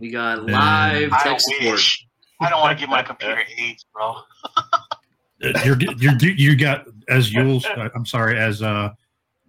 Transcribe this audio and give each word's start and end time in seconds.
We 0.00 0.10
got 0.10 0.44
live 0.46 1.12
I 1.12 1.22
tech 1.22 1.40
support. 1.40 1.72
wish. 1.72 2.06
I 2.40 2.50
don't 2.50 2.60
want 2.60 2.78
to 2.78 2.80
give 2.80 2.88
my 2.90 3.02
computer 3.02 3.42
AIDS, 3.58 3.84
bro. 3.92 4.16
Uh, 5.42 5.52
you're 5.64 5.76
you're 5.98 6.14
you 6.20 6.56
got 6.56 6.86
as 7.08 7.30
Yules. 7.32 7.64
uh, 7.76 7.88
I'm 7.94 8.06
sorry, 8.06 8.38
as 8.38 8.62
uh, 8.62 8.90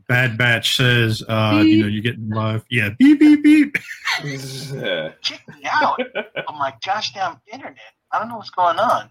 Bad 0.08 0.38
Batch 0.38 0.76
says. 0.76 1.24
Uh, 1.28 1.62
you 1.66 1.82
know, 1.82 1.88
you're 1.88 2.02
getting 2.02 2.30
live. 2.30 2.64
Yeah, 2.70 2.90
beep 2.98 3.20
beep 3.20 3.44
beep. 3.44 3.78
Yeah. 4.24 5.12
Kick 5.22 5.42
me 5.48 5.68
out 5.72 6.00
of 6.00 6.56
my 6.56 6.74
gosh 6.86 7.14
damn 7.14 7.40
internet. 7.52 7.78
I 8.12 8.20
don't 8.20 8.30
know 8.30 8.38
what's 8.38 8.50
going 8.50 8.80
on. 8.80 9.10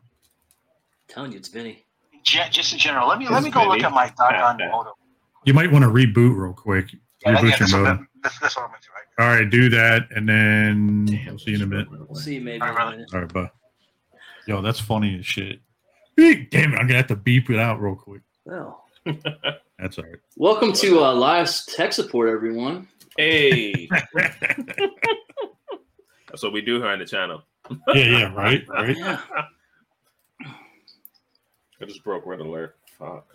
telling 1.09 1.33
you, 1.33 1.39
it's 1.39 1.49
Vinny. 1.49 1.85
Ge- 2.25 2.51
just 2.51 2.73
in 2.73 2.79
general, 2.79 3.09
let 3.09 3.19
me 3.19 3.29
let 3.29 3.43
me 3.43 3.51
go 3.51 3.67
look 3.67 3.83
at 3.83 3.93
my 3.93 4.13
doggone 4.19 4.59
modem. 4.71 4.93
You 5.45 5.55
might 5.55 5.71
want 5.71 5.85
to 5.85 5.91
reboot 5.91 6.37
real 6.37 6.53
quick. 6.53 6.87
Yeah, 7.25 7.33
that- 7.33 7.43
Reboot 7.43 7.43
yeah, 7.43 7.49
your 7.49 7.59
that's, 7.59 7.73
what, 7.73 7.83
modem. 7.83 8.09
that's, 8.23 8.39
that's 8.39 8.57
what 8.57 8.63
I'm 8.65 8.71
gonna 8.71 8.81
do. 8.83 8.89
Right? 8.95 9.25
All 9.27 9.35
right, 9.37 9.51
do 9.51 9.69
that, 9.71 10.09
and 10.15 10.29
then 10.29 11.07
we'll 11.27 11.39
see 11.39 11.51
you 11.53 11.57
in 11.57 11.63
a 11.63 11.67
minute. 11.67 11.89
See 12.17 12.35
you 12.37 12.41
maybe. 12.41 12.63
All 12.63 12.69
in 12.71 12.77
a 12.77 12.91
minute. 12.91 13.11
All 13.13 13.21
right, 13.21 13.33
bye. 13.33 13.51
Yo, 14.47 14.63
that's 14.63 14.81
funny 14.81 15.19
as 15.19 15.27
shit. 15.27 15.61
Damn 16.17 16.39
it, 16.53 16.77
I'm 16.79 16.87
gonna 16.87 16.95
have 16.97 17.07
to 17.09 17.17
beep 17.17 17.51
it 17.51 17.59
out 17.59 17.81
real 17.81 17.97
quick. 17.97 18.23
Well, 18.45 18.85
That's 19.79 19.97
all 19.99 20.05
right. 20.05 20.17
welcome 20.37 20.73
to 20.75 21.05
uh, 21.05 21.15
live 21.15 21.49
tech 21.67 21.93
support, 21.93 22.29
everyone. 22.31 22.89
Hey. 23.17 23.89
That's 26.29 26.43
what 26.43 26.53
we 26.53 26.61
do 26.61 26.77
here 26.77 26.87
on 26.89 26.99
the 26.99 27.05
channel. 27.05 27.43
yeah, 27.95 27.95
yeah, 27.95 28.35
right, 28.35 28.67
right. 28.69 28.97
Yeah. 28.97 29.21
I 31.81 31.85
just 31.85 32.03
broke 32.03 32.27
red 32.27 32.41
alert. 32.41 32.77
Fuck. 32.99 33.27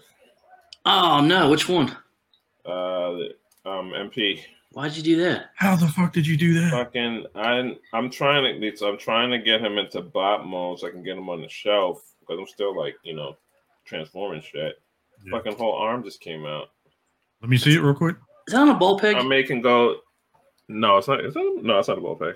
Oh 0.85 1.21
no, 1.21 1.49
which 1.49 1.69
one? 1.69 1.95
Uh, 2.65 3.13
um, 3.65 3.91
MP. 3.91 4.41
Why'd 4.71 4.93
you 4.93 5.03
do 5.03 5.17
that? 5.17 5.51
How 5.55 5.75
the 5.75 5.87
fuck 5.87 6.13
did 6.13 6.25
you 6.25 6.35
do 6.35 6.53
that? 6.55 6.71
Fucking, 6.71 7.25
I'm 7.35 7.77
I'm 7.93 8.09
trying 8.09 8.59
to 8.59 8.75
so 8.75 8.89
I'm 8.89 8.97
trying 8.97 9.29
to 9.29 9.37
get 9.37 9.61
him 9.61 9.77
into 9.77 10.01
bot 10.01 10.47
mode 10.47 10.79
so 10.79 10.87
I 10.87 10.91
can 10.91 11.03
get 11.03 11.17
him 11.17 11.29
on 11.29 11.41
the 11.41 11.49
shelf 11.49 12.03
because 12.19 12.39
I'm 12.39 12.47
still 12.47 12.75
like 12.75 12.95
you 13.03 13.15
know 13.15 13.37
transforming 13.85 14.41
shit. 14.41 14.81
Yeah. 15.23 15.31
Fucking 15.31 15.57
whole 15.57 15.73
arm 15.73 16.03
just 16.03 16.21
came 16.21 16.45
out. 16.45 16.69
Let 17.41 17.49
me 17.49 17.57
see 17.57 17.75
it 17.75 17.81
real 17.81 17.93
quick. 17.93 18.15
Is 18.47 18.53
that 18.53 18.61
on 18.61 18.69
a 18.69 18.73
ball 18.73 18.99
peg? 18.99 19.15
I'm 19.15 19.27
making 19.27 19.61
go. 19.61 19.97
No, 20.67 20.97
it's 20.97 21.07
not. 21.07 21.23
Is 21.23 21.33
that, 21.35 21.59
no, 21.61 21.79
it's 21.79 21.87
not 21.87 21.97
a 21.97 22.01
ball 22.01 22.15
pack. 22.15 22.35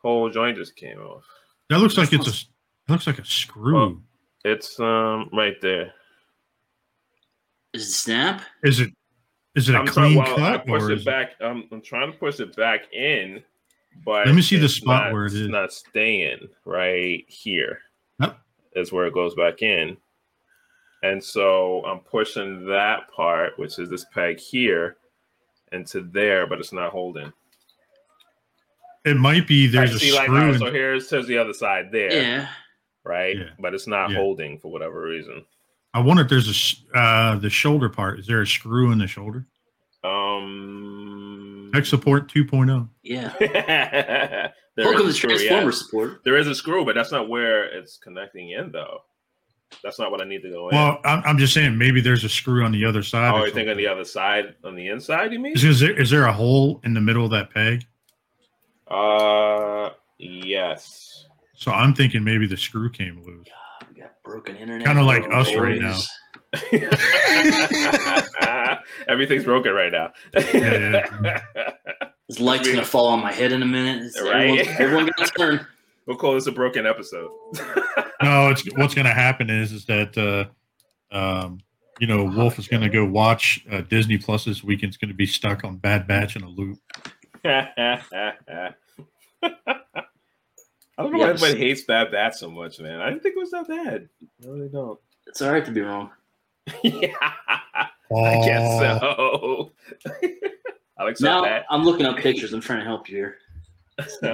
Whole 0.00 0.30
joint 0.30 0.56
just 0.56 0.74
came 0.74 0.98
off. 1.00 1.24
That 1.68 1.80
looks 1.80 1.98
like 1.98 2.12
it's 2.12 2.26
a. 2.26 2.30
It 2.30 2.92
looks 2.92 3.06
like 3.06 3.18
a 3.18 3.24
screw. 3.26 3.78
Oh. 3.78 4.00
It's 4.44 4.80
um 4.80 5.28
right 5.32 5.60
there. 5.60 5.92
Is 7.74 7.88
it 7.88 7.92
snap? 7.92 8.42
Is 8.62 8.80
it? 8.80 8.92
Is 9.58 9.68
it 9.68 9.74
a 9.74 9.78
I'm 9.78 9.86
trying, 9.86 10.12
clean 10.14 10.18
well, 10.18 10.34
I 10.44 10.52
cut 10.56 10.66
push 10.66 10.82
or 10.82 10.90
it 10.92 10.98
is 10.98 11.04
back. 11.04 11.32
I'm, 11.40 11.64
I'm 11.72 11.80
trying 11.82 12.12
to 12.12 12.16
push 12.18 12.38
it 12.40 12.54
back 12.56 12.92
in, 12.92 13.42
but 14.04 14.26
Let 14.26 14.34
me 14.34 14.42
see 14.42 14.56
the 14.56 14.68
spot 14.68 15.04
not- 15.06 15.12
where 15.12 15.26
it 15.26 15.32
is. 15.32 15.40
It's 15.42 15.50
not 15.50 15.72
staying 15.72 16.48
right 16.64 17.24
here. 17.28 17.80
Yep. 18.20 18.38
Is 18.76 18.92
where 18.92 19.06
it 19.06 19.14
goes 19.14 19.34
back 19.34 19.62
in, 19.62 19.96
and 21.02 21.22
so 21.22 21.84
I'm 21.84 21.98
pushing 22.00 22.66
that 22.66 23.10
part, 23.10 23.58
which 23.58 23.78
is 23.78 23.88
this 23.90 24.04
peg 24.14 24.38
here, 24.38 24.96
into 25.72 26.00
there, 26.02 26.46
but 26.46 26.58
it's 26.60 26.72
not 26.72 26.92
holding. 26.92 27.32
It 29.04 29.16
might 29.16 29.46
be 29.46 29.66
there's 29.66 29.92
I 29.92 29.94
a 29.94 29.98
see, 29.98 30.12
like, 30.12 30.24
screw. 30.26 30.36
all 30.38 30.44
right, 30.44 30.54
in- 30.54 30.58
so 30.60 30.70
here's 30.72 31.10
here's 31.10 31.26
the 31.26 31.38
other 31.38 31.52
side 31.52 31.90
there, 31.92 32.12
Yeah. 32.12 32.48
right? 33.04 33.36
Yeah. 33.36 33.50
But 33.58 33.74
it's 33.74 33.86
not 33.86 34.10
Yeah. 34.10 34.16
holding 34.16 34.58
for 34.58 34.70
whatever 34.70 35.02
reason. 35.02 35.44
I 35.98 36.00
wonder 36.00 36.22
if 36.22 36.28
there's 36.28 36.46
a 36.46 36.50
s- 36.50 36.84
uh, 36.94 37.36
the 37.40 37.50
shoulder 37.50 37.88
part. 37.88 38.20
Is 38.20 38.28
there 38.28 38.40
a 38.40 38.46
screw 38.46 38.92
in 38.92 38.98
the 38.98 39.08
shoulder? 39.08 39.46
Um. 40.04 41.72
Tech 41.74 41.86
support 41.86 42.30
oh. 42.36 42.38
2.0. 42.38 42.88
Yeah. 43.02 43.34
there 43.40 44.52
Welcome 44.76 45.02
to 45.02 45.08
is 45.08 45.14
a 45.14 45.18
screw, 45.18 45.30
Transformer 45.30 45.70
yes. 45.70 45.78
support. 45.78 46.20
There 46.24 46.36
is 46.36 46.46
a 46.46 46.54
screw, 46.54 46.84
but 46.84 46.94
that's 46.94 47.10
not 47.10 47.28
where 47.28 47.64
it's 47.64 47.98
connecting 47.98 48.50
in, 48.50 48.70
though. 48.70 49.00
That's 49.82 49.98
not 49.98 50.12
what 50.12 50.22
I 50.22 50.24
need 50.24 50.42
to 50.42 50.50
go 50.50 50.68
in. 50.68 50.76
Well, 50.76 51.00
I'm, 51.04 51.20
I'm 51.26 51.36
just 51.36 51.52
saying 51.52 51.76
maybe 51.76 52.00
there's 52.00 52.22
a 52.22 52.28
screw 52.28 52.64
on 52.64 52.70
the 52.70 52.84
other 52.84 53.02
side. 53.02 53.34
oh, 53.34 53.38
or 53.38 53.48
you 53.48 53.52
think 53.52 53.68
on 53.68 53.76
the 53.76 53.88
other 53.88 54.04
side, 54.04 54.54
on 54.62 54.76
the 54.76 54.86
inside, 54.86 55.32
you 55.32 55.40
mean? 55.40 55.54
Is, 55.54 55.64
is 55.64 55.80
there 55.80 56.00
is 56.00 56.10
there 56.10 56.26
a 56.26 56.32
hole 56.32 56.80
in 56.84 56.94
the 56.94 57.00
middle 57.00 57.24
of 57.24 57.32
that 57.32 57.50
peg? 57.52 57.84
Uh, 58.86 59.90
yes. 60.18 61.26
So 61.54 61.72
I'm 61.72 61.92
thinking 61.92 62.22
maybe 62.22 62.46
the 62.46 62.56
screw 62.56 62.88
came 62.88 63.20
loose. 63.26 63.48
We 63.98 64.04
got 64.04 64.22
broken 64.22 64.54
internet. 64.54 64.86
Kinda 64.86 65.02
like 65.02 65.24
Oh, 65.24 65.40
us 65.40 65.52
right 65.56 65.80
now. 65.80 65.98
Everything's 69.08 69.42
broken 69.42 69.72
right 69.72 69.90
now. 69.90 70.12
Yeah, 70.54 71.40
This 72.28 72.38
light's 72.38 72.68
gonna 72.68 72.84
fall 72.84 73.08
on 73.08 73.20
my 73.20 73.32
head 73.32 73.50
in 73.50 73.60
a 73.62 73.66
minute. 73.66 74.04
It's- 74.06 74.22
Right. 74.22 74.60
Everyone, 74.60 74.76
everyone 74.80 75.10
got 75.16 75.28
a 75.28 75.32
turn. 75.32 75.66
we'll 76.06 76.16
call 76.16 76.34
this 76.34 76.46
a 76.46 76.52
broken 76.52 76.86
episode. 76.86 77.30
No, 78.22 78.50
it's 78.50 78.62
what's 78.76 78.94
going 78.94 79.06
to 79.06 79.12
happen 79.14 79.48
is 79.48 79.70
is 79.72 79.84
that 79.86 80.18
uh, 80.18 81.16
um, 81.16 81.60
you 82.00 82.06
know 82.08 82.24
Wolf 82.24 82.58
is 82.58 82.66
going 82.66 82.82
to 82.82 82.88
go 82.88 83.04
watch 83.04 83.64
uh, 83.70 83.80
Disney 83.82 84.18
Plus 84.18 84.44
this 84.44 84.64
weekend. 84.64 84.90
It's 84.90 84.96
going 84.96 85.08
to 85.10 85.14
be 85.14 85.24
stuck 85.24 85.62
on 85.62 85.76
Bad 85.76 86.08
Batch 86.08 86.34
in 86.34 86.42
a 86.42 86.48
loop. 86.48 86.78
I 90.98 91.02
don't 91.04 91.12
know 91.12 91.18
why 91.18 91.28
everybody 91.28 91.56
hates 91.56 91.82
Bad 91.82 92.10
Bat 92.10 92.34
so 92.34 92.50
much, 92.50 92.80
man. 92.80 93.00
I 93.00 93.08
didn't 93.08 93.22
think 93.22 93.36
it 93.36 93.38
was 93.38 93.52
that 93.52 93.68
bad. 93.68 94.08
I 94.44 94.48
really 94.48 94.68
don't. 94.68 94.98
It's 95.28 95.40
all 95.40 95.52
right 95.52 95.64
to 95.64 95.70
be 95.70 95.80
wrong. 95.80 96.10
yeah, 96.82 97.14
I 97.20 97.88
Oh, 98.10 98.44
guess 98.44 98.82
uh, 98.82 98.98
so. 99.00 99.72
I 100.98 101.04
like 101.04 101.20
Now 101.20 101.42
that. 101.42 101.64
I'm 101.70 101.84
looking 101.84 102.04
up 102.04 102.16
pictures. 102.16 102.52
I'm 102.52 102.60
trying 102.60 102.80
to 102.80 102.84
help 102.84 103.08
you 103.08 103.16
here. 103.16 103.36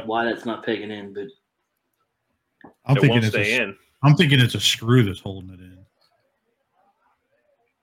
Why 0.06 0.24
that's 0.24 0.46
not 0.46 0.64
pegging 0.64 0.90
in, 0.90 1.12
but 1.12 1.26
I'm 2.86 2.96
it 2.96 3.00
thinking 3.00 3.10
won't 3.10 3.24
it's 3.24 3.34
stay 3.34 3.58
a, 3.58 3.62
in. 3.64 3.76
I'm 4.02 4.14
thinking 4.16 4.40
it's 4.40 4.54
a 4.54 4.60
screw 4.60 5.02
that's 5.04 5.20
holding 5.20 5.50
it 5.50 5.60
in. 5.60 5.78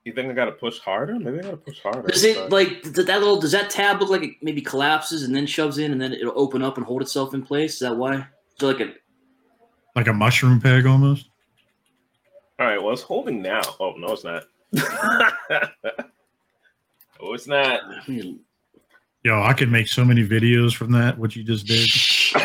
You 0.06 0.14
think 0.14 0.30
I 0.30 0.34
got 0.34 0.46
to 0.46 0.54
push 0.54 0.80
harder? 0.80 1.20
Maybe 1.20 1.40
I 1.40 1.44
got 1.44 1.52
to 1.52 1.58
push 1.58 1.80
harder. 1.82 2.08
does 2.08 2.24
it 2.24 2.50
like 2.50 2.82
does 2.82 3.06
that 3.06 3.20
little 3.20 3.40
does 3.40 3.52
that 3.52 3.70
tab 3.70 4.00
look 4.02 4.10
like 4.10 4.24
it 4.24 4.32
maybe 4.42 4.62
collapses 4.62 5.24
and 5.24 5.36
then 5.36 5.46
shoves 5.46 5.78
in 5.78 5.92
and 5.92 6.02
then 6.02 6.14
it'll 6.14 6.34
open 6.40 6.64
up 6.64 6.78
and 6.78 6.86
hold 6.86 7.02
itself 7.04 7.34
in 7.36 7.44
place? 7.44 7.74
Is 7.74 7.80
that 7.80 7.96
why? 7.96 8.26
Is 8.62 8.68
there 8.68 8.78
like 8.78 8.88
a 8.88 8.94
Like 9.96 10.08
a 10.08 10.14
mushroom 10.14 10.62
peg 10.62 10.86
almost. 10.86 11.30
All 12.60 12.68
right. 12.68 12.80
Well, 12.80 12.94
it's 12.94 13.02
holding 13.02 13.42
now. 13.42 13.62
Oh 13.80 13.96
no, 13.98 14.14
it's 14.14 14.24
not. 14.24 14.44
oh, 17.20 17.34
it's 17.34 17.48
not. 17.48 17.82
Yo, 18.08 19.42
I 19.42 19.54
could 19.54 19.72
make 19.72 19.88
so 19.88 20.06
many 20.06 20.24
videos 20.24 20.76
from 20.76 20.92
that. 20.92 21.18
What 21.18 21.36
you 21.36 21.44
just 21.44 21.66
did. 21.66 21.90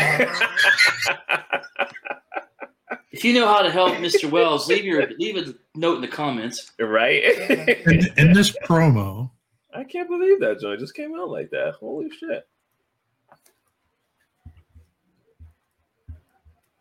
if 3.13 3.23
you 3.23 3.35
know 3.35 3.47
how 3.47 3.61
to 3.61 3.71
help 3.71 3.93
Mr. 3.97 4.31
Wells, 4.31 4.69
leave 4.69 4.87
your 4.87 5.07
leave 5.19 5.37
a 5.37 5.55
note 5.75 5.97
in 5.97 6.01
the 6.01 6.09
comments. 6.09 6.73
right? 6.79 7.23
In, 7.51 8.07
in 8.17 8.33
this 8.33 8.57
promo, 8.65 9.31
I 9.75 9.85
can't 9.85 10.09
believe 10.09 10.41
that 10.41 10.61
joint 10.63 10.81
just 10.81 10.95
came 10.95 11.15
out 11.15 11.29
like 11.29 11.51
that. 11.51 11.75
Holy 11.79 12.09
shit! 12.09 12.49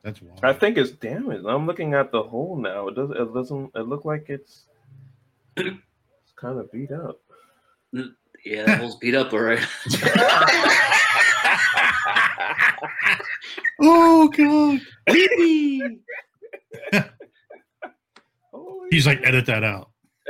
That's 0.06 0.22
wild. 0.22 0.40
I 0.44 0.53
think 0.53 0.78
it's 0.78 0.91
damaged. 0.91 1.46
I'm 1.47 1.66
looking 1.66 1.96
at 1.96 2.12
the 2.12 2.22
hole 2.22 2.56
now. 2.56 2.88
It 2.90 2.96
does. 2.96 3.09
It 3.09 3.34
doesn't. 3.34 3.72
It 3.76 3.88
look 3.88 4.06
like 4.06 4.26
it's. 4.29 4.66
It's 5.58 6.34
kind 6.35 6.59
of 6.59 6.72
beat 6.72 6.91
up. 6.91 7.20
Yeah, 8.46 8.66
that 8.66 8.79
hole's 8.79 8.97
beat 8.97 9.16
up, 9.16 9.34
all 9.34 9.40
right. 9.40 9.59
oh 13.82 14.28
god. 14.29 14.79
Holy 18.52 18.88
He's 18.91 19.08
like, 19.08 19.22
edit 19.26 19.46
that 19.47 19.64
out. 19.64 19.90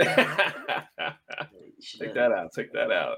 Take 2.00 2.14
that 2.14 2.32
out. 2.32 2.52
Take 2.56 2.72
that 2.74 2.92
out. 2.92 3.18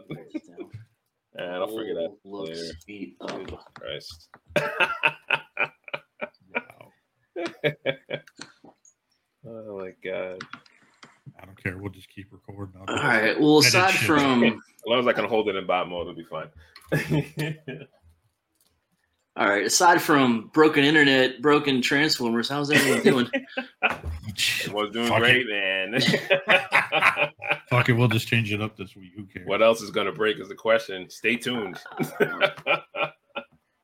And 1.36 1.52
I'll 1.52 1.68
figure 1.68 1.94
that 1.94 2.06
out 2.06 2.18
looks 2.26 2.60
later. 2.60 2.74
beat 2.88 3.16
up. 3.22 3.38
Jesus 3.38 3.60
Christ. 3.76 4.30
oh 9.45 9.78
my 9.80 9.92
god. 10.04 10.39
I 11.39 11.45
don't 11.45 11.62
care. 11.62 11.78
We'll 11.78 11.92
just 11.92 12.10
keep 12.10 12.28
recording. 12.31 12.75
I'll 12.75 12.86
All 12.88 12.95
just- 12.95 13.04
right. 13.04 13.39
Well, 13.39 13.60
aside 13.60 13.94
from 13.94 14.44
As 14.45 14.54
long 14.86 15.00
as 15.00 15.07
I 15.07 15.13
can 15.13 15.25
hold 15.25 15.50
it 15.50 15.56
in 15.56 15.66
bot 15.68 15.89
mode, 15.89 16.07
it'll 16.07 16.16
be 16.16 16.24
fine. 16.24 16.50
All 19.36 19.48
right. 19.48 19.66
Aside 19.66 20.01
from 20.01 20.50
broken 20.54 20.84
internet, 20.84 21.42
broken 21.42 21.81
transformers, 21.81 22.50
how's 22.50 22.72
everyone 22.72 23.04
doing? 23.04 23.28
Everyone's 24.63 24.92
doing 24.92 25.07
Fuck 25.10 25.19
great, 25.19 25.45
man. 25.48 26.00
Fuck 27.69 27.90
it, 27.90 27.94
we'll 27.94 28.07
just 28.07 28.28
change 28.28 28.51
it 28.54 28.62
up 28.62 28.78
this 28.78 28.95
week. 28.95 29.12
Who 29.16 29.25
cares? 29.25 29.45
what 29.45 29.62
else 29.62 29.81
is 29.81 29.92
gonna 29.92 30.12
break 30.13 30.40
is 30.40 30.48
the 30.48 30.56
question. 30.56 31.10
Stay 31.10 31.36
tuned. 31.36 31.78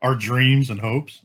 Our 0.04 0.16
dreams 0.16 0.70
and 0.70 0.80
hopes. 0.80 1.22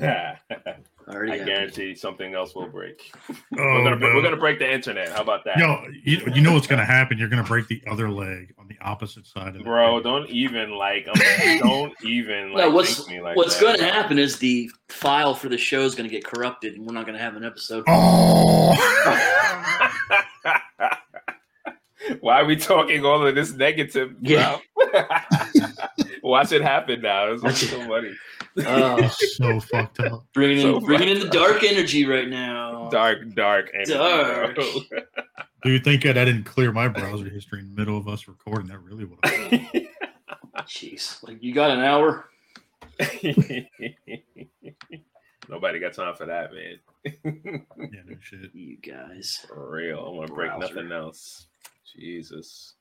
I 0.00 0.36
Already 1.08 1.32
I 1.32 1.36
happened. 1.38 1.46
guarantee 1.56 1.94
something 1.96 2.34
else 2.34 2.54
will 2.54 2.68
break. 2.68 3.10
oh, 3.30 3.34
we're, 3.58 3.82
gonna, 3.82 3.96
no. 3.96 4.14
we're 4.14 4.22
gonna 4.22 4.36
break 4.36 4.58
the 4.60 4.72
internet. 4.72 5.08
How 5.10 5.22
about 5.22 5.44
that? 5.44 5.58
No, 5.58 5.82
you, 6.04 6.20
you 6.32 6.40
know 6.40 6.52
what's 6.52 6.68
going 6.68 6.78
to 6.78 6.84
happen. 6.84 7.18
You're 7.18 7.28
going 7.28 7.42
to 7.42 7.48
break 7.48 7.66
the 7.66 7.82
other 7.90 8.08
leg 8.08 8.54
on 8.58 8.68
the 8.68 8.76
opposite 8.80 9.26
side 9.26 9.48
of 9.48 9.54
the 9.54 9.64
Bro, 9.64 9.96
bed. 9.98 10.04
don't 10.04 10.28
even 10.30 10.70
like. 10.70 11.08
I'm, 11.12 11.58
don't 11.58 11.92
even 12.04 12.52
like. 12.52 12.64
No, 12.64 12.70
what's 12.70 13.08
me 13.08 13.20
like 13.20 13.36
what's 13.36 13.56
that, 13.56 13.62
going 13.62 13.76
to 13.78 13.82
bro. 13.82 13.92
happen 13.92 14.18
is 14.20 14.38
the 14.38 14.70
file 14.88 15.34
for 15.34 15.48
the 15.48 15.58
show 15.58 15.80
is 15.80 15.96
going 15.96 16.08
to 16.08 16.14
get 16.14 16.24
corrupted, 16.24 16.74
and 16.76 16.86
we're 16.86 16.94
not 16.94 17.06
going 17.06 17.18
to 17.18 17.22
have 17.22 17.34
an 17.34 17.44
episode. 17.44 17.84
Oh, 17.88 18.76
Why 22.20 22.40
are 22.40 22.44
we 22.44 22.56
talking 22.56 23.04
all 23.04 23.26
of 23.26 23.34
this 23.34 23.52
negative 23.52 24.14
Yeah. 24.20 24.58
Stuff? 26.20 26.28
Watch 26.28 26.52
it 26.52 26.62
happen 26.62 27.02
now. 27.02 27.32
It's 27.32 27.42
Watch 27.42 27.54
so 27.56 27.78
funny. 27.86 28.14
Oh, 28.66 29.08
so 29.18 29.60
fucked 29.60 30.00
up. 30.00 30.24
bringing 30.34 30.58
in 30.58 30.62
So 30.62 30.80
bringing 30.80 31.08
in 31.08 31.18
the 31.20 31.28
dark 31.28 31.62
energy 31.64 32.06
right 32.06 32.28
now. 32.28 32.88
Dark, 32.90 33.34
dark, 33.34 33.70
energy, 33.74 33.92
Dark. 33.94 34.54
bro. 34.54 34.64
Do 35.62 35.70
you 35.70 35.78
think 35.78 36.02
that 36.04 36.16
I 36.16 36.24
didn't 36.24 36.44
clear 36.44 36.72
my 36.72 36.88
browser 36.88 37.28
history 37.28 37.60
in 37.60 37.70
the 37.74 37.76
middle 37.80 37.98
of 37.98 38.08
us 38.08 38.26
recording? 38.28 38.68
That 38.68 38.78
really 38.78 39.04
would 39.04 39.18
have. 39.24 39.50
Jeez, 40.66 41.22
like 41.22 41.42
you 41.42 41.52
got 41.52 41.70
an 41.70 41.80
hour. 41.80 42.28
Nobody 45.48 45.78
got 45.80 45.92
time 45.94 46.14
for 46.14 46.26
that, 46.26 46.50
man. 46.52 46.78
Yeah, 47.04 48.00
no 48.06 48.16
shit. 48.20 48.54
You 48.54 48.76
guys. 48.78 49.44
For 49.48 49.70
real. 49.70 49.98
I 50.06 50.10
want 50.16 50.28
to 50.28 50.34
break 50.34 50.50
Browser. 50.56 50.74
nothing 50.74 50.92
else. 50.92 51.46
Jesus. 51.96 52.74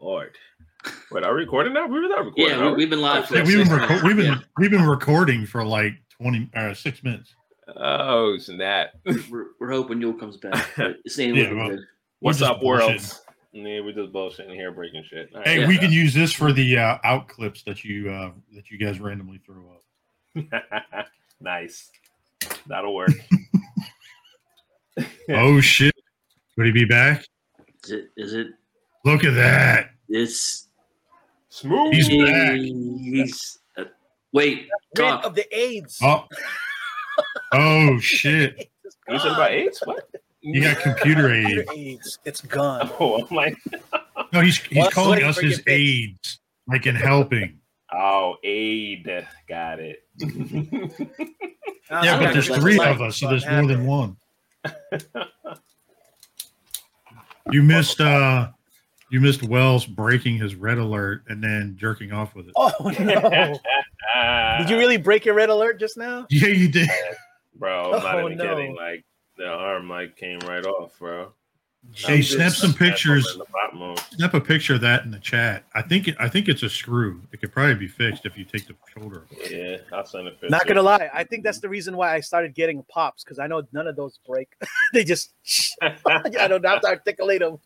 Lord. 0.00 0.36
Wait, 1.10 1.24
are 1.24 1.34
we 1.34 1.40
recording 1.42 1.72
now? 1.72 1.86
We 1.86 2.00
were 2.00 2.08
not 2.08 2.24
recording. 2.26 2.46
Yeah, 2.58 2.70
we, 2.70 2.76
we've 2.76 2.90
been 2.90 3.00
live 3.00 3.30
Yeah, 3.30 3.42
we've 3.44 3.58
been 3.58 3.78
reco- 3.78 4.02
we've 4.02 4.16
been 4.16 4.26
Yeah. 4.26 4.38
we've 4.58 4.70
been 4.70 4.86
recording 4.86 5.44
for 5.46 5.64
like 5.64 5.94
twenty 6.20 6.48
uh, 6.54 6.74
six 6.74 7.02
minutes. 7.02 7.34
Oh, 7.76 8.38
snap. 8.38 8.90
We're, 9.30 9.46
we're 9.60 9.70
hoping 9.70 9.98
Yul 10.00 10.18
comes 10.18 10.36
back. 10.38 10.66
But 10.76 10.96
it's 11.04 11.18
ain't 11.18 11.36
Yeah, 11.36 11.52
well, 11.52 11.68
good. 11.70 11.80
What's 12.20 12.40
up, 12.42 12.62
world? 12.62 12.92
Yeah, 13.52 13.80
we're 13.80 13.92
just 13.92 14.12
bullshitting 14.12 14.54
here, 14.54 14.70
breaking 14.72 15.04
shit. 15.08 15.30
All 15.34 15.42
Hey, 15.42 15.60
right. 15.60 15.68
we 15.68 15.78
can 15.78 15.90
use 15.90 16.14
this 16.14 16.32
for 16.32 16.52
the 16.52 16.78
uh, 16.78 16.98
out 17.04 17.28
clips 17.28 17.62
that 17.64 17.84
you 17.84 18.10
uh, 18.10 18.30
that 18.54 18.70
you 18.70 18.78
guys 18.78 19.00
randomly 19.00 19.40
throw 19.44 19.64
up. 19.74 21.06
nice. 21.40 21.90
That'll 22.66 22.94
work. 22.94 23.10
Oh 25.30 25.60
shit! 25.60 25.94
Would 26.56 26.66
he 26.66 26.72
be 26.72 26.84
back? 26.86 27.24
Is 27.84 27.90
it? 27.90 28.08
Is 28.16 28.32
it? 28.32 28.48
Look 29.04 29.24
at 29.24 29.34
that. 29.34 29.90
It's. 30.08 30.67
Smooth. 31.60 31.92
He's 31.92 32.08
back. 32.08 32.54
He's. 32.56 33.58
Uh, 33.76 33.84
wait. 34.32 34.68
Rid 34.96 35.04
Talk. 35.04 35.24
of 35.24 35.34
the 35.34 35.44
AIDS. 35.56 35.98
Oh, 36.02 36.24
oh 37.52 37.98
shit! 37.98 38.70
You 39.08 39.18
said 39.18 39.28
gone. 39.28 39.34
about 39.34 39.50
AIDS? 39.50 39.80
What? 39.84 40.08
You 40.40 40.62
got 40.62 40.78
computer 40.78 41.28
Computer 41.28 41.62
AIDS. 41.62 41.70
AIDS. 41.76 42.18
It's 42.24 42.40
gone. 42.42 42.88
Oh, 43.00 43.26
I'm 43.28 43.36
like, 43.36 43.56
No, 44.32 44.40
he's 44.40 44.58
he's 44.58 44.78
Well, 44.78 44.90
calling 44.90 45.24
us 45.24 45.38
his 45.38 45.58
it 45.58 45.64
back. 45.64 45.74
aides, 45.74 46.38
like 46.68 46.86
in 46.86 46.94
helping. 46.94 47.58
oh, 47.92 48.36
aid. 48.44 49.26
Got 49.48 49.80
it. 49.80 50.04
Yeah, 51.90 52.18
but 52.20 52.32
there's 52.34 52.48
three 52.48 52.78
of 52.78 53.00
us, 53.02 53.16
so 53.16 53.28
there's 53.28 53.46
more 53.48 53.66
than 53.66 53.84
one. 53.84 54.16
You 57.50 57.62
missed 57.62 58.00
uh 58.00 58.48
you 59.10 59.20
missed 59.20 59.42
Wells 59.42 59.86
breaking 59.86 60.36
his 60.38 60.54
red 60.54 60.78
alert 60.78 61.24
and 61.28 61.42
then 61.42 61.76
jerking 61.78 62.12
off 62.12 62.34
with 62.34 62.46
it. 62.48 62.52
Oh 62.56 62.72
no! 62.98 63.58
Did 64.58 64.70
you 64.70 64.76
really 64.78 64.96
break 64.96 65.24
your 65.24 65.34
red 65.34 65.48
alert 65.50 65.78
just 65.80 65.96
now? 65.96 66.26
Yeah, 66.30 66.48
you 66.48 66.68
did. 66.68 66.88
Bro, 67.54 67.94
I'm 67.94 68.02
not 68.02 68.14
Oh, 68.16 68.26
even 68.26 68.38
no. 68.38 68.44
kidding. 68.54 68.74
Like, 68.76 69.04
the 69.36 69.46
arm 69.46 69.88
like 69.88 70.16
came 70.16 70.38
right 70.40 70.64
off, 70.64 70.98
bro. 70.98 71.32
Hey, 71.94 72.22
snap 72.22 72.52
some 72.52 72.72
pictures. 72.74 73.28
in 73.32 73.38
the 73.38 73.44
pop 73.46 73.74
mode. 73.74 73.98
Snap 74.12 74.34
a 74.34 74.40
picture 74.40 74.74
of 74.74 74.80
that 74.82 75.04
in 75.04 75.10
the 75.10 75.18
chat. 75.18 75.64
I 75.74 75.82
think 75.82 76.06
it, 76.08 76.16
I 76.20 76.28
think 76.28 76.48
it's 76.48 76.62
a 76.62 76.68
screw. 76.68 77.20
It 77.32 77.40
could 77.40 77.50
probably 77.52 77.74
be 77.74 77.88
fixed 77.88 78.26
if 78.26 78.36
you 78.36 78.44
take 78.44 78.66
the 78.66 78.74
shoulder. 78.94 79.26
apart. 79.30 79.50
Yeah, 79.50 79.76
I'll 79.92 80.04
send 80.06 80.28
a 80.28 80.32
picture. 80.32 80.48
Not 80.50 80.66
gonna 80.66 80.82
lie, 80.82 81.10
I 81.12 81.24
think 81.24 81.44
that's 81.44 81.60
the 81.60 81.68
reason 81.68 81.96
why 81.96 82.14
I 82.14 82.20
started 82.20 82.54
getting 82.54 82.84
pops 82.90 83.24
because 83.24 83.38
I 83.38 83.46
know 83.46 83.62
none 83.72 83.86
of 83.86 83.96
those 83.96 84.18
break. 84.26 84.48
they 84.92 85.02
just 85.02 85.32
I 85.82 86.48
don't 86.48 86.64
have 86.64 86.80
to 86.82 86.88
articulate 86.88 87.40
them, 87.40 87.58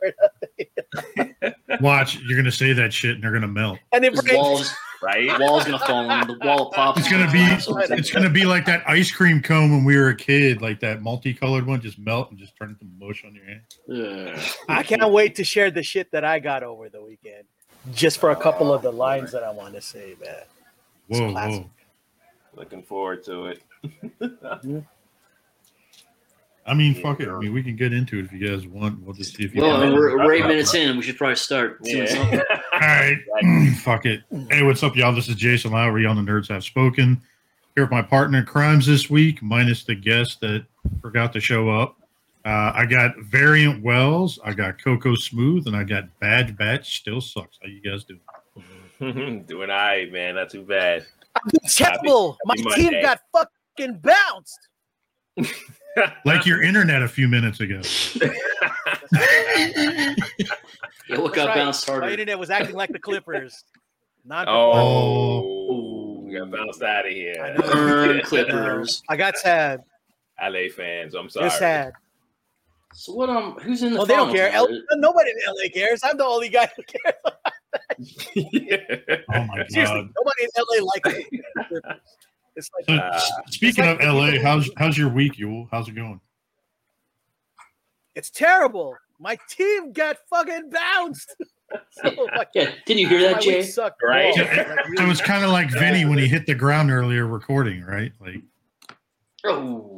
Watch, 1.81 2.19
you're 2.21 2.39
gonna 2.39 2.53
say 2.53 2.73
that 2.73 2.93
shit 2.93 3.17
and 3.17 3.25
they're 3.25 3.33
gonna 3.33 3.49
melt. 3.49 3.79
and 3.93 4.05
it 4.05 4.13
This 4.15 4.23
breaks. 4.23 4.75
Wall's, 5.03 5.29
right? 5.29 5.41
wall's 5.41 5.65
gonna 5.65 5.79
fall 5.81 6.11
on 6.11 6.27
the 6.27 6.39
wall 6.43 6.71
pops. 6.71 7.01
It's 7.01 7.11
gonna 7.11 7.31
be 7.31 7.43
it's 7.95 8.11
gonna 8.11 8.31
be 8.31 8.45
like 8.45 8.65
that 8.67 8.83
ice 8.89 9.11
cream 9.11 9.43
cone 9.43 9.71
when 9.71 9.85
we 9.85 9.97
were 9.97 10.09
a 10.09 10.17
kid, 10.17 10.63
like 10.63 10.81
that 10.81 11.03
multicolored 11.03 11.67
one, 11.67 11.81
just 11.81 11.99
melt 11.99 12.31
and 12.31 12.39
just 12.39 12.57
turn 12.57 12.71
into 12.71 12.87
mush 12.99 13.25
on 13.25 13.35
your 13.35 13.45
hand. 13.45 13.61
Yeah. 13.87 14.43
I 14.69 14.83
can't 14.83 15.11
wait 15.11 15.35
to 15.37 15.45
share 15.45 15.71
the 15.71 15.83
shit 15.83 16.11
that 16.13 16.25
I 16.25 16.39
got 16.39 16.63
over 16.63 16.89
the 16.89 17.03
weekend, 17.03 17.45
just 17.93 18.19
for 18.19 18.31
a 18.31 18.37
couple 18.37 18.73
of 18.73 18.83
the 18.83 18.93
lines 18.93 19.33
that 19.33 19.43
I 19.43 19.51
want 19.51 19.75
to 19.75 19.81
say, 19.81 20.15
man. 20.23 20.35
It's 21.09 21.19
Whoa, 21.21 21.33
classic. 21.33 21.63
whoa. 21.63 21.71
Looking 22.55 22.83
forward 22.83 23.25
to 23.25 23.47
it. 23.47 23.63
Mm-hmm. 24.21 24.79
I 26.65 26.75
mean, 26.75 26.95
fuck 26.95 27.21
it. 27.21 27.29
I 27.29 27.39
mean, 27.39 27.53
we 27.53 27.63
can 27.63 27.75
get 27.75 27.93
into 27.93 28.19
it 28.21 28.27
if 28.27 28.33
you 28.33 28.49
guys 28.49 28.67
want. 28.67 29.03
We'll 29.03 29.15
just 29.15 29.35
see 29.35 29.45
if 29.45 29.55
you 29.55 29.63
Well, 29.63 29.77
I 29.77 29.87
mean, 29.87 29.95
we're, 29.95 30.17
we're 30.17 30.33
eight 30.35 30.47
minutes 30.47 30.75
in. 30.75 30.97
We 30.97 31.03
should 31.03 31.17
probably 31.17 31.35
start. 31.37 31.83
doing 31.83 32.07
something. 32.07 32.39
Yeah. 32.39 32.61
All 32.83 32.89
right. 32.89 33.17
Fuck 33.83 34.07
it. 34.07 34.23
Hey, 34.51 34.65
what's 34.65 34.83
up, 34.83 34.97
y'all? 34.97 35.15
This 35.15 35.29
is 35.29 35.37
Jason 35.37 35.71
Lowery 35.71 36.05
on 36.05 36.17
the 36.17 36.23
Nerds 36.23 36.49
Have 36.49 36.65
Spoken. 36.65 37.23
Here 37.77 37.85
with 37.85 37.93
my 37.93 38.03
partner 38.03 38.39
in 38.39 38.45
crimes 38.45 38.87
this 38.87 39.09
week, 39.09 39.41
minus 39.41 39.85
the 39.85 39.95
guest 39.95 40.41
that 40.41 40.67
forgot 41.01 41.33
to 41.35 41.41
show 41.41 41.71
up. 41.71 41.97
Uh, 42.45 42.73
I 42.75 42.87
got 42.87 43.17
Variant 43.19 43.85
Wells, 43.85 44.41
I 44.45 44.53
got 44.53 44.83
Coco 44.83 45.15
Smooth, 45.15 45.69
and 45.69 45.77
I 45.77 45.85
got 45.85 46.07
Bad 46.19 46.57
Batch 46.57 46.97
Still 46.97 47.21
Sucks. 47.21 47.57
How 47.63 47.69
you 47.69 47.81
guys 47.81 48.03
doing? 48.03 48.21
Doing 49.47 49.71
all 49.71 49.77
right, 49.77 50.11
man. 50.11 50.35
Not 50.35 50.51
too 50.51 50.63
bad. 50.63 51.07
I'm 51.37 51.51
terrible. 51.69 52.37
My 52.45 52.57
happy 52.59 52.83
team 52.83 53.01
got 53.01 53.21
fucking 53.33 54.03
bounced. 54.03 54.69
Like 56.25 56.47
your 56.47 56.63
internet 56.63 57.03
a 57.03 57.09
few 57.09 57.29
minutes 57.29 57.61
ago. 57.61 57.83
Yeah, 61.09 61.19
what 61.19 61.35
That's 61.35 61.37
got 61.37 61.49
right. 61.49 61.55
bounced 61.57 61.89
My 61.89 62.11
internet 62.11 62.39
was 62.39 62.51
acting 62.51 62.77
like 62.77 62.91
the 62.91 62.99
Clippers. 62.99 63.65
Not 64.25 64.47
oh, 64.49 66.21
we 66.25 66.35
got 66.35 66.51
bounced 66.51 66.83
out 66.83 67.07
of 67.07 67.13
here. 67.13 67.55
Burn 67.59 68.21
Clippers. 68.23 69.03
I 69.09 69.17
got 69.17 69.37
sad. 69.37 69.83
LA 70.41 70.69
fans, 70.75 71.15
I'm 71.15 71.29
sorry. 71.29 71.49
They're 71.49 71.59
sad. 71.59 71.93
So 72.95 73.15
what? 73.15 73.31
Um, 73.31 73.55
who's 73.63 73.83
in 73.83 73.93
the? 73.93 73.99
Well, 73.99 74.07
they 74.07 74.15
don't 74.17 74.33
care. 74.33 74.51
L- 74.53 74.69
nobody 74.93 75.31
in 75.31 75.37
LA 75.49 75.69
cares. 75.73 76.01
I'm 76.05 76.17
the 76.17 76.25
only 76.25 76.49
guy 76.51 76.69
who 76.77 76.83
cares. 76.83 77.15
yeah. 78.35 78.77
Oh 79.35 79.45
my 79.47 79.67
Seriously, 79.69 80.03
god. 80.03 80.11
nobody 80.17 80.43
in 80.45 80.51
LA 80.59 80.85
likes 80.85 81.19
it. 81.19 81.85
It's 82.55 82.71
like 82.77 82.85
So, 82.87 82.95
Uh, 82.97 83.21
speaking 83.49 83.85
it's 83.85 83.99
like 84.03 84.07
of 84.09 84.15
LA, 84.15 84.43
how's 84.43 84.71
how's 84.77 84.99
your 84.99 85.09
week, 85.09 85.37
Yul? 85.37 85.69
How's 85.71 85.89
it 85.89 85.93
going? 85.93 86.21
it's 88.15 88.29
terrible. 88.31 88.95
My 89.23 89.39
team 89.49 89.93
got 89.93 90.17
fucking 90.29 90.71
bounced. 90.71 91.37
so, 91.93 92.11
like, 92.37 92.49
Yeah, 92.55 92.73
didn't 92.87 93.01
you 93.01 93.09
hear 93.09 93.21
that, 93.23 93.37
week 93.37 93.45
Jay? 93.45 93.63
sucked 93.63 94.03
Right. 94.03 94.35
balls. 94.35 94.37
So, 94.37 94.45
Like, 94.75 94.99
so 94.99 95.11
it's 95.11 95.21
kind 95.21 95.45
of 95.45 95.51
like 95.51 95.71
Vinny 95.71 96.05
when 96.05 96.19
he 96.19 96.27
hit 96.27 96.45
the 96.47 96.57
ground 96.57 96.91
earlier 96.91 97.27
recording, 97.27 97.83
right? 97.85 98.11
Like, 98.21 98.43
Oh, 99.45 99.97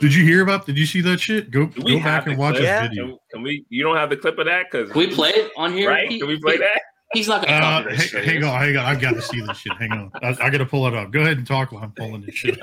did 0.00 0.14
you 0.14 0.24
hear 0.24 0.42
about? 0.42 0.66
Did 0.66 0.78
you 0.78 0.86
see 0.86 1.00
that 1.02 1.20
shit? 1.20 1.50
Go 1.50 1.66
go 1.66 1.98
back 2.00 2.26
and 2.26 2.36
watch 2.38 2.56
clip? 2.56 2.66
his 2.68 2.88
video. 2.88 3.06
Can, 3.08 3.18
can 3.32 3.42
we? 3.42 3.64
You 3.70 3.82
don't 3.82 3.96
have 3.96 4.08
the 4.10 4.16
clip 4.16 4.38
of 4.38 4.46
that, 4.46 4.66
because 4.70 4.90
can 4.90 4.98
we 4.98 5.06
play 5.14 5.30
it 5.30 5.50
on 5.56 5.72
here? 5.72 5.88
Right? 5.90 6.08
Can 6.08 6.26
we 6.28 6.38
play 6.40 6.52
he- 6.54 6.58
that? 6.58 6.80
He's 7.12 7.26
not 7.28 7.44
gonna 7.44 7.56
Uh, 7.56 7.82
copyright 7.82 8.00
h- 8.14 8.24
hang 8.24 8.44
on, 8.44 8.60
hang 8.60 8.76
on. 8.76 8.84
I 8.86 8.94
got 8.94 9.14
to 9.14 9.22
see 9.22 9.40
this 9.40 9.56
shit. 9.58 9.72
Hang 9.78 9.90
on. 9.92 10.10
I, 10.22 10.28
I 10.46 10.48
got 10.50 10.58
to 10.58 10.66
pull 10.66 10.86
it 10.86 10.94
up. 10.94 11.10
Go 11.10 11.20
ahead 11.22 11.38
and 11.38 11.46
talk 11.46 11.72
while 11.72 11.82
I'm 11.82 11.90
pulling 11.92 12.22
this 12.22 12.36
shit. 12.36 12.56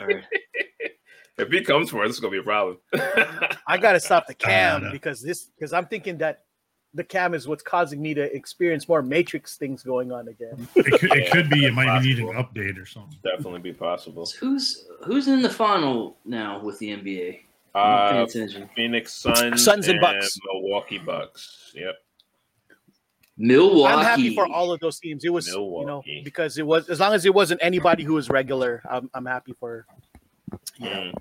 All 1.39 1.46
right. 1.46 1.53
If 1.53 1.60
he 1.60 1.63
comes 1.65 1.89
for 1.89 2.03
us, 2.03 2.10
it's 2.12 2.20
gonna 2.20 2.32
be 2.32 2.39
a 2.39 2.44
problem. 2.44 2.77
I 3.67 3.77
gotta 3.77 4.00
stop 4.00 4.27
the 4.27 4.34
cam 4.36 4.91
because 4.91 5.22
this 5.22 5.46
because 5.58 5.74
I'm 5.74 5.86
thinking 5.86 6.17
that 6.20 6.44
the 6.94 7.03
cam 7.03 7.34
is 7.34 7.48
what's 7.48 7.63
causing 7.63 8.01
me 8.01 8.13
to 8.13 8.36
experience 8.36 8.88
more 8.88 9.01
Matrix 9.01 9.56
things 9.56 9.84
going 9.84 10.12
on 10.12 10.27
again. 10.29 10.67
It 10.75 11.00
could, 11.00 11.12
it 11.15 11.32
could 11.32 11.50
be. 11.50 11.65
It 11.65 11.74
might 11.74 12.00
be 12.01 12.08
needing 12.08 12.29
an 12.29 12.36
update 12.36 12.82
or 12.82 12.86
something. 12.86 13.17
Definitely 13.24 13.60
be 13.60 13.74
possible. 13.74 14.25
So 14.25 14.38
who's 14.39 14.86
who's 15.03 15.27
in 15.27 15.41
the 15.41 15.50
final 15.50 16.17
now 16.25 16.60
with 16.62 16.79
the 16.79 16.89
NBA? 16.89 17.39
I'm 17.75 18.15
not 18.15 18.29
paying 18.32 18.63
Uh. 18.63 18.67
Phoenix 18.75 19.13
Suns, 19.13 19.63
Suns 19.63 19.88
and 19.88 20.01
Bucks. 20.01 20.39
Milwaukee 20.51 20.98
Bucks. 20.98 21.72
Yep. 21.75 21.96
Milwaukee. 23.38 23.94
I'm 23.94 24.03
happy 24.03 24.34
for 24.34 24.48
all 24.48 24.72
of 24.72 24.79
those 24.79 25.00
teams. 25.00 25.24
It 25.24 25.29
was 25.32 25.48
you 25.48 25.86
know 25.86 26.01
because 26.24 26.58
it 26.58 26.65
was 26.65 26.89
as 26.89 27.00
long 27.00 27.13
as 27.13 27.25
it 27.25 27.34
wasn't 27.34 27.60
anybody 27.63 28.03
who 28.03 28.13
was 28.15 28.29
regular. 28.29 28.82
I'm, 28.89 29.10
I'm 29.13 29.25
happy 29.25 29.53
for. 29.60 29.86
Mm. 30.80 31.13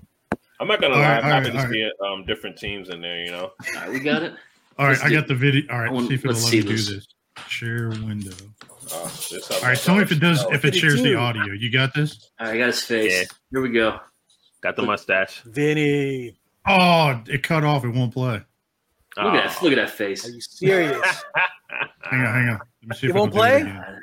I'm 0.59 0.67
not 0.67 0.81
gonna 0.81 0.95
All 0.95 0.99
lie. 1.01 1.07
right, 1.15 1.23
I'm 1.23 1.43
happy 1.43 1.49
all 1.49 1.63
to 1.63 1.67
right, 1.67 1.71
see 1.71 1.91
um, 2.07 2.25
different 2.25 2.57
teams 2.57 2.89
in 2.89 3.01
there. 3.01 3.23
You 3.23 3.31
know, 3.31 3.51
All 3.67 3.73
right, 3.75 3.89
we 3.91 3.99
got 3.99 4.23
it. 4.23 4.33
All 4.79 4.85
right, 4.85 4.91
Let's 4.93 5.03
I 5.03 5.09
do- 5.09 5.15
got 5.15 5.27
the 5.27 5.35
video. 5.35 5.71
All 5.71 5.79
right, 5.79 5.89
I 5.89 5.91
want- 5.93 6.07
see 6.07 6.13
if 6.15 6.19
it'll 6.21 6.33
let's 6.33 6.45
let 6.45 6.53
me 6.53 6.61
do 6.61 6.67
this. 6.69 6.87
this. 6.89 7.07
Share 7.47 7.89
window. 7.89 8.31
uh, 8.91 8.95
All 8.97 9.61
right, 9.61 9.77
tell 9.77 9.95
me 9.95 10.01
if 10.01 10.11
it 10.11 10.19
does. 10.19 10.43
If 10.51 10.65
it 10.65 10.73
shares 10.75 11.01
the 11.03 11.13
audio, 11.15 11.53
you 11.53 11.71
got 11.71 11.93
this. 11.93 12.31
All 12.39 12.47
right, 12.47 12.55
I 12.55 12.57
got 12.57 12.67
his 12.67 12.81
face. 12.83 13.11
Yeah. 13.13 13.23
Here 13.51 13.61
we 13.61 13.69
go. 13.69 13.99
got 14.61 14.75
the 14.75 14.81
mustache. 14.83 15.41
Vinny, 15.45 16.35
Oh, 16.67 17.21
it 17.27 17.43
cut 17.43 17.63
off. 17.63 17.85
It 17.85 17.89
won't 17.89 18.11
play. 18.13 18.41
Look 19.17 19.33
at 19.33 19.49
that. 19.49 19.63
Look 19.63 19.71
at 19.71 19.75
that 19.77 19.89
face. 19.91 20.27
are 20.27 20.31
you 20.31 20.41
serious? 20.41 21.01
Hang 22.01 22.21
on, 22.21 22.33
hang 22.33 22.49
on. 22.49 22.59
Let 22.83 22.89
me 22.89 22.95
see 22.95 23.07
It 23.07 23.09
if 23.11 23.15
won't 23.15 23.35
it'll 23.35 23.43
do 23.45 23.53
it 23.55 23.63
play? 23.63 23.95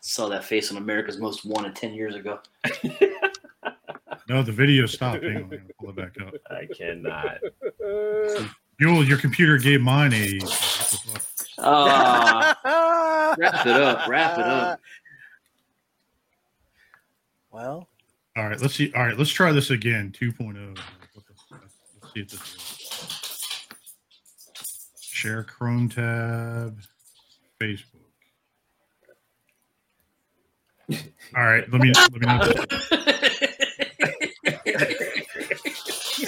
Saw 0.00 0.28
that 0.28 0.44
face 0.44 0.70
on 0.70 0.76
America's 0.76 1.18
Most 1.18 1.44
Wanted 1.46 1.74
ten 1.74 1.94
years 1.94 2.14
ago. 2.14 2.38
No, 4.28 4.42
the 4.42 4.52
video 4.52 4.86
stopped. 4.86 5.22
Hang 5.22 5.36
on, 5.36 5.50
hang 5.50 5.60
on. 5.60 5.68
Pull 5.78 5.90
it 5.90 5.96
back 5.96 6.14
up. 6.20 6.34
I 6.50 6.66
cannot. 6.74 7.38
Yo, 8.80 9.02
your 9.02 9.18
computer 9.18 9.58
gave 9.58 9.80
mine 9.80 10.12
a. 10.12 10.38
what 10.40 10.50
the 10.50 10.98
fuck? 11.04 11.22
Ah, 11.58 13.34
Wrap 13.38 13.66
it 13.66 13.72
up, 13.80 14.08
wrap 14.08 14.38
it 14.38 14.44
up. 14.44 14.80
Well, 17.52 17.88
All 18.36 18.48
right, 18.48 18.60
let's 18.60 18.74
see. 18.74 18.92
All 18.94 19.04
right, 19.06 19.16
let's 19.16 19.30
try 19.30 19.52
this 19.52 19.70
again. 19.70 20.12
2.0. 20.18 20.76
What 21.12 21.24
the? 21.26 21.34
Let's 22.02 22.14
see 22.14 22.20
if 22.20 22.28
this 22.30 22.40
works. 22.40 23.68
Share 25.00 25.44
Chrome 25.44 25.88
tab, 25.88 26.80
Facebook. 27.62 27.84
All 31.36 31.44
right, 31.44 31.70
let 31.70 31.80
me 31.80 31.92
let 31.94 32.12
me 32.12 32.18
know. 32.26 32.40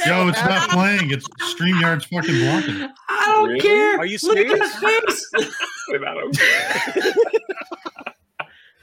Yo, 0.07 0.29
it's 0.29 0.39
not 0.45 0.71
playing. 0.71 1.11
It's 1.11 1.27
StreamYard's 1.55 2.05
fucking 2.07 2.39
blocking. 2.39 2.89
I 3.09 3.27
don't 3.27 3.49
Really? 3.49 3.61
care. 3.61 3.99
Are 3.99 4.07
you 4.07 4.19
serious? 4.19 4.51
Look 4.53 4.61
at 4.61 4.69
serious? 4.79 5.31
that 5.33 5.43
face. 5.43 5.55
I 6.07 6.15
don't 6.15 6.37
care. 6.37 7.15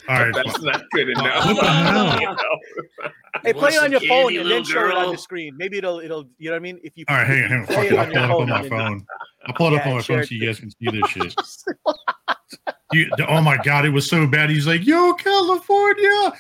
All 0.10 0.15
right, 0.20 0.34
That's 0.36 0.51
fine. 0.58 0.65
not 0.65 0.84
good 0.91 1.10
enough. 1.10 1.46
What 1.46 1.55
the 1.62 1.65
hell? 1.67 3.12
Hey, 3.43 3.51
Want 3.51 3.58
play 3.67 3.75
it 3.75 3.84
on 3.84 3.91
your 3.91 4.00
phone 4.01 4.38
and 4.38 4.50
then 4.50 4.63
show 4.63 4.86
it 4.88 4.93
on 4.96 5.03
girl? 5.05 5.12
the 5.13 5.17
screen. 5.17 5.55
Maybe 5.58 5.77
it'll 5.79 6.00
it'll 6.00 6.29
you 6.38 6.50
know 6.50 6.51
what 6.51 6.58
I 6.58 6.60
mean. 6.60 6.79
If 6.84 6.93
you 6.96 7.03
all 7.10 7.17
right, 7.17 7.27
hang 7.27 7.43
on, 7.43 7.50
hang 7.50 7.60
on. 7.62 7.65
Fuck 7.65 7.86
it 7.86 7.91
it, 7.93 7.98
I'll 8.15 8.22
on 8.24 8.29
pull 8.29 8.43
it 8.43 8.51
up 8.51 8.60
on 8.62 8.63
my 8.63 8.70
phone. 8.70 9.05
I'll 9.48 9.53
pull 9.55 9.67
it 9.67 9.79
up 9.82 9.88
on 9.88 9.93
my 9.96 10.01
phone 10.01 10.24
so 10.25 10.36
you 10.36 10.46
guys 10.46 10.60
can 10.62 10.70
see 10.70 10.77
this 10.91 11.10
shit. 11.10 11.36
You, 12.93 13.10
oh 13.27 13.41
my 13.41 13.58
god, 13.58 13.86
it 13.86 13.89
was 13.89 14.08
so 14.08 14.27
bad. 14.27 14.50
He's 14.50 14.67
like, 14.67 14.86
"Yo, 14.86 15.13
California." 15.15 16.34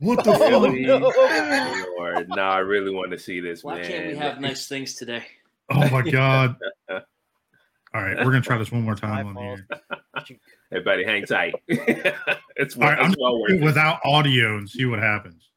What 0.00 0.22
the 0.24 0.32
fuck? 0.38 0.40
Really? 0.50 0.82
no. 0.86 1.00
Oh, 1.14 1.94
Lord, 1.98 2.28
no, 2.28 2.42
I 2.42 2.58
really 2.58 2.90
want 2.92 3.10
to 3.12 3.18
see 3.18 3.40
this, 3.40 3.64
Why 3.64 3.76
man. 3.80 3.90
can't 3.90 4.06
we 4.08 4.16
have 4.16 4.40
nice 4.40 4.68
things 4.68 4.94
today? 4.94 5.24
Oh 5.70 5.88
my 5.90 6.02
god. 6.02 6.56
All 6.90 8.02
right, 8.02 8.16
we're 8.18 8.24
gonna 8.30 8.40
try 8.42 8.58
this 8.58 8.70
one 8.70 8.82
more 8.82 8.94
time 8.94 9.26
on 9.28 9.34
My 9.34 9.42
here. 9.42 9.66
Hey, 10.70 10.80
buddy, 10.80 11.02
hang 11.04 11.24
tight. 11.24 11.54
it's, 11.66 12.76
All 12.76 12.82
right, 12.82 12.98
I'm 12.98 13.14
well 13.18 13.40
worth 13.40 13.48
do 13.48 13.54
it 13.56 13.60
it. 13.62 13.64
without 13.64 14.00
audio 14.04 14.58
and 14.58 14.68
see 14.68 14.84
what 14.84 14.98
happens. 14.98 15.48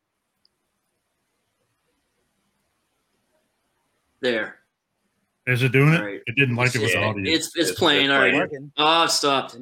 There. 4.21 4.55
Is 5.48 5.63
it 5.63 5.71
doing 5.71 5.93
it? 5.93 6.00
All 6.00 6.05
right. 6.05 6.21
It 6.27 6.36
didn't 6.36 6.55
like 6.55 6.74
it 6.75 6.81
with 6.81 6.93
Yeah, 6.93 7.07
audio. 7.07 7.24
It's 7.33 7.48
it's 7.48 7.57
It's- 7.71 7.77
playing. 7.79 8.05
it's 8.05 8.13
All 8.13 8.19
right. 8.19 8.33
Working. 8.36 8.71
Oh, 8.77 9.03
it 9.03 9.10
stopped. 9.10 9.57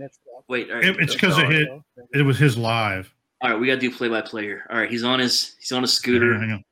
Wait. 0.47 0.69
All 0.69 0.75
right. 0.75 0.85
It- 0.85 0.97
it's 0.99 1.13
because 1.13 1.37
it 1.39 1.49
hit. 1.49 1.67
It 2.13 2.21
was 2.23 2.37
his 2.37 2.57
live. 2.57 3.13
All 3.41 3.51
right. 3.51 3.59
We 3.59 3.67
gotta 3.67 3.79
do 3.79 3.91
play 3.91 4.07
by 4.09 4.21
play 4.21 4.43
here. 4.43 4.65
All 4.69 4.77
right. 4.77 4.89
He's 4.89 5.03
on 5.03 5.19
his 5.19 5.55
he's 5.59 5.71
on 5.71 5.81
his 5.83 5.91
Hang 6.03 6.13
on, 6.15 6.19
scooter. 6.19 6.39
hang 6.39 6.51
on. 6.51 6.63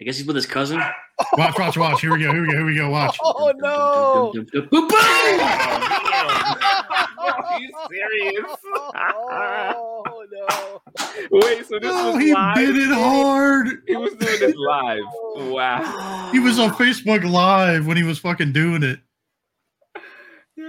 I 0.00 0.04
guess 0.04 0.16
he's 0.16 0.26
with 0.26 0.36
his 0.36 0.46
cousin. 0.46 0.80
Watch, 1.36 1.58
watch, 1.58 1.76
watch. 1.76 2.00
Here 2.00 2.12
we 2.12 2.22
go. 2.22 2.32
Here 2.32 2.42
we 2.42 2.46
go. 2.52 2.56
Here 2.58 2.66
we 2.66 2.76
go. 2.76 2.90
Watch. 2.90 3.18
Oh 3.24 3.52
no! 3.56 4.32
Are 7.18 7.60
you 7.60 7.70
serious? 7.90 8.44
oh 8.94 10.26
no! 10.32 10.46
Oh, 10.50 10.80
Wait, 11.32 11.66
so 11.66 11.78
this 11.78 11.90
Oh, 11.92 12.12
was 12.14 12.22
he 12.22 12.32
live? 12.34 12.56
did 12.56 12.76
it 12.76 12.90
hard. 12.92 13.82
He 13.86 13.96
was 13.96 14.14
doing 14.14 14.40
this 14.40 14.54
live. 14.56 15.02
Wow. 15.50 16.28
He 16.32 16.38
was 16.38 16.58
on 16.58 16.70
Facebook 16.70 17.28
Live 17.28 17.86
when 17.86 17.96
he 17.96 18.02
was 18.02 18.18
fucking 18.18 18.52
doing 18.52 18.82
it. 18.82 19.00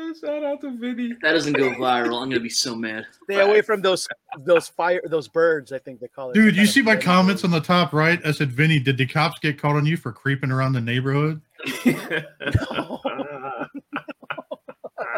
Yeah, 0.09 0.29
shout 0.29 0.43
out 0.43 0.61
to 0.61 0.71
Vinny. 0.77 1.13
That 1.21 1.33
doesn't 1.33 1.53
go 1.53 1.71
viral. 1.71 2.21
I'm 2.21 2.29
gonna 2.29 2.39
be 2.39 2.49
so 2.49 2.75
mad. 2.75 3.05
Stay 3.23 3.39
away 3.39 3.61
from 3.61 3.81
those 3.81 4.07
those 4.39 4.67
fire 4.67 5.01
those 5.05 5.27
birds. 5.27 5.71
I 5.71 5.79
think 5.79 5.99
they 5.99 6.07
call 6.07 6.31
it. 6.31 6.33
Dude, 6.33 6.55
you 6.55 6.65
see 6.65 6.81
my 6.81 6.95
bird. 6.95 7.03
comments 7.03 7.43
on 7.43 7.51
the 7.51 7.59
top 7.59 7.93
right? 7.93 8.19
I 8.25 8.31
said, 8.31 8.51
Vinny, 8.51 8.79
did 8.79 8.97
the 8.97 9.05
cops 9.05 9.39
get 9.39 9.61
caught 9.61 9.75
on 9.75 9.85
you 9.85 9.97
for 9.97 10.11
creeping 10.11 10.51
around 10.51 10.73
the 10.73 10.81
neighborhood? 10.81 11.41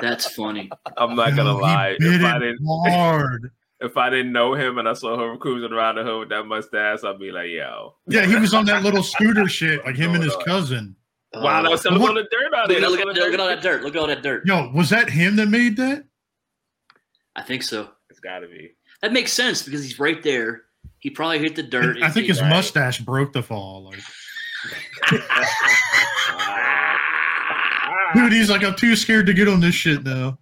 That's 0.02 0.34
funny. 0.34 0.70
I'm 0.98 1.16
not 1.16 1.36
gonna 1.36 1.58
lie. 1.58 1.96
If 2.00 2.24
I 2.24 2.40
didn't, 2.40 2.60
hard. 2.90 3.52
if 3.80 3.98
I 3.98 4.10
didn't 4.10 4.32
know 4.32 4.54
him 4.56 4.78
and 4.78 4.90
I 4.90 4.94
saw 4.94 5.32
him 5.32 5.38
cruising 5.38 5.72
around 5.72 5.96
the 5.96 6.04
hood 6.04 6.20
with 6.20 6.30
that 6.30 6.46
mustache, 6.46 7.04
I'd 7.04 7.20
be 7.20 7.32
like, 7.32 7.50
"Yo, 7.50 7.96
Yeah, 8.08 8.26
he 8.26 8.36
was 8.36 8.54
on 8.54 8.66
that 8.66 8.84
little 8.84 9.04
scooter 9.04 9.48
shit, 9.48 9.86
like 9.86 9.96
him 9.96 10.16
and 10.16 10.24
his 10.24 10.36
cousin. 10.46 10.96
Wow, 11.34 11.62
that 11.62 11.72
was 11.72 11.82
some 11.82 12.00
what- 12.00 12.10
on 12.10 12.16
the 12.16 12.24
dirt 12.24 12.54
out 12.54 12.70
look, 12.70 12.78
there." 12.78 12.86
at, 12.86 12.92
look, 12.92 13.00
at, 13.00 13.06
what 13.06 13.16
look 13.16 13.34
at 13.34 13.40
all 13.40 13.48
that 13.48 13.62
dirt. 13.62 13.84
Look 13.84 13.96
at 13.96 14.02
all 14.02 14.08
that 14.08 14.22
dirt. 14.22 14.46
Yo, 14.46 14.70
was 14.74 14.90
that 14.90 15.10
him 15.10 15.38
that 15.38 15.48
made 15.48 15.78
that? 15.78 16.04
I 17.36 17.42
think 17.42 17.64
so. 17.64 17.90
It's 18.10 18.20
gotta 18.20 18.48
be. 18.48 18.72
That 19.02 19.14
makes 19.14 19.34
sense 19.34 19.64
because 19.64 19.84
he's 19.84 20.00
right 20.00 20.22
there. 20.22 20.64
He 21.00 21.10
probably 21.10 21.40
hit 21.40 21.56
the 21.56 21.64
dirt. 21.64 21.98
I 22.04 22.10
think 22.10 22.28
his 22.28 22.42
right. 22.42 22.50
mustache 22.50 23.00
broke 23.00 23.34
the 23.34 23.42
fall. 23.42 23.86
Like, 23.86 24.00
dude, 28.14 28.34
he's 28.34 28.50
like, 28.50 28.64
I'm 28.64 28.76
too 28.76 28.96
scared 28.96 29.26
to 29.26 29.34
get 29.34 29.48
on 29.48 29.60
this 29.60 29.74
shit 29.74 30.04
now. 30.04 30.38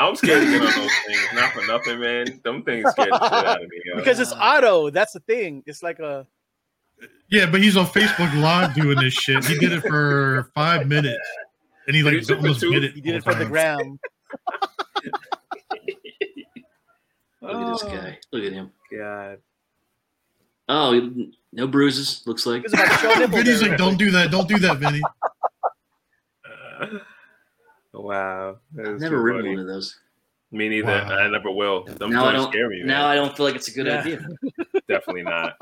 I'm 0.00 0.16
scared 0.16 0.42
to 0.42 0.50
get 0.50 0.60
on 0.60 0.66
those 0.66 0.90
things. 1.06 1.20
Not 1.34 1.52
for 1.52 1.64
nothing, 1.66 2.00
man. 2.00 2.40
Them 2.42 2.64
things 2.64 2.90
scared 2.90 3.12
the 3.12 3.22
shit 3.22 3.46
out 3.46 3.62
of 3.62 3.68
me. 3.68 3.80
Yo. 3.84 3.96
because 3.96 4.18
it's 4.18 4.32
auto. 4.32 4.90
That's 4.90 5.12
the 5.12 5.20
thing. 5.20 5.62
It's 5.66 5.82
like 5.82 6.00
a 6.00 6.26
Yeah, 7.30 7.46
but 7.50 7.62
he's 7.62 7.76
on 7.76 7.86
Facebook 7.86 8.32
Live 8.40 8.74
doing 8.74 8.98
this 8.98 9.14
shit. 9.14 9.44
He 9.44 9.58
did 9.58 9.72
it 9.72 9.80
for 9.82 10.50
five 10.54 10.86
minutes, 10.86 11.18
and 11.86 11.96
he 11.96 12.02
Did 12.02 12.12
he 12.12 12.18
like 12.18 12.26
do 12.26 12.34
it 12.34 12.36
for 12.36 12.42
almost 12.42 12.60
two? 12.60 12.70
bit 12.70 12.84
it. 12.84 12.94
he 12.94 13.00
did 13.00 13.14
it 13.16 13.26
all 13.26 13.32
for 13.32 13.38
the 13.38 13.44
time. 13.44 13.52
gram. 13.52 13.98
Look 17.40 17.54
at 17.54 17.72
this 17.72 17.82
guy. 17.82 18.18
Look 18.32 18.44
at 18.44 18.52
him. 18.52 18.70
God. 18.96 19.38
Oh, 20.68 21.10
no 21.52 21.66
bruises. 21.66 22.22
Looks 22.26 22.46
like. 22.46 22.60
He 22.60 22.62
was 22.62 22.72
about 22.74 22.88
to 22.88 22.94
show 22.98 23.08
nipple 23.18 23.36
Vinny's 23.38 23.62
like, 23.62 23.76
don't 23.76 23.98
do 23.98 24.10
that, 24.12 24.30
don't 24.30 24.48
do 24.48 24.58
that, 24.60 24.78
Vinny. 24.78 25.02
Uh, 26.80 26.86
wow. 27.92 28.56
I've 28.78 28.98
never 29.00 29.16
too 29.16 29.22
ridden 29.22 29.42
funny. 29.42 29.50
one 29.56 29.60
of 29.60 29.66
those. 29.66 29.98
Me 30.52 30.68
neither. 30.68 30.86
Wow. 30.88 31.16
I 31.18 31.28
never 31.28 31.50
will. 31.50 31.84
Them 31.84 32.10
Now 32.12 32.24
I 32.26 32.32
don't. 32.32 32.50
scare 32.50 32.68
me. 32.70 32.82
Now 32.82 33.06
I 33.06 33.14
don't 33.14 33.36
feel 33.36 33.44
like 33.46 33.56
it's 33.56 33.68
a 33.68 33.72
good 33.72 33.86
Yeah. 33.86 34.00
idea. 34.00 34.26
Definitely 34.88 35.22
not. 35.24 35.56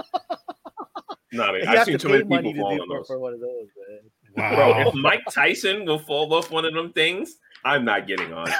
Not. 1.32 1.54
You 1.54 1.60
I've 1.62 1.78
have 1.78 1.86
seen 1.86 1.98
to 1.98 1.98
too 1.98 2.08
pay 2.08 2.14
many 2.24 2.28
money 2.28 2.52
people 2.52 2.64
fall 2.70 2.80
on 2.80 2.86
for, 2.88 2.96
those. 2.98 3.06
for 3.06 3.18
one 3.18 3.34
of 3.34 3.40
those, 3.40 3.66
man. 3.88 4.54
Bro, 4.54 4.70
Wow. 4.72 4.88
if 4.88 4.94
Mike 4.94 5.20
Tyson 5.30 5.84
will 5.84 5.98
fall 5.98 6.32
off 6.34 6.50
one 6.50 6.64
of 6.64 6.72
them 6.74 6.92
things, 6.92 7.36
I'm 7.64 7.84
not 7.84 8.06
getting 8.06 8.32
on. 8.32 8.46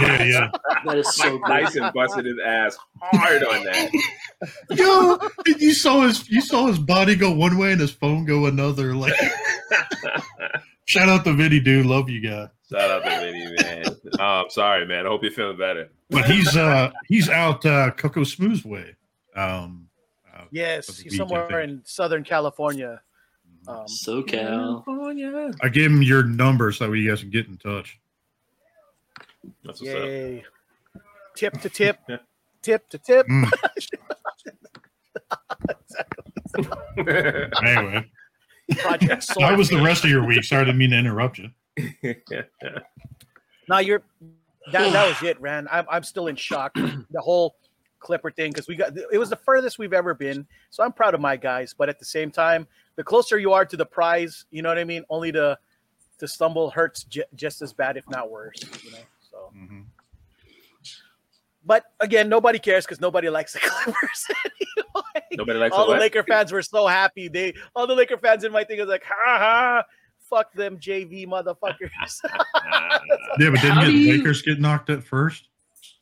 Yeah, 0.00 0.22
yeah. 0.24 0.50
That 0.86 0.98
is 0.98 1.14
so 1.14 1.38
Mike 1.38 1.50
good. 1.72 1.80
Tyson 1.80 1.90
busted 1.94 2.24
his 2.26 2.36
ass 2.44 2.76
hard 3.00 3.44
on 3.44 3.64
that. 3.64 3.90
Yo, 4.70 5.18
you 5.58 5.72
saw 5.72 6.00
his 6.02 6.28
you 6.28 6.40
saw 6.40 6.66
his 6.66 6.78
body 6.78 7.14
go 7.14 7.30
one 7.32 7.56
way 7.58 7.72
and 7.72 7.80
his 7.80 7.92
phone 7.92 8.24
go 8.24 8.46
another. 8.46 8.94
Like, 8.94 9.14
shout 10.86 11.08
out 11.08 11.24
to 11.24 11.32
Vinny, 11.32 11.60
dude. 11.60 11.86
Love 11.86 12.08
you 12.10 12.20
guy. 12.20 12.48
Shout 12.70 12.90
out 12.90 13.04
to 13.04 13.20
Vinny, 13.20 13.54
man. 13.62 13.84
Oh, 14.18 14.42
I'm 14.44 14.50
sorry, 14.50 14.86
man. 14.86 15.06
I 15.06 15.08
hope 15.08 15.22
you're 15.22 15.32
feeling 15.32 15.56
better. 15.56 15.90
But 16.10 16.24
he's 16.26 16.56
uh 16.56 16.90
he's 17.06 17.28
out 17.28 17.64
uh 17.64 17.90
Coco 17.92 18.24
Smooth's 18.24 18.64
way. 18.64 18.96
Um, 19.36 19.88
Yes, 20.52 20.98
he's 20.98 21.12
week, 21.12 21.18
somewhere 21.18 21.48
think. 21.48 21.70
in 21.70 21.82
Southern 21.84 22.22
California. 22.22 23.00
Um, 23.66 23.86
SoCal. 23.86 25.54
I 25.62 25.68
gave 25.70 25.90
him 25.90 26.02
your 26.02 26.24
number 26.24 26.70
so 26.72 26.92
you 26.92 27.08
guys 27.08 27.20
can 27.20 27.30
get 27.30 27.46
in 27.48 27.56
touch. 27.56 27.98
That's 29.64 29.80
what's 29.80 29.94
up. 29.94 30.04
yay! 30.04 30.44
Tip 31.34 31.60
to 31.62 31.70
tip, 31.70 31.98
tip 32.62 32.88
to 32.90 32.98
tip. 32.98 33.26
Mm. 33.26 33.50
Anyway, 37.64 38.04
Project 38.76 39.22
so 39.22 39.34
that 39.40 39.56
was 39.56 39.70
the 39.70 39.80
rest 39.80 40.04
of 40.04 40.10
your 40.10 40.22
week. 40.26 40.44
Sorry, 40.44 40.60
I 40.60 40.64
didn't 40.66 40.76
mean 40.78 40.90
to 40.90 40.98
interrupt 40.98 41.38
you. 41.38 41.48
No, 43.68 43.78
you're 43.78 44.02
that, 44.70 44.92
that 44.92 45.08
was 45.08 45.22
it, 45.22 45.40
Ran. 45.40 45.66
I'm, 45.72 45.86
I'm 45.90 46.02
still 46.02 46.26
in 46.26 46.36
shock. 46.36 46.74
the 46.74 47.20
whole 47.20 47.56
Clipper 48.02 48.30
thing 48.30 48.50
because 48.52 48.68
we 48.68 48.76
got 48.76 48.96
it 48.96 49.18
was 49.18 49.30
the 49.30 49.36
furthest 49.36 49.78
we've 49.78 49.92
ever 49.92 50.12
been. 50.14 50.46
So 50.70 50.82
I'm 50.82 50.92
proud 50.92 51.14
of 51.14 51.20
my 51.20 51.36
guys, 51.36 51.74
but 51.76 51.88
at 51.88 51.98
the 51.98 52.04
same 52.04 52.30
time, 52.30 52.66
the 52.96 53.04
closer 53.04 53.38
you 53.38 53.52
are 53.52 53.64
to 53.64 53.76
the 53.76 53.86
prize, 53.86 54.44
you 54.50 54.60
know 54.62 54.68
what 54.68 54.78
I 54.78 54.84
mean. 54.84 55.04
Only 55.08 55.32
to 55.32 55.58
to 56.18 56.28
stumble 56.28 56.70
hurts 56.70 57.04
j- 57.04 57.24
just 57.34 57.62
as 57.62 57.72
bad, 57.72 57.96
if 57.96 58.08
not 58.10 58.30
worse. 58.30 58.62
You 58.84 58.90
know, 58.92 58.98
so. 59.30 59.52
Mhm. 59.56 59.84
But 61.64 61.84
again, 62.00 62.28
nobody 62.28 62.58
cares 62.58 62.84
because 62.84 63.00
nobody 63.00 63.28
likes 63.28 63.52
the 63.52 63.60
Clippers 63.62 64.26
anyway. 64.44 65.26
Nobody 65.32 65.58
likes 65.58 65.74
all 65.76 65.84
a 65.84 65.86
the 65.86 65.92
what? 65.92 66.00
Laker 66.00 66.24
fans 66.24 66.50
were 66.50 66.62
so 66.62 66.86
happy. 66.88 67.28
They 67.28 67.54
all 67.76 67.86
the 67.86 67.94
Laker 67.94 68.18
fans 68.18 68.42
in 68.44 68.50
my 68.52 68.64
thing 68.64 68.78
was 68.80 68.88
like, 68.88 69.04
ha 69.04 69.38
ha, 69.38 69.82
fuck 70.28 70.52
them 70.54 70.78
JV 70.78 71.26
motherfuckers. 71.26 71.90
Ah, 72.56 73.00
Yeah, 73.38 73.50
but 73.50 73.60
didn't 73.60 73.84
the 73.84 74.10
Lakers 74.10 74.42
get 74.42 74.58
knocked 74.60 74.90
at 74.90 75.04
first? 75.04 75.48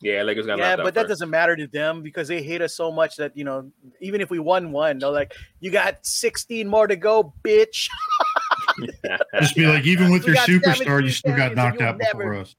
Yeah, 0.00 0.22
Lakers 0.22 0.46
got 0.46 0.58
yeah, 0.58 0.68
knocked 0.70 0.80
out 0.80 0.84
but 0.84 0.94
that 0.94 1.00
first. 1.02 1.08
doesn't 1.10 1.30
matter 1.30 1.56
to 1.56 1.66
them 1.66 2.02
because 2.02 2.28
they 2.28 2.42
hate 2.42 2.62
us 2.62 2.74
so 2.74 2.90
much 2.90 3.16
that 3.16 3.36
you 3.36 3.44
know, 3.44 3.70
even 4.00 4.20
if 4.20 4.30
we 4.30 4.38
won 4.38 4.72
one, 4.72 4.98
they're 4.98 5.10
like, 5.10 5.34
you 5.60 5.70
got 5.70 6.04
16 6.06 6.66
more 6.68 6.86
to 6.86 6.96
go, 6.96 7.32
bitch. 7.44 7.88
Just 9.40 9.54
be 9.54 9.66
like, 9.66 9.84
even 9.84 10.10
with 10.10 10.24
We 10.26 10.32
your 10.34 10.42
superstar, 10.42 11.02
you 11.02 11.10
still 11.10 11.36
got 11.36 11.54
knocked 11.54 11.80
you'll 11.80 11.88
out 11.88 11.98
before 11.98 12.20
never- 12.24 12.34
us. 12.40 12.54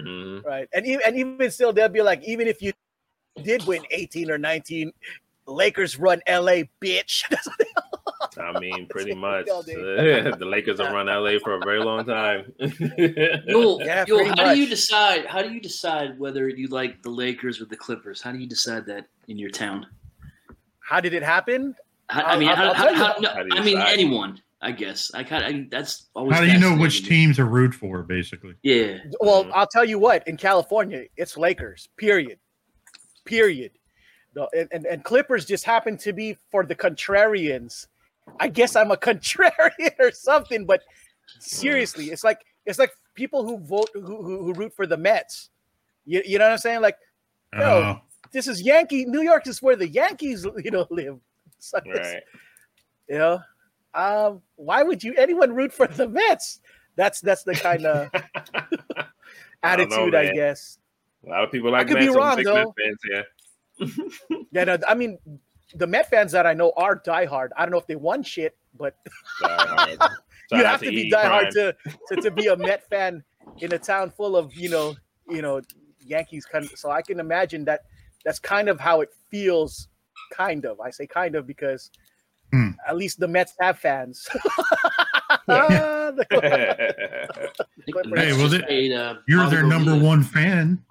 Mhm. 0.00 0.44
Right. 0.44 0.68
And 0.74 0.86
even 0.86 1.00
and 1.06 1.16
even 1.16 1.50
still, 1.50 1.72
they'll 1.72 1.88
be 1.88 2.02
like, 2.02 2.22
even 2.24 2.46
if 2.46 2.60
you 2.60 2.72
did 3.42 3.64
win 3.66 3.82
18 3.90 4.30
or 4.30 4.38
19, 4.38 4.92
Lakers 5.46 5.98
run 5.98 6.20
LA, 6.28 6.62
bitch. 6.82 7.22
That's 8.36 8.54
what 8.54 8.60
they- 8.60 8.70
I 8.70 8.76
mean, 8.76 8.86
pretty 8.90 9.14
much. 9.14 9.46
the 9.66 10.36
Lakers 10.40 10.80
have 10.80 10.92
run 10.92 11.06
LA 11.06 11.38
for 11.42 11.54
a 11.54 11.60
very 11.60 11.80
long 11.82 12.04
time. 12.04 12.52
Yul, 12.60 13.84
Yeah, 13.84 14.04
Yul, 14.04 14.18
pretty 14.24 14.40
how 14.42 14.54
do 14.54 14.60
you 14.60 14.66
decide? 14.68 15.26
How 15.26 15.42
do 15.42 15.52
you 15.52 15.60
decide 15.60 16.18
whether 16.18 16.48
you 16.48 16.68
like 16.68 17.02
the 17.02 17.10
Lakers 17.10 17.60
or 17.60 17.64
the 17.66 17.76
Clippers? 17.76 18.20
How 18.22 18.32
do 18.32 18.38
you 18.38 18.46
decide 18.48 18.86
that 18.86 19.06
in 19.28 19.38
your 19.38 19.50
town? 19.50 19.86
How 20.80 21.00
did 21.00 21.14
it 21.14 21.22
happen? 21.22 21.74
How, 22.08 22.22
I 22.22 22.38
mean, 22.38 22.48
I'll- 22.48 22.56
how, 22.56 22.64
I'll 22.64 22.74
how, 22.74 22.84
tell 22.84 22.92
you. 22.92 22.98
how- 23.04 23.14
no, 23.20 23.28
How 23.30 23.42
do 23.42 23.48
you 23.54 23.60
I 23.60 23.64
mean 23.64 23.76
decide? 23.76 23.92
anyone. 23.92 24.40
I 24.62 24.72
guess 24.72 25.10
I 25.12 25.22
kind 25.22 25.64
of 25.64 25.70
that's 25.70 26.06
always. 26.14 26.34
How 26.34 26.42
do 26.42 26.50
you 26.50 26.58
know 26.58 26.74
which 26.74 27.04
teams 27.06 27.38
me. 27.38 27.44
to 27.44 27.44
root 27.44 27.74
for, 27.74 28.02
basically? 28.02 28.54
Yeah, 28.62 28.98
Well, 29.20 29.44
Mhm. 29.44 29.50
I'll 29.54 29.66
tell 29.66 29.84
you 29.84 29.98
what. 29.98 30.26
In 30.26 30.38
California, 30.38 31.04
it's 31.16 31.36
Lakers. 31.36 31.88
Period. 31.98 32.38
Period. 33.26 33.72
The, 34.34 34.48
and, 34.56 34.68
and 34.72 34.86
and 34.86 35.04
Clippers 35.04 35.44
just 35.44 35.64
happen 35.64 35.98
to 35.98 36.12
be 36.14 36.38
for 36.50 36.64
the 36.64 36.74
contrarians. 36.74 37.86
I 38.40 38.48
guess 38.48 38.76
I'm 38.76 38.90
a 38.90 38.96
contrarian 38.96 39.98
or 39.98 40.10
something. 40.10 40.64
But 40.66 40.82
seriously, 41.38 42.06
it's 42.06 42.24
like 42.24 42.44
it's 42.64 42.78
like 42.78 42.92
people 43.14 43.46
who 43.46 43.58
vote 43.58 43.90
who, 43.94 44.00
who, 44.00 44.44
who 44.44 44.54
root 44.54 44.74
for 44.74 44.86
the 44.86 44.96
Mets. 44.96 45.50
You, 46.04 46.22
you 46.24 46.38
know 46.38 46.44
what 46.44 46.52
I'm 46.52 46.58
saying? 46.58 46.80
Like 46.82 46.96
No. 47.54 47.82
Uh, 47.82 47.98
this 48.32 48.48
is 48.48 48.62
Yankee. 48.62 49.04
New 49.06 49.22
York 49.22 49.46
is 49.46 49.62
where 49.62 49.76
the 49.76 49.88
Yankees 49.88 50.46
you 50.64 50.70
know 50.70 50.86
live. 50.90 51.18
So 51.58 51.78
right. 51.86 52.22
You 53.08 53.18
know, 53.18 53.40
um, 53.94 54.42
why 54.56 54.82
would 54.82 55.02
you 55.02 55.14
anyone 55.16 55.54
root 55.54 55.72
for 55.72 55.86
the 55.86 56.06
Mets? 56.06 56.60
That's 56.96 57.20
that's 57.22 57.44
the 57.44 57.54
kind 57.54 57.86
of 57.86 58.10
I 58.12 59.76
know, 59.76 59.84
attitude, 59.84 60.14
I, 60.14 60.32
guess. 60.32 60.78
A 61.26 61.30
lot 61.30 61.44
of 61.44 61.50
people 61.50 61.72
like 61.72 61.88
could 61.88 61.98
be 61.98 62.06
Mets. 62.06 62.16
I'm 62.16 62.22
wrong, 62.22 62.42
though. 62.42 62.74
Fans 62.78 62.98
here. 63.04 64.38
Yeah, 64.52 64.64
no, 64.64 64.78
I 64.86 64.94
mean, 64.94 65.18
the 65.74 65.86
Met 65.86 66.08
fans 66.10 66.32
that 66.32 66.46
I 66.46 66.54
know 66.54 66.72
are 66.76 66.98
diehard. 67.00 67.48
I 67.56 67.62
don't 67.64 67.72
know 67.72 67.78
if 67.78 67.86
they 67.86 67.96
won 67.96 68.22
shit, 68.22 68.56
but 68.78 68.96
you 70.50 70.64
have 70.64 70.80
to 70.80 70.90
be 70.90 71.10
diehard 71.10 71.52
Prime. 71.52 71.52
to, 71.52 71.76
to 72.08 72.16
to 72.22 72.30
be 72.30 72.46
a 72.46 72.56
Met 72.56 72.88
fan 72.88 73.22
in 73.58 73.72
a 73.72 73.78
town 73.78 74.10
full 74.10 74.36
of 74.36 74.54
you 74.54 74.68
know 74.70 74.94
you 75.28 75.42
know 75.42 75.60
Yankees. 76.00 76.46
Kind 76.46 76.64
of, 76.66 76.78
so 76.78 76.90
I 76.90 77.02
can 77.02 77.18
imagine 77.20 77.64
that 77.64 77.82
that's 78.24 78.38
kind 78.38 78.68
of 78.68 78.78
how 78.80 79.00
it 79.00 79.10
feels. 79.30 79.88
Kind 80.32 80.64
of, 80.64 80.80
I 80.80 80.90
say 80.90 81.06
kind 81.06 81.36
of 81.36 81.46
because 81.46 81.90
Hmm. 82.52 82.70
at 82.86 82.96
least 82.96 83.18
the 83.20 83.26
Mets 83.28 83.54
have 83.60 83.78
fans. 83.78 84.28
The- 85.46 86.26
the 87.86 88.12
Hey, 88.14 88.32
well, 88.32 88.48
they- 88.48 88.62
paid, 88.62 88.92
uh, 88.92 89.14
you're 89.28 89.48
their 89.50 89.64
number 89.64 89.96
one 89.96 90.22
fan. 90.22 90.82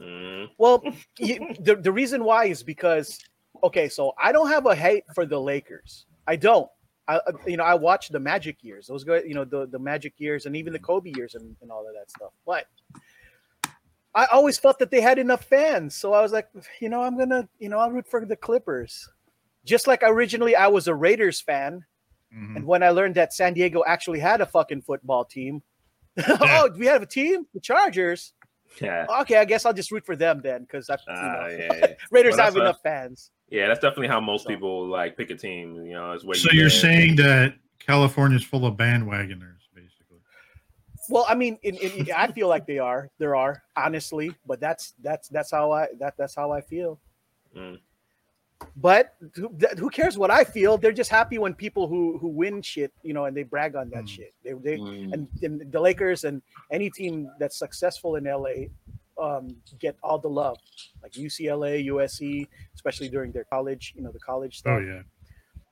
Mhm. 0.00 0.48
Well, 0.58 0.82
you, 1.18 1.54
the 1.60 1.76
the 1.76 1.90
reason 1.92 2.22
why 2.24 2.44
is 2.46 2.62
because 2.62 3.18
okay, 3.62 3.88
so 3.88 4.12
I 4.22 4.32
don't 4.32 4.48
have 4.48 4.66
a 4.66 4.74
hate 4.74 5.04
for 5.14 5.26
the 5.26 5.40
Lakers. 5.40 6.06
I 6.26 6.36
don't. 6.36 6.68
I 7.06 7.16
uh, 7.16 7.32
you 7.46 7.56
know 7.56 7.64
I 7.64 7.74
watched 7.74 8.12
the 8.12 8.20
Magic 8.20 8.62
years. 8.62 8.86
Those 8.86 9.04
guys, 9.04 9.22
you 9.26 9.34
know 9.34 9.44
the 9.44 9.66
the 9.66 9.78
Magic 9.78 10.14
years 10.18 10.46
and 10.46 10.54
even 10.56 10.72
the 10.72 10.78
Kobe 10.78 11.10
years 11.16 11.34
and, 11.34 11.56
and 11.62 11.70
all 11.70 11.86
of 11.88 11.94
that 11.94 12.10
stuff. 12.10 12.32
But 12.46 12.66
I 14.14 14.26
always 14.32 14.58
felt 14.58 14.78
that 14.80 14.90
they 14.90 15.00
had 15.00 15.18
enough 15.18 15.44
fans, 15.44 15.94
so 15.94 16.12
I 16.12 16.20
was 16.22 16.32
like, 16.32 16.48
you 16.80 16.88
know, 16.88 17.02
I'm 17.02 17.16
gonna 17.18 17.48
you 17.58 17.68
know 17.68 17.78
I'll 17.78 17.90
root 17.90 18.06
for 18.08 18.24
the 18.24 18.36
Clippers. 18.36 19.08
Just 19.64 19.86
like 19.86 20.02
originally 20.02 20.56
I 20.56 20.66
was 20.68 20.88
a 20.88 20.94
Raiders 20.94 21.40
fan, 21.40 21.84
Mhm. 22.34 22.56
and 22.56 22.66
when 22.66 22.82
I 22.82 22.90
learned 22.90 23.14
that 23.14 23.32
San 23.32 23.54
Diego 23.54 23.82
actually 23.86 24.18
had 24.18 24.40
a 24.40 24.46
fucking 24.46 24.82
football 24.82 25.24
team, 25.24 25.62
oh, 26.28 26.70
we 26.76 26.86
have 26.86 27.02
a 27.02 27.06
team, 27.06 27.46
the 27.54 27.60
Chargers. 27.60 28.32
Yeah. 28.82 29.06
Okay, 29.22 29.36
I 29.38 29.46
guess 29.46 29.64
I'll 29.64 29.72
just 29.72 29.90
root 29.90 30.04
for 30.04 30.14
them 30.14 30.40
then, 30.42 30.62
because 30.62 30.90
I, 30.90 30.94
you 30.94 30.98
Ah, 31.08 31.22
know, 31.40 31.46
yeah, 31.48 31.68
yeah. 31.78 31.86
Raiders 32.10 32.36
Well, 32.36 32.44
have 32.44 32.56
enough 32.56 32.80
fans. 32.82 33.30
Yeah, 33.50 33.66
that's 33.68 33.80
definitely 33.80 34.08
how 34.08 34.20
most 34.20 34.46
people 34.46 34.86
like 34.86 35.16
pick 35.16 35.30
a 35.30 35.34
team. 35.36 35.74
You 35.86 35.94
know, 35.94 36.12
is 36.12 36.24
where 36.24 36.36
So 36.36 36.50
you 36.52 36.58
you're 36.60 36.68
live. 36.68 36.72
saying 36.80 37.16
that 37.16 37.54
California's 37.78 38.44
full 38.44 38.66
of 38.66 38.76
bandwagoners, 38.76 39.62
basically. 39.74 40.18
Well, 41.08 41.24
I 41.28 41.34
mean, 41.34 41.58
in, 41.62 41.76
in, 41.76 42.08
I 42.14 42.30
feel 42.30 42.48
like 42.48 42.66
they 42.66 42.78
are. 42.78 43.08
There 43.18 43.34
are 43.36 43.62
honestly, 43.76 44.34
but 44.46 44.60
that's 44.60 44.92
that's 45.02 45.28
that's 45.28 45.50
how 45.50 45.70
I 45.72 45.86
that 45.98 46.14
that's 46.18 46.34
how 46.34 46.50
I 46.52 46.60
feel. 46.60 46.98
Mm. 47.56 47.78
But 48.76 49.14
who, 49.36 49.56
who 49.78 49.88
cares 49.88 50.18
what 50.18 50.30
I 50.32 50.42
feel? 50.44 50.76
They're 50.76 50.92
just 50.92 51.10
happy 51.10 51.38
when 51.38 51.54
people 51.54 51.86
who 51.86 52.18
who 52.18 52.28
win 52.28 52.60
shit, 52.60 52.92
you 53.02 53.14
know, 53.14 53.24
and 53.26 53.34
they 53.36 53.44
brag 53.44 53.76
on 53.76 53.88
that 53.90 54.04
Mm. 54.04 54.08
shit. 54.08 54.34
They 54.44 54.52
they 54.52 54.76
Mm. 54.76 55.12
and, 55.14 55.28
and 55.42 55.72
the 55.72 55.80
Lakers 55.80 56.24
and 56.24 56.42
any 56.70 56.90
team 56.90 57.30
that's 57.38 57.56
successful 57.58 58.16
in 58.16 58.24
LA 58.26 58.66
um, 59.20 59.56
get 59.78 59.96
all 60.02 60.18
the 60.18 60.28
love, 60.28 60.58
like 61.02 61.12
UCLA, 61.12 61.86
USC, 61.86 62.46
especially 62.74 63.08
during 63.08 63.32
their 63.32 63.44
college, 63.44 63.92
you 63.96 64.02
know, 64.02 64.12
the 64.12 64.18
college 64.20 64.58
stuff. 64.58 64.78
Oh 64.80 64.84
yeah. 64.84 65.02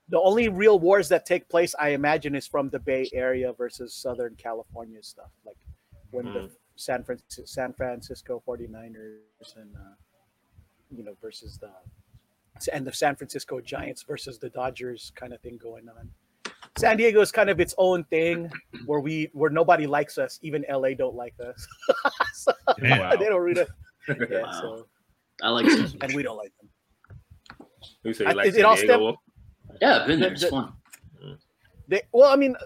the 0.09 0.21
only 0.21 0.49
real 0.49 0.79
wars 0.79 1.09
that 1.09 1.27
take 1.27 1.49
place, 1.49 1.75
I 1.79 1.91
imagine, 1.91 2.35
is 2.35 2.47
from 2.47 2.71
the 2.71 2.79
Bay 2.79 3.09
Area 3.13 3.53
versus 3.53 3.95
Southern 3.95 4.35
California 4.37 5.03
stuff, 5.03 5.31
like 5.45 5.57
when 6.11 6.33
the 6.33 6.51
San 6.77 7.03
Francisco 7.05 7.43
San 7.47 7.73
Francisco 7.73 8.43
49ers 8.47 9.57
and 9.57 9.75
uh, 9.75 9.95
you 10.91 11.03
know 11.03 11.17
versus 11.21 11.59
the 11.59 11.71
and 12.73 12.87
the 12.87 12.93
San 12.93 13.17
Francisco 13.17 13.61
Giants 13.61 14.03
versus 14.03 14.39
the 14.39 14.49
Dodgers 14.49 15.13
kind 15.15 15.33
of 15.33 15.41
thing 15.41 15.59
going 15.63 15.89
on. 15.89 16.11
San 16.79 16.97
Diego 16.97 17.21
is 17.21 17.33
kind 17.33 17.49
of 17.49 17.59
its 17.61 17.75
own 17.79 18.05
thing 18.05 18.51
where 18.85 19.01
we 19.01 19.31
where 19.33 19.51
nobody 19.51 19.87
likes 19.87 20.19
us, 20.19 20.39
even 20.43 20.65
LA 20.71 20.91
don't 20.95 21.15
like 21.15 21.35
us. 21.41 21.67
So, 22.35 22.53
Damn. 22.81 23.01
Wow. 23.01 23.17
they 23.19 23.25
don't 23.27 23.41
read 23.41 23.59
it. 23.59 23.69
Yeah, 24.09 24.43
Wow. 24.43 24.53
so 24.53 24.87
I 25.43 25.49
like 25.49 25.69
San 25.71 25.91
and 26.03 26.15
we 26.15 26.23
don't 26.23 26.37
like 26.37 26.53
them. 26.61 27.67
Who 28.05 28.13
say 28.13 28.27
you 28.27 28.33
like 28.35 28.47
it- 28.47 28.51
it 28.51 28.55
San 28.57 28.65
all 28.67 28.77
Diego? 28.77 29.13
stem- 29.67 29.79
Yeah, 29.81 30.01
I've 30.01 30.07
been 30.07 30.21
there. 30.21 30.33
It's 30.33 30.43
The- 30.43 30.51
fun. 30.51 30.73
They 31.89 32.03
well, 32.13 32.31
I 32.33 32.37
mean, 32.37 32.57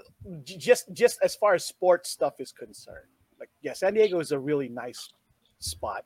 just 0.44 0.92
just 0.92 1.18
as 1.22 1.34
far 1.36 1.54
as 1.54 1.64
sports 1.64 2.08
stuff 2.10 2.40
is 2.40 2.52
concerned, 2.52 3.06
like 3.38 3.50
yeah, 3.62 3.74
San 3.74 3.94
Diego 3.94 4.18
is 4.18 4.32
a 4.32 4.38
really 4.38 4.68
nice 4.68 5.12
spot. 5.60 6.04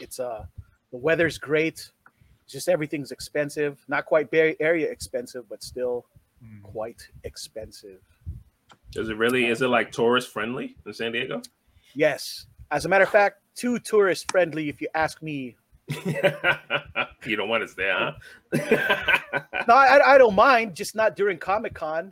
It's 0.00 0.18
uh 0.20 0.44
the 0.90 0.98
weather's 0.98 1.38
great. 1.38 1.90
Just 2.48 2.68
everything's 2.68 3.12
expensive. 3.12 3.82
Not 3.88 4.04
quite 4.06 4.30
Bay 4.30 4.56
Area 4.60 4.90
expensive, 4.90 5.48
but 5.48 5.62
still. 5.62 6.06
Quite 6.62 7.02
expensive. 7.24 8.00
Is 8.94 9.08
it 9.08 9.16
really? 9.16 9.46
Is 9.46 9.62
it 9.62 9.68
like 9.68 9.92
tourist 9.92 10.28
friendly 10.32 10.76
in 10.86 10.92
San 10.94 11.12
Diego? 11.12 11.42
Yes. 11.94 12.46
As 12.70 12.84
a 12.84 12.88
matter 12.88 13.04
of 13.04 13.10
fact, 13.10 13.40
too 13.54 13.78
tourist 13.78 14.30
friendly 14.30 14.68
if 14.68 14.80
you 14.80 14.88
ask 14.94 15.22
me. 15.22 15.56
you 17.24 17.36
don't 17.36 17.48
want 17.48 17.62
to 17.62 17.68
stay, 17.68 17.92
huh? 17.94 18.12
No, 19.68 19.74
I, 19.74 20.14
I 20.14 20.18
don't 20.18 20.34
mind, 20.34 20.74
just 20.74 20.94
not 20.96 21.14
during 21.16 21.38
Comic 21.38 21.74
Con. 21.74 22.10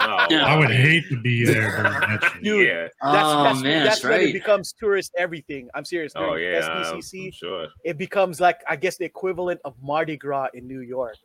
Oh, 0.00 0.26
Yeah. 0.30 0.44
I 0.44 0.58
would 0.58 0.70
hate 0.70 1.08
to 1.10 1.20
be 1.22 1.44
there 1.44 1.70
during 1.70 1.92
that. 2.00 2.32
Dude, 2.42 2.66
Yeah. 2.66 2.82
That's, 2.82 2.94
oh 3.02 3.44
that's, 3.44 3.62
man, 3.62 3.84
that's 3.84 4.00
that's 4.00 4.04
when 4.04 4.20
it 4.28 4.32
becomes 4.32 4.72
tourist 4.78 5.12
everything. 5.16 5.68
I'm 5.74 5.84
serious. 5.84 6.12
Oh 6.16 6.30
During 6.30 6.52
yeah. 6.54 6.66
I'm- 6.66 6.96
SDCC, 7.00 7.26
I'm 7.26 7.32
sure. 7.32 7.66
it 7.84 7.96
becomes 7.98 8.40
like 8.40 8.60
I 8.68 8.76
guess 8.76 8.96
the 8.96 9.04
equivalent 9.04 9.60
of 9.64 9.74
Mardi 9.80 10.16
Gras 10.16 10.48
in 10.54 10.66
New 10.66 10.80
York, 10.80 11.16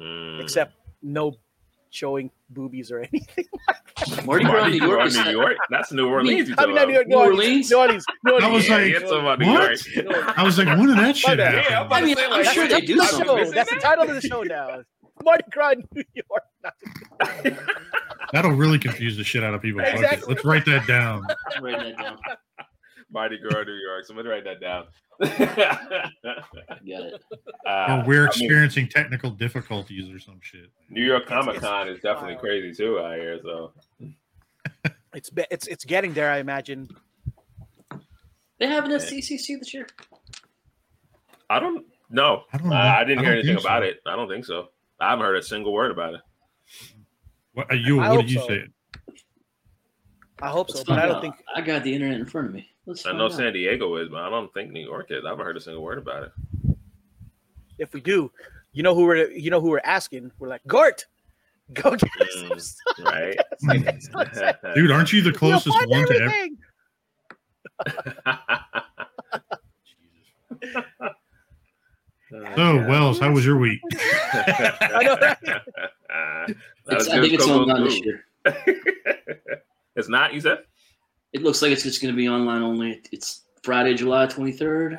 Mm. 0.00 0.40
except 0.42 0.74
no 1.02 1.34
showing 1.90 2.30
boobies 2.50 2.90
or 2.90 2.98
anything. 3.12 3.44
Mardi 4.24 4.44
Gras, 4.44 4.52
Mardi 4.60 4.78
New 4.78 4.86
York. 4.86 5.10
Gras, 5.12 5.24
New 5.24 5.30
York. 5.30 5.56
That's 5.70 5.92
New 5.92 6.08
Orleans. 6.08 6.48
you 6.48 6.54
I 6.58 6.66
mean, 6.66 6.74
talking 6.74 6.74
not 6.74 6.88
New 6.88 6.94
York, 6.94 7.06
New 7.08 7.16
New 7.16 7.22
Orleans? 7.22 7.72
Orleans, 7.72 7.72
New 7.72 7.78
Orleans, 7.78 8.04
New 8.24 8.32
Orleans. 8.32 8.44
I 8.44 8.54
was 8.54 8.68
yeah, 8.68 8.76
like, 8.76 8.90
you're 8.90 9.00
talking 9.00 9.18
about 9.20 9.38
New 9.38 9.46
what? 9.52 9.96
York. 9.96 10.38
I 10.38 10.42
was 10.42 10.58
like, 10.58 10.66
when 10.68 10.86
did 10.86 10.98
that 10.98 11.16
shit 11.16 11.38
Yeah. 11.38 11.80
I'm 11.80 11.86
about 11.86 11.92
I 11.92 12.00
to 12.00 12.06
mean, 12.06 12.16
say, 12.16 12.26
I'm 12.26 12.44
sure 12.44 12.68
they 12.68 12.80
do 12.82 12.96
That's, 12.96 13.10
the 13.10 13.16
something. 13.16 13.26
show. 13.28 13.40
missing 13.40 13.54
That's 13.54 13.70
the 13.70 13.80
title 13.80 14.08
of 14.08 14.14
the 14.22 14.28
show 14.28 14.42
now. 14.42 14.82
Mardi 15.24 15.44
Gras, 15.50 15.74
New 15.94 16.04
York. 16.14 17.54
That'll 18.32 18.52
really 18.52 18.78
confuse 18.78 19.16
the 19.16 19.24
shit 19.24 19.42
out 19.42 19.54
of 19.54 19.62
people. 19.62 19.80
Fuck 19.80 19.88
it. 19.94 19.96
Exactly. 19.96 20.34
Let's 20.34 20.44
write 20.44 20.64
that 20.66 20.86
down. 20.86 21.26
Write 21.60 21.78
that 21.78 21.96
down. 21.96 22.18
Mardi 23.10 23.38
Gras, 23.38 23.64
New 23.64 23.72
York. 23.72 24.04
Somebody 24.06 24.28
write 24.28 24.44
that 24.44 24.60
down. 24.60 24.86
Got 25.20 26.82
it. 26.86 27.24
Uh, 27.66 28.02
or 28.02 28.08
we're 28.08 28.20
I 28.20 28.20
mean, 28.20 28.26
experiencing 28.28 28.88
technical 28.88 29.30
difficulties 29.30 30.08
or 30.10 30.18
some 30.18 30.38
shit. 30.40 30.70
New 30.88 31.04
York 31.04 31.26
Comic 31.26 31.60
Con 31.60 31.86
is 31.88 32.00
definitely 32.00 32.32
wild. 32.34 32.40
crazy 32.40 32.72
too 32.72 32.98
out 32.98 33.16
here. 33.16 33.38
So 33.42 33.72
It's 35.12 35.30
it's 35.50 35.66
it's 35.66 35.84
getting 35.84 36.14
there, 36.14 36.30
I 36.32 36.38
imagine. 36.38 36.88
They 38.58 38.66
have 38.66 38.84
a 38.86 38.88
CCC 38.88 39.58
this 39.58 39.74
year. 39.74 39.86
I 41.50 41.60
don't 41.60 41.84
know. 42.10 42.44
I 42.52 42.58
don't 42.58 42.68
know. 42.68 42.76
I, 42.76 43.00
I 43.00 43.04
didn't 43.04 43.20
I 43.20 43.22
hear 43.24 43.32
anything 43.34 43.58
about 43.58 43.82
so. 43.82 43.88
it. 43.88 44.00
I 44.06 44.16
don't 44.16 44.28
think 44.28 44.44
so. 44.44 44.68
I 45.00 45.10
haven't 45.10 45.24
heard 45.24 45.36
a 45.36 45.42
single 45.42 45.72
word 45.72 45.90
about 45.90 46.14
it. 46.14 46.20
What, 47.52 47.70
are 47.70 47.76
you, 47.76 48.00
I 48.00 48.08
what 48.08 48.16
hope 48.16 48.26
did 48.26 48.30
you 48.32 48.40
so. 48.40 48.48
say? 48.48 48.64
I 50.40 50.48
hope 50.48 50.70
so, 50.70 50.82
but 50.86 50.98
I 50.98 51.06
don't 51.06 51.20
think 51.20 51.34
I 51.54 51.60
got 51.60 51.82
the 51.82 51.92
internet 51.92 52.18
in 52.20 52.26
front 52.26 52.48
of 52.48 52.54
me. 52.54 52.68
Let's 52.88 53.04
I 53.04 53.12
know 53.12 53.26
out. 53.26 53.34
San 53.34 53.52
Diego 53.52 53.96
is, 53.96 54.08
but 54.08 54.22
I 54.22 54.30
don't 54.30 54.50
think 54.54 54.72
New 54.72 54.80
York 54.80 55.08
is. 55.10 55.22
I 55.22 55.28
haven't 55.28 55.44
heard 55.44 55.58
a 55.58 55.60
single 55.60 55.82
word 55.82 55.98
about 55.98 56.22
it. 56.22 56.32
if 57.78 57.92
we 57.92 58.00
do, 58.00 58.32
you 58.72 58.82
know 58.82 58.94
who 58.94 59.04
we're 59.04 59.30
you 59.30 59.50
know 59.50 59.60
who 59.60 59.68
we're 59.68 59.82
asking. 59.84 60.32
We're 60.38 60.48
like 60.48 60.62
Gort, 60.66 61.04
go 61.74 61.90
get 61.90 62.02
us 62.02 62.34
some 62.34 62.56
Mm, 62.56 62.60
stuff. 62.60 63.04
Right? 63.04 63.38
Dude, 64.74 64.90
aren't 64.90 65.12
you 65.12 65.20
the 65.20 65.32
closest 65.38 65.76
find 65.76 65.90
one 65.90 66.06
to 66.06 66.14
every? 66.14 66.24
everything. 66.24 66.58
So, 72.56 72.86
Wells, 72.86 73.20
how 73.20 73.32
was 73.32 73.44
your 73.44 73.58
week? 73.58 73.80
I 73.92 75.02
know, 75.02 75.16
right? 75.20 75.36
Not 76.86 77.08
I 77.08 77.20
think 77.20 77.34
it's 77.34 77.44
Coco's 77.44 77.68
online 77.68 77.84
this 77.84 78.00
year. 78.02 78.24
it's 79.94 80.08
not, 80.08 80.32
you 80.32 80.40
said? 80.40 80.58
It 81.32 81.42
looks 81.42 81.60
like 81.62 81.72
it's 81.72 81.82
just 81.82 82.00
going 82.00 82.12
to 82.12 82.16
be 82.16 82.28
online 82.28 82.62
only. 82.62 83.02
It's 83.12 83.42
Friday, 83.62 83.94
July 83.94 84.26
23rd 84.26 84.98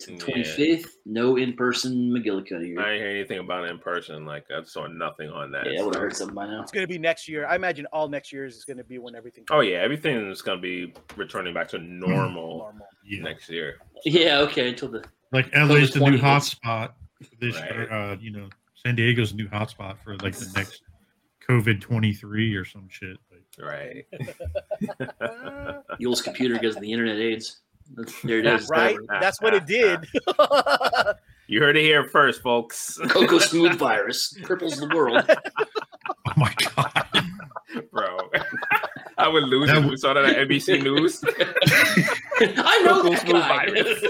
to 0.00 0.12
Yeah. 0.12 0.18
25th. 0.18 0.86
No 1.06 1.36
in 1.36 1.54
person 1.54 2.10
McGillicuddy 2.10 2.66
here. 2.66 2.80
I 2.80 2.92
ain't 2.92 3.00
hear 3.02 3.08
anything 3.10 3.38
about 3.38 3.64
it 3.64 3.70
in 3.70 3.78
person. 3.78 4.24
Like 4.26 4.44
I 4.50 4.62
saw 4.64 4.86
nothing 4.86 5.30
on 5.30 5.50
that. 5.52 5.70
yeah, 5.70 5.80
I 5.80 5.84
would 5.84 5.94
so- 5.94 6.00
have 6.00 6.02
heard 6.02 6.16
something 6.16 6.34
by 6.34 6.46
now. 6.46 6.62
It's 6.62 6.72
gonna 6.72 6.86
be 6.86 6.98
next 6.98 7.28
year. 7.28 7.46
I 7.46 7.54
imagine 7.56 7.86
all 7.92 8.08
next 8.08 8.32
year 8.32 8.46
is 8.46 8.64
gonna 8.64 8.84
be 8.84 8.98
when 8.98 9.14
everything. 9.14 9.44
Oh 9.50 9.60
yeah, 9.60 9.78
everything's 9.78 10.40
gonna 10.42 10.60
be 10.60 10.92
returning 11.16 11.52
back 11.54 11.68
to 11.68 11.78
normal 11.78 12.58
normal. 12.58 12.86
Yeah. 13.04 13.22
next 13.22 13.48
year. 13.50 13.76
Yeah, 14.04 14.38
okay. 14.40 14.70
Until 14.70 14.88
the 14.88 15.04
Like 15.32 15.54
LA's 15.54 15.90
the 15.92 15.98
new 16.00 16.16
20 16.16 16.18
hits. 16.18 16.54
hotspot. 16.54 16.92
This, 17.38 17.56
Right. 17.56 17.90
uh, 17.90 18.16
you 18.18 18.30
know, 18.30 18.48
San 18.74 18.96
Diego's 18.96 19.34
new 19.34 19.48
hotspot 19.48 19.98
for 20.02 20.16
like 20.18 20.34
the 20.34 20.50
next 20.56 20.82
COVID 21.48 21.80
23 21.82 22.54
or 22.54 22.64
some 22.64 22.88
shit. 22.88 23.18
Like, 23.62 24.06
Right. 24.98 25.80
Yul's 25.98 26.22
computer 26.22 26.58
gives 26.58 26.76
the 26.76 26.90
internet 26.92 27.16
AIDS. 27.16 27.58
That's, 27.96 28.22
there 28.22 28.38
it 28.38 28.46
is. 28.46 28.68
Right? 28.68 28.96
That's 29.20 29.40
what 29.42 29.52
it 29.54 29.66
did. 29.66 30.06
you 31.48 31.60
heard 31.60 31.76
it 31.76 31.82
here 31.82 32.04
first, 32.08 32.40
folks. 32.42 32.98
Cocoa 33.08 33.38
Smooth 33.40 33.74
virus 33.76 34.36
cripples 34.42 34.78
the 34.78 34.94
world. 34.94 35.24
oh 35.28 36.32
my 36.36 36.54
God. 36.76 36.92
Bro. 37.92 38.30
I 39.18 39.28
would 39.28 39.44
lose 39.44 39.68
That 39.68 39.78
if 39.78 39.84
we 39.90 39.96
saw 39.96 40.14
that 40.14 40.24
on 40.24 40.34
NBC 40.34 40.82
News. 40.84 41.22
I 42.40 42.82
know 42.84 43.02
Cocoa 43.02 43.10
that 43.10 43.20
Smooth 43.20 43.42
guy. 43.42 43.66
virus. 43.66 44.02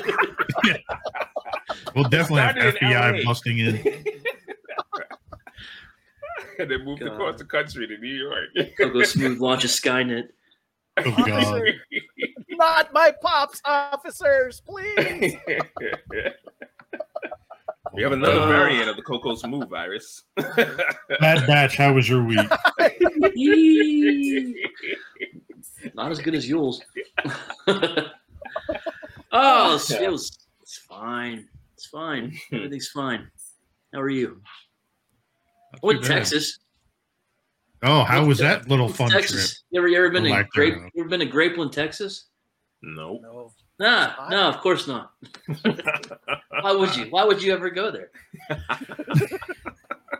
We'll 1.94 2.04
definitely 2.04 2.42
have 2.42 2.56
Started 2.56 2.76
in 2.82 2.88
FBI 2.90 3.24
busting 3.24 3.58
in. 3.58 4.04
and 6.59 6.70
then 6.70 6.85
moved 6.85 7.00
God. 7.00 7.12
across 7.12 7.38
the 7.38 7.44
country 7.44 7.87
to 7.87 7.96
New 7.98 8.14
York. 8.14 8.48
Cocoa 8.79 9.03
Smooth 9.05 9.38
launches 9.40 9.72
Skynet. 9.72 10.29
Oh, 10.98 11.24
God. 11.26 11.62
Not 12.50 12.92
my 12.92 13.12
pops, 13.22 13.61
officers, 13.64 14.61
please. 14.61 14.96
we 17.94 18.03
have 18.03 18.12
another 18.12 18.40
Uh. 18.40 18.48
variant 18.48 18.88
of 18.90 18.96
the 18.96 19.03
Cocoa 19.03 19.35
Smooth 19.35 19.68
virus. 19.70 20.24
Bad 20.37 21.46
Batch, 21.46 21.76
how 21.76 21.92
was 21.94 22.09
your 22.09 22.22
week? 22.24 22.48
Not 25.94 26.11
as 26.12 26.20
good 26.20 26.35
as 26.35 26.48
yours. 26.48 26.83
oh, 29.33 29.74
it's, 29.76 29.90
it 29.90 30.11
was. 30.11 30.37
It's 30.62 30.79
fine. 30.79 31.48
It's 31.74 31.87
fine. 31.87 32.37
Everything's 32.53 32.88
fine. 32.88 33.31
How 33.94 34.00
are 34.00 34.09
you? 34.11 34.40
Not 35.72 35.80
I 35.83 35.87
went 35.87 36.02
to. 36.02 36.09
Texas. 36.09 36.59
Oh, 37.83 38.04
how 38.04 38.16
Went 38.18 38.28
was 38.28 38.38
that 38.38 38.68
little 38.68 38.87
went 38.87 38.96
to 38.96 39.02
fun 39.02 39.11
trip? 39.11 39.22
Texas. 39.22 39.62
You 39.70 39.80
ever, 39.80 39.88
you 39.88 39.96
ever 39.98 40.11
been 40.11 40.24
I 40.26 40.28
to 40.28 40.35
like 40.35 40.50
Grape? 40.50 40.74
You 40.94 41.00
ever 41.00 41.09
been 41.09 41.20
to 41.20 41.26
Grapeland, 41.26 41.72
Texas? 41.72 42.26
nope. 42.83 43.20
no. 43.22 43.50
Nah, 43.78 44.09
hot? 44.11 44.30
no, 44.30 44.42
of 44.48 44.59
course 44.59 44.87
not. 44.87 45.12
Why 46.61 46.72
would 46.72 46.94
you? 46.94 47.06
Why 47.06 47.24
would 47.24 47.42
you 47.42 47.54
ever 47.54 47.70
go 47.70 47.90
there? 47.90 48.11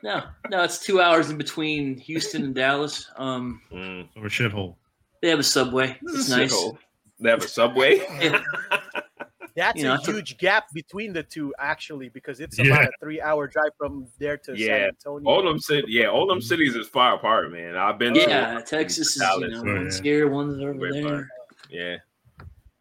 no, 0.03 0.23
no, 0.49 0.63
it's 0.65 0.79
two 0.79 1.01
hours 1.03 1.29
in 1.29 1.37
between 1.37 1.99
Houston 1.99 2.45
and 2.45 2.55
Dallas. 2.55 3.11
Um, 3.17 3.61
Mm. 3.71 4.09
So 4.15 4.21
a 4.21 4.25
shithole. 4.25 4.77
they 5.21 5.29
have 5.29 5.39
a 5.39 5.43
subway. 5.43 5.99
It's 6.03 6.31
nice. 6.31 6.55
Shithole. 6.55 6.79
They 7.19 7.29
have 7.29 7.43
a 7.45 7.49
subway. 7.49 7.99
Yeah. 7.99 8.41
That's 9.57 9.79
You 9.79 9.85
know, 9.85 9.93
a 9.93 9.95
it's 9.97 10.09
a- 10.09 10.13
huge 10.13 10.39
gap 10.39 10.67
between 10.73 11.13
the 11.13 11.23
two, 11.23 11.53
actually, 11.59 12.09
because 12.09 12.41
it's 12.41 12.59
Yeah. 12.59 12.67
about 12.67 12.85
a 12.85 12.91
three-hour 13.01 13.47
drive 13.49 13.73
from 13.79 14.07
there 14.19 14.37
to 14.39 14.57
San 14.57 14.83
Antonio. 14.89 15.29
all 15.29 15.43
them 15.43 15.59
city, 15.59 15.87
yeah, 15.91 16.07
all 16.07 16.27
them 16.27 16.41
cities 16.41 16.75
is 16.77 16.89
far 16.89 17.15
apart, 17.15 17.51
man. 17.53 17.77
I've 17.77 17.99
been 17.99 18.15
to 18.15 18.21
Yeah, 18.21 18.61
Texas 18.61 19.11
is 19.11 19.17
you 19.17 19.23
Dallas. 19.23 19.51
know 19.53 19.71
Oh, 19.71 19.75
one's 19.77 19.97
yeah. 19.99 20.03
here, 20.05 20.29
one's 20.29 20.61
over 20.63 20.75
Way 20.75 20.91
there. 20.93 21.03
far. 21.09 21.29
Yeah, 21.69 21.97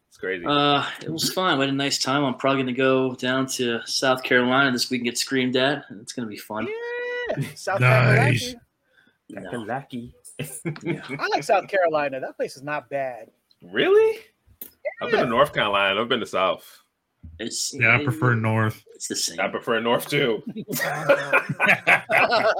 it's 0.07 0.17
crazy. 0.17 0.45
Uh, 0.45 0.83
it 1.01 1.09
was 1.11 1.31
fun. 1.33 1.57
We 1.59 1.65
had 1.65 1.73
a 1.73 1.77
nice 1.77 1.99
time. 1.99 2.23
I'm 2.23 2.35
probably 2.35 2.63
gonna 2.63 2.73
go 2.73 3.15
down 3.15 3.45
to 3.47 3.79
South 3.85 4.23
Carolina 4.23 4.71
this 4.71 4.89
week 4.89 4.99
and 4.99 5.05
get 5.05 5.17
screamed 5.17 5.55
at. 5.55 5.85
It's 6.01 6.13
gonna 6.13 6.27
be 6.27 6.37
fun. 6.37 6.67
Yeah, 6.67 7.45
South 7.55 7.79
Nice. 7.81 8.55
Carolina. 9.29 9.51
No. 9.51 9.59
Lucky. 9.61 10.13
I 10.39 11.27
like 11.31 11.43
South 11.43 11.67
Carolina. 11.67 12.19
That 12.19 12.35
place 12.37 12.55
is 12.55 12.63
not 12.63 12.89
bad. 12.89 13.29
really? 13.61 14.19
I've 15.01 15.11
been 15.11 15.21
to 15.21 15.27
North 15.27 15.53
Carolina. 15.53 16.01
I've 16.01 16.09
been 16.09 16.19
to 16.19 16.25
South. 16.25 16.65
It's 17.37 17.73
Yeah, 17.73 17.95
I 17.97 18.03
prefer 18.03 18.35
North. 18.35 18.83
It's 18.95 19.07
the 19.07 19.15
same. 19.15 19.39
I 19.39 19.47
prefer 19.47 19.79
North 19.79 20.09
too, 20.09 20.43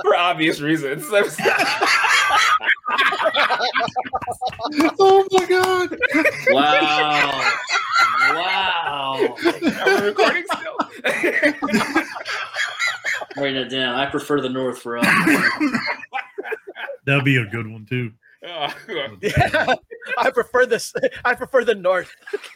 for 0.01 0.15
obvious 0.15 0.61
reasons. 0.61 1.03
oh 4.99 5.27
my 5.31 5.45
God. 5.45 5.97
Wow. 6.49 7.53
wow. 8.31 9.35
Are 9.45 10.01
we 10.01 10.07
recording 10.07 10.43
still? 10.51 10.77
Write 13.37 13.53
that 13.53 13.69
down. 13.69 13.93
I 13.95 14.05
prefer 14.09 14.41
the 14.41 14.49
North 14.49 14.81
for 14.81 14.97
us. 14.97 15.05
That'd 17.05 17.23
be 17.25 17.37
a 17.37 17.45
good 17.45 17.67
one, 17.67 17.85
too. 17.85 18.11
Oh, 18.45 18.73
Yeah, 19.21 19.75
I 20.17 20.29
prefer 20.31 20.65
this. 20.65 20.93
I 21.25 21.35
prefer 21.35 21.65
the 21.65 21.75
north. 21.75 22.11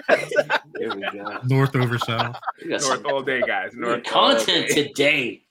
There 0.07 0.95
we 0.95 1.01
go. 1.11 1.39
North 1.43 1.75
over 1.75 1.97
South. 1.97 2.37
North 2.63 3.05
all 3.05 3.21
day, 3.21 3.41
guys. 3.41 3.71
North 3.73 4.03
content 4.03 4.69
day. 4.69 4.83
today. 4.83 5.41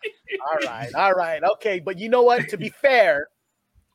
all 0.41 0.59
right, 0.67 0.95
all 0.95 1.13
right, 1.13 1.43
okay. 1.45 1.81
But 1.81 1.99
you 1.99 2.09
know 2.09 2.23
what? 2.23 2.49
To 2.49 2.57
be 2.57 2.71
fair, 2.71 3.29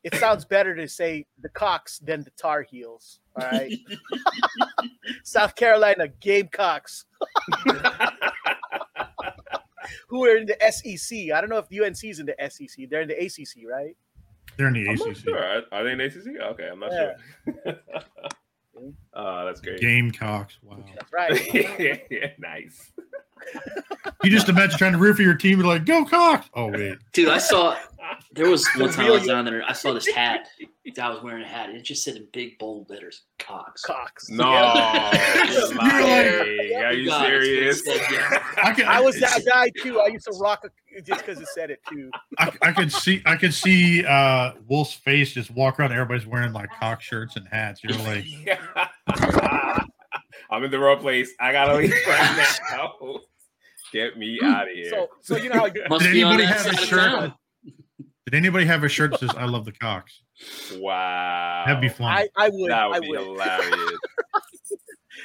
it 0.04 0.14
sounds 0.14 0.44
better 0.44 0.76
to 0.76 0.86
say 0.88 1.26
the 1.40 1.48
Cox 1.48 1.98
than 1.98 2.22
the 2.22 2.30
Tar 2.30 2.62
Heels. 2.62 3.18
All 3.40 3.46
right, 3.46 3.72
South 5.24 5.56
Carolina 5.56 6.06
Gamecocks, 6.20 7.04
who 10.08 10.24
are 10.24 10.36
in 10.36 10.46
the 10.46 10.56
SEC. 10.70 11.32
I 11.34 11.40
don't 11.40 11.50
know 11.50 11.58
if 11.58 11.66
UNC 11.72 12.04
is 12.04 12.20
in 12.20 12.26
the 12.26 12.36
SEC. 12.48 12.88
They're 12.88 13.02
in 13.02 13.08
the 13.08 13.18
ACC, 13.18 13.68
right? 13.68 13.96
They're 14.56 14.68
in 14.68 14.72
the 14.74 14.88
I'm 14.88 14.96
not 14.96 15.08
ACC. 15.10 15.16
sure. 15.18 15.38
Are, 15.44 15.62
are 15.72 15.84
they 15.84 15.92
in 15.92 16.00
ACC? 16.00 16.40
Okay, 16.52 16.68
I'm 16.70 16.80
not 16.80 16.92
Yeah. 16.92 17.14
sure. 17.64 17.74
Oh, 18.80 18.94
ah, 19.12 19.44
that's 19.44 19.60
great. 19.60 19.80
Gamecocks. 19.80 20.56
Wow. 20.62 20.84
That's 20.94 21.12
right. 21.12 21.54
yeah, 21.80 21.96
yeah, 22.10 22.30
nice. 22.38 22.92
You 24.24 24.30
just 24.30 24.48
imagine 24.48 24.76
trying 24.76 24.92
to 24.92 24.98
root 24.98 25.14
for 25.14 25.22
your 25.22 25.36
team 25.36 25.60
and 25.60 25.68
like, 25.68 25.84
go 25.84 26.04
Cox. 26.04 26.50
Oh, 26.52 26.66
wait. 26.66 26.98
Dude, 27.12 27.28
I 27.28 27.38
saw 27.38 27.76
there 28.32 28.48
was 28.48 28.66
one 28.76 28.90
time 28.90 29.06
I 29.06 29.10
was 29.10 29.26
down 29.26 29.44
there. 29.44 29.62
I 29.66 29.72
saw 29.72 29.92
this 29.92 30.08
hat. 30.08 30.48
I 31.00 31.10
was 31.10 31.22
wearing 31.22 31.42
a 31.42 31.46
hat, 31.46 31.68
and 31.68 31.76
it 31.76 31.82
just 31.82 32.02
said 32.02 32.16
in 32.16 32.26
big 32.32 32.58
bold 32.58 32.88
letters, 32.88 33.22
"Cox." 33.38 33.82
Cox. 33.82 34.30
No, 34.30 34.44
you're 35.44 35.74
lying. 35.74 36.74
Are 36.76 36.92
you 36.92 37.06
God, 37.08 37.26
serious? 37.26 37.84
said, 37.84 38.00
yeah. 38.10 38.42
I 38.62 38.72
can, 38.72 38.86
I 38.86 39.00
was 39.00 39.20
that 39.20 39.44
guy 39.44 39.70
too. 39.82 40.00
I 40.00 40.06
used 40.06 40.24
to 40.26 40.36
rock 40.38 40.64
a, 40.64 41.02
just 41.02 41.20
because 41.20 41.40
it 41.40 41.48
said 41.48 41.70
it 41.70 41.80
too. 41.90 42.10
I, 42.38 42.52
I 42.62 42.72
could 42.72 42.90
see 42.90 43.22
I 43.26 43.36
could 43.36 43.52
see 43.52 44.04
uh 44.06 44.52
Wolf's 44.66 44.94
face 44.94 45.32
just 45.32 45.50
walk 45.50 45.78
around. 45.78 45.92
Everybody's 45.92 46.26
wearing 46.26 46.52
like 46.52 46.70
cock 46.80 47.02
shirts 47.02 47.36
and 47.36 47.46
hats. 47.48 47.84
You're 47.84 47.98
like, 47.98 48.24
I'm 50.50 50.64
in 50.64 50.70
the 50.70 50.78
wrong 50.78 50.98
place. 51.00 51.32
I 51.38 51.52
gotta 51.52 51.74
leave 51.74 51.92
right 52.06 52.58
now. 52.72 53.20
Get 53.92 54.16
me 54.18 54.38
out 54.42 54.62
of 54.68 54.74
here. 54.74 54.90
So, 54.90 55.08
so 55.20 55.36
you 55.36 55.48
know 55.48 55.56
how 55.60 55.66
you, 55.66 55.82
Must 55.88 56.04
Did 56.04 56.14
anybody 56.16 56.44
have 56.44 56.66
a 56.66 56.76
shirt? 56.76 57.10
town. 57.10 57.34
did 58.26 58.34
anybody 58.34 58.64
have 58.66 58.84
a 58.84 58.88
shirt 58.88 59.12
that 59.12 59.20
says 59.20 59.30
"I 59.36 59.44
love 59.46 59.64
the 59.64 59.72
Cox"? 59.72 60.22
wow. 60.76 61.64
That'd 61.66 61.80
be 61.80 61.88
fun. 61.88 62.12
I, 62.12 62.28
I 62.36 62.48
would, 62.50 62.70
That 62.70 62.88
would 62.88 62.96
I 62.96 63.00
be 63.00 63.08
would. 63.10 63.20
hilarious. 63.20 63.92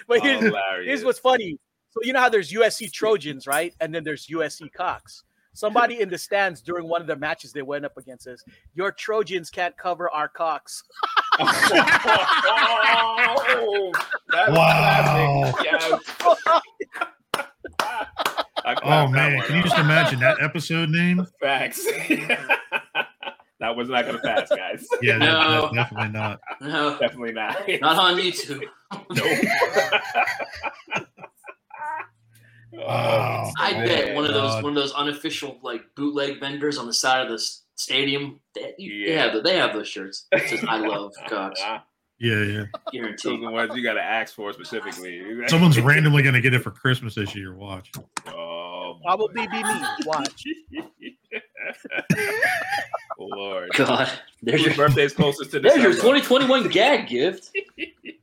But 0.08 0.22
here's, 0.22 0.42
hilarious. 0.44 0.88
here's 0.88 1.06
what's 1.06 1.20
funny. 1.20 1.58
So 1.92 2.00
you 2.04 2.12
know 2.14 2.20
how 2.20 2.28
there's 2.28 2.52
USC 2.52 2.92
Trojans, 2.92 3.46
right? 3.48 3.74
And 3.80 3.94
then 3.96 4.04
there's 4.04 4.26
USC 4.28 4.74
Cox. 4.74 5.24
Somebody 5.54 6.02
in 6.02 6.10
the 6.10 6.18
stands 6.18 6.62
during 6.62 6.88
one 6.90 7.00
of 7.00 7.06
the 7.08 7.16
matches 7.16 7.54
they 7.54 7.62
went 7.62 7.86
up 7.86 7.96
against 7.96 8.24
says, 8.24 8.44
"Your 8.74 8.92
Trojans 8.92 9.50
can't 9.52 9.78
cover 9.78 10.10
our 10.10 10.28
cocks." 10.28 10.84
oh, 11.40 11.46
that's 14.30 14.52
Wow. 14.52 15.52
classic. 15.56 15.70
Yes. 15.72 16.02
I 18.66 18.76
Oh 18.84 19.12
that 19.12 19.12
man, 19.12 19.42
can 19.42 19.56
you 19.58 19.64
just 19.64 19.78
imagine 19.78 20.20
that 20.20 20.42
episode 20.42 20.90
name? 20.90 21.26
Facts. 21.42 21.86
that 23.60 23.76
was 23.76 23.90
not 23.90 24.06
going 24.06 24.16
to 24.18 24.22
pass, 24.22 24.50
guys. 24.50 24.86
Yeah, 25.02 25.18
that, 25.18 25.26
No. 25.26 25.62
that's 25.62 25.74
definitely 25.76 26.10
not. 26.10 26.40
No, 26.62 26.98
Definitely 27.00 27.32
not. 27.34 27.58
not 27.82 27.98
on 27.98 28.16
YouTube. 28.20 28.62
Nope. 29.12 29.50
Wow. 32.72 32.84
Oh, 32.86 33.50
oh, 33.50 33.52
I 33.58 33.72
Oh, 33.76 33.86
bet 33.86 34.16
one 34.16 34.26
of 34.26 34.34
those 34.34 34.54
God. 34.54 34.64
one 34.64 34.72
of 34.72 34.76
those 34.76 34.94
unofficial 34.94 35.60
like 35.62 35.82
bootleg 35.96 36.40
vendors 36.40 36.78
on 36.80 36.88
the 36.88 36.94
side 36.94 37.22
of 37.24 37.30
the 37.32 37.38
stadium. 37.76 38.40
They, 38.56 38.74
you- 38.80 39.06
they 39.06 39.14
Yeah. 39.14 39.32
have 39.32 39.44
they 39.44 39.58
have 39.58 39.74
those 39.74 39.88
shirts. 39.88 40.26
It 40.32 40.50
says 40.50 40.64
"I 40.68 40.78
love 40.78 41.12
Cox." 41.28 41.62
Ah, 42.24 42.28
Yeah, 42.28 42.36
yeah. 42.44 42.58
Those 42.58 42.68
are 42.74 42.92
Guaranteed. 42.92 43.42
the 43.44 43.52
ones 43.52 43.76
you 43.76 43.84
got 43.84 43.94
to 43.94 44.02
ask 44.04 44.34
for 44.36 44.54
specifically. 44.54 45.22
Someone's 45.48 45.80
randomly 45.80 46.24
gonna 46.24 46.42
get 46.42 46.54
it 46.54 46.60
for 46.64 46.72
Christmas 46.72 47.16
this 47.16 47.36
year. 47.36 47.54
Watch. 47.54 47.92
Oh, 48.28 49.00
Probably 49.04 49.48
be 49.48 49.62
me. 49.64 49.82
Watch. 50.06 50.44
Lord. 53.20 53.70
God, 53.76 54.10
there's 54.42 54.64
Whose 54.64 54.78
your 54.78 54.88
birthday's 54.88 55.14
closest 55.14 55.52
to 55.52 55.60
this. 55.60 55.74
there's 55.74 55.84
your 55.84 55.94
2021 55.94 56.70
gag 56.70 57.08
gift. 57.08 57.52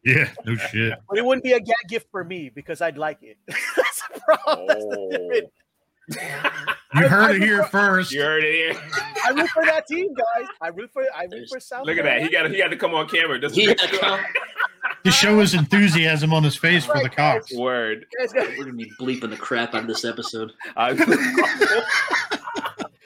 Yeah, 0.02 0.30
no 0.46 0.56
shit. 0.56 0.94
But 1.10 1.18
it 1.18 1.24
wouldn't 1.26 1.44
be 1.44 1.52
a 1.52 1.60
gag 1.60 1.74
gift 1.86 2.06
for 2.10 2.24
me 2.24 2.48
because 2.48 2.80
I'd 2.80 2.96
like 2.96 3.18
it. 3.22 3.36
That's 3.46 4.02
the 4.14 4.18
problem. 4.20 4.66
That's 4.66 4.82
the 4.82 4.96
Oh. 4.98 5.10
difference. 5.10 5.50
You 6.08 7.08
heard 7.08 7.30
I 7.30 7.34
it 7.36 7.42
here 7.42 7.58
prefer- 7.58 7.70
first. 7.70 8.12
You 8.12 8.22
heard 8.22 8.42
it 8.44 8.52
here. 8.74 8.82
I 9.26 9.30
root 9.30 9.48
for 9.50 9.64
that 9.64 9.86
team, 9.86 10.12
guys. 10.14 10.46
I 10.60 10.68
root 10.68 10.90
for 10.92 11.04
I 11.14 11.26
root 11.30 11.48
for 11.48 11.60
South. 11.60 11.86
Look 11.86 11.98
at 11.98 12.04
that. 12.04 12.22
He 12.22 12.30
got 12.30 12.50
he 12.50 12.58
had 12.58 12.70
to 12.72 12.76
come 12.76 12.94
on 12.94 13.08
camera. 13.08 13.38
Just 13.38 13.54
He 13.54 13.66
to 13.66 13.70
had 13.70 13.78
to 13.78 13.98
come. 13.98 14.20
To 15.04 15.10
show 15.10 15.38
his 15.38 15.54
enthusiasm 15.54 16.34
on 16.34 16.42
his 16.42 16.56
face 16.56 16.84
for 16.84 17.00
the 17.02 17.08
Cox. 17.08 17.54
Word. 17.54 18.06
You 18.12 18.18
guys 18.18 18.32
got- 18.32 18.48
We're 18.58 18.64
gonna 18.64 18.76
be 18.76 18.90
bleeping 19.00 19.30
the 19.30 19.36
crap 19.36 19.74
out 19.74 19.82
of 19.82 19.86
this 19.86 20.04
episode. 20.04 20.52
I- 20.76 20.92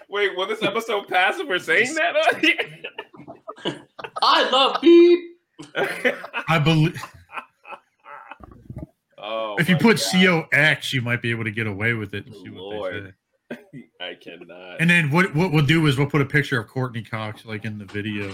Wait, 0.08 0.36
will 0.36 0.46
this 0.46 0.62
episode 0.62 1.08
pass 1.08 1.38
if 1.38 1.48
we're 1.48 1.58
saying 1.58 1.92
that? 1.94 2.14
I 4.22 4.50
love 4.50 4.80
beep. 4.80 5.20
I 6.48 6.58
believe 6.58 7.00
oh, 9.24 9.56
if 9.58 9.68
you 9.68 9.76
put 9.76 10.02
God. 10.12 10.48
COX, 10.50 10.92
you 10.92 11.02
might 11.02 11.22
be 11.22 11.30
able 11.30 11.44
to 11.44 11.50
get 11.50 11.66
away 11.66 11.94
with 11.94 12.14
it 12.14 12.26
and 12.26 12.34
see 12.34 12.50
what 12.50 12.60
Lord. 12.60 12.94
they 12.94 13.08
say. 13.08 13.14
I 14.00 14.14
cannot. 14.14 14.80
And 14.80 14.88
then 14.88 15.10
what 15.10 15.34
what 15.34 15.52
we'll 15.52 15.66
do 15.66 15.86
is 15.86 15.96
we'll 15.96 16.08
put 16.08 16.20
a 16.20 16.26
picture 16.26 16.60
of 16.60 16.68
Courteney 16.68 17.02
Cox 17.02 17.44
like 17.44 17.64
in 17.64 17.78
the 17.78 17.84
video. 17.84 18.30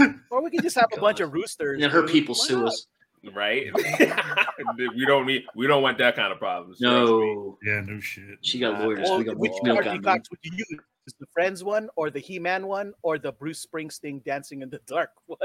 Or 0.00 0.14
or 0.30 0.42
we 0.42 0.50
could 0.50 0.62
just 0.62 0.76
have 0.76 0.88
a 0.92 0.96
God. 0.96 1.00
bunch 1.02 1.20
of 1.20 1.32
roosters. 1.32 1.82
And 1.82 1.92
her 1.92 2.06
people 2.06 2.34
Why 2.34 2.46
sue 2.46 2.60
not? 2.60 2.68
us. 2.68 2.86
right? 3.34 3.66
we 4.94 5.04
don't 5.06 5.26
need. 5.26 5.44
We 5.54 5.66
don't 5.66 5.82
want 5.82 5.98
that 5.98 6.16
kind 6.16 6.32
of 6.32 6.38
problems. 6.38 6.80
No, 6.80 7.58
yeah, 7.64 7.80
no 7.80 8.00
shit. 8.00 8.38
she 8.42 8.58
got 8.58 8.80
lawyers. 8.80 9.00
Well, 9.02 9.18
we 9.18 9.24
got 9.24 9.36
which 9.36 9.52
we 9.62 9.68
don't 9.68 9.82
Courteney 9.82 10.00
Cox 10.00 10.30
would 10.30 10.38
you 10.42 10.52
use? 10.56 10.80
Is 11.10 11.16
the 11.18 11.26
Friends 11.32 11.64
one, 11.64 11.88
or 11.96 12.08
the 12.08 12.20
He-Man 12.20 12.68
one, 12.68 12.92
or 13.02 13.18
the 13.18 13.32
Bruce 13.32 13.66
Springsteen 13.66 14.22
Dancing 14.22 14.62
in 14.62 14.70
the 14.70 14.78
Dark 14.86 15.10
one? 15.26 15.40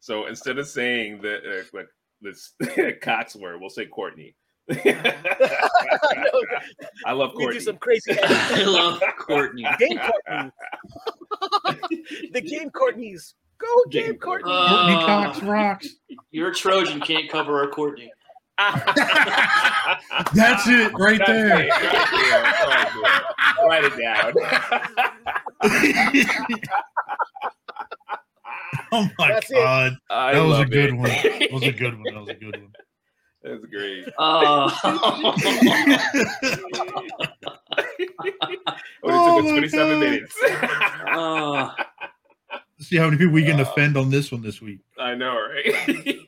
so 0.00 0.26
instead 0.26 0.58
of 0.58 0.68
saying 0.68 1.20
the 1.22 1.38
uh, 1.38 1.62
like 1.72 1.88
this 2.20 2.54
Cox 3.02 3.34
word, 3.34 3.60
we'll 3.60 3.68
say 3.70 3.86
Courteney. 3.86 4.36
I 7.04 7.12
love 7.12 7.32
we 7.34 7.46
do 7.46 7.46
Courteney. 7.46 7.60
some 7.60 7.78
crazy 7.78 8.12
I 8.22 8.62
love 8.64 9.02
Courteney. 9.18 9.66
game 9.80 9.98
Courteney. 9.98 10.52
the 12.32 12.40
game 12.42 12.70
Courteneys. 12.70 13.34
Go 13.58 13.66
game 13.90 14.06
Game 14.12 14.16
Courteney. 14.18 14.52
Courteney 14.52 14.94
Uh, 14.94 15.06
Cox 15.06 15.42
rocks. 15.42 15.88
Your 16.30 16.52
Trojan 16.52 17.00
can't 17.00 17.28
cover 17.28 17.58
our 17.60 17.68
Courteney. 17.70 18.12
That's 20.34 20.66
it 20.68 20.92
right 20.98 21.18
That's 21.18 21.28
there. 21.28 21.60
it, 21.60 21.68
right 21.82 22.08
there. 22.10 22.42
Write 23.68 23.84
it 23.84 23.96
down. 23.98 24.32
oh 28.92 29.10
my 29.18 29.28
That's 29.28 29.50
it. 29.50 29.54
god. 29.54 29.96
I 30.10 30.34
That 30.34 30.44
was 30.44 30.58
a 30.60 30.64
good 30.66 30.90
it. 30.90 30.96
one. 30.96 31.08
That 31.10 31.48
was 31.52 31.62
a 31.64 31.72
good 31.72 31.98
one. 31.98 32.14
That 32.14 32.20
was 32.20 32.30
a 32.30 32.34
good 32.34 32.60
one. 32.60 32.72
That's 33.42 33.64
great. 33.66 34.06
Oh, 34.18 34.72
Only 39.02 39.18
Oh 39.18 39.36
took 39.36 39.44
us 39.44 39.50
27 39.52 39.88
God. 39.88 39.98
minutes. 40.00 40.36
oh. 41.12 41.70
See 42.80 42.96
how 42.96 43.04
many 43.06 43.16
people 43.18 43.32
we 43.32 43.44
can 43.44 43.58
Uh, 43.60 43.62
offend 43.62 43.96
on 43.96 44.10
this 44.10 44.30
one 44.32 44.42
this 44.42 44.60
week. 44.60 44.80
I 44.98 45.14
know, 45.14 45.34
right? 45.34 46.18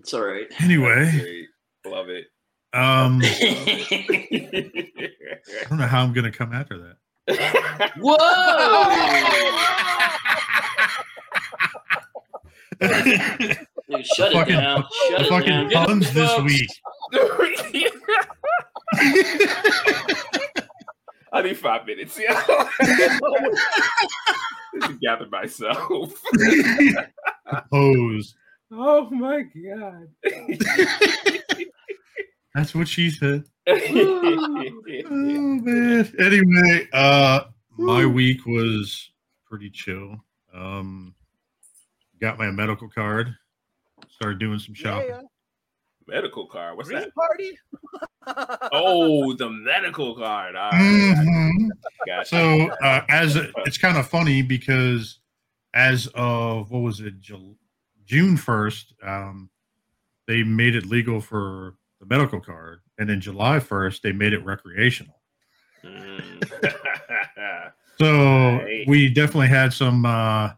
It's 0.00 0.12
all 0.14 0.22
right. 0.22 0.46
Anyway. 0.60 1.46
Love 1.86 2.08
it. 2.08 2.26
um, 2.74 3.20
I 3.24 4.74
don't 5.68 5.78
know 5.78 5.86
how 5.86 6.02
I'm 6.02 6.12
gonna 6.12 6.30
come 6.32 6.52
after 6.52 6.78
that. 6.78 6.96
Whoa! 7.98 8.16
Dude, 13.90 14.06
shut 14.06 14.30
it 14.32 14.34
Fucking- 14.34 14.56
down. 14.56 14.84
Shut 15.08 15.18
the 15.18 15.24
it 15.24 15.28
fucking 15.28 15.50
down. 15.50 15.68
Get 15.68 15.86
puns 15.86 16.12
this 16.14 16.40
week. 16.42 16.70
I 21.32 21.42
need 21.42 21.58
five 21.58 21.86
minutes. 21.86 22.18
Yeah. 22.18 22.42
Just 24.74 24.86
to 24.90 24.98
gather 25.00 25.26
myself. 25.28 26.12
Pose. 27.72 28.34
Oh 28.72 29.08
my 29.10 29.42
god. 29.42 30.08
That's 32.54 32.74
what 32.74 32.88
she 32.88 33.10
said. 33.10 33.44
Oh 35.12 35.60
man. 35.62 36.12
Anyway, 36.18 36.88
uh 36.92 37.42
my 37.78 38.04
week 38.06 38.44
was 38.46 39.10
pretty 39.48 39.70
chill. 39.70 40.16
Um 40.52 41.14
got 42.20 42.38
my 42.38 42.50
medical 42.50 42.88
card. 42.88 43.34
Started 44.08 44.38
doing 44.38 44.58
some 44.58 44.74
shopping. 44.74 45.08
Yeah, 45.10 45.20
medical 46.06 46.46
card. 46.46 46.76
What's 46.76 46.88
Green 46.88 47.02
that? 47.02 47.14
party. 47.14 47.58
Oh, 48.72 49.32
the 49.34 49.48
medical 49.50 50.14
card. 50.14 50.54
All 50.56 50.70
right. 50.70 51.14
Mhm. 51.16 51.68
Gotcha. 52.06 52.28
So 52.28 52.68
uh, 52.82 53.02
as 53.08 53.36
it's 53.66 53.78
kind 53.78 53.96
of 53.96 54.06
funny 54.08 54.42
because 54.42 55.18
as 55.74 56.06
of 56.14 56.70
what 56.70 56.80
was 56.80 57.00
it 57.00 57.20
Ju- 57.20 57.56
June 58.10 58.36
first, 58.36 58.92
um, 59.04 59.48
they 60.26 60.42
made 60.42 60.74
it 60.74 60.84
legal 60.84 61.20
for 61.20 61.76
the 62.00 62.06
medical 62.06 62.40
card, 62.40 62.80
and 62.98 63.08
then 63.08 63.20
July 63.20 63.60
first 63.60 64.02
they 64.02 64.10
made 64.10 64.32
it 64.32 64.44
recreational. 64.44 65.14
Mm. 65.84 66.44
So 68.00 68.56
Right. 68.56 68.84
we 68.88 69.10
definitely 69.10 69.46
had 69.46 69.72
some 69.72 70.04
uh, 70.04 70.50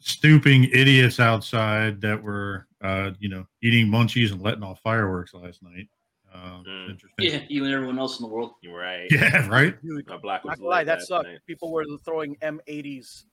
stooping 0.00 0.64
idiots 0.64 1.18
outside 1.18 2.00
that 2.02 2.22
were, 2.22 2.66
uh, 2.82 3.12
you 3.20 3.28
know, 3.30 3.46
eating 3.62 3.86
munchies 3.86 4.32
and 4.32 4.42
letting 4.42 4.62
off 4.62 4.80
fireworks 4.82 5.32
last 5.32 5.62
night. 5.62 5.88
Um, 6.34 6.64
Mm. 6.68 7.00
Yeah, 7.20 7.40
you 7.48 7.64
and 7.64 7.72
everyone 7.72 7.98
else 7.98 8.18
in 8.20 8.24
the 8.26 8.32
world. 8.32 8.52
You're 8.60 8.76
right. 8.78 9.08
Yeah, 9.10 9.48
right. 9.48 9.76
My 9.82 10.16
black 10.18 10.44
was 10.44 10.50
not 10.50 10.58
gonna 10.58 10.68
lie, 10.68 10.84
that 10.84 11.00
sucked. 11.02 11.26
night. 11.28 11.38
People 11.46 11.72
were 11.72 11.84
throwing 12.04 12.36
M80s 12.42 13.24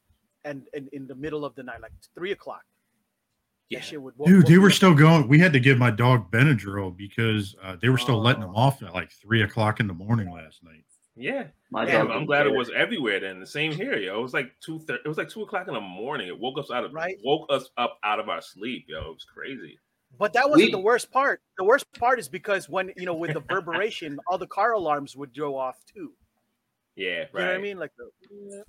and, 0.46 0.66
and 0.74 0.88
in 0.94 1.08
the 1.08 1.16
middle 1.16 1.44
of 1.44 1.56
the 1.56 1.63
night, 1.63 1.82
like 1.82 1.92
three 2.16 2.32
o'clock. 2.32 2.63
Yeah. 3.69 3.80
That 3.80 3.86
shit 3.86 4.01
would 4.01 4.13
Dude, 4.25 4.45
they 4.47 4.58
were 4.58 4.67
me 4.67 4.71
up. 4.71 4.75
still 4.75 4.93
going. 4.93 5.27
We 5.27 5.39
had 5.39 5.51
to 5.53 5.60
give 5.60 5.77
my 5.77 5.91
dog 5.91 6.32
Benadryl 6.32 6.95
because 6.95 7.56
uh, 7.62 7.75
they 7.82 7.89
were 7.89 7.97
still 7.97 8.21
letting 8.21 8.43
Oh. 8.43 8.47
them 8.47 8.56
off 8.56 8.82
at 8.82 8.93
like 8.93 9.12
three 9.12 9.41
o'clock 9.43 9.80
in 9.82 9.88
the 9.88 9.93
morning 9.93 10.32
last 10.32 10.63
night. 10.63 10.84
Yeah. 11.15 11.47
My 11.71 11.86
Yeah, 11.86 11.93
dog. 11.99 12.01
I'm 12.01 12.08
don't 12.13 12.25
glad 12.27 12.45
it 12.47 12.53
was 12.53 12.69
everywhere 12.75 13.19
then. 13.19 13.39
The 13.39 13.45
same 13.47 13.71
here, 13.73 13.97
yo. 13.97 14.19
It 14.19 14.21
was 14.21 14.34
like 14.34 14.51
two 14.62 14.80
thir- 14.80 14.99
it 15.03 15.08
was 15.08 15.17
like 15.17 15.30
two 15.30 15.41
o'clock 15.41 15.67
in 15.67 15.73
the 15.73 15.82
morning. 15.82 16.27
It 16.27 16.39
woke 16.39 16.58
us 16.60 16.71
out 16.71 16.86
of 16.86 16.93
Right. 16.93 17.17
woke 17.23 17.47
us 17.49 17.69
up 17.77 17.97
out 18.03 18.19
of 18.19 18.30
our 18.30 18.41
sleep, 18.41 18.86
yo. 18.88 18.99
It 18.99 19.13
was 19.15 19.25
crazy. 19.25 19.77
But 20.17 20.32
that 20.34 20.49
wasn't 20.49 20.67
We- 20.67 20.71
the 20.71 20.80
worst 20.80 21.12
part. 21.12 21.41
The 21.58 21.65
worst 21.65 21.91
part 21.99 22.19
is 22.19 22.30
because 22.30 22.69
when 22.69 22.93
you 22.95 23.06
know, 23.06 23.15
with 23.15 23.34
the 23.34 23.41
reverberation, 23.41 24.17
all 24.27 24.38
the 24.38 24.47
car 24.47 24.73
alarms 24.73 25.15
would 25.17 25.36
go 25.36 25.58
off 25.58 25.75
too. 25.93 26.13
Yeah, 26.95 27.06
You 27.06 27.19
right. 27.34 27.41
know 27.41 27.47
what 27.47 27.56
I 27.56 27.58
mean? 27.62 27.77
Like 27.80 27.91
the 27.97 28.63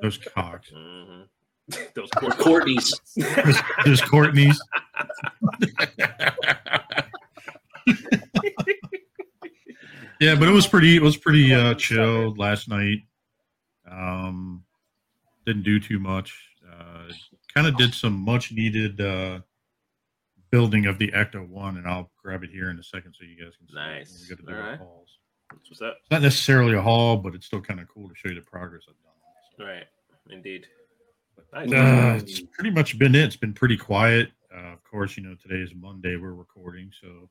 Those 0.00 0.18
cocks. 0.18 0.70
hmm 0.74 1.22
Those 1.94 2.10
Courteney- 2.10 2.44
Courteney's. 2.44 3.00
Those, 3.16 3.56
those 3.86 4.00
Courteney's. 4.02 4.60
yeah, 10.20 10.34
but 10.36 10.48
it 10.48 10.52
was 10.52 10.66
pretty. 10.66 10.96
It 10.96 11.02
was 11.02 11.16
pretty 11.16 11.52
uh, 11.54 11.74
chill 11.74 12.34
last 12.36 12.68
night. 12.68 12.98
Um, 13.90 14.64
didn't 15.46 15.62
do 15.64 15.80
too 15.80 15.98
much. 15.98 16.38
Uh, 16.70 17.12
kind 17.54 17.66
of 17.66 17.76
did 17.76 17.94
some 17.94 18.12
much 18.14 18.52
needed 18.52 19.00
uh, 19.00 19.40
building 20.50 20.86
of 20.86 20.98
the 20.98 21.10
Ecto 21.12 21.46
One, 21.48 21.76
and 21.76 21.86
I'll 21.86 22.10
grab 22.22 22.42
it 22.44 22.50
here 22.50 22.70
in 22.70 22.78
a 22.78 22.82
second 22.82 23.14
so 23.18 23.24
you 23.24 23.42
guys 23.42 23.54
can 23.58 23.68
see. 23.68 23.74
Nice. 23.74 24.26
We 24.28 24.36
go 24.36 24.40
to 24.40 24.46
do 24.46 24.54
All 24.56 24.62
our 24.62 24.70
right. 24.70 24.78
hauls. 24.78 25.08
What's 25.68 25.82
up? 25.82 25.96
It's 26.00 26.10
not 26.10 26.22
necessarily 26.22 26.74
a 26.74 26.82
haul, 26.82 27.16
but 27.18 27.34
it's 27.34 27.46
still 27.46 27.60
kind 27.60 27.80
of 27.80 27.88
cool 27.88 28.08
to 28.08 28.14
show 28.14 28.28
you 28.28 28.34
the 28.34 28.40
progress 28.40 28.82
I've 28.88 28.94
done. 29.58 29.66
Right. 29.68 29.84
Indeed. 30.30 30.66
Uh, 31.52 32.18
it's 32.20 32.40
pretty 32.40 32.70
much 32.70 32.98
been 32.98 33.14
it. 33.14 33.24
It's 33.24 33.36
been 33.36 33.54
pretty 33.54 33.76
quiet. 33.76 34.30
Uh, 34.54 34.72
of 34.72 34.82
course, 34.84 35.16
you 35.16 35.22
know 35.22 35.34
today 35.34 35.62
is 35.62 35.74
Monday. 35.74 36.16
We're 36.16 36.34
recording, 36.34 36.90
so 37.00 37.28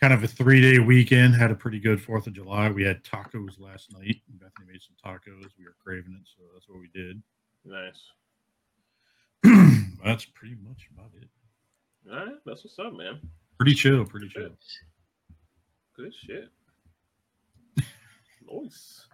kind 0.00 0.12
of 0.12 0.22
a 0.24 0.28
three 0.28 0.60
day 0.60 0.78
weekend. 0.78 1.34
Had 1.34 1.50
a 1.50 1.54
pretty 1.54 1.78
good 1.78 2.00
Fourth 2.00 2.26
of 2.26 2.32
July. 2.32 2.70
We 2.70 2.84
had 2.84 3.04
tacos 3.04 3.60
last 3.60 3.92
night. 3.92 4.20
Bethany 4.28 4.66
made 4.72 4.80
some 4.82 4.96
tacos. 5.04 5.50
We 5.58 5.64
were 5.64 5.76
craving 5.82 6.18
it, 6.20 6.28
so 6.36 6.42
that's 6.52 6.68
what 6.68 6.80
we 6.80 6.88
did. 6.94 7.22
Nice. 7.64 8.02
that's 10.04 10.24
pretty 10.24 10.56
much 10.66 10.88
about 10.92 11.10
it. 11.20 11.28
All 12.10 12.26
right. 12.26 12.34
That's 12.44 12.64
what's 12.64 12.78
up, 12.78 12.94
man. 12.94 13.20
Pretty 13.58 13.74
chill. 13.74 14.04
Pretty 14.04 14.28
chill. 14.28 14.50
Good 15.96 16.12
shit. 16.14 16.48
nice. 18.50 19.06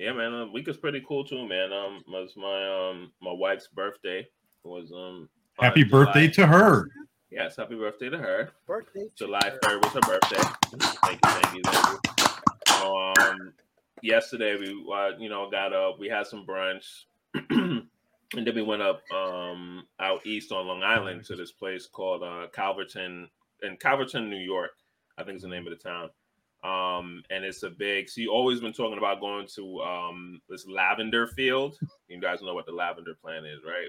Yeah, 0.00 0.14
man. 0.14 0.32
Uh, 0.32 0.46
week 0.46 0.66
is 0.66 0.78
pretty 0.78 1.04
cool 1.06 1.24
too, 1.24 1.46
man. 1.46 1.74
Um, 1.74 2.02
was 2.08 2.32
my 2.34 2.88
um 2.88 3.12
my 3.20 3.34
wife's 3.34 3.68
birthday 3.68 4.26
was 4.64 4.90
um 4.92 5.28
on 5.58 5.66
Happy 5.66 5.84
July- 5.84 6.04
birthday 6.06 6.28
to 6.28 6.46
her. 6.46 6.88
Yes, 7.30 7.56
happy 7.56 7.74
birthday 7.74 8.08
to 8.08 8.16
her. 8.16 8.50
Birthday. 8.66 9.04
July 9.14 9.52
third 9.62 9.84
was 9.84 9.92
her 9.92 10.00
birthday. 10.00 10.42
Thank 11.02 11.20
you, 11.22 11.30
thank 11.30 11.54
you, 11.54 11.62
thank 11.66 11.98
you. 12.80 12.86
Um, 12.86 13.52
yesterday 14.02 14.56
we, 14.56 14.70
uh, 14.90 15.10
you 15.18 15.28
know, 15.28 15.50
got 15.50 15.74
up. 15.74 15.98
We 16.00 16.08
had 16.08 16.26
some 16.26 16.46
brunch, 16.46 16.86
and 17.50 17.86
then 18.32 18.54
we 18.54 18.62
went 18.62 18.80
up 18.80 19.02
um 19.14 19.84
out 20.00 20.24
east 20.24 20.50
on 20.50 20.66
Long 20.66 20.82
Island 20.82 21.26
to 21.26 21.36
this 21.36 21.52
place 21.52 21.86
called 21.86 22.22
uh, 22.22 22.46
Calverton 22.54 23.28
in 23.62 23.76
Calverton, 23.76 24.30
New 24.30 24.38
York. 24.38 24.70
I 25.18 25.24
think 25.24 25.36
is 25.36 25.42
the 25.42 25.48
name 25.48 25.66
of 25.66 25.76
the 25.76 25.88
town. 25.88 26.08
Um, 26.62 27.22
and 27.30 27.44
it's 27.44 27.62
a 27.62 27.70
big. 27.70 28.08
You 28.16 28.30
always 28.30 28.60
been 28.60 28.72
talking 28.72 28.98
about 28.98 29.20
going 29.20 29.46
to 29.54 29.80
um 29.80 30.40
this 30.48 30.66
lavender 30.66 31.26
field. 31.26 31.78
You 32.08 32.20
guys 32.20 32.42
know 32.42 32.54
what 32.54 32.66
the 32.66 32.72
lavender 32.72 33.14
plant 33.14 33.46
is, 33.46 33.60
right? 33.64 33.88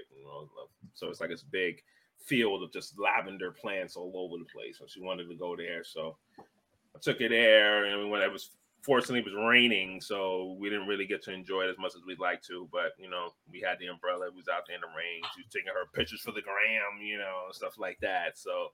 So 0.94 1.08
it's 1.08 1.20
like 1.20 1.30
this 1.30 1.42
big 1.42 1.82
field 2.24 2.62
of 2.62 2.72
just 2.72 2.98
lavender 2.98 3.50
plants 3.50 3.96
all 3.96 4.12
over 4.14 4.38
the 4.38 4.48
place. 4.50 4.78
So 4.78 4.86
she 4.86 5.00
wanted 5.00 5.28
to 5.28 5.34
go 5.34 5.56
there. 5.56 5.84
So 5.84 6.16
I 6.38 6.98
took 7.00 7.20
her 7.20 7.28
there, 7.28 7.84
and 7.84 8.10
when 8.10 8.22
it 8.22 8.32
was 8.32 8.50
fortunately 8.82 9.20
it 9.20 9.24
was 9.24 9.46
raining, 9.48 10.00
so 10.00 10.56
we 10.58 10.68
didn't 10.68 10.88
really 10.88 11.06
get 11.06 11.22
to 11.24 11.32
enjoy 11.32 11.62
it 11.62 11.70
as 11.70 11.78
much 11.78 11.92
as 11.96 12.02
we'd 12.06 12.18
like 12.18 12.42
to. 12.42 12.68
But 12.70 12.92
you 12.98 13.08
know, 13.08 13.30
we 13.50 13.60
had 13.60 13.78
the 13.78 13.86
umbrella. 13.86 14.26
We 14.30 14.36
was 14.36 14.48
out 14.48 14.64
there 14.66 14.76
in 14.76 14.82
the 14.82 14.88
rain. 14.88 15.22
She 15.34 15.42
was 15.42 15.52
taking 15.52 15.72
her 15.72 15.86
pictures 15.94 16.20
for 16.20 16.32
the 16.32 16.42
gram, 16.42 17.00
you 17.00 17.18
know, 17.18 17.46
stuff 17.52 17.78
like 17.78 17.98
that. 18.00 18.38
So 18.38 18.72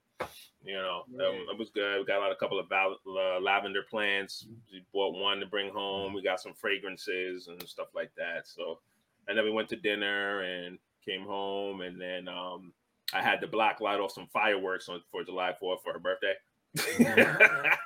you 0.65 0.75
know, 0.75 1.05
um, 1.21 1.47
it 1.51 1.59
was 1.59 1.71
good. 1.71 2.01
We 2.01 2.05
got 2.05 2.23
out 2.23 2.33
a 2.33 2.37
couple 2.37 2.59
of 2.59 2.69
val- 2.69 2.99
uh, 3.07 3.41
lavender 3.41 3.83
plants. 3.89 4.47
We 4.73 4.85
bought 4.93 5.17
one 5.17 5.41
to 5.41 5.47
bring 5.47 5.71
home. 5.71 6.13
We 6.13 6.23
got 6.23 6.41
some 6.41 6.55
fragrances 6.55 7.49
and 7.49 7.63
stuff 7.69 7.89
like 7.95 8.11
that. 8.17 8.47
So, 8.47 8.81
and 9.29 9.39
then 9.39 9.45
we 9.45 9.51
went 9.51 9.69
to 9.71 9.77
dinner 9.77 10.41
and 10.41 10.79
came 11.05 11.25
home, 11.25 11.83
and 11.83 12.01
then 12.01 12.29
um, 12.29 12.73
I 13.15 13.23
had 13.23 13.41
the 13.41 13.47
black 13.47 13.81
light 13.81 14.01
off 14.01 14.13
some 14.13 14.29
fireworks 14.33 14.89
on 14.89 15.01
for 15.11 15.25
July 15.25 15.55
Fourth 15.59 15.83
for 15.83 15.93
her 15.93 15.99
birthday. 15.99 16.35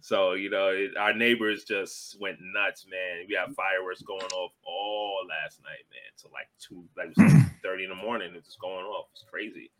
so 0.00 0.32
you 0.34 0.50
know, 0.50 0.68
it, 0.68 0.96
our 0.96 1.12
neighbors 1.14 1.64
just 1.64 2.20
went 2.20 2.38
nuts, 2.40 2.86
man. 2.90 3.26
We 3.28 3.34
had 3.34 3.54
fireworks 3.54 4.02
going 4.02 4.22
off 4.22 4.52
all 4.66 5.18
last 5.28 5.60
night, 5.62 5.84
man. 5.90 6.12
So 6.16 6.28
like 6.32 6.48
two, 6.60 6.84
like 6.96 7.08
it 7.16 7.18
like 7.18 7.62
thirty 7.62 7.84
in 7.84 7.90
the 7.90 7.96
morning, 7.96 8.28
it 8.30 8.34
was 8.36 8.44
just 8.44 8.60
going 8.60 8.84
off. 8.84 9.06
It's 9.12 9.24
crazy. 9.30 9.70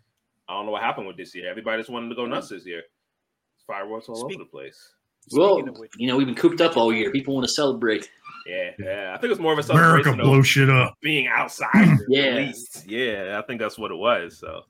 I 0.48 0.54
don't 0.54 0.66
know 0.66 0.72
what 0.72 0.82
happened 0.82 1.06
with 1.06 1.16
this 1.16 1.34
year. 1.34 1.48
Everybody 1.50 1.80
just 1.82 1.90
wanted 1.90 2.08
to 2.08 2.14
go 2.14 2.26
nuts 2.26 2.48
this 2.48 2.66
year. 2.66 2.82
Fireworks 3.66 4.08
all 4.08 4.16
Speak- 4.16 4.36
over 4.36 4.44
the 4.44 4.50
place. 4.50 4.94
Well, 5.32 5.56
Speaking 5.56 5.68
of 5.68 5.78
which, 5.78 5.90
you 5.98 6.06
know, 6.08 6.16
we've 6.16 6.26
been 6.26 6.36
cooped 6.36 6.62
up 6.62 6.78
all 6.78 6.90
year. 6.90 7.10
People 7.10 7.34
want 7.34 7.46
to 7.46 7.52
celebrate. 7.52 8.08
Yeah, 8.46 8.70
yeah. 8.78 9.12
I 9.14 9.18
think 9.20 9.30
it's 9.30 9.40
more 9.40 9.52
of 9.52 9.58
a 9.58 9.62
celebration. 9.62 9.90
America 9.90 10.04
celebration 10.04 10.30
blow 10.32 10.42
shit 10.42 10.70
up. 10.70 10.94
being 11.02 11.26
outside. 11.26 11.98
Yeah. 12.08 12.22
at 12.22 12.34
least. 12.36 12.84
yeah. 12.88 13.38
I 13.38 13.46
think 13.46 13.60
that's 13.60 13.76
what 13.76 13.90
it 13.90 13.96
was. 13.96 14.38
So, 14.38 14.62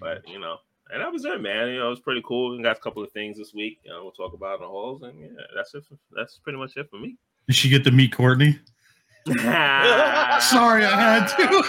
but 0.00 0.28
you 0.28 0.38
know, 0.38 0.56
and 0.90 1.00
that 1.00 1.12
was 1.12 1.24
it, 1.24 1.40
man. 1.40 1.68
You 1.68 1.78
know, 1.78 1.86
it 1.86 1.90
was 1.90 2.00
pretty 2.00 2.22
cool. 2.24 2.56
We 2.56 2.62
got 2.62 2.76
a 2.76 2.80
couple 2.80 3.02
of 3.02 3.10
things 3.12 3.38
this 3.38 3.54
week. 3.54 3.80
You 3.84 3.90
know, 3.90 4.02
we'll 4.02 4.12
talk 4.12 4.34
about 4.34 4.56
in 4.56 4.62
the 4.62 4.68
halls, 4.68 5.02
and 5.02 5.20
yeah, 5.20 5.28
that's 5.54 5.74
it. 5.74 5.84
For, 5.88 5.96
that's 6.12 6.38
pretty 6.38 6.58
much 6.58 6.76
it 6.76 6.88
for 6.90 6.98
me. 6.98 7.16
Did 7.46 7.56
she 7.56 7.68
get 7.68 7.84
to 7.84 7.90
meet 7.90 8.12
Courteney? 8.12 8.58
Sorry, 9.26 9.40
Sorry, 10.40 10.84
I 10.84 11.18
had 11.18 11.26
to. 11.28 11.64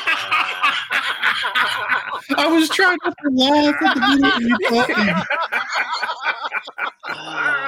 I 2.37 2.47
was 2.47 2.69
trying 2.69 2.97
not 3.03 3.15
to 3.23 3.29
laugh 3.31 3.75
at 3.81 3.93
the 3.95 4.01
minute 4.19 4.41
when 4.71 4.89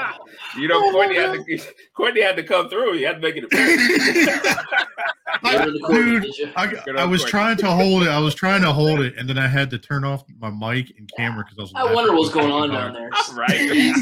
you 0.56 0.56
caught 0.56 0.56
me. 0.58 0.62
You 0.62 0.67
know, 0.67 0.76
Oh, 0.78 0.91
Courteney 0.91 1.15
had 1.17 1.34
to 1.34 1.73
Courteney 1.93 2.21
had 2.21 2.36
to 2.36 2.43
come 2.43 2.69
through. 2.69 2.93
He 2.93 3.04
had 3.04 3.15
to 3.15 3.19
make 3.19 3.36
it. 3.38 3.50
Go 5.43 5.65
to 5.65 5.71
the 5.71 5.80
court, 5.80 6.23
Dude. 6.23 6.54
I, 6.97 7.02
I 7.02 7.06
was 7.06 7.23
trying 7.23 7.58
to 7.58 7.67
hold 7.67 8.04
it. 8.04 8.10
I 8.10 8.19
was 8.19 8.34
trying 8.34 8.62
to 8.62 8.71
hold 8.71 9.02
it, 9.02 9.17
and 9.17 9.30
then 9.30 9.38
I 9.38 9.47
had 9.47 9.69
to 9.71 9.78
turn 9.78 10.04
off 10.04 10.23
my 10.39 10.50
mic 10.50 10.93
and 10.97 11.10
camera 11.15 11.43
because 11.43 11.58
I 11.60 11.62
was. 11.62 11.73
I 11.76 11.82
laughing 11.82 11.95
wonder 11.95 12.13
what's 12.13 12.34
going 12.34 12.52
on 12.52 12.69
down 12.71 12.93
there. 12.93 13.10
right. 13.34 13.93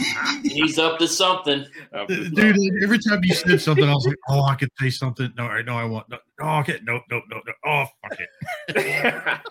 He's 0.44 0.80
up 0.80 1.00
to 1.00 1.08
something. 1.08 1.66
Up 1.94 2.08
to 2.08 2.30
Dude, 2.30 2.84
every 2.84 3.00
time 3.00 3.22
you 3.24 3.34
said 3.34 3.60
something, 3.62 3.84
I 3.84 3.94
was 3.94 4.08
like, 4.08 4.18
"Oh, 4.30 4.44
I 4.44 4.56
could 4.56 4.70
say 4.80 4.90
something." 4.90 5.34
No, 5.38 5.46
I 5.46 5.62
know 5.62 5.76
I 5.76 5.86
want. 5.86 6.10
No, 6.10 6.18
oh, 6.42 6.60
okay, 6.60 6.80
no, 6.84 7.02
no, 7.10 7.22
no, 7.30 7.42
no. 7.46 7.54
Oh, 7.66 7.86
fuck 8.02 8.20
it. 8.20 9.42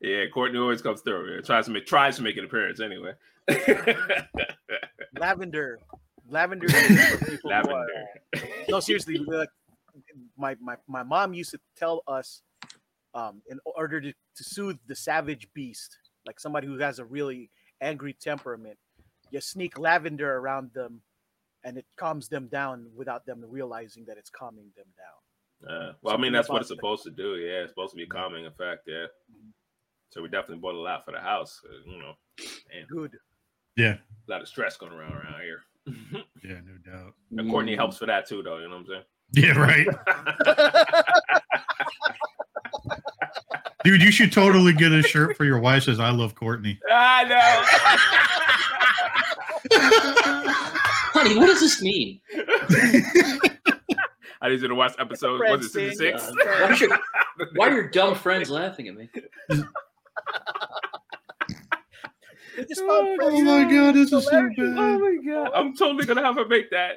yeah, 0.00 0.24
Courteney 0.32 0.58
always 0.58 0.82
comes 0.82 1.00
through. 1.02 1.34
Yeah, 1.34 1.40
tries 1.42 1.66
to 1.66 1.70
make 1.70 1.86
tries 1.86 2.16
to 2.16 2.22
make 2.22 2.36
an 2.36 2.44
appearance 2.44 2.80
anyway. 2.80 3.12
lavender, 5.18 5.78
lavender. 6.28 6.66
is 6.66 7.08
for 7.10 7.24
people 7.30 7.50
who 7.50 7.70
are- 7.70 7.86
no, 8.68 8.80
seriously, 8.80 9.18
like, 9.18 9.48
my, 10.36 10.56
my 10.60 10.76
my 10.88 11.02
mom 11.02 11.34
used 11.34 11.50
to 11.52 11.60
tell 11.76 12.02
us, 12.08 12.42
um, 13.14 13.42
in 13.48 13.60
order 13.64 14.00
to, 14.00 14.12
to 14.12 14.44
soothe 14.44 14.78
the 14.88 14.96
savage 14.96 15.48
beast, 15.54 15.96
like 16.26 16.40
somebody 16.40 16.66
who 16.66 16.78
has 16.78 16.98
a 16.98 17.04
really 17.04 17.50
angry 17.80 18.12
temperament, 18.12 18.78
you 19.30 19.40
sneak 19.40 19.78
lavender 19.78 20.36
around 20.36 20.70
them, 20.74 21.02
and 21.64 21.78
it 21.78 21.86
calms 21.96 22.28
them 22.28 22.48
down 22.48 22.86
without 22.96 23.24
them 23.26 23.44
realizing 23.46 24.04
that 24.06 24.16
it's 24.18 24.30
calming 24.30 24.70
them 24.76 24.86
down. 24.96 25.70
Uh, 25.70 25.92
well, 26.02 26.14
I 26.14 26.18
mean, 26.18 26.32
that's 26.32 26.48
what 26.48 26.60
it's 26.60 26.68
supposed 26.68 27.04
to 27.04 27.10
do. 27.10 27.36
Yeah, 27.36 27.62
it's 27.62 27.70
supposed 27.70 27.92
to 27.92 27.96
be 27.96 28.02
a 28.02 28.06
calming 28.06 28.46
effect. 28.46 28.82
Yeah. 28.86 29.06
So 30.10 30.22
we 30.22 30.28
definitely 30.28 30.58
bought 30.58 30.74
a 30.74 30.78
lot 30.78 31.04
for 31.04 31.12
the 31.12 31.20
house. 31.20 31.60
You 31.86 31.98
know, 31.98 32.12
man, 32.72 32.86
Good. 32.90 33.16
Yeah, 33.76 33.96
a 34.28 34.30
lot 34.30 34.40
of 34.42 34.48
stress 34.48 34.76
going 34.76 34.92
around 34.92 35.12
around 35.12 35.40
here. 35.42 35.60
yeah, 36.44 36.60
no 36.64 36.92
doubt. 36.92 37.14
and 37.36 37.50
Courteney 37.50 37.76
helps 37.76 37.98
for 37.98 38.06
that 38.06 38.26
too, 38.28 38.42
though. 38.42 38.58
You 38.58 38.68
know 38.68 38.76
what 38.76 38.80
I'm 38.80 38.86
saying? 38.86 39.02
Yeah, 39.32 39.58
right, 39.58 39.86
dude. 43.84 44.02
You 44.02 44.10
should 44.12 44.32
totally 44.32 44.72
get 44.72 44.92
a 44.92 45.02
shirt 45.02 45.36
for 45.36 45.44
your 45.44 45.58
wife. 45.58 45.84
Says 45.84 45.98
"I 46.00 46.10
love 46.10 46.34
Courteney." 46.34 46.78
I 46.90 47.24
know. 47.24 47.64
Honey, 51.14 51.36
what 51.38 51.46
does 51.46 51.60
this 51.60 51.80
mean? 51.82 52.20
I 54.40 54.48
need 54.50 54.60
you 54.60 54.68
to 54.68 54.74
watch 54.74 54.94
episode. 54.98 55.40
Was 55.40 55.66
it 55.66 55.70
season 55.70 55.96
six? 55.96 56.22
Uh, 56.28 56.34
why, 56.60 56.74
should, 56.74 56.90
why 57.54 57.68
are 57.68 57.72
your 57.72 57.88
dumb 57.88 58.14
friends 58.14 58.50
laughing 58.50 58.88
at 58.88 58.94
me? 58.94 59.08
They 62.56 62.64
just 62.64 62.80
found 62.80 62.90
Oh 62.90 63.16
friends. 63.16 63.40
Oh 63.40 63.42
my 63.44 63.64
god, 63.72 63.94
this 63.94 64.12
is 64.12 64.24
so 64.24 64.30
Hilarious. 64.30 64.58
Oh 64.58 64.98
my 64.98 65.16
god! 65.32 65.50
I'm 65.54 65.76
totally 65.76 66.04
gonna 66.06 66.22
have 66.22 66.36
her 66.36 66.46
make 66.46 66.70
that 66.70 66.92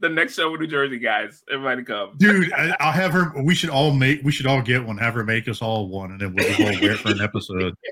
the 0.00 0.08
next 0.08 0.34
show 0.34 0.50
with 0.50 0.60
New 0.60 0.66
Jersey 0.66 0.98
guys. 0.98 1.42
Everybody 1.52 1.82
come. 1.84 2.14
dude. 2.16 2.52
I, 2.52 2.76
I'll 2.80 2.92
have 2.92 3.12
her. 3.12 3.32
We 3.42 3.54
should 3.54 3.70
all 3.70 3.92
make. 3.92 4.22
We 4.22 4.32
should 4.32 4.46
all 4.46 4.62
get 4.62 4.84
one. 4.84 4.96
Have 4.98 5.14
her 5.14 5.24
make 5.24 5.48
us 5.48 5.60
all 5.62 5.88
one, 5.88 6.12
and 6.12 6.20
then 6.20 6.34
we'll 6.34 6.46
just 6.48 6.60
all 6.60 6.80
wear 6.80 6.96
for 6.96 7.10
an 7.10 7.20
episode. 7.20 7.74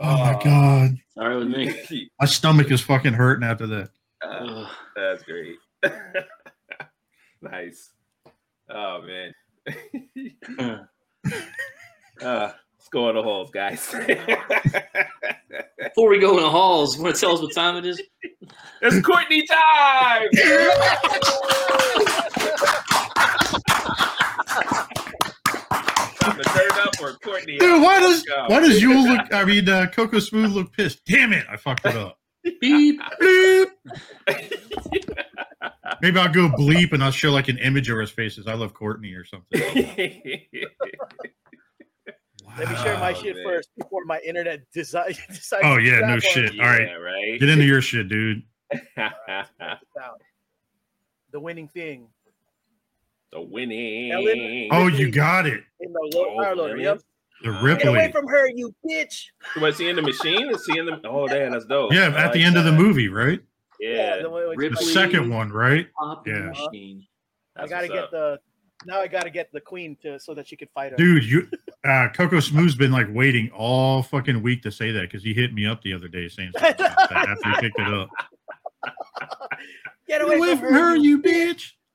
Oh 0.00 0.16
my 0.16 0.40
god, 0.44 0.90
All 1.16 1.26
right 1.28 1.34
with 1.34 1.48
me. 1.90 2.08
my 2.20 2.26
stomach 2.26 2.70
is 2.70 2.80
fucking 2.80 3.14
hurting 3.14 3.42
after 3.42 3.66
that. 3.66 3.90
Uh, 4.22 4.68
that's 4.96 5.24
great. 5.24 5.56
nice. 7.42 7.90
Oh 8.70 9.02
man. 9.02 10.88
uh, 12.22 12.52
let's 12.88 12.92
go 12.92 13.08
on 13.08 13.14
the 13.14 13.22
halls, 13.22 13.50
guys. 13.50 13.86
Before 15.78 16.08
we 16.08 16.18
go 16.18 16.36
in 16.36 16.42
the 16.42 16.50
halls, 16.50 16.96
you 16.96 17.02
want 17.02 17.14
to 17.14 17.20
tell 17.20 17.34
us 17.34 17.40
what 17.42 17.54
time 17.54 17.76
it 17.76 17.86
is? 17.86 18.00
it's 18.82 19.06
Courteney 19.06 19.46
time. 19.46 20.28
Time 26.20 26.36
to 26.36 26.44
turn 26.44 26.70
up 26.80 27.00
or 27.02 27.12
Courteney. 27.22 27.58
Dude, 27.58 27.82
why 27.82 28.00
does 28.00 28.22
Go. 28.22 28.46
why 28.48 28.60
does 28.60 28.80
Yul 28.80 29.08
look? 29.08 29.32
I 29.32 29.44
mean, 29.44 29.68
uh, 29.68 29.86
Coco 29.92 30.18
Smooth 30.18 30.52
look 30.52 30.72
pissed. 30.72 31.04
Damn 31.04 31.32
it, 31.32 31.46
I 31.50 31.56
fucked 31.56 31.86
it 31.86 31.96
up. 31.96 32.18
Beep. 32.60 33.00
Bleep. 33.20 33.66
Maybe 36.00 36.18
I'll 36.18 36.32
go 36.32 36.48
bleep 36.48 36.92
and 36.92 37.02
I'll 37.02 37.10
show 37.10 37.30
like 37.30 37.48
an 37.48 37.58
image 37.58 37.90
of 37.90 37.98
his 37.98 38.10
faces. 38.10 38.46
I 38.46 38.54
love 38.54 38.72
Courteney 38.72 39.12
or 39.12 39.24
something. 39.24 39.60
Wow, 42.58 42.64
Let 42.64 42.68
me 42.70 42.76
share 42.84 42.98
my 42.98 43.10
Oh, 43.12 43.14
shit 43.22 43.36
man. 43.36 43.44
first 43.44 43.70
before 43.76 44.04
my 44.04 44.18
internet 44.26 44.60
desi- 44.76 45.16
decides. 45.28 45.62
Oh 45.64 45.76
yeah, 45.78 45.98
crap 45.98 46.08
no 46.10 46.18
shit. 46.18 46.52
me. 46.54 46.60
All 46.60 46.66
right, 46.66 46.82
Yeah, 46.88 46.94
right. 46.94 47.40
get 47.40 47.48
into 47.48 47.64
your 47.64 47.80
shit, 47.80 48.08
dude. 48.08 48.42
Down. 48.96 49.12
The 51.30 51.40
winning 51.40 51.68
thing 51.68 52.08
the 53.32 53.42
winning. 53.42 54.10
Ellen- 54.12 54.68
Oh, 54.72 54.86
you 54.86 55.10
got 55.10 55.46
it. 55.46 55.62
in 55.80 55.92
the 55.92 56.10
low 56.16 56.42
power 56.42 56.56
loader. 56.56 56.72
really? 56.72 56.84
Yep. 56.84 57.02
The 57.44 57.50
Uh, 57.52 57.74
Get 57.76 57.86
away 57.88 58.10
from 58.10 58.26
her, 58.26 58.48
you 58.48 58.74
bitch. 58.88 59.26
Was 59.60 59.76
he 59.76 59.90
in 59.90 59.96
the 59.96 60.00
machine? 60.02 60.48
Is 60.50 60.64
he 60.64 60.78
in 60.78 60.86
the? 60.86 60.98
Oh, 61.04 61.28
damn, 61.28 61.52
that's 61.52 61.66
dope. 61.66 61.92
Yeah, 61.92 62.04
I 62.04 62.24
at 62.24 62.32
the 62.32 62.38
like 62.38 62.46
end 62.46 62.56
of 62.56 62.64
the 62.64 62.72
movie, 62.72 63.08
right? 63.08 63.40
Yeah, 63.78 64.22
the, 64.22 64.30
one 64.30 64.56
The 64.56 64.76
second 64.76 65.28
one, 65.30 65.50
right? 65.50 65.86
Yeah. 66.26 66.48
machine. 66.48 67.06
I 67.56 67.66
gotta 67.66 67.88
get 67.88 68.04
up. 68.04 68.10
the. 68.10 68.40
Now 68.86 69.00
I 69.00 69.06
gotta 69.08 69.28
get 69.30 69.52
the 69.52 69.60
queen 69.60 69.96
to 70.02 70.18
so 70.18 70.32
that 70.34 70.46
she 70.48 70.56
could 70.56 70.70
fight 70.70 70.92
her. 70.92 70.96
Dude, 70.96 71.24
you 71.24 71.48
uh 71.84 72.08
Coco 72.14 72.40
Smooth's 72.40 72.74
been 72.74 72.92
like 72.92 73.06
waiting 73.10 73.50
all 73.50 74.02
fucking 74.02 74.42
week 74.42 74.62
to 74.62 74.70
say 74.70 74.90
that 74.92 75.02
because 75.02 75.22
he 75.22 75.32
hit 75.32 75.52
me 75.52 75.66
up 75.66 75.82
the 75.82 75.92
other 75.92 76.08
day 76.08 76.28
saying 76.28 76.52
something 76.58 76.84
like 76.86 77.08
that 77.10 77.28
after 77.28 77.50
he 77.50 77.60
picked 77.60 77.78
it 77.78 77.94
up. 77.94 78.08
Get 80.08 80.20
Get 80.20 80.22
away 80.22 80.56
from 80.56 80.72
her, 80.72 80.96
you 80.96 81.20
bitch. 81.20 81.72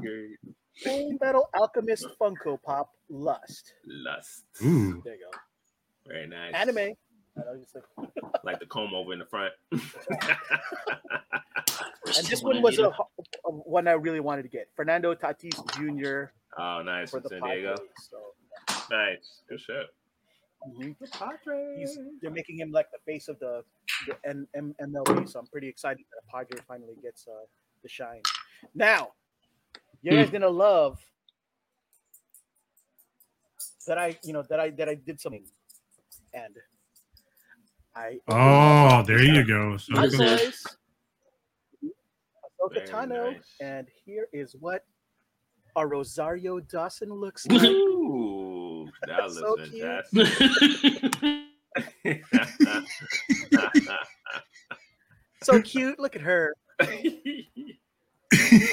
Great. 0.00 0.38
Fullmetal 0.84 1.44
Alchemist 1.54 2.06
Funko 2.20 2.60
Pop 2.62 2.90
Lust. 3.08 3.74
Lust. 3.86 4.44
Ooh. 4.64 5.02
There 5.04 5.14
you 5.14 5.20
go. 5.32 5.38
Very 6.06 6.26
nice. 6.28 6.54
Anime. 6.54 6.94
I 7.36 7.40
know, 7.40 7.56
just 7.60 7.74
like- 7.74 7.84
Like 8.44 8.58
the 8.60 8.66
comb 8.66 8.92
over 8.94 9.12
in 9.12 9.18
the 9.20 9.24
front. 9.26 9.52
and 9.72 9.80
this 12.26 12.42
one 12.42 12.60
was 12.62 12.78
a, 12.78 12.88
a 12.88 13.50
one 13.50 13.86
I 13.88 13.92
really 13.92 14.20
wanted 14.20 14.42
to 14.42 14.48
get. 14.48 14.68
Fernando 14.74 15.14
Tatis 15.14 15.54
Jr. 15.76 16.32
oh, 16.60 16.82
nice. 16.82 17.10
for 17.10 17.20
the 17.20 17.28
San 17.28 17.40
Diego. 17.42 17.70
Padres. 17.76 17.88
So, 18.10 18.18
Nice. 18.90 19.42
Good 19.48 19.60
shit. 19.60 19.86
mhm. 20.68 20.96
The 21.00 21.06
Padres. 21.08 21.78
He's, 21.78 21.98
they're 22.20 22.30
making 22.32 22.58
him 22.58 22.70
like 22.72 22.88
the 22.90 22.98
face 23.10 23.28
of 23.28 23.38
the, 23.38 23.62
the 24.06 24.16
N- 24.28 24.46
M- 24.54 24.74
MLB, 24.82 25.28
so 25.28 25.38
I'm 25.38 25.46
pretty 25.46 25.68
excited 25.68 26.04
that 26.10 26.18
a 26.28 26.30
Padre 26.36 26.60
finally 26.66 26.94
gets 27.02 27.26
uh, 27.28 27.44
the 27.82 27.88
shine. 27.88 28.22
Now, 28.74 29.12
you 30.02 30.10
guys 30.12 30.30
gonna 30.30 30.48
love 30.48 30.98
that 33.86 33.98
I, 33.98 34.18
you 34.24 34.32
know, 34.32 34.42
that 34.48 34.58
I 34.60 34.70
that 34.70 34.88
I 34.88 34.94
did 34.94 35.20
something, 35.20 35.44
and 36.34 36.56
I. 37.94 38.18
Oh, 38.28 39.02
there 39.06 39.22
you 39.22 39.44
go. 39.44 39.76
So 39.76 39.94
What 39.94 40.04
is 40.06 40.16
cool. 40.16 41.90
Ahsoka 42.68 42.74
Very 42.74 42.86
Tano, 42.88 43.32
nice. 43.32 43.42
and 43.60 43.86
here 44.04 44.28
is 44.32 44.54
what 44.58 44.84
a 45.76 45.86
Rosario 45.86 46.60
Dawson 46.60 47.12
looks 47.12 47.46
like. 47.48 47.62
Ooh, 47.64 48.88
that 49.06 49.22
was 49.24 49.38
So 49.38 49.56
cute. 49.56 50.06
fantastic. 50.12 51.42
so 55.42 55.60
cute. 55.62 55.98
Look 55.98 56.14
at 56.16 56.22
her, 56.22 56.54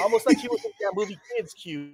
almost 0.01 0.25
like 0.27 0.39
she 0.39 0.47
was 0.47 0.63
in 0.63 0.71
that 0.81 0.91
movie 0.93 1.17
Kids 1.35 1.53
Cute. 1.53 1.93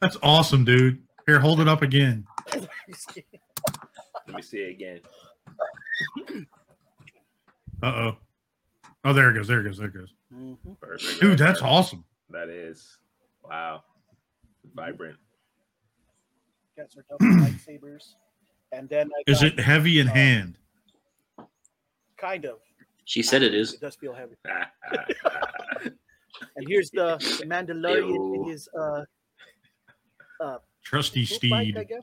That's 0.00 0.16
awesome, 0.22 0.64
dude. 0.64 1.02
Here, 1.26 1.38
hold 1.38 1.60
it 1.60 1.68
up 1.68 1.82
again. 1.82 2.26
Let 2.54 2.68
me 4.36 4.42
see 4.42 4.58
it 4.58 4.70
again. 4.70 5.00
Uh 7.82 7.86
oh. 7.86 8.16
Oh, 9.04 9.12
there 9.12 9.30
it 9.30 9.34
goes. 9.34 9.48
There 9.48 9.60
it 9.60 9.64
goes. 9.64 9.78
There 9.78 9.88
it 9.88 9.94
goes. 9.94 10.14
Mhm. 10.32 10.56
Perfect. 10.80 11.20
Dude, 11.20 11.38
that's 11.38 11.60
awesome. 11.62 12.04
That 12.30 12.48
is. 12.48 12.98
Wow. 13.44 13.82
Vibrant. 14.74 15.18
Got 16.76 16.86
her 16.94 17.04
double 17.10 17.26
lightsabers, 17.44 18.14
and 18.70 18.88
then 18.88 19.10
I 19.18 19.30
Is 19.30 19.40
got- 19.40 19.52
it 19.52 19.60
heavy 19.60 19.98
in 19.98 20.06
hand? 20.06 20.56
kind 22.16 22.44
of? 22.44 22.58
she 23.04 23.20
said 23.22 23.42
it 23.42 23.52
is. 23.52 23.74
It 23.74 23.80
does 23.80 23.96
feel 23.96 24.14
heavy. 24.14 24.36
And 26.56 26.66
here's 26.68 26.90
the, 26.90 27.16
the 27.40 27.46
Mandalorian 27.46 28.34
in 28.36 28.44
his 28.48 28.68
uh, 28.78 29.04
uh, 30.40 30.58
Trusty 30.82 31.24
poop 31.26 31.40
bike, 31.50 31.52
I 31.52 31.70
steed. 31.84 31.88
guess. 31.88 32.02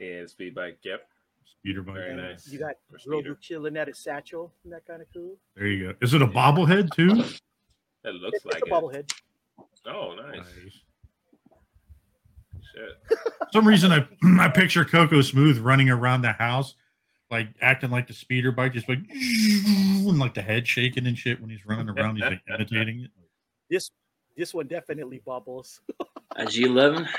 yeah, 0.00 0.26
speed 0.26 0.54
bike. 0.54 0.78
Yep. 0.82 1.08
Speeder 1.60 1.82
bike. 1.82 1.94
Very 1.96 2.16
nice. 2.16 2.46
You 2.48 2.58
got 2.58 2.74
For 2.90 2.98
Grogu 2.98 3.20
speeder. 3.20 3.38
chilling 3.40 3.76
at 3.76 3.88
his 3.88 3.98
satchel. 3.98 4.52
Isn't 4.62 4.70
that 4.72 4.86
kind 4.86 5.02
of 5.02 5.08
cool? 5.12 5.36
There 5.56 5.66
you 5.66 5.88
go. 5.88 5.94
Is 6.00 6.14
it 6.14 6.22
a 6.22 6.26
bobblehead 6.26 6.90
too? 6.94 7.14
That 8.04 8.14
looks 8.14 8.36
It's, 8.36 8.44
like 8.44 8.56
it's 8.56 8.62
a 8.62 8.66
it. 8.66 8.70
bobblehead. 8.70 9.12
Oh, 9.88 10.14
nice. 10.14 10.36
Nice. 10.36 10.80
Shit. 12.74 13.18
Some 13.52 13.66
reason 13.66 13.92
I 13.92 14.06
I 14.44 14.48
picture 14.48 14.84
Coco 14.84 15.22
Smooth 15.22 15.58
running 15.58 15.88
around 15.88 16.22
the 16.22 16.32
house, 16.32 16.74
like 17.30 17.48
acting 17.60 17.90
like 17.90 18.06
the 18.06 18.12
speeder 18.12 18.52
bike, 18.52 18.72
just 18.74 18.88
like 18.88 18.98
and 19.10 20.18
like 20.18 20.34
the 20.34 20.42
head 20.42 20.66
shaking 20.66 21.06
and 21.06 21.16
shit 21.16 21.40
when 21.40 21.50
he's 21.50 21.64
running 21.66 21.88
around. 21.88 22.16
He's 22.16 22.24
like 22.24 22.42
imitating 22.52 23.00
it. 23.00 23.10
This 23.70 23.90
this 24.36 24.52
one 24.52 24.66
definitely 24.66 25.20
bubbles. 25.24 25.80
A 26.36 26.44
G11. 26.44 27.08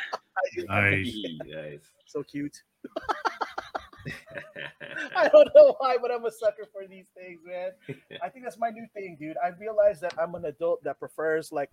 Nice. 0.69 1.15
nice. 1.47 1.79
so 2.05 2.21
cute. 2.21 2.61
I 5.15 5.27
don't 5.27 5.49
know 5.55 5.75
why, 5.79 5.97
but 6.01 6.11
I'm 6.11 6.25
a 6.25 6.31
sucker 6.31 6.67
for 6.71 6.87
these 6.87 7.07
things, 7.15 7.39
man. 7.45 7.71
I 8.23 8.29
think 8.29 8.45
that's 8.45 8.57
my 8.57 8.69
new 8.69 8.85
thing, 8.93 9.17
dude. 9.19 9.37
I 9.43 9.49
realize 9.59 9.99
that 10.01 10.13
I'm 10.19 10.35
an 10.35 10.45
adult 10.45 10.83
that 10.83 10.99
prefers 10.99 11.51
like 11.51 11.69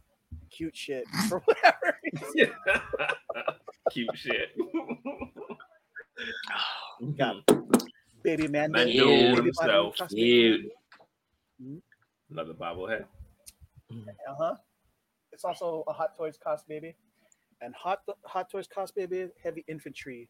cute 0.51 0.77
shit 0.77 1.05
for 1.29 1.41
whatever 1.45 1.97
reason. 2.13 2.53
Cute 3.91 4.11
shit. 4.15 4.49
Got 7.17 7.37
Baby 8.23 8.49
man, 8.49 8.73
Mando 8.73 8.91
Ew. 8.91 9.37
himself. 9.37 9.97
Ew. 10.11 10.71
Another 12.31 12.55
bobblehead. 12.55 13.05
Uh 13.93 14.35
huh. 14.39 14.55
It's 15.33 15.45
also 15.45 15.85
a 15.89 15.93
Hot 15.93 16.17
Toys 16.17 16.39
Cosbaby, 16.45 16.95
and 17.61 17.75
Hot 17.75 18.01
Hot 18.25 18.51
Toys 18.51 18.67
Cosbaby 18.67 19.31
heavy 19.43 19.65
infantry. 19.69 20.29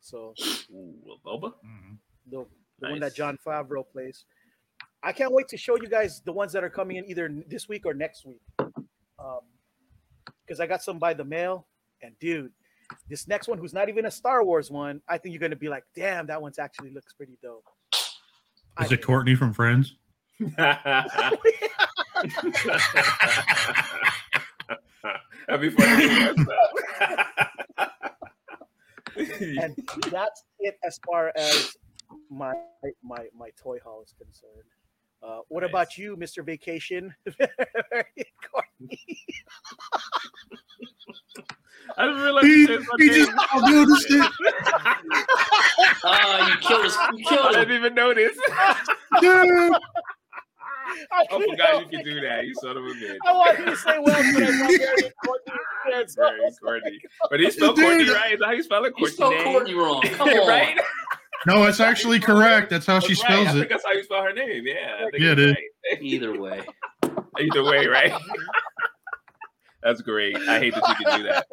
So 0.00 0.34
Ooh, 0.72 0.94
a 1.12 1.28
boba. 1.28 1.52
Mhm. 1.64 1.98
the, 2.30 2.46
the 2.80 2.88
one 2.90 3.00
that 3.00 3.14
Jon 3.14 3.38
Favreau 3.46 3.84
plays. 3.92 4.24
I 5.02 5.12
can't 5.12 5.32
wait 5.32 5.48
to 5.48 5.56
show 5.56 5.76
you 5.76 5.88
guys 5.88 6.20
the 6.24 6.32
ones 6.32 6.52
that 6.52 6.62
are 6.64 6.70
coming 6.70 6.96
in 6.96 7.04
either 7.08 7.30
this 7.48 7.68
week 7.68 7.86
or 7.86 7.94
next 7.94 8.24
week. 8.26 8.40
Um, 8.58 9.40
because 10.46 10.60
I 10.60 10.66
got 10.66 10.82
some 10.82 10.98
by 10.98 11.14
the 11.14 11.24
mail, 11.24 11.66
and 12.02 12.18
dude, 12.18 12.52
this 13.08 13.28
next 13.28 13.46
one, 13.48 13.56
who's 13.58 13.72
not 13.72 13.88
even 13.88 14.06
a 14.06 14.10
Star 14.10 14.44
Wars 14.44 14.70
one, 14.70 15.00
I 15.08 15.16
think 15.18 15.32
you're 15.32 15.40
gonna 15.40 15.54
be 15.56 15.68
like, 15.68 15.84
damn, 15.94 16.26
that 16.26 16.40
one's 16.42 16.58
actually 16.58 16.90
looks 16.90 17.12
pretty 17.14 17.38
dope. 17.42 17.64
I 18.76 18.84
Is 18.84 18.92
it 18.92 18.96
think. 18.96 19.02
Courteney 19.06 19.34
from 19.36 19.52
Friends? 19.54 19.94
That'd 25.48 25.60
be 25.60 25.70
funny. 25.70 26.34
and 29.62 29.76
that's 30.10 30.44
it 30.60 30.76
as 30.84 30.98
far 31.06 31.32
as 31.36 31.76
my 32.30 32.54
my 33.02 33.26
my 33.36 33.50
toy 33.62 33.78
haul 33.84 34.02
is 34.02 34.14
concerned. 34.18 34.68
Uh, 35.22 35.40
what 35.48 35.62
Nice. 35.62 35.70
about 35.70 35.98
you, 35.98 36.16
Mr. 36.16 36.42
Vacation? 36.44 37.14
I 41.98 42.06
didn't 42.06 42.22
realize 42.22 42.44
He, 42.44 42.66
he 42.66 42.66
something. 42.66 43.08
just 43.08 43.32
now 43.32 43.58
noticed 43.68 44.06
it. 44.10 44.32
Oh, 46.04 46.46
you 46.48 46.56
killed 46.66 46.86
us. 46.86 46.96
You 47.16 47.24
killed 47.28 47.46
I 47.46 47.52
didn't 47.60 47.74
even 47.76 47.94
notice. 47.94 48.36
Dude. 49.20 49.72
I, 51.12 51.24
I 51.30 51.46
forgot 51.50 51.80
you 51.80 51.98
could 51.98 52.04
do 52.04 52.20
that. 52.20 52.44
You 52.46 52.54
son 52.54 52.76
of 52.76 52.84
a 52.84 52.88
bitch. 52.88 53.16
I 53.26 53.32
wanted 53.32 53.64
to 53.66 53.76
say 53.76 53.98
well, 53.98 54.04
but 54.06 54.42
I 54.42 54.52
thought 54.52 54.78
very 54.78 55.12
Courteney. 55.24 55.56
Yeah, 55.88 56.02
so 56.06 56.22
I 56.24 56.28
Very 56.30 56.40
was 56.40 56.58
Courteney. 56.62 56.98
But 57.30 57.40
he 57.40 57.50
spelled 57.50 57.76
Dude. 57.76 57.84
Courteney 57.84 58.10
right. 58.10 58.32
Is 58.34 58.40
that 58.40 58.46
how 58.46 58.52
you 58.52 58.62
spell 58.62 58.84
it? 58.84 58.94
You 58.98 59.06
Courteney. 59.06 59.12
spelled 59.14 59.32
name? 59.34 59.44
Courteney 59.44 59.74
wrong. 59.74 60.02
Come 60.04 60.28
on. 60.28 60.48
right? 60.48 60.78
No, 61.46 61.64
it's 61.64 61.80
actually 61.80 62.20
correct. 62.20 62.70
That's 62.70 62.86
how 62.86 63.00
she 63.00 63.14
That's 63.14 63.22
right. 63.24 63.30
I 63.32 63.34
spells 63.42 63.54
think 63.54 63.64
it. 63.64 63.68
that's 63.70 63.84
how 63.84 63.92
you 63.92 64.02
spell 64.04 64.22
her 64.22 64.32
name. 64.32 64.64
Yeah. 64.66 64.74
I 64.98 65.10
think 65.10 65.22
Yeah, 65.22 65.32
it's 65.32 65.40
it 65.40 65.48
is. 65.48 65.56
right. 65.92 66.02
Either 66.02 66.40
way. 66.40 66.60
Either 67.40 67.64
way, 67.64 67.86
right? 67.86 68.12
That's 69.82 70.02
great. 70.02 70.36
I 70.36 70.58
hate 70.58 70.74
that 70.74 70.98
you 70.98 71.06
can 71.06 71.20
do 71.20 71.28
that. 71.28 71.46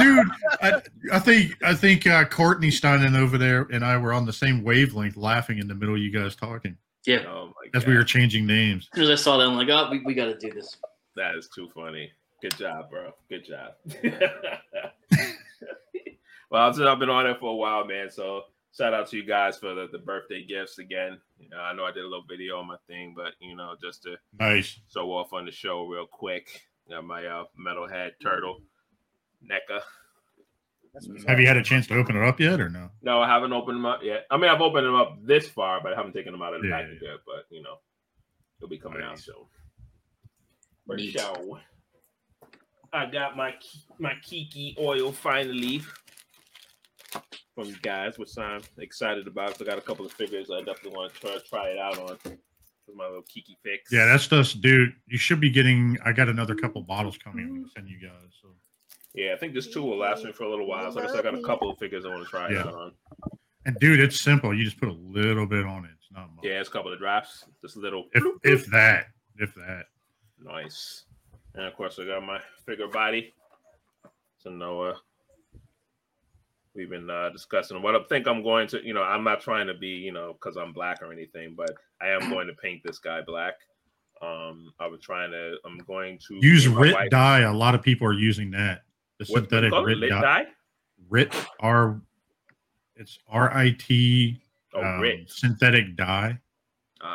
Dude, 0.00 0.26
I, 0.60 0.82
I 1.12 1.18
think 1.20 1.56
I 1.62 1.74
think 1.74 2.06
uh, 2.06 2.24
Courteney 2.24 2.70
Steinen 2.70 3.16
over 3.16 3.38
there 3.38 3.68
and 3.72 3.84
I 3.84 3.96
were 3.96 4.12
on 4.12 4.26
the 4.26 4.32
same 4.32 4.64
wavelength, 4.64 5.16
laughing 5.16 5.58
in 5.58 5.68
the 5.68 5.74
middle 5.74 5.94
of 5.94 6.00
you 6.00 6.10
guys 6.10 6.34
talking 6.34 6.76
Yeah. 7.06 7.24
oh 7.28 7.46
my 7.46 7.70
as 7.74 7.82
god, 7.84 7.88
we 7.90 7.96
were 7.96 8.04
changing 8.04 8.46
names. 8.46 8.88
As 8.92 8.96
soon 8.96 9.10
as 9.10 9.20
I 9.20 9.22
saw 9.22 9.38
that, 9.38 9.46
I'm 9.46 9.56
like, 9.56 9.68
oh, 9.70 9.88
we, 9.90 10.00
we 10.04 10.14
got 10.14 10.26
to 10.26 10.36
do 10.38 10.50
this. 10.52 10.76
that 11.16 11.34
is 11.34 11.48
too 11.48 11.68
funny. 11.74 12.10
Good 12.42 12.56
job, 12.56 12.90
bro. 12.90 13.12
Good 13.28 13.44
job. 13.46 13.72
well, 16.50 16.72
since 16.72 16.86
I've 16.86 16.98
been 16.98 17.10
on 17.10 17.26
it 17.26 17.38
for 17.38 17.50
a 17.52 17.56
while, 17.56 17.84
man. 17.84 18.10
So 18.10 18.42
shout 18.76 18.94
out 18.94 19.08
to 19.10 19.16
you 19.16 19.24
guys 19.24 19.58
for 19.58 19.74
the, 19.74 19.88
the 19.92 19.98
birthday 19.98 20.44
gifts 20.44 20.78
again. 20.78 21.18
You 21.38 21.48
know, 21.50 21.58
I 21.58 21.72
know 21.74 21.84
I 21.84 21.92
did 21.92 22.04
a 22.04 22.08
little 22.08 22.24
video 22.28 22.58
on 22.58 22.66
my 22.66 22.76
thing, 22.86 23.14
but 23.16 23.32
you 23.40 23.56
know, 23.56 23.74
just 23.80 24.02
to 24.04 24.16
Nice. 24.38 24.78
show 24.92 25.10
off 25.12 25.32
on 25.32 25.44
the 25.44 25.52
show 25.52 25.86
real 25.86 26.06
quick. 26.06 26.66
Got 26.88 27.04
my 27.04 27.24
uh, 27.26 27.44
metalhead 27.58 28.12
turtle, 28.20 28.60
NECA. 29.44 29.80
That's 30.92 31.08
Have 31.26 31.38
you 31.38 31.46
had 31.46 31.56
a 31.56 31.62
chance 31.62 31.86
to 31.88 31.94
open 31.96 32.16
it 32.16 32.24
up 32.24 32.40
yet, 32.40 32.60
or 32.60 32.68
no? 32.68 32.90
No, 33.02 33.20
I 33.20 33.28
haven't 33.28 33.52
opened 33.52 33.76
them 33.76 33.86
up 33.86 34.00
yet. 34.02 34.26
I 34.30 34.36
mean, 34.36 34.50
I've 34.50 34.60
opened 34.60 34.86
them 34.86 34.96
up 34.96 35.18
this 35.24 35.48
far, 35.48 35.80
but 35.82 35.92
I 35.92 35.96
haven't 35.96 36.12
taken 36.14 36.32
them 36.32 36.42
out 36.42 36.54
of 36.54 36.62
the 36.62 36.68
Yeah, 36.68 36.78
package 36.78 36.98
yet. 37.02 37.16
But 37.24 37.46
you 37.50 37.62
know, 37.62 37.76
they'll 38.58 38.68
be 38.68 38.78
coming 38.78 39.02
out 39.02 39.10
Nice. 39.10 39.24
soon. 39.24 39.34
For 40.86 40.96
Neat. 40.96 41.12
sure. 41.12 41.60
I 42.92 43.06
got 43.06 43.36
my 43.36 43.54
my 44.00 44.14
Kiki 44.22 44.74
oil 44.80 45.12
finally 45.12 45.82
from 47.54 47.66
you 47.68 47.76
guys, 47.82 48.18
which 48.18 48.36
I'm 48.36 48.62
excited 48.78 49.28
about. 49.28 49.56
So 49.58 49.64
I 49.64 49.68
got 49.68 49.78
a 49.78 49.82
couple 49.82 50.04
of 50.04 50.12
figures 50.12 50.50
I 50.50 50.58
definitely 50.58 50.92
want 50.96 51.14
to 51.14 51.20
try, 51.20 51.36
try 51.48 51.68
it 51.68 51.78
out 51.78 51.98
on. 51.98 52.16
For 52.86 52.94
my 52.96 53.06
little 53.06 53.22
Kiki 53.22 53.56
fix. 53.62 53.92
Yeah, 53.92 54.06
that's 54.06 54.26
just, 54.26 54.60
dude. 54.60 54.92
You 55.06 55.18
should 55.18 55.38
be 55.40 55.50
getting. 55.50 55.96
I 56.04 56.12
got 56.12 56.28
another 56.28 56.56
couple 56.56 56.82
bottles 56.82 57.16
coming. 57.18 57.44
I'm 57.44 57.54
gonna 57.56 57.68
send 57.76 57.88
you 57.88 58.00
guys. 58.00 58.32
So 58.42 58.48
Yeah, 59.14 59.32
I 59.34 59.36
think 59.36 59.54
this 59.54 59.66
two 59.66 59.82
will 59.82 59.98
last 59.98 60.24
me 60.24 60.32
for 60.32 60.44
a 60.44 60.50
little 60.50 60.66
while. 60.66 60.92
So 60.92 61.00
I 61.00 61.06
guess 61.06 61.14
I 61.14 61.22
got 61.22 61.34
a 61.34 61.42
couple 61.42 61.70
of 61.70 61.78
figures 61.78 62.04
I 62.04 62.08
want 62.08 62.22
to 62.22 62.28
try 62.28 62.50
Yeah. 62.50 62.68
it 62.68 62.74
on. 62.74 62.92
And 63.66 63.76
dude, 63.78 64.00
it's 64.00 64.20
simple. 64.20 64.54
You 64.54 64.64
just 64.64 64.78
put 64.78 64.88
a 64.88 64.92
little 64.92 65.46
bit 65.46 65.66
on 65.66 65.84
it. 65.84 65.90
It's 65.98 66.08
not 66.12 66.30
much. 66.34 66.44
Yeah, 66.44 66.60
it's 66.60 66.68
a 66.68 66.72
couple 66.72 66.92
of 66.92 66.98
drops. 66.98 67.44
Just 67.60 67.76
little. 67.76 68.06
If 68.14 68.24
if 68.44 68.66
that, 68.66 69.06
if 69.36 69.54
that. 69.54 69.86
Nice. 70.42 71.04
And 71.54 71.66
of 71.66 71.74
course, 71.74 71.98
I 71.98 72.06
got 72.06 72.24
my 72.24 72.40
figure 72.64 72.88
body. 72.88 73.34
So 74.38 74.50
Noah. 74.50 74.94
We've 76.72 76.88
been 76.88 77.10
uh, 77.10 77.30
discussing 77.30 77.82
what 77.82 77.96
I 77.96 77.98
think 78.08 78.28
I'm 78.28 78.44
going 78.44 78.68
to. 78.68 78.84
You 78.86 78.94
know, 78.94 79.02
I'm 79.02 79.24
not 79.24 79.40
trying 79.40 79.66
to 79.66 79.74
be, 79.74 79.88
you 79.88 80.12
know, 80.12 80.34
because 80.34 80.56
I'm 80.56 80.72
black 80.72 81.02
or 81.02 81.12
anything, 81.12 81.54
but 81.56 81.70
I 82.00 82.08
am 82.10 82.30
going 82.30 82.46
to 82.46 82.54
paint 82.54 82.82
this 82.84 82.98
guy 82.98 83.20
black. 83.22 83.54
Um, 84.22 84.72
I 84.78 84.86
was 84.86 85.00
trying 85.00 85.32
to. 85.32 85.56
I'm 85.64 85.78
going 85.78 86.18
to 86.28 86.38
Use 86.40 86.68
RIT 86.68 87.10
dye. 87.10 87.40
A 87.40 87.52
lot 87.52 87.74
of 87.74 87.82
people 87.82 88.06
are 88.06 88.14
using 88.14 88.52
that. 88.52 88.82
The 89.20 89.26
What, 89.26 89.42
synthetic 89.42 89.70
color? 89.70 89.84
RIT 89.84 89.98
Lit 89.98 90.10
dye. 90.10 90.46
RIT 91.10 91.34
R. 91.60 92.00
It's 92.96 93.18
R 93.28 93.54
I 93.54 93.70
T 93.78 94.42
Oh, 94.72 94.82
um, 94.82 95.00
rit. 95.00 95.28
synthetic 95.30 95.94
dye. 95.94 96.38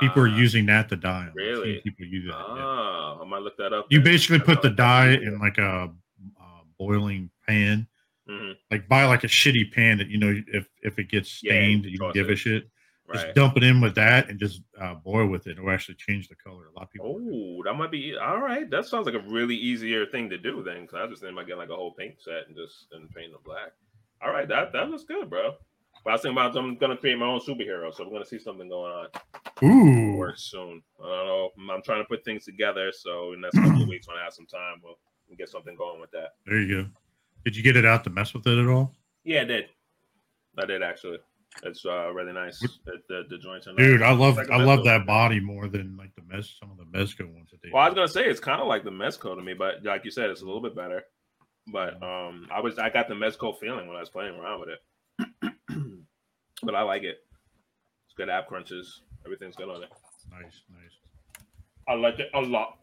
People 0.01 0.24
are 0.24 0.28
Ah, 0.28 0.36
using 0.38 0.66
that 0.68 0.88
to 0.89 0.95
dye. 0.97 1.30
Really? 1.34 1.80
People 1.82 2.06
use 2.06 2.26
that. 2.28 2.38
yeah. 2.38 2.64
Ah, 2.64 3.22
I 3.22 3.26
might 3.26 3.39
look 3.39 3.58
that 3.58 3.74
up. 3.74 3.88
You 3.89 3.99
then. 3.99 4.03
basically 4.14 4.39
put 4.39 4.62
the 4.62 4.70
dye 4.70 5.14
in 5.14 5.39
like 5.39 5.58
a 5.58 5.91
uh, 6.39 6.62
boiling 6.78 7.30
pan. 7.47 7.88
Mhm, 8.30 8.56
Like 8.70 8.88
buy 8.88 9.06
like 9.06 9.24
a 9.24 9.28
shitty 9.28 9.72
pan 9.72 9.97
that 9.99 10.08
you 10.08 10.18
know 10.20 10.43
if 10.47 10.68
if 10.84 10.99
it 10.99 11.10
gets 11.10 11.41
Yeah, 11.41 11.53
stained, 11.53 11.86
you 11.86 11.97
don't 11.97 12.14
give 12.14 12.30
it. 12.30 12.34
a 12.34 12.36
shit. 12.36 12.70
Just 13.14 13.36
dump 13.36 13.56
it 13.56 13.64
in 13.64 13.82
with 13.82 13.95
that 13.95 14.30
and 14.30 14.39
just 14.39 14.62
uh, 14.82 14.95
boil 14.95 15.28
with 15.28 15.47
it. 15.47 15.58
It'll 15.58 15.70
actually 15.70 15.95
change 15.95 16.28
the 16.28 16.36
color. 16.36 16.68
A 16.68 16.74
lot 16.74 16.84
of 16.84 16.89
people. 16.89 17.22
Oh, 17.22 17.64
that 17.64 17.76
might 17.76 17.91
be 17.91 18.18
all 18.18 18.39
right. 18.39 18.70
That 18.70 18.86
sounds 18.86 19.06
like 19.06 19.16
a 19.16 19.24
really 19.28 19.56
easier 19.56 20.06
thing 20.06 20.30
to 20.32 20.38
do 20.38 20.64
then, 20.64 20.82
because 20.82 20.95
I 20.95 21.08
just 21.08 21.22
think 21.22 21.32
I 21.32 21.36
might 21.36 21.47
get 21.47 21.58
like 21.58 21.70
a 21.70 21.76
whole 21.76 21.93
paint 21.93 22.16
set 22.20 22.47
and 22.47 22.56
just 22.56 22.88
and 22.93 23.10
paint 23.12 23.32
it 23.34 23.43
black. 23.43 23.74
All 24.24 24.32
right, 24.32 24.47
that 24.47 24.74
that 24.74 24.89
looks 24.89 25.03
good, 25.03 25.30
bro. 25.30 25.53
But 26.03 26.10
I 26.10 26.14
was 26.14 26.22
thinking 26.22 26.38
about 26.38 26.56
I'm 26.58 26.78
gonna 26.78 26.97
create 26.97 27.18
my 27.18 27.26
own 27.26 27.39
superhero, 27.39 27.93
so 27.93 28.03
we're 28.03 28.12
gonna 28.12 28.26
see 28.26 28.39
something 28.39 28.70
going 28.70 28.91
on 28.91 29.08
Ooh, 29.64 30.18
work 30.18 30.38
soon. 30.38 30.82
I 31.03 31.08
don't 31.08 31.26
know. 31.28 31.49
I'm, 31.58 31.70
I'm 31.72 31.82
trying 31.84 32.01
to 32.01 32.08
put 32.08 32.26
things 32.26 32.45
together, 32.45 32.91
so 32.91 33.34
in 33.34 33.41
the 33.41 33.47
next 33.47 33.60
couple 33.60 33.84
of 33.84 33.88
weeks 33.89 34.08
when 34.08 34.18
I 34.18 34.24
have 34.24 34.34
some 34.34 34.45
time, 34.45 34.82
we'll, 34.84 34.97
we'll 35.28 35.38
get 35.38 35.49
something 35.49 35.76
going 35.76 35.99
with 36.01 36.12
that. 36.12 36.30
there 36.45 36.60
you 36.60 36.84
go. 36.84 36.89
Did 37.43 37.56
you 37.56 37.64
get 37.64 37.76
it 37.76 37.86
out 37.86 38.03
to 38.06 38.10
mess 38.10 38.34
with 38.34 38.47
it 38.47 38.58
at 38.58 38.68
all, 38.68 38.93
Yeah, 39.24 39.41
I 39.41 39.45
did. 39.45 39.66
I 40.58 40.66
did 40.66 40.82
actually. 40.82 41.20
It's 41.64 41.86
uh, 41.86 42.12
really 42.14 42.34
nice. 42.34 42.60
The, 42.60 43.01
the, 43.08 43.24
the 43.30 43.38
joints 43.38 43.68
are 43.68 43.72
nice. 43.72 43.80
dude? 43.80 44.01
I 44.01 44.12
love 44.12 44.38
a 44.38 44.51
I 44.51 44.58
love 44.58 44.84
that 44.84 45.06
body 45.06 45.39
more 45.39 45.68
than 45.68 45.95
like 45.97 46.12
the 46.16 46.22
mes 46.22 46.56
some 46.60 46.72
of 46.72 46.78
the 46.78 46.84
Mezco 46.84 47.34
ones 47.34 47.49
that 47.51 47.62
they. 47.62 47.70
Well, 47.72 47.84
I 47.84 47.88
was 47.88 47.95
gonna 47.95 48.08
say 48.08 48.26
it's 48.26 48.39
kind 48.39 48.62
of 48.62 48.68
like 48.68 48.84
the 48.84 48.91
Mezco 48.91 49.36
to 49.36 49.41
me, 49.41 49.53
but 49.53 49.84
like 49.84 50.06
you 50.06 50.12
said, 50.12 50.30
it's 50.30 50.41
a 50.41 50.45
little 50.45 50.62
bit 50.62 50.76
better. 50.76 51.03
But 51.72 52.01
um, 52.03 52.47
I 52.53 52.60
was 52.62 52.78
I 52.78 52.89
got 52.89 53.08
the 53.08 53.16
Mezco 53.16 53.58
feeling 53.58 53.88
when 53.88 53.95
I 53.95 54.01
was 54.01 54.10
playing 54.10 54.36
around 54.36 54.62
with 54.62 54.70
it. 54.70 55.53
but 56.64 56.76
I 56.76 56.82
like 56.82 57.03
it. 57.03 57.18
It's 58.06 58.14
good 58.16 58.30
app 58.30 58.47
crunches. 58.47 59.01
Everything's 59.26 59.56
good 59.56 59.70
on 59.70 59.84
it. 59.84 59.89
nice, 60.30 60.62
nice. 60.70 61.45
I 61.88 61.93
like 61.93 62.20
it 62.20 62.30
a 62.34 62.41
lot. 62.41 62.78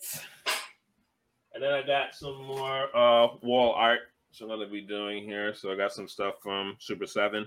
And 1.54 1.62
then 1.62 1.72
I 1.72 1.82
got 1.82 2.14
some 2.14 2.44
more 2.44 2.96
uh 2.96 3.28
wall 3.42 3.74
art. 3.74 4.00
So 4.32 4.46
I'm 4.46 4.50
gonna 4.50 4.70
be 4.70 4.80
doing 4.80 5.24
here. 5.24 5.54
So 5.54 5.70
I 5.70 5.76
got 5.76 5.92
some 5.92 6.08
stuff 6.08 6.36
from 6.42 6.76
Super 6.80 7.06
Seven, 7.06 7.46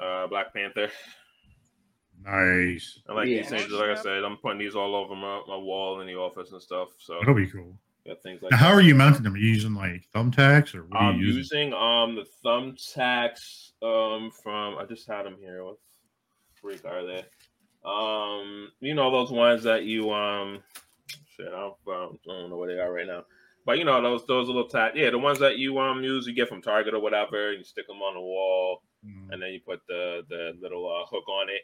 uh, 0.00 0.26
Black 0.26 0.52
Panther. 0.54 0.88
Nice. 2.22 2.98
I 3.08 3.14
like 3.14 3.28
Yeah. 3.28 3.38
these 3.38 3.48
things. 3.50 3.70
Like 3.70 3.90
I 3.90 3.94
said, 3.94 4.24
I'm 4.24 4.36
putting 4.36 4.58
these 4.58 4.74
all 4.74 4.94
over 4.94 5.14
my, 5.14 5.42
my 5.48 5.56
wall 5.56 6.00
in 6.00 6.06
the 6.06 6.16
office 6.16 6.52
and 6.52 6.60
stuff. 6.60 6.88
So 6.98 7.18
That'll 7.20 7.34
be 7.34 7.46
cool. 7.46 7.78
got 8.06 8.22
things 8.22 8.42
like 8.42 8.50
Now, 8.50 8.56
how 8.58 8.68
that. 8.68 8.74
are 8.74 8.80
you 8.82 8.94
mounting 8.94 9.22
them? 9.22 9.34
Are 9.34 9.38
you 9.38 9.48
using 9.50 9.74
like 9.74 10.04
thumbtacks 10.14 10.74
or 10.74 10.84
what 10.84 11.00
are 11.00 11.04
I'm 11.12 11.16
you 11.20 11.26
using? 11.26 11.70
using 11.70 11.74
um 11.74 12.14
the 12.16 12.26
thumbtacks 12.44 13.70
um 13.82 14.30
from 14.42 14.76
I 14.78 14.84
just 14.84 15.08
had 15.08 15.24
them 15.24 15.36
here. 15.40 15.64
What 15.64 15.76
freak 16.60 16.84
are 16.84 17.06
they? 17.06 17.24
Um, 17.84 18.70
you 18.80 18.94
know 18.94 19.10
those 19.10 19.30
ones 19.30 19.62
that 19.62 19.84
you 19.84 20.10
um 20.12 20.62
shit 21.36 21.48
I 21.48 21.50
don't, 21.52 21.74
I 21.88 22.08
don't 22.26 22.50
know 22.50 22.56
where 22.58 22.68
they 22.74 22.80
are 22.80 22.92
right 22.92 23.06
now. 23.06 23.24
But 23.64 23.78
you 23.78 23.84
know 23.84 24.02
those 24.02 24.26
those 24.26 24.46
little 24.46 24.68
tack 24.68 24.92
yeah 24.94 25.08
the 25.08 25.18
ones 25.18 25.38
that 25.38 25.56
you 25.56 25.78
um 25.78 26.02
use 26.04 26.26
you 26.26 26.34
get 26.34 26.48
from 26.48 26.60
Target 26.60 26.92
or 26.92 27.00
whatever. 27.00 27.48
And 27.50 27.58
you 27.58 27.64
stick 27.64 27.86
them 27.86 28.02
on 28.02 28.14
the 28.14 28.20
wall 28.20 28.82
Mm, 29.06 29.32
and 29.32 29.42
then 29.42 29.50
you 29.52 29.60
put 29.60 29.80
the 29.88 30.24
the 30.28 30.56
little 30.60 30.86
uh, 30.88 31.06
hook 31.06 31.28
on 31.28 31.48
it. 31.48 31.62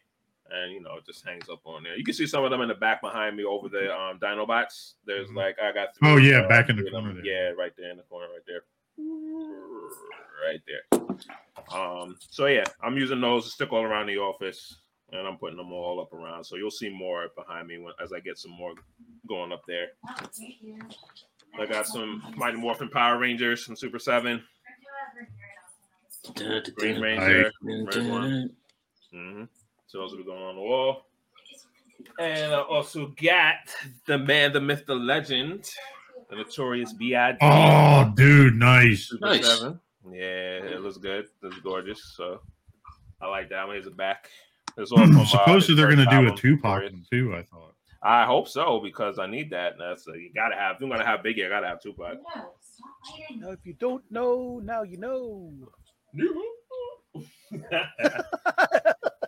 And 0.49 0.73
you 0.73 0.81
know, 0.81 0.95
it 0.97 1.05
just 1.05 1.27
hangs 1.27 1.49
up 1.49 1.61
on 1.65 1.83
there. 1.83 1.97
You 1.97 2.05
can 2.05 2.15
see 2.15 2.27
some 2.27 2.45
of 2.45 2.51
them 2.53 2.61
in 2.61 2.69
the 2.69 2.75
back 2.77 3.01
behind 3.03 3.37
me 3.37 3.43
over 3.43 3.69
the 3.69 3.93
um 3.93 4.21
Dinobots. 4.21 4.93
There's 5.05 5.29
Mhm. 5.29 5.35
like 5.37 5.59
I 5.61 5.73
got 5.73 5.89
Oh, 6.03 6.15
three, 6.15 6.31
yeah, 6.31 6.43
uh, 6.43 6.49
back 6.49 6.69
in 6.69 6.77
the 6.77 6.83
three 6.83 6.89
of 6.91 6.93
them. 6.95 7.05
corner 7.07 7.21
there. 7.21 7.51
Yeah, 7.51 7.51
right 7.59 7.73
there 7.77 7.91
in 7.91 7.97
the 7.97 8.05
corner, 8.05 8.29
right 8.33 8.47
there, 8.47 8.63
right 10.47 10.61
there. 10.69 11.77
Um, 11.77 12.17
so 12.21 12.47
yeah, 12.47 12.63
I'm 12.81 12.97
using 12.97 13.21
those 13.21 13.45
to 13.47 13.51
stick 13.51 13.73
all 13.73 13.83
around 13.83 14.07
the 14.07 14.19
office, 14.19 14.77
and 15.11 15.27
I'm 15.27 15.37
putting 15.37 15.57
them 15.57 15.73
all 15.73 16.01
up 16.01 16.13
around. 16.13 16.45
So 16.45 16.55
you'll 16.55 16.71
see 16.71 16.91
more 16.91 17.29
behind 17.37 17.67
me 17.67 17.79
when, 17.79 17.95
as 18.01 18.13
I 18.13 18.21
get 18.21 18.39
some 18.39 18.53
more 18.53 18.75
going 19.27 19.51
up 19.53 19.63
there. 19.67 19.89
I 21.59 21.67
got 21.67 21.87
some 21.89 22.23
Mighty 22.37 22.57
Morphin 22.59 22.89
Power 22.89 23.19
Rangers 23.19 23.65
some 23.67 23.75
Super 23.75 23.99
Seven, 23.99 24.45
Green 26.35 27.01
Ranger, 27.01 27.51
red 27.63 28.11
one. 28.11 28.51
Mm-hmm. 29.15 29.45
So 29.87 29.99
those 29.99 30.11
will 30.13 30.19
be 30.19 30.25
going 30.25 30.43
on 30.43 30.57
the 30.57 30.61
wall. 30.63 31.03
And 32.19 32.53
I 32.55 32.61
also 32.61 33.13
got 33.23 33.57
the 34.07 34.19
man, 34.19 34.53
the 34.53 34.61
myth, 34.61 34.85
the 34.87 34.95
legend, 34.95 35.69
the 36.31 36.37
notorious 36.37 36.93
B.I.G. 36.93 37.39
Oh, 37.43 38.13
dude, 38.17 38.55
nice. 38.55 39.09
Super 39.09 39.27
Nice. 39.27 39.59
7. 39.59 39.81
Yeah, 40.13 40.21
it 40.21 40.81
looks 40.83 40.99
good. 40.99 41.27
It's 41.43 41.59
gorgeous. 41.61 42.15
So 42.17 42.41
I 43.21 43.27
like 43.29 43.49
that 43.51 43.67
one. 43.67 43.77
He's 43.77 43.87
a 43.87 43.91
back. 43.91 44.29
It's 44.77 44.93
all 44.93 44.99
from, 44.99 45.19
uh, 45.19 45.25
Supposedly 45.25 45.75
they're 45.75 45.87
going 45.95 45.99
to 45.99 46.05
do 46.05 46.11
a 46.11 46.15
album, 46.21 46.37
Tupac 46.37 46.63
Notorious. 46.65 46.93
one 46.93 47.07
too. 47.11 47.35
I 47.35 47.43
thought. 47.43 47.73
I 48.03 48.25
hope 48.25 48.47
so 48.47 48.79
because 48.79 49.19
I 49.19 49.27
need 49.27 49.51
that. 49.51 49.75
That's 49.79 50.07
uh, 50.07 50.13
you 50.13 50.31
gotta 50.33 50.55
have. 50.55 50.77
If 50.77 50.83
you're 50.83 50.91
gonna 50.91 51.05
have 51.05 51.21
Biggie, 51.21 51.45
I 51.45 51.49
gotta 51.49 51.67
have 51.67 51.81
Tupac. 51.83 52.19
Now, 53.37 53.51
if 53.51 53.59
you 53.65 53.73
don't 53.73 54.05
know, 54.13 54.61
now 54.63 54.83
you 54.83 54.97
know. 54.99 55.51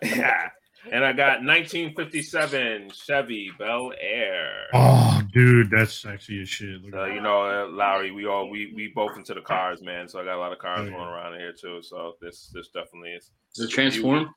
Yeah. 0.03 0.49
And 0.91 1.03
I 1.05 1.11
got 1.11 1.43
1957 1.43 2.91
Chevy 2.91 3.51
Bel 3.59 3.91
Air. 3.99 4.63
Oh, 4.73 5.21
dude, 5.33 5.69
that's 5.69 5.93
sexy 5.93 6.41
as 6.41 6.47
shit. 6.49 6.81
Look 6.81 6.93
So 6.93 7.05
you 7.05 7.21
know, 7.21 7.41
uh, 7.43 7.67
Lowery, 7.69 8.11
we 8.11 8.25
all 8.25 8.49
we 8.49 8.71
we 8.75 8.91
both 8.95 9.17
into 9.17 9.33
the 9.33 9.41
cars, 9.41 9.81
man. 9.81 10.07
So 10.07 10.19
I 10.21 10.23
got 10.25 10.37
a 10.37 10.39
lot 10.39 10.53
of 10.53 10.59
cars 10.59 10.79
Oh, 10.81 10.85
yeah. 10.85 10.91
going 10.91 11.07
around 11.09 11.37
here 11.37 11.51
too. 11.53 11.81
So 11.81 12.13
this 12.21 12.49
this 12.53 12.69
definitely 12.69 13.11
is. 13.11 13.29
Does 13.53 13.65
it 13.65 13.71
transform? 13.71 14.33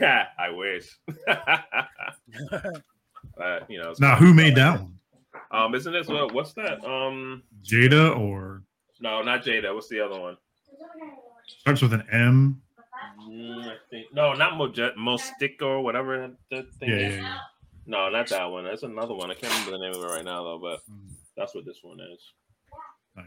Yeah, 0.00 0.26
I 0.38 0.50
wish. 0.50 0.96
but 3.36 3.68
you 3.68 3.78
know, 3.82 3.92
Now, 3.98 4.14
who 4.16 4.32
made 4.32 4.54
that 4.54 4.80
one? 4.80 4.98
Um, 5.50 5.74
isn't 5.74 5.92
this 5.92 6.06
what? 6.06 6.32
What's 6.32 6.52
that? 6.54 6.84
Um, 6.84 7.42
Jada 7.62 8.16
or 8.18 8.62
no, 9.00 9.22
not 9.22 9.44
Jada. 9.44 9.74
What's 9.74 9.88
the 9.88 10.00
other 10.00 10.18
one? 10.20 10.36
Starts 11.46 11.82
with 11.82 11.92
an 11.92 12.04
M? 12.10 12.62
Mm, 13.28 13.68
I 13.68 13.76
think 13.90 14.06
no, 14.12 14.32
not 14.34 14.54
Mojet, 14.54 14.96
Mostic 14.96 15.60
or 15.62 15.82
whatever 15.82 16.30
that 16.50 16.66
thing 16.78 16.90
Yeah, 16.90 16.96
is. 16.96 17.14
yeah, 17.14 17.20
yeah. 17.20 17.38
No, 17.86 18.08
not 18.08 18.28
that 18.28 18.44
one. 18.46 18.64
That's 18.64 18.82
another 18.82 19.14
one. 19.14 19.30
I 19.30 19.34
can't 19.34 19.52
remember 19.52 19.72
the 19.72 19.78
name 19.78 19.94
of 19.94 20.02
it 20.02 20.14
right 20.14 20.24
now 20.24 20.42
though, 20.44 20.58
but 20.58 20.80
Mm, 20.90 21.14
that's 21.36 21.54
what 21.54 21.64
this 21.64 21.78
one 21.82 21.98
is. 22.00 22.20
Nice. 23.16 23.26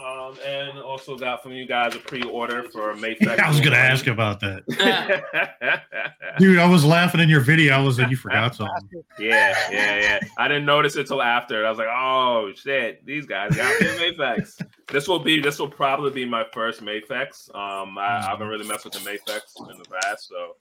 Um, 0.00 0.34
and 0.46 0.78
also 0.78 1.16
got 1.16 1.42
from 1.42 1.52
you 1.52 1.66
guys 1.66 1.94
a 1.94 1.98
pre-order 1.98 2.62
for 2.70 2.94
Mafex. 2.94 3.38
I 3.38 3.48
was 3.48 3.60
gonna 3.60 3.76
ask 3.76 4.06
about 4.06 4.40
that, 4.40 4.64
dude. 6.38 6.58
I 6.58 6.66
was 6.66 6.84
laughing 6.84 7.20
in 7.20 7.28
your 7.28 7.40
video. 7.40 7.74
I 7.74 7.80
was 7.82 7.98
like, 7.98 8.08
you 8.08 8.16
forgot 8.16 8.54
something. 8.54 8.88
yeah, 9.18 9.54
yeah. 9.70 10.00
Yeah. 10.00 10.18
I 10.38 10.48
didn't 10.48 10.64
notice 10.64 10.96
it 10.96 11.06
till 11.06 11.20
after. 11.20 11.66
I 11.66 11.68
was 11.68 11.78
like, 11.78 11.88
oh 11.90 12.50
shit, 12.54 13.04
these 13.04 13.26
guys 13.26 13.54
got 13.54 13.78
me 13.80 13.88
a 13.88 14.12
Mafex. 14.12 14.64
This 14.88 15.06
will 15.06 15.18
be 15.18 15.38
this 15.38 15.58
will 15.58 15.68
probably 15.68 16.12
be 16.12 16.24
my 16.24 16.46
first 16.52 16.80
Mafex. 16.80 17.54
Um, 17.54 17.98
I, 17.98 18.20
I 18.20 18.22
haven't 18.22 18.48
really 18.48 18.66
messed 18.66 18.84
with 18.84 18.94
the 18.94 19.00
Mafex 19.00 19.70
in 19.70 19.76
the 19.78 19.84
past, 20.02 20.28
so 20.28 20.56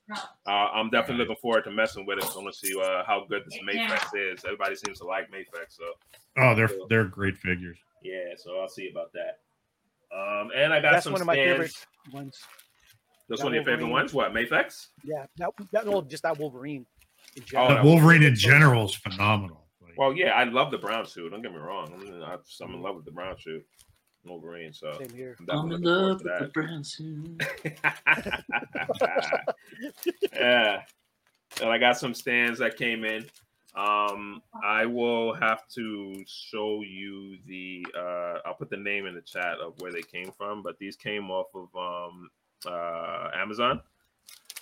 uh, 0.47 0.51
I'm 0.51 0.89
definitely 0.89 1.23
looking 1.23 1.41
forward 1.41 1.63
to 1.63 1.71
messing 1.71 2.05
with 2.05 2.17
it. 2.17 2.25
So 2.25 2.39
I'm 2.39 2.43
gonna 2.45 2.53
see 2.53 2.77
uh, 2.77 3.03
how 3.05 3.25
good 3.29 3.43
this 3.45 3.57
Mafex 3.63 4.33
is. 4.33 4.43
Everybody 4.43 4.75
seems 4.75 4.99
to 4.99 5.05
like 5.05 5.31
Mafex, 5.31 5.77
so 5.77 5.85
Oh, 6.37 6.55
they're 6.55 6.69
they're 6.89 7.05
great 7.05 7.37
figures. 7.37 7.77
Yeah. 8.03 8.35
So 8.37 8.59
I'll 8.59 8.69
see 8.69 8.89
about 8.89 9.11
that. 9.13 9.39
Um, 10.15 10.49
and 10.55 10.73
I 10.73 10.81
got 10.81 10.91
That's 10.93 11.03
some 11.03 11.13
one 11.13 11.21
of 11.21 11.27
my 11.27 11.35
stands. 11.35 11.51
favorite 11.51 11.73
ones. 12.11 12.37
That's 13.27 13.41
that 13.41 13.45
one 13.45 13.53
of 13.53 13.55
your 13.55 13.63
favorite 13.65 13.91
ones. 13.91 14.13
What 14.13 14.33
Mafex? 14.33 14.87
Yeah, 15.03 15.25
that, 15.37 15.49
that 15.71 15.85
no, 15.85 16.01
just 16.01 16.23
that 16.23 16.39
Wolverine. 16.39 16.85
Oh, 17.37 17.41
general. 17.45 17.69
no. 17.69 17.75
The 17.75 17.83
Wolverine 17.87 18.23
in 18.23 18.35
general 18.35 18.85
is 18.85 18.95
phenomenal. 18.95 19.67
Like, 19.83 19.95
Well, 19.97 20.13
yeah, 20.13 20.29
I 20.31 20.45
love 20.45 20.71
the 20.71 20.79
brown 20.79 21.05
suit. 21.05 21.29
Don't 21.31 21.43
get 21.43 21.51
me 21.51 21.59
wrong. 21.59 21.91
I'm, 21.93 22.01
in- 22.07 22.23
I'm 22.23 22.73
in 22.73 22.81
love 22.81 22.95
with 22.95 23.05
the 23.05 23.11
brown 23.11 23.35
suit, 23.39 23.63
Wolverine. 24.25 24.73
So 24.73 24.97
Same 24.97 25.15
here. 25.15 25.35
I'm 25.47 25.59
I'm 25.59 25.71
in 25.73 25.81
love 25.83 26.21
with 26.23 26.39
the 26.39 26.47
brown 26.55 26.83
suit. 26.83 27.43
yeah, 30.33 30.81
and 31.61 31.69
I 31.69 31.77
got 31.77 31.97
some 31.97 32.13
stands 32.13 32.57
that 32.59 32.77
came 32.77 33.03
in. 33.05 33.25
Um, 33.79 34.41
I 34.63 34.85
will 34.85 35.33
have 35.35 35.67
to 35.75 36.23
show 36.27 36.81
you 36.81 37.37
the. 37.47 37.85
Uh, 37.97 38.39
I'll 38.45 38.53
put 38.55 38.69
the 38.69 38.77
name 38.77 39.05
in 39.05 39.15
the 39.15 39.21
chat 39.21 39.57
of 39.59 39.73
where 39.79 39.91
they 39.91 40.01
came 40.01 40.31
from, 40.31 40.61
but 40.61 40.77
these 40.79 40.95
came 40.95 41.31
off 41.31 41.47
of 41.55 41.69
um, 41.75 42.29
uh, 42.67 43.29
Amazon. 43.33 43.81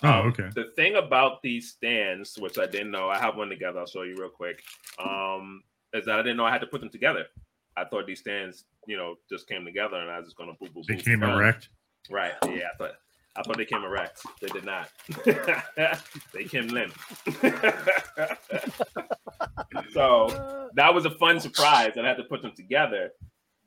oh, 0.04 0.08
Um, 0.20 0.26
okay. 0.28 0.50
The 0.54 0.70
thing 0.76 0.96
about 0.96 1.42
these 1.42 1.70
stands, 1.70 2.36
which 2.38 2.58
I 2.58 2.66
didn't 2.66 2.92
know, 2.92 3.08
I 3.08 3.18
have 3.18 3.36
one 3.36 3.48
together. 3.48 3.80
I'll 3.80 3.86
show 3.86 4.02
you 4.02 4.14
real 4.16 4.28
quick. 4.28 4.62
Um, 5.04 5.62
is 5.92 6.04
that 6.04 6.18
I 6.18 6.22
didn't 6.22 6.36
know 6.36 6.44
I 6.44 6.52
had 6.52 6.60
to 6.60 6.66
put 6.66 6.80
them 6.80 6.90
together. 6.90 7.26
I 7.76 7.84
thought 7.84 8.06
these 8.06 8.20
stands, 8.20 8.64
you 8.86 8.96
know, 8.96 9.16
just 9.28 9.48
came 9.48 9.64
together, 9.64 9.96
and 9.96 10.10
I 10.10 10.18
was 10.18 10.26
just 10.26 10.36
gonna 10.36 10.52
boop 10.52 10.72
boop. 10.74 10.84
They 10.86 10.94
boop, 10.94 11.04
came 11.04 11.20
done. 11.20 11.30
erect. 11.38 11.70
Right. 12.10 12.32
Yeah. 12.44 12.68
I 12.72 12.76
thought 12.76 12.94
I 13.36 13.42
thought 13.42 13.56
they 13.56 13.64
came 13.64 13.84
erect. 13.84 14.20
They 14.40 14.48
did 14.48 14.64
not. 14.64 14.88
they 16.34 16.44
came 16.44 16.68
limp. 16.68 16.94
so 19.92 20.68
that 20.74 20.92
was 20.94 21.04
a 21.04 21.10
fun 21.10 21.40
surprise, 21.40 21.92
and 21.96 22.06
I 22.06 22.08
had 22.10 22.16
to 22.18 22.24
put 22.24 22.42
them 22.42 22.52
together. 22.56 23.10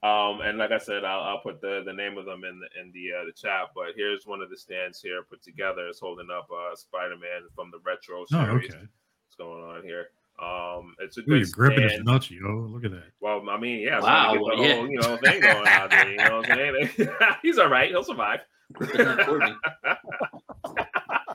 Um, 0.04 0.42
and 0.42 0.58
like 0.58 0.72
I 0.72 0.80
said, 0.80 1.06
I'll, 1.06 1.22
I'll 1.22 1.40
put 1.42 1.62
the, 1.62 1.84
the 1.86 1.94
name 1.94 2.18
of 2.18 2.26
them 2.26 2.44
in 2.44 2.60
the 2.60 2.82
in 2.82 2.92
the 2.92 3.22
uh, 3.22 3.26
the 3.26 3.32
chat. 3.34 3.70
But 3.76 3.94
here's 3.96 4.26
one 4.26 4.42
of 4.42 4.50
the 4.50 4.58
stands 4.58 5.00
here 5.02 5.22
put 5.30 5.44
together. 5.44 5.88
It's 5.88 6.00
holding 6.00 6.30
up 6.36 6.48
uh, 6.52 6.76
Spider 6.76 7.16
Man 7.18 7.44
from 7.56 7.70
the 7.72 7.80
retro 7.86 8.22
Oh, 8.22 8.26
series. 8.26 8.72
okay. 8.72 8.80
What's 8.80 9.36
going 9.38 9.64
on 9.64 9.84
here? 9.84 10.08
Um, 10.42 10.96
it's 11.00 11.18
a 11.18 11.22
Ooh, 11.22 11.26
good 11.26 11.40
you're 11.42 11.48
gripping 11.52 11.88
his 11.88 12.02
nuts, 12.04 12.32
yo. 12.32 12.68
Look 12.72 12.84
at 12.84 12.92
that. 12.92 13.12
Well, 13.20 13.44
I 13.50 13.60
mean, 13.60 13.82
yeah, 13.82 14.00
Wow, 14.00 14.34
wow, 14.34 14.50
get 14.50 14.58
the 14.58 14.64
yeah. 14.64 14.76
whole 14.76 14.90
you 14.90 15.00
know 15.00 15.18
thing 15.18 15.40
going 15.42 15.68
out 15.68 15.90
there. 15.92 16.10
You 16.10 16.18
know 16.18 16.38
what 16.38 16.52
I'm 16.52 16.58
saying? 16.98 17.10
He's 17.44 17.60
all 17.60 17.70
right. 17.70 17.90
He'll 17.92 18.04
survive. 18.04 18.40
Gripping 18.74 19.06
that 19.06 19.26
Courteney. 19.26 19.56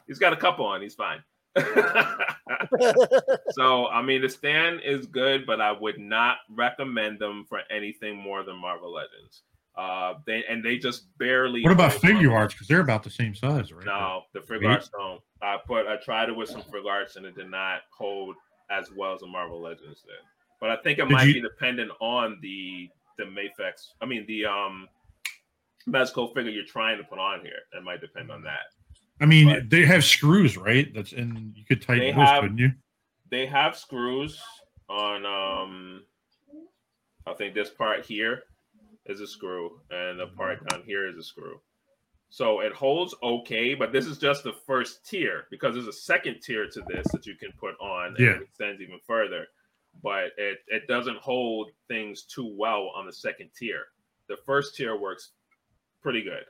He's 0.07 0.19
got 0.19 0.33
a 0.33 0.37
cup 0.37 0.59
on. 0.61 0.81
He's 0.83 0.95
fine. 0.95 1.23
so, 3.51 3.87
I 3.89 4.03
mean, 4.03 4.23
the 4.23 4.29
stand 4.29 4.81
is 4.85 5.07
good, 5.07 5.47
but 5.47 5.61
I 5.61 5.73
would 5.73 5.99
not 5.99 6.39
recommend 6.51 7.19
them 7.19 7.45
for 7.49 7.61
anything 7.71 8.17
more 8.17 8.43
than 8.45 8.57
Marvel 8.57 8.93
Legends. 8.93 9.43
Uh, 9.77 10.15
they 10.27 10.43
and 10.49 10.65
they 10.65 10.79
just 10.79 11.07
barely. 11.19 11.63
What 11.63 11.73
about 11.73 11.91
hold 11.93 12.01
figure 12.03 12.33
arts? 12.33 12.55
Because 12.55 12.67
they're 12.67 12.81
about 12.81 13.03
the 13.03 13.11
same 13.11 13.35
size, 13.35 13.73
right? 13.73 13.85
No, 13.85 14.23
the 14.33 14.41
fig 14.41 14.63
Wait. 14.63 14.71
arts 14.71 14.89
don't. 14.89 15.21
I 15.43 15.59
put 15.67 15.87
I 15.87 15.97
tried 15.97 16.31
it 16.31 16.37
with 16.37 16.49
some 16.49 16.63
fig 16.63 16.87
arts 16.89 17.17
and 17.17 17.27
it 17.27 17.35
did 17.37 17.51
not 17.51 17.81
hold 17.91 18.37
as 18.71 18.91
well 18.97 19.13
as 19.15 19.21
the 19.21 19.27
Marvel 19.27 19.61
Legends 19.61 20.01
did. 20.01 20.15
But 20.63 20.71
I 20.71 20.77
think 20.77 20.99
it 20.99 21.03
Did 21.09 21.13
might 21.13 21.27
you- 21.27 21.35
be 21.35 21.41
dependent 21.43 21.91
on 22.01 22.39
the 22.41 22.89
the 23.19 23.25
Mafex. 23.25 23.89
I 24.01 24.07
mean 24.07 24.25
the 24.27 24.47
um 24.47 24.89
Mezco 25.89 26.33
figure 26.35 26.51
you're 26.51 26.65
trying 26.65 26.99
to 26.99 27.05
put 27.05 27.19
on 27.19 27.41
here. 27.41 27.59
It 27.77 27.83
might 27.83 28.01
depend 28.01 28.31
on 28.31 28.43
that. 28.43 28.61
I 29.21 29.27
mean, 29.27 29.49
But- 29.49 29.71
they 29.71 29.85
have 29.87 30.05
screws, 30.05 30.57
right? 30.57 30.93
That's 30.95 31.13
in. 31.13 31.53
You 31.57 31.65
could 31.65 31.83
tighten 31.83 32.17
those, 32.17 32.27
have- 32.29 32.43
couldn't 32.43 32.59
you? 32.59 32.73
They 33.31 33.47
have 33.47 33.77
screws 33.77 34.41
on 34.89 35.27
um 35.27 36.05
I 37.27 37.35
think 37.35 37.55
this 37.55 37.71
part 37.71 38.05
here 38.07 38.45
is 39.07 39.21
a 39.21 39.27
screw 39.27 39.81
and 39.91 40.21
the 40.21 40.29
part 40.29 40.65
down 40.69 40.85
here 40.87 41.09
is 41.09 41.17
a 41.17 41.23
screw. 41.25 41.61
So 42.29 42.61
it 42.61 42.73
holds 42.73 43.15
okay, 43.23 43.75
but 43.75 43.91
this 43.91 44.07
is 44.07 44.19
just 44.19 44.45
the 44.45 44.53
first 44.53 45.05
tier 45.09 45.47
because 45.51 45.75
there's 45.75 45.89
a 45.89 45.93
second 45.93 46.41
tier 46.41 46.69
to 46.69 46.83
this 46.87 47.07
that 47.13 47.27
you 47.27 47.35
can 47.35 47.51
put 47.59 47.75
on 47.81 48.09
and 48.09 48.19
Yeah. 48.19 48.37
it 48.37 48.43
extends 48.43 48.81
even 48.81 49.01
further. 49.07 49.47
But 50.05 50.33
it, 50.37 50.59
it 50.69 50.87
doesn't 50.87 51.17
hold 51.19 51.71
things 51.89 52.25
too 52.27 52.55
well 52.57 52.93
on 52.95 53.07
the 53.07 53.13
second 53.13 53.51
tier. 53.59 53.87
The 54.29 54.37
first 54.47 54.77
tier 54.77 54.97
works 54.97 55.33
pretty 56.07 56.23
good. 56.23 56.45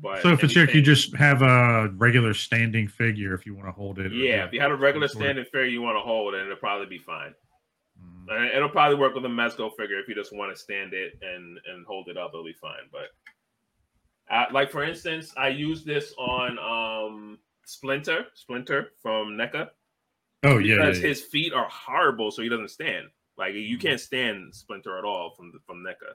But 0.00 0.22
So 0.22 0.28
if 0.32 0.44
it's 0.44 0.54
here, 0.54 0.70
you 0.70 0.80
just 0.80 1.14
have 1.16 1.42
a 1.42 1.88
regular 1.96 2.34
standing 2.34 2.86
figure 2.86 3.34
if 3.34 3.46
you 3.46 3.54
want 3.54 3.66
to 3.66 3.72
hold 3.72 3.98
it. 3.98 4.12
yeah, 4.12 4.44
if 4.44 4.52
you 4.52 4.60
had 4.60 4.70
a 4.70 4.76
regular 4.76 5.08
standing 5.08 5.44
figure 5.44 5.64
you 5.64 5.82
want 5.82 5.96
to 5.96 6.00
hold, 6.00 6.34
and 6.34 6.44
it'll 6.44 6.56
probably 6.56 6.86
be 6.86 6.98
fine. 6.98 7.34
Mm. 8.28 8.54
It'll 8.54 8.68
probably 8.68 8.96
work 8.96 9.14
with 9.14 9.24
a 9.24 9.28
Mezco 9.28 9.70
figure 9.76 9.98
if 9.98 10.08
you 10.08 10.14
just 10.14 10.32
want 10.32 10.54
to 10.54 10.60
stand 10.60 10.94
it 10.94 11.18
and 11.22 11.58
and 11.66 11.84
hold 11.86 12.08
it 12.08 12.16
up. 12.16 12.30
It'll 12.32 12.44
be 12.44 12.52
fine. 12.52 12.88
But 12.92 13.08
uh, 14.32 14.46
like 14.52 14.70
for 14.70 14.84
instance, 14.84 15.32
I 15.36 15.48
use 15.48 15.84
this 15.84 16.14
on 16.18 16.58
um 16.58 17.38
Splinter, 17.64 18.26
Splinter 18.34 18.90
from 19.02 19.36
NECA 19.36 19.70
Oh 20.44 20.58
yeah, 20.58 20.74
yeah, 20.74 20.84
because 20.84 21.00
yeah. 21.00 21.08
his 21.08 21.22
feet 21.22 21.52
are 21.52 21.68
horrible, 21.68 22.30
so 22.30 22.42
he 22.42 22.48
doesn't 22.48 22.70
stand. 22.70 23.06
Like 23.36 23.54
you 23.54 23.78
can't 23.78 24.00
stand 24.00 24.54
Splinter 24.54 24.98
at 24.98 25.04
all 25.04 25.34
from 25.36 25.50
the, 25.52 25.58
from 25.66 25.82
NECA. 25.82 26.14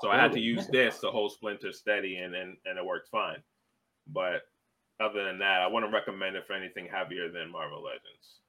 So 0.00 0.10
I 0.10 0.20
had 0.20 0.32
to 0.32 0.40
use 0.40 0.66
this 0.66 0.98
to 1.00 1.10
hold 1.10 1.32
Splinter 1.32 1.72
steady, 1.72 2.16
and 2.16 2.34
and, 2.34 2.56
and 2.66 2.78
it 2.78 2.84
worked 2.84 3.08
fine. 3.08 3.42
But 4.06 4.42
other 5.00 5.24
than 5.24 5.38
that, 5.38 5.60
I 5.62 5.66
wouldn't 5.66 5.92
recommend 5.92 6.36
it 6.36 6.46
for 6.46 6.52
anything 6.52 6.88
heavier 6.90 7.30
than 7.30 7.50
Marvel 7.50 7.82
Legends. 7.82 8.40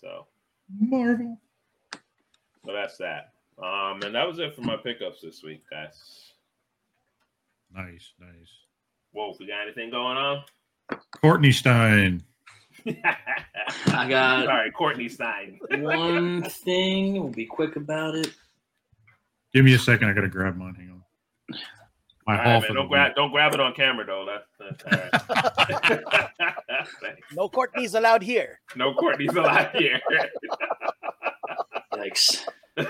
So, 0.00 0.26
Marvel. 0.78 1.38
so 1.92 2.72
that's 2.72 2.96
that. 2.98 3.32
Um, 3.62 4.00
and 4.02 4.14
that 4.14 4.26
was 4.26 4.38
it 4.38 4.54
for 4.54 4.62
my 4.62 4.76
pickups 4.76 5.20
this 5.20 5.42
week, 5.42 5.62
guys. 5.70 6.32
Nice, 7.74 8.12
nice. 8.18 8.50
Whoa, 9.12 9.34
we 9.38 9.46
got 9.46 9.62
anything 9.62 9.90
going 9.90 10.16
on? 10.16 10.44
Courteney 11.20 11.52
Stein. 11.52 12.22
I 12.86 14.08
got 14.08 14.46
Sorry, 14.46 14.70
Courteney 14.70 15.08
Stein. 15.08 15.58
one 15.70 16.42
thing. 16.42 17.14
We'll 17.14 17.28
be 17.28 17.44
quick 17.44 17.76
about 17.76 18.14
it. 18.14 18.32
Give 19.52 19.64
me 19.64 19.74
a 19.74 19.78
second. 19.78 20.08
I 20.08 20.12
gotta 20.12 20.28
grab 20.28 20.56
mine. 20.56 20.74
Hang 20.74 20.90
on. 20.90 21.02
My 22.26 22.36
All 22.38 22.44
haul 22.44 22.52
right, 22.60 22.62
for 22.66 22.72
man, 22.74 22.76
don't 22.82 22.88
grab 22.88 23.14
don't 23.16 23.30
grab 23.32 23.54
it 23.54 23.60
on 23.60 23.72
camera 23.74 24.04
though. 24.06 24.26
That's, 24.26 24.46
that's 24.84 24.84
all 24.84 24.92
right. 26.40 27.16
No 27.34 27.48
Courteney's 27.48 27.94
allowed 27.94 28.22
here. 28.22 28.60
no 28.76 28.94
Courteney's 28.94 29.34
allowed 29.34 29.70
here. 29.74 30.00
Thanks. 31.94 32.44
What 32.74 32.88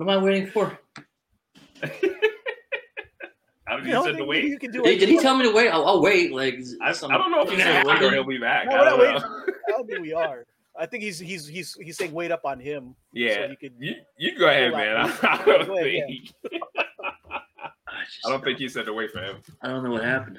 am 0.00 0.08
I 0.08 0.16
waiting 0.18 0.46
for? 0.48 0.78
How 3.64 3.76
did 3.76 3.86
You 3.86 3.92
you 3.98 4.04
said 4.04 4.16
to 4.16 4.24
wait? 4.24 4.44
You 4.44 4.58
can 4.58 4.70
do 4.72 4.82
Did, 4.82 4.96
it. 4.96 5.00
did 5.00 5.08
he 5.10 5.18
tell 5.20 5.36
me 5.36 5.44
to 5.48 5.54
wait? 5.54 5.68
I'll, 5.68 5.86
I'll 5.86 6.00
wait. 6.02 6.32
Like 6.32 6.58
I, 6.80 6.92
some- 6.92 7.10
I 7.12 7.18
don't 7.18 7.30
know 7.30 7.42
if 7.42 7.50
he 7.50 7.58
said 7.60 7.84
wait 7.86 8.02
or 8.02 8.10
he'll 8.12 8.24
be 8.24 8.38
back. 8.38 8.66
No, 8.66 8.72
I 8.76 8.78
we're 8.78 8.84
don't 9.06 9.14
not 9.14 9.22
know. 9.22 9.28
I 9.68 9.70
don't 9.70 9.86
think 9.86 10.00
we 10.00 10.12
are. 10.14 10.44
I 10.78 10.86
think 10.86 11.02
he's 11.02 11.18
he's 11.18 11.46
he's 11.46 11.74
he's 11.74 11.96
saying 11.96 12.12
wait 12.12 12.30
up 12.30 12.44
on 12.44 12.60
him. 12.60 12.94
Yeah, 13.12 13.34
So 13.34 13.44
you 13.50 13.56
could. 13.56 13.72
you, 13.78 13.94
you 14.16 14.38
go 14.38 14.48
ahead, 14.48 14.72
man. 14.72 14.96
I, 14.96 15.18
I 15.22 15.44
don't 15.44 15.66
Go 15.66 15.78
ahead, 15.78 16.04
think 16.06 16.32
I, 16.52 17.40
I 18.24 18.30
don't 18.30 18.44
think 18.44 18.58
he 18.58 18.68
said 18.68 18.86
to 18.86 18.92
wait 18.92 19.10
for 19.10 19.20
him. 19.20 19.42
I 19.62 19.68
don't 19.68 19.82
know 19.82 19.90
what 19.90 20.04
happened. 20.04 20.38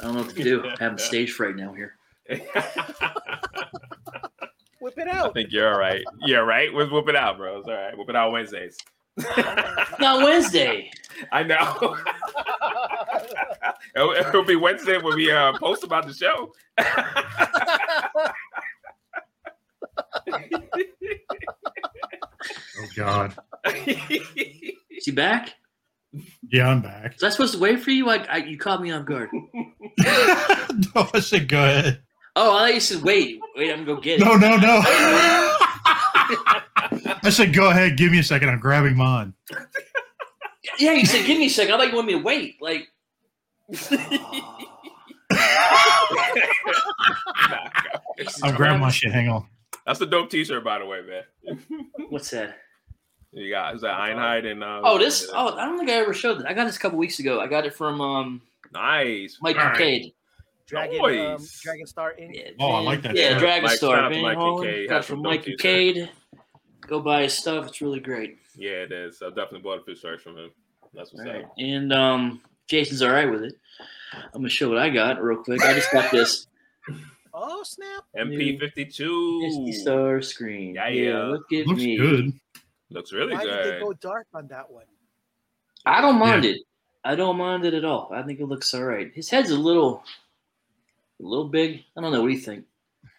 I 0.00 0.04
don't 0.04 0.14
know 0.16 0.22
what 0.22 0.36
to 0.36 0.42
do. 0.42 0.64
I'm 0.64 0.76
having 0.78 0.98
stage 0.98 1.32
fright 1.32 1.56
now 1.56 1.72
here. 1.72 1.96
Whip 4.80 4.98
it 4.98 5.08
out. 5.08 5.14
I 5.14 5.18
out. 5.28 5.34
think 5.34 5.50
you're 5.50 5.72
all 5.72 5.78
right. 5.80 6.04
Yeah, 6.26 6.38
right. 6.38 6.72
We'll 6.72 6.90
whoop 6.90 7.08
it 7.08 7.16
out, 7.16 7.38
bro. 7.38 7.58
It's 7.58 7.68
all 7.68 7.74
right. 7.74 7.96
Whoop 7.96 8.08
it 8.10 8.16
out 8.16 8.32
Wednesdays. 8.32 8.76
Not 9.98 10.22
Wednesday. 10.22 10.90
I 11.32 11.42
know. 11.42 11.96
it'll, 13.96 14.10
it'll 14.12 14.44
be 14.44 14.56
Wednesday 14.56 14.98
when 14.98 15.14
we 15.14 15.30
uh, 15.32 15.56
post 15.58 15.84
about 15.84 16.06
the 16.06 16.12
show. 16.12 16.52
Oh 22.76 22.83
God. 22.94 23.34
Is 23.64 25.04
he 25.04 25.12
back? 25.12 25.54
Yeah, 26.48 26.68
I'm 26.68 26.80
back. 26.80 27.14
Was 27.14 27.24
I 27.24 27.30
supposed 27.30 27.54
to 27.54 27.60
wait 27.60 27.80
for 27.80 27.90
you? 27.90 28.08
I, 28.08 28.24
I 28.30 28.36
you 28.38 28.56
caught 28.56 28.80
me 28.80 28.92
off 28.92 29.04
guard. 29.04 29.30
no, 29.92 31.08
I 31.12 31.20
said 31.20 31.48
go 31.48 31.64
ahead. 31.64 32.02
Oh, 32.36 32.56
I 32.56 32.60
thought 32.60 32.74
you 32.74 32.80
said 32.80 33.02
wait. 33.02 33.40
Wait, 33.56 33.70
I'm 33.70 33.84
gonna 33.84 33.96
go 33.96 34.00
get 34.00 34.20
it. 34.20 34.24
No, 34.24 34.36
no, 34.36 34.56
no. 34.56 34.82
I 37.24 37.30
said, 37.30 37.54
go 37.54 37.70
ahead, 37.70 37.96
give 37.96 38.12
me 38.12 38.18
a 38.18 38.22
second. 38.22 38.50
I'm 38.50 38.60
grabbing 38.60 38.96
mine. 38.96 39.34
Yeah, 40.78 40.92
you 40.92 41.06
said, 41.06 41.26
"Give 41.26 41.38
me 41.38 41.46
a 41.46 41.50
second. 41.50 41.74
I 41.74 41.78
thought 41.78 41.88
you 41.88 41.94
wanted 41.94 42.06
me 42.08 42.12
to 42.14 42.24
wait." 42.24 42.56
Like, 42.60 42.88
I'm 48.42 48.54
grabbing 48.54 48.80
my 48.80 48.90
shit. 48.90 49.12
Hang 49.12 49.28
on. 49.28 49.46
That's 49.86 50.00
a 50.00 50.06
dope 50.06 50.30
T-shirt, 50.30 50.64
by 50.64 50.78
the 50.78 50.86
way, 50.86 51.00
man. 51.02 51.24
What's 52.08 52.30
that? 52.30 52.56
You 53.34 53.50
got 53.50 53.74
is 53.74 53.80
that 53.82 53.98
Einheit 53.98 54.46
and 54.50 54.62
uh, 54.62 54.80
Oh, 54.84 54.96
this. 54.98 55.28
Oh, 55.32 55.56
I 55.56 55.64
don't 55.66 55.76
think 55.78 55.90
I 55.90 55.94
ever 55.94 56.14
showed 56.14 56.38
that. 56.40 56.46
I 56.48 56.54
got 56.54 56.66
this 56.66 56.76
a 56.76 56.78
couple 56.78 56.98
weeks 56.98 57.18
ago. 57.18 57.40
I 57.40 57.46
got 57.48 57.66
it 57.66 57.74
from 57.74 58.00
um 58.00 58.42
nice. 58.72 59.38
Mike 59.42 59.56
All 59.56 59.64
right. 59.66 59.76
Kincaid. 59.76 60.12
Dragon, 60.66 61.26
um, 61.26 61.46
Dragon 61.62 61.86
Star 61.86 62.14
Inc. 62.18 62.30
Yeah, 62.34 62.50
Oh, 62.58 62.70
I 62.70 62.80
like 62.80 63.02
that 63.02 63.14
Yeah, 63.16 63.30
shirt. 63.32 63.40
Dragon 63.40 63.64
Mike- 63.64 63.76
Star. 63.76 63.96
shout 63.96 64.04
out 64.04 64.08
to 64.08 64.14
Van 64.14 64.22
Mike 64.22 64.38
Hollen. 64.38 64.62
Kincaid. 64.64 64.88
Got 64.88 65.04
from 65.04 65.22
Mike 65.22 65.40
dope. 65.44 65.58
Kincaid. 65.58 66.10
Go 66.86 67.00
buy 67.00 67.22
his 67.24 67.34
stuff. 67.34 67.66
It's 67.68 67.80
really 67.82 68.00
great. 68.00 68.38
Yeah, 68.56 68.70
it 68.70 68.92
is. 68.92 69.20
I 69.20 69.28
definitely 69.28 69.60
bought 69.60 69.80
a 69.80 69.84
few 69.84 69.94
shirts 69.94 70.22
from 70.22 70.38
him. 70.38 70.50
That's 70.94 71.12
what's 71.12 71.26
All 71.26 71.32
right. 71.34 71.44
up. 71.44 71.52
And 71.58 71.92
um, 71.92 72.40
Jason's 72.68 73.02
all 73.02 73.10
right 73.10 73.30
with 73.30 73.42
it. 73.42 73.54
I'm 74.14 74.40
gonna 74.40 74.48
show 74.48 74.68
what 74.68 74.78
I 74.78 74.88
got 74.90 75.20
real 75.22 75.42
quick. 75.42 75.60
I 75.62 75.74
just 75.74 75.90
got 75.92 76.10
this 76.12 76.46
Oh 77.34 77.62
snap! 77.64 78.04
MP 78.16 78.58
fifty 78.60 78.84
two 78.86 79.40
50 79.66 79.84
Starscream. 79.84 80.74
Yeah, 80.76 80.88
yeah. 80.88 81.22
look 81.24 81.52
at 81.52 81.66
Looks 81.66 81.80
me. 81.82 81.96
good. 81.96 82.32
Looks 82.90 83.12
really 83.12 83.34
Why 83.34 83.44
did 83.44 83.52
they 83.64 83.70
good. 83.72 83.82
go 83.82 83.92
dark 83.94 84.26
on 84.34 84.46
that 84.48 84.70
one? 84.70 84.84
I 85.86 86.00
don't 86.00 86.18
mind 86.18 86.44
Yeah. 86.44 86.52
it. 86.52 86.60
I 87.04 87.14
don't 87.14 87.36
mind 87.36 87.64
it 87.66 87.74
at 87.74 87.84
all. 87.84 88.10
I 88.14 88.22
think 88.22 88.40
it 88.40 88.46
looks 88.46 88.72
all 88.72 88.84
right. 88.84 89.12
His 89.14 89.28
head's 89.28 89.50
a 89.50 89.58
little, 89.58 90.02
a 91.20 91.22
little 91.22 91.48
big. 91.48 91.84
I 91.96 92.00
don't 92.00 92.12
know. 92.12 92.22
What 92.22 92.28
do 92.28 92.34
you 92.34 92.40
think? 92.40 92.64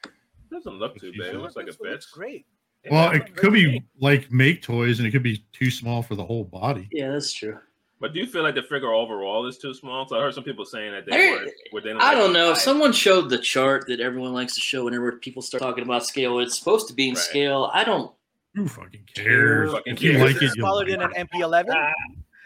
It 0.05 0.11
Doesn't 0.51 0.79
look 0.79 0.97
too 0.99 1.11
big. 1.11 1.21
It 1.35 1.35
looks 1.39 1.55
like 1.55 1.65
a 1.65 1.67
Looks- 1.67 1.79
looks 1.81 2.05
fits. 2.05 2.11
great. 2.11 2.45
Well, 2.89 3.11
it 3.13 3.35
could 3.35 3.51
be 3.53 3.83
like 3.99 4.31
make 4.31 4.61
toys, 4.61 4.99
and 4.99 5.07
it 5.07 5.11
could 5.11 5.23
be 5.23 5.43
too 5.53 5.71
small 5.71 6.03
for 6.03 6.13
the 6.15 6.23
whole 6.23 6.43
body. 6.43 6.87
Yeah, 6.91 7.11
that's 7.11 7.33
true. 7.33 7.57
But 7.99 8.13
do 8.13 8.19
you 8.19 8.27
feel 8.27 8.43
like 8.43 8.53
the 8.55 8.61
figure 8.61 8.91
overall 8.93 9.47
is 9.47 9.57
too 9.57 9.73
small? 9.73 10.07
So 10.07 10.17
I 10.17 10.21
heard 10.21 10.35
some 10.35 10.43
people 10.43 10.65
saying 10.65 10.91
that 10.91 11.05
they 11.07 11.29
I- 11.29 11.31
were. 11.31 11.47
Were 11.73 11.81
they 11.81 11.93
I 11.93 12.13
don't 12.13 12.31
know. 12.33 12.51
If 12.51 12.57
If 12.57 12.63
someone 12.63 12.91
showed 12.93 13.29
the 13.29 13.39
chart 13.39 13.85
that 13.87 13.99
everyone 13.99 14.33
likes 14.33 14.53
to 14.55 14.61
show 14.61 14.85
whenever 14.85 15.11
people 15.13 15.41
start 15.41 15.61
talking 15.63 15.83
about 15.83 16.05
scale, 16.05 16.39
it's 16.39 16.57
supposed 16.59 16.87
to 16.89 16.93
be 16.93 17.07
in 17.09 17.15
Right. 17.15 17.23
scale. 17.23 17.71
I 17.73 17.83
don't. 17.83 18.11
Who 18.55 18.67
fucking 18.67 19.03
cares? 19.13 19.71
Fucking 19.71 19.95
cares. 19.97 20.21
like 20.21 20.35
Is 20.37 20.41
it, 20.41 20.45
it 20.45 20.51
smaller 20.53 20.85
than 20.85 21.01
an 21.01 21.11
MP11? 21.11 21.91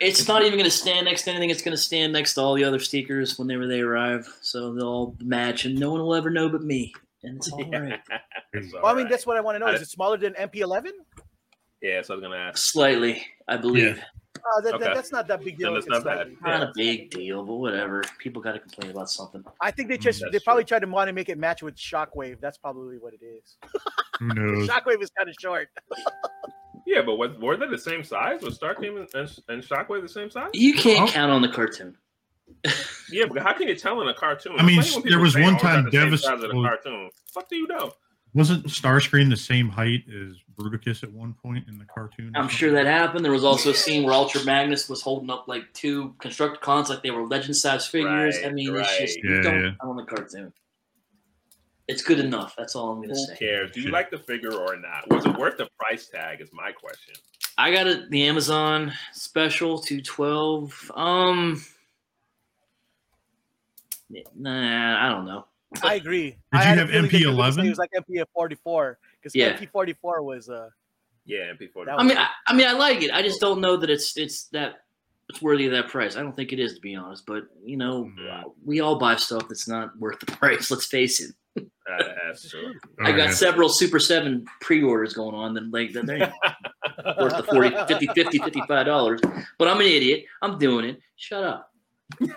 It's 0.02 0.28
not 0.28 0.42
even 0.44 0.54
going 0.54 0.64
to 0.64 0.72
stand 0.72 1.06
next 1.06 1.24
to 1.24 1.32
anything. 1.32 1.50
It's 1.50 1.62
going 1.62 1.76
to 1.76 1.82
stand 1.82 2.14
next 2.14 2.34
to 2.36 2.42
all 2.42 2.56
the 2.56 2.64
other 2.64 2.80
stickers 2.80 3.38
whenever 3.38 3.68
they 3.68 3.82
arrive, 3.82 4.28
so 4.42 4.74
they'll 4.74 4.88
all 4.88 5.16
match, 5.20 5.66
and 5.66 5.78
no 5.78 5.92
one 5.92 6.02
will 6.02 6.16
ever 6.16 6.30
know 6.30 6.48
but 6.50 6.64
me. 6.64 6.94
And 7.24 7.36
it's 7.38 7.52
all 7.52 7.64
right. 7.72 8.00
It's 8.54 8.74
Well, 8.74 8.86
I 8.86 8.90
mean, 8.92 8.98
alright. 9.00 9.10
that's 9.10 9.26
what 9.28 9.36
I 9.36 9.42
want 9.42 9.56
to 9.56 9.60
know. 9.60 9.68
Is 9.68 9.82
it 9.82 9.90
smaller 9.90 10.18
than 10.18 10.34
MP11? 10.36 10.92
yeah. 11.82 12.02
So 12.02 12.14
I 12.14 12.18
was 12.18 12.22
gonna 12.24 12.38
ask. 12.38 12.58
Slightly, 12.72 13.26
I 13.48 13.58
believe. 13.58 14.02
Uh, 14.58 14.62
that, 14.62 14.80
that- 14.80 14.94
that's 14.96 15.12
not 15.12 15.28
that 15.28 15.44
big 15.44 15.58
deal. 15.58 15.70
Then 15.72 15.78
it's 15.78 15.88
it's 15.88 15.94
not 15.94 16.04
bad. 16.04 16.18
slightly. 16.28 16.38
Not 16.44 16.64
a 16.64 16.72
big 16.76 17.10
deal, 17.12 17.44
but 17.44 17.56
whatever. 17.56 18.04
People 18.20 18.42
got 18.42 18.54
to 18.54 18.60
complain 18.60 18.92
about 18.92 19.10
something. 19.10 19.44
I 19.62 19.72
think 19.72 19.90
they 19.90 19.98
Mm, 19.98 20.02
just 20.02 20.22
that's 20.22 20.32
they 20.32 20.40
probably 20.40 20.64
true. 20.64 20.70
tried 20.78 20.86
to 20.86 20.92
want 20.92 21.08
to 21.10 21.14
make 21.14 21.30
it 21.30 21.38
match 21.38 21.62
with 21.64 21.76
Shockwave. 21.76 22.40
That's 22.40 22.58
probably 22.58 22.98
what 22.98 23.14
it 23.14 23.24
is. 23.24 23.58
Who 24.20 24.28
knows? 24.34 24.68
Shockwave 24.68 25.02
is 25.02 25.10
kind 25.18 25.30
of 25.30 25.36
short. 25.40 25.70
Yeah, 26.86 27.04
but 27.06 27.18
was, 27.18 27.38
were 27.38 27.56
they 27.56 27.68
the 27.68 27.78
same 27.78 28.04
size? 28.04 28.42
Was 28.42 28.58
Starscream 28.58 28.98
and, 28.98 29.08
and, 29.14 29.40
and 29.50 29.62
Shockwave 29.64 30.02
the 30.02 30.10
same 30.10 30.32
size? 30.32 30.50
You 30.54 30.74
can't 30.74 31.08
Oh. 31.08 31.12
count 31.12 31.32
on 31.32 31.44
the 31.44 31.50
cartoon. 31.50 31.96
Yeah, 33.12 33.26
but 33.32 33.44
how 33.44 33.54
can 33.54 33.68
you 33.68 33.76
tell 33.76 34.02
in 34.02 34.08
a 34.08 34.14
cartoon? 34.14 34.56
I 34.58 34.64
mean, 34.64 34.80
It's 34.80 34.90
funny 34.94 35.04
when 35.04 35.12
there 35.12 35.20
was 35.20 35.36
one 35.36 35.44
"Oh, 35.44 35.48
it's 35.56 35.64
not 35.64 35.70
time 35.72 35.86
the 35.86 35.92
same 35.92 36.02
Devis- 36.06 36.24
size 36.24 36.34
of 36.34 36.42
the 36.42 36.50
cartoon. 36.50 37.10
Fuck 37.32 37.48
do 37.48 37.58
you 37.58 37.68
know? 37.68 37.92
Wasn't 38.36 38.66
Starscream 38.68 39.30
the 39.30 39.36
same 39.38 39.70
height 39.70 40.04
as 40.08 40.36
Bruticus 40.56 41.02
at 41.04 41.12
one 41.12 41.34
point 41.34 41.68
in 41.68 41.80
the 41.80 41.86
cartoon? 41.86 42.32
I'm 42.36 42.48
sure 42.48 42.72
that 42.72 42.86
happened. 42.86 43.26
There 43.26 43.32
was 43.32 43.44
also 43.44 43.72
a 43.72 43.74
scene 43.74 44.04
where 44.04 44.14
Ultra 44.14 44.44
Magnus 44.44 44.88
was 44.88 45.02
holding 45.02 45.32
up 45.32 45.48
like 45.48 45.64
two 45.74 46.14
Constructicons 46.20 46.90
like 46.90 47.02
they 47.02 47.10
were 47.10 47.26
legend 47.26 47.56
size 47.56 47.88
figures. 47.88 48.38
I 48.38 48.44
Right, 48.48 48.54
mean, 48.54 48.76
it's 48.76 48.98
just 49.00 49.18
right. 49.18 49.24
you 49.24 49.42
don't 49.42 49.56
yeah. 49.64 49.72
count 49.82 49.90
on 49.90 49.96
the 49.98 50.04
cartoon. 50.04 50.54
It's 51.88 52.04
good 52.04 52.20
enough. 52.20 52.54
That's 52.56 52.76
all 52.76 52.92
I'm 52.92 52.98
going 52.98 53.10
to 53.10 53.16
Who 53.16 53.26
say. 53.26 53.36
cares? 53.38 53.72
Do 53.72 53.82
you 53.82 53.90
like 53.90 54.12
the 54.12 54.20
figure 54.20 54.54
or 54.54 54.76
not? 54.76 55.10
Was 55.10 55.26
it 55.26 55.36
worth 55.36 55.58
the 55.58 55.68
price 55.80 56.08
tag? 56.08 56.40
Is 56.40 56.50
my 56.54 56.72
question. 56.72 57.16
I 57.58 57.72
got 57.72 57.88
it 57.88 58.12
the 58.12 58.28
Amazon 58.28 58.94
special 59.12 59.80
to 59.80 60.00
twelve. 60.02 60.92
Um, 60.94 61.64
nah, 64.36 65.06
I 65.06 65.10
don't 65.10 65.26
know. 65.26 65.46
I 65.84 65.96
agree. 65.96 66.32
Did 66.32 66.38
I 66.54 66.72
you 66.74 66.80
have 66.80 66.90
feeling 66.90 67.10
they 67.12 67.26
were 67.26 67.34
gonna 67.34 67.52
say 67.54 67.62
MP11? 67.62 67.66
It 67.66 67.70
was 67.70 67.78
like 67.78 67.92
MP44 67.92 68.96
because 69.22 69.36
Yeah. 69.36 69.54
MP44 69.58 70.24
was 70.24 70.50
uh 70.50 70.70
Yeah, 71.26 71.52
MP40. 71.54 71.86
That 71.86 72.00
I 72.00 72.04
mean, 72.04 72.18
I, 72.18 72.28
I 72.48 72.54
mean, 72.54 72.68
I 72.68 72.72
like 72.74 73.02
it. 73.04 73.12
I 73.12 73.22
just 73.22 73.40
don't 73.40 73.62
know 73.62 73.78
that 73.78 73.90
it's 73.90 74.18
it's 74.18 74.46
that 74.50 74.82
it's 75.30 75.42
worthy 75.44 75.68
of 75.68 75.74
that 75.74 75.90
price. 75.90 76.16
I 76.18 76.22
don't 76.24 76.36
think 76.36 76.54
it 76.54 76.60
is, 76.60 76.74
to 76.74 76.82
be 76.82 76.96
honest. 76.96 77.26
But 77.28 77.44
you 77.64 77.78
know, 77.78 78.06
Mhm. 78.20 78.52
we 78.66 78.80
all 78.82 78.98
buy 78.98 79.16
stuff 79.16 79.48
that's 79.48 79.68
not 79.68 79.96
worth 80.00 80.20
the 80.20 80.26
price. 80.26 80.72
Let's 80.72 80.88
face 80.88 81.20
it. 81.20 81.36
Uh, 81.58 82.04
that's 82.26 82.50
true. 82.52 82.74
I 83.00 83.12
got 83.12 83.18
yeah. 83.30 83.32
several 83.32 83.70
Super 83.70 84.00
7 84.00 84.46
pre-orders 84.62 85.14
going 85.14 85.36
on 85.36 85.54
that 85.54 85.72
like 85.72 85.92
that 85.94 86.06
they're 86.08 86.34
worth 87.20 87.38
the 87.38 87.44
40 87.44 87.70
50 87.88 88.08
50 88.08 88.38
55 88.40 88.86
dollars. 88.88 89.20
But 89.60 89.68
I'm 89.68 89.80
an 89.80 89.86
idiot. 89.88 90.26
I'm 90.42 90.58
doing 90.58 90.86
it. 90.86 91.00
Shut 91.16 91.44
up. 91.44 91.72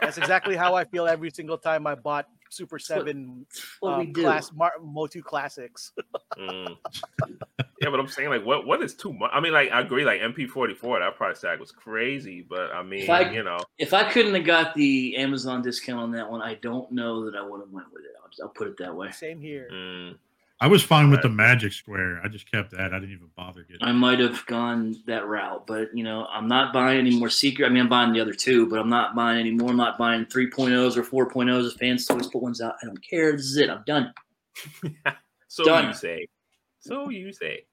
that's 0.03 0.19
exactly 0.19 0.55
how 0.55 0.75
I 0.75 0.85
feel 0.85 1.07
every 1.07 1.31
single 1.31 1.57
time 1.57 1.87
I 1.87 1.95
bought 1.95 2.29
Super 2.53 2.79
Seven 2.79 3.47
What 3.81 3.99
we 3.99 4.05
um, 4.07 4.13
do. 4.13 4.23
class 4.23 4.53
Mar- 4.53 4.75
Motu 4.83 5.23
classics. 5.23 5.93
Mm. 6.39 6.79
yeah, 7.83 7.91
but 7.91 8.01
I'm 8.01 8.09
saying 8.09 8.31
like, 8.31 8.43
what 8.45 8.67
what 8.67 8.83
is 8.83 8.95
too 8.95 9.13
much? 9.13 9.31
I 9.35 9.41
mean, 9.41 9.53
like, 9.53 9.71
I 9.71 9.81
agree. 9.83 10.03
Like 10.03 10.23
MP44, 10.23 11.01
that 11.01 11.15
price 11.17 11.43
tag 11.43 11.61
was 11.61 11.71
crazy. 11.71 12.41
But 12.49 12.73
I 12.73 12.83
mean, 12.83 13.01
If 13.03 13.11
I- 13.11 13.31
you 13.31 13.43
know, 13.43 13.59
If 13.77 13.93
I 13.93 14.11
couldn't 14.11 14.35
have 14.35 14.45
got 14.45 14.75
the 14.75 15.15
Amazon 15.19 15.61
discount 15.61 16.01
on 16.01 16.11
that 16.13 16.31
one, 16.31 16.41
I 16.41 16.55
don't 16.55 16.91
know 16.91 17.25
that 17.27 17.37
I 17.37 17.43
would 17.47 17.61
have 17.61 17.71
went 17.71 17.93
with 17.93 18.05
it. 18.05 18.13
I'll, 18.23 18.31
just, 18.31 18.41
I'll 18.41 18.49
put 18.49 18.67
it 18.67 18.79
that 18.79 18.95
way. 18.97 19.11
Same 19.11 19.41
here. 19.43 19.69
mm, 19.71 20.17
I 20.63 20.69
was 20.69 20.81
fine 20.81 21.11
with 21.11 21.23
the 21.23 21.29
Magic 21.29 21.73
Square. 21.73 22.21
I 22.23 22.29
just 22.29 22.49
kept 22.49 22.71
that. 22.71 22.95
I 22.95 23.01
didn't 23.01 23.11
even 23.11 23.31
bother 23.37 23.65
getting. 23.65 23.83
I 23.83 23.91
might 23.91 24.21
have 24.21 24.47
gone 24.47 24.95
that 25.09 25.27
route, 25.27 25.67
but 25.67 25.89
you 25.93 26.05
know, 26.05 26.25
I'm 26.31 26.47
not 26.47 26.73
buying 26.73 26.99
any 27.01 27.19
more 27.19 27.31
secret. 27.31 27.67
I 27.67 27.69
mean, 27.69 27.83
I'm 27.83 27.89
buying 27.89 28.13
the 28.13 28.21
other 28.21 28.33
two, 28.33 28.69
but 28.69 28.79
I'm 28.79 28.89
not 28.89 29.17
buying 29.17 29.41
any 29.41 29.51
more. 29.51 29.71
I'm 29.71 29.77
not 29.77 29.99
buying 29.99 30.25
3.0s 30.25 30.97
or 30.97 31.27
4.0s 31.27 31.67
as 31.67 31.73
fans 31.75 32.09
always 32.09 32.29
put 32.29 32.43
ones 32.43 32.61
out. 32.61 32.77
I 32.81 32.87
don't 32.87 33.03
care. 33.03 33.33
This 33.33 33.47
is 33.47 33.57
it. 33.57 33.71
I'm 33.71 33.83
done. 33.89 34.15
so 35.49 35.65
Done. 35.65 35.89
you 35.89 35.95
say. 35.95 36.29
So 36.79 37.09
you 37.09 37.33
say. 37.33 37.65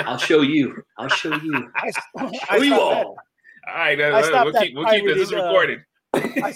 I'll 0.00 0.18
show 0.18 0.42
you. 0.42 0.82
I'll 0.98 1.08
show 1.08 1.34
you. 1.34 1.70
I, 1.76 1.90
Show 1.92 2.30
I 2.50 2.56
you 2.56 2.66
stopped 2.66 2.82
all. 2.82 3.16
All 3.66 3.74
right, 3.74 3.98
I 3.98 4.20
stopped 4.20 4.44
we'll 4.44 4.52
that 4.52 4.62
keep, 4.64 4.76
we'll 4.76 4.84
keep 4.90 5.06
this. 5.06 5.16
This 5.16 5.28
is 5.28 5.32
uh, 5.32 5.44
recorded. 5.44 5.80
I, 6.12 6.54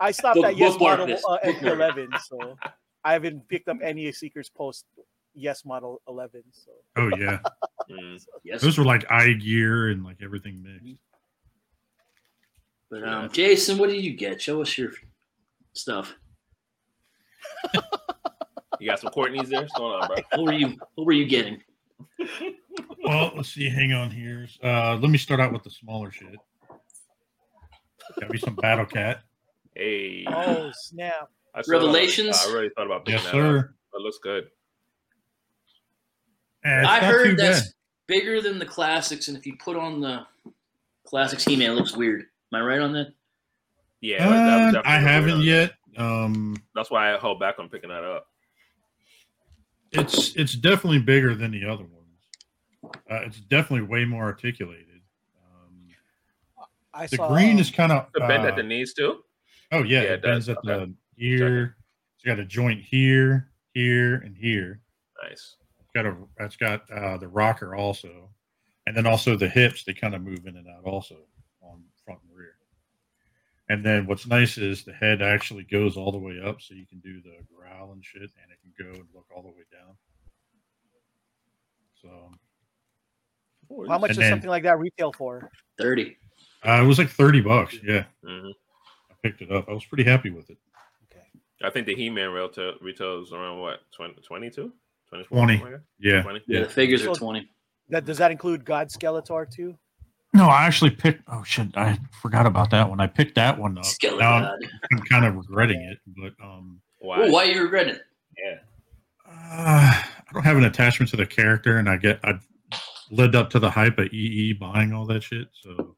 I 0.00 0.10
stopped 0.12 0.36
Book- 0.36 0.46
at 0.46 0.56
Yes 0.56 0.72
bookmark 0.72 1.00
Model 1.00 1.18
uh, 1.28 1.38
Bookmark. 1.44 1.96
MP11, 1.98 2.20
so 2.22 2.56
I 3.06 3.12
haven't 3.12 3.48
picked 3.48 3.68
up 3.68 3.76
any 3.82 4.10
Seekers 4.10 4.50
post 4.50 4.84
Yes 5.32 5.64
Model 5.64 6.02
11. 6.08 6.42
So 6.50 6.72
Oh 6.96 7.10
yeah, 7.16 7.38
Mm. 7.90 8.20
Yes. 8.42 8.62
those 8.62 8.76
were 8.78 8.84
like 8.84 9.06
iGear 9.06 9.92
and 9.92 10.04
like 10.04 10.16
everything 10.20 10.60
mixed. 10.60 11.00
But 12.90 13.04
um, 13.06 13.30
Jason, 13.30 13.78
what 13.78 13.90
did 13.90 14.02
you 14.04 14.12
get? 14.14 14.42
Show 14.42 14.60
us 14.60 14.76
your 14.76 14.90
stuff. 15.72 16.14
You 18.78 18.86
got 18.86 19.00
some 19.00 19.10
Courteney's 19.10 19.48
there? 19.48 19.62
What's 19.62 19.72
going 19.72 20.02
on, 20.02 20.06
bro? 20.08 20.16
What 20.34 20.44
were 20.44 20.52
you? 20.52 20.76
What 20.96 21.06
were 21.06 21.12
you 21.12 21.24
getting? 21.26 21.62
Well, 23.02 23.32
let's 23.34 23.48
see. 23.48 23.70
Hang 23.70 23.94
on 23.94 24.10
here. 24.10 24.46
Uh, 24.62 24.96
let 24.96 25.10
me 25.10 25.16
start 25.16 25.40
out 25.40 25.50
with 25.50 25.62
the 25.62 25.70
smaller 25.70 26.10
shit. 26.10 26.36
Got 28.20 28.30
me 28.30 28.36
some 28.38 28.54
Battle 28.54 28.84
Cat. 28.84 29.22
Hey. 29.74 30.26
oh 30.28 30.70
snap! 30.74 31.30
I 31.56 31.62
saw 31.62 31.72
that. 31.72 31.78
Revelations? 31.78 32.44
I 32.46 32.52
really 32.52 32.68
thought 32.76 32.86
about 32.86 33.04
picking 33.06 33.20
Yes, 33.22 33.24
that 33.32 33.34
up. 33.34 33.34
sir. 33.64 33.74
It 33.94 34.00
looks 34.02 34.18
good. 34.22 34.44
Eh, 36.64 36.84
I 36.86 37.00
heard 37.00 37.38
that's 37.38 37.60
bad. 37.62 37.72
bigger 38.06 38.40
than 38.42 38.58
the 38.58 38.66
classics, 38.66 39.28
and 39.28 39.36
if 39.36 39.46
you 39.46 39.56
put 39.56 39.76
on 39.76 40.00
the 40.00 40.26
classics 41.04 41.44
He-Man, 41.44 41.70
it 41.70 41.74
looks 41.74 41.96
weird. 41.96 42.22
Am 42.52 42.60
I 42.60 42.64
right 42.64 42.80
on 42.80 42.92
that? 42.92 43.08
Yeah, 44.00 44.28
Uh, 44.28 44.58
definitely 44.72 44.90
I 44.90 44.98
haven't 44.98 45.40
yet. 45.40 45.72
Um, 45.96 46.56
That's 46.74 46.90
why 46.90 47.14
I 47.14 47.18
held 47.18 47.40
back 47.40 47.58
on 47.58 47.68
picking 47.68 47.88
that 47.88 48.04
up. 48.04 48.26
it's 49.92 50.34
it's 50.36 50.54
definitely 50.54 50.98
bigger 50.98 51.34
than 51.34 51.52
the 51.52 51.64
other 51.64 51.84
ones. 51.84 52.94
Uh, 53.10 53.20
it's 53.24 53.40
definitely 53.40 53.86
way 53.86 54.04
more 54.04 54.24
articulated. 54.24 55.00
Um, 55.42 55.88
I 56.92 57.06
the 57.06 57.16
saw 57.16 57.28
green 57.32 57.58
is 57.58 57.70
kind 57.70 57.92
of 57.92 58.08
The 58.12 58.20
bend 58.20 58.44
uh, 58.44 58.48
at 58.48 58.56
the 58.56 58.62
knees 58.62 58.92
too. 58.92 59.20
oh 59.72 59.82
yeah, 59.84 60.02
Yeah, 60.02 60.08
it 60.08 60.12
it 60.14 60.22
bends 60.22 60.46
does. 60.46 60.56
at 60.56 60.58
Okay. 60.70 60.84
the 60.84 60.94
here. 61.16 61.76
It's 62.16 62.24
got 62.24 62.38
a 62.38 62.44
joint 62.44 62.82
here, 62.82 63.50
here, 63.74 64.16
and 64.16 64.36
here. 64.36 64.80
Nice. 65.22 65.56
It's 65.80 65.90
got 65.94 66.06
a 66.06 66.16
it's 66.40 66.56
got 66.56 66.90
uh, 66.90 67.16
the 67.18 67.28
rocker 67.28 67.74
also, 67.74 68.30
and 68.86 68.96
then 68.96 69.06
also 69.06 69.36
the 69.36 69.48
hips. 69.48 69.84
They 69.84 69.94
kind 69.94 70.14
of 70.14 70.22
move 70.22 70.46
in 70.46 70.56
and 70.56 70.66
out 70.68 70.84
also 70.84 71.16
on 71.62 71.82
front 72.04 72.20
and 72.28 72.36
rear. 72.36 72.54
And 73.68 73.84
then 73.84 74.06
what's 74.06 74.26
nice 74.26 74.58
is 74.58 74.84
the 74.84 74.92
head 74.92 75.22
actually 75.22 75.64
goes 75.64 75.96
all 75.96 76.12
the 76.12 76.18
way 76.18 76.40
up, 76.44 76.60
so 76.60 76.74
you 76.74 76.86
can 76.86 77.00
do 77.00 77.20
the 77.22 77.36
growl 77.54 77.92
and 77.92 78.04
shit, 78.04 78.20
and 78.22 78.50
it 78.52 78.58
can 78.62 78.72
go 78.78 78.92
and 78.92 79.08
look 79.14 79.26
all 79.34 79.42
the 79.42 79.48
way 79.48 79.64
down. 79.72 79.96
So 82.00 82.30
How 83.88 83.98
much 83.98 84.10
And 84.10 84.16
does 84.16 84.16
then- 84.18 84.32
something 84.32 84.50
like 84.50 84.62
that 84.64 84.78
retail 84.78 85.12
for? 85.12 85.50
Thirty. 85.78 86.16
Uh, 86.66 86.80
it 86.82 86.86
was 86.86 86.98
like 86.98 87.08
thirty 87.10 87.40
bucks. 87.40 87.76
Yeah, 87.82 88.04
hmm 88.24 88.48
I 89.10 89.14
picked 89.22 89.40
it 89.42 89.50
up. 89.52 89.68
I 89.68 89.72
was 89.72 89.84
pretty 89.84 90.04
happy 90.04 90.30
with 90.30 90.50
it. 90.50 90.58
Okay. 91.60 91.68
I 91.68 91.70
think 91.70 91.86
the 91.86 91.94
He-Man 91.94 92.30
retail 92.30 92.74
retails 92.80 93.32
around 93.32 93.60
what 93.60 93.80
20, 93.92 94.14
22? 94.22 94.72
24, 95.08 95.38
20. 95.38 95.58
like 95.72 95.80
Yeah. 95.98 96.22
20? 96.22 96.40
Yeah, 96.46 96.58
Yeah. 96.60 96.64
the 96.64 96.70
figures 96.70 97.06
are 97.06 97.14
twenty. 97.14 97.48
That 97.88 98.04
does 98.04 98.18
that 98.18 98.30
include 98.30 98.64
God 98.64 98.88
Skeletor 98.88 99.48
too? 99.50 99.78
No, 100.34 100.46
I 100.48 100.64
actually 100.66 100.90
picked. 100.90 101.22
Oh 101.28 101.42
shit, 101.44 101.68
I 101.76 101.98
forgot 102.20 102.44
about 102.46 102.70
that 102.70 102.88
one. 102.90 103.00
I 103.00 103.06
picked 103.06 103.36
that 103.36 103.56
one 103.58 103.78
up. 103.78 103.84
Skeleton. 103.84 104.18
Now 104.18 104.54
I'm, 104.92 104.98
kind 105.08 105.24
of 105.24 105.36
regretting 105.36 105.80
it, 105.80 105.98
but 106.16 106.32
um, 106.44 106.80
Why? 106.98 107.26
Ooh, 107.26 107.32
why 107.32 107.44
you 107.44 107.62
regretting 107.62 107.94
it? 107.94 108.02
Yeah. 108.36 108.58
uh, 109.28 110.02
I 110.02 110.32
don't 110.34 110.42
have 110.42 110.56
an 110.56 110.64
attachment 110.64 111.08
to 111.10 111.16
the 111.16 111.24
character, 111.26 111.78
and 111.78 111.88
I 111.88 111.96
get 111.96 112.18
I 112.24 112.38
lived 113.10 113.36
up 113.36 113.48
to 113.50 113.58
the 113.60 113.70
hype 113.70 113.98
of 113.98 114.12
EE 114.12 114.52
buying 114.54 114.92
all 114.92 115.06
that 115.06 115.22
shit. 115.22 115.46
So 115.62 115.94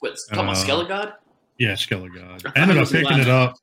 What, 0.00 0.16
talking 0.30 0.44
about 0.44 0.56
Uh, 0.56 0.64
Skelegod? 0.64 1.12
yeah, 1.58 1.72
Skelegod. 1.74 2.50
I 2.56 2.60
ended 2.62 2.78
up 2.78 2.88
picking 2.90 3.18
it 3.18 3.28
up. 3.28 3.54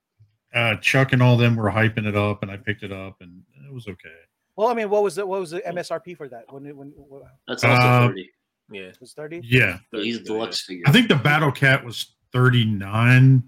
Uh, 0.54 0.76
Chuck 0.78 1.14
and 1.14 1.24
all 1.24 1.36
them 1.36 1.56
were 1.56 1.72
hyping 1.72 2.06
it 2.06 2.16
up, 2.16 2.44
and 2.44 2.52
I 2.52 2.58
picked 2.58 2.84
it 2.84 2.92
up, 2.92 3.22
and 3.22 3.42
it 3.68 3.74
was 3.74 3.88
okay. 3.88 4.10
Well, 4.56 4.68
I 4.68 4.76
mean, 4.76 4.90
what 4.90 5.02
was 5.02 5.16
the 5.16 5.26
what 5.26 5.40
was 5.40 5.52
the 5.52 5.62
MSRP 5.62 6.16
for 6.16 6.28
that? 6.30 6.52
When 6.52 6.66
it 6.68 6.78
when 6.78 6.90
what, 6.90 7.24
That's 7.48 7.64
also 7.64 7.82
uh, 7.82 8.08
thirty. 8.08 8.30
Yeah. 8.72 8.82
it 8.82 8.98
was 9.00 9.14
thirty? 9.14 9.42
Yeah, 9.44 9.80
He's 9.92 10.18
a 10.18 10.24
deluxe 10.24 10.62
figure. 10.62 10.84
I 10.86 10.92
think 10.92 11.08
the 11.08 11.16
Battle 11.16 11.52
Cat 11.52 11.84
was 11.84 12.14
thirty 12.32 12.66
nine, 12.66 13.44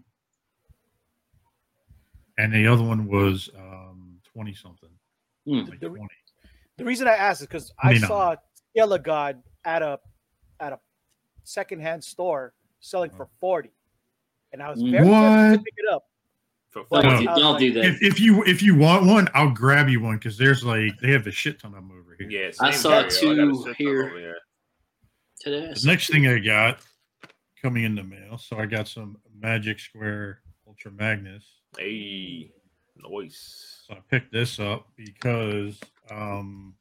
and 2.39 2.53
the 2.53 2.65
other 2.65 2.83
one 2.83 3.05
was 3.07 3.49
um 3.55 4.17
twenty 4.33 4.55
something. 4.55 4.89
Hmm. 5.45 5.69
Like 5.69 5.79
The- 5.79 5.89
20. 5.89 6.03
The 6.77 6.83
reason 6.85 7.07
I 7.07 7.13
asked 7.13 7.41
is 7.41 7.47
because 7.47 7.71
I 7.79 7.97
saw 7.99 8.35
Yellow 8.73 8.97
God 8.97 9.41
at 9.63 9.81
a 9.81 9.99
at 10.59 10.73
a 10.73 10.79
secondhand 11.43 12.03
store 12.03 12.53
selling 12.79 13.11
for 13.11 13.29
forty, 13.39 13.71
and 14.51 14.61
I 14.61 14.71
was 14.71 14.81
very 14.81 15.05
tempted 15.05 15.57
to 15.59 15.63
pick 15.63 15.73
it 15.77 15.93
up. 15.93 16.05
For 16.75 16.85
Well, 16.91 17.03
No. 17.03 17.09
I 17.09 17.13
was 17.15 17.25
don't 17.25 17.37
like- 17.53 17.59
do 17.59 17.73
that. 17.73 17.85
If, 17.85 18.01
if 18.03 18.19
you 18.19 18.43
if 18.43 18.61
you 18.61 18.75
want 18.75 19.05
one, 19.05 19.29
I'll 19.33 19.49
grab 19.51 19.87
you 19.87 20.01
one 20.01 20.15
because 20.17 20.37
there's 20.37 20.63
like 20.63 20.91
they 21.01 21.11
have 21.11 21.25
a 21.25 21.31
shit 21.31 21.59
ton 21.59 21.71
of 21.73 21.75
them 21.77 21.91
over 21.91 22.15
here. 22.19 22.29
Yeah, 22.29 22.51
I 22.59 22.71
saw 22.71 22.99
here, 22.99 23.07
it 23.07 23.21
yo. 23.21 23.31
I 23.31 23.35
got 23.35 23.43
a 23.43 23.51
too 23.51 23.55
shit 23.57 23.65
ton 23.65 23.75
here. 23.77 24.09
here. 24.17 24.37
Today. 25.39 25.73
The 25.73 25.87
next 25.87 26.07
thing 26.09 26.27
I 26.27 26.39
got 26.39 26.79
coming 27.61 27.83
in 27.85 27.95
the 27.95 28.03
mail, 28.03 28.37
so 28.37 28.57
I 28.57 28.65
got 28.65 28.87
some 28.89 29.17
Magic 29.39 29.79
Square 29.79 30.39
Ultra 30.67 30.91
Magnus. 30.91 31.45
Hey, 31.77 32.51
noise. 32.97 33.83
So 33.87 33.93
I 33.93 33.99
picked 34.09 34.33
this 34.33 34.59
up 34.59 34.87
because 34.97 35.79
um, 36.11 36.73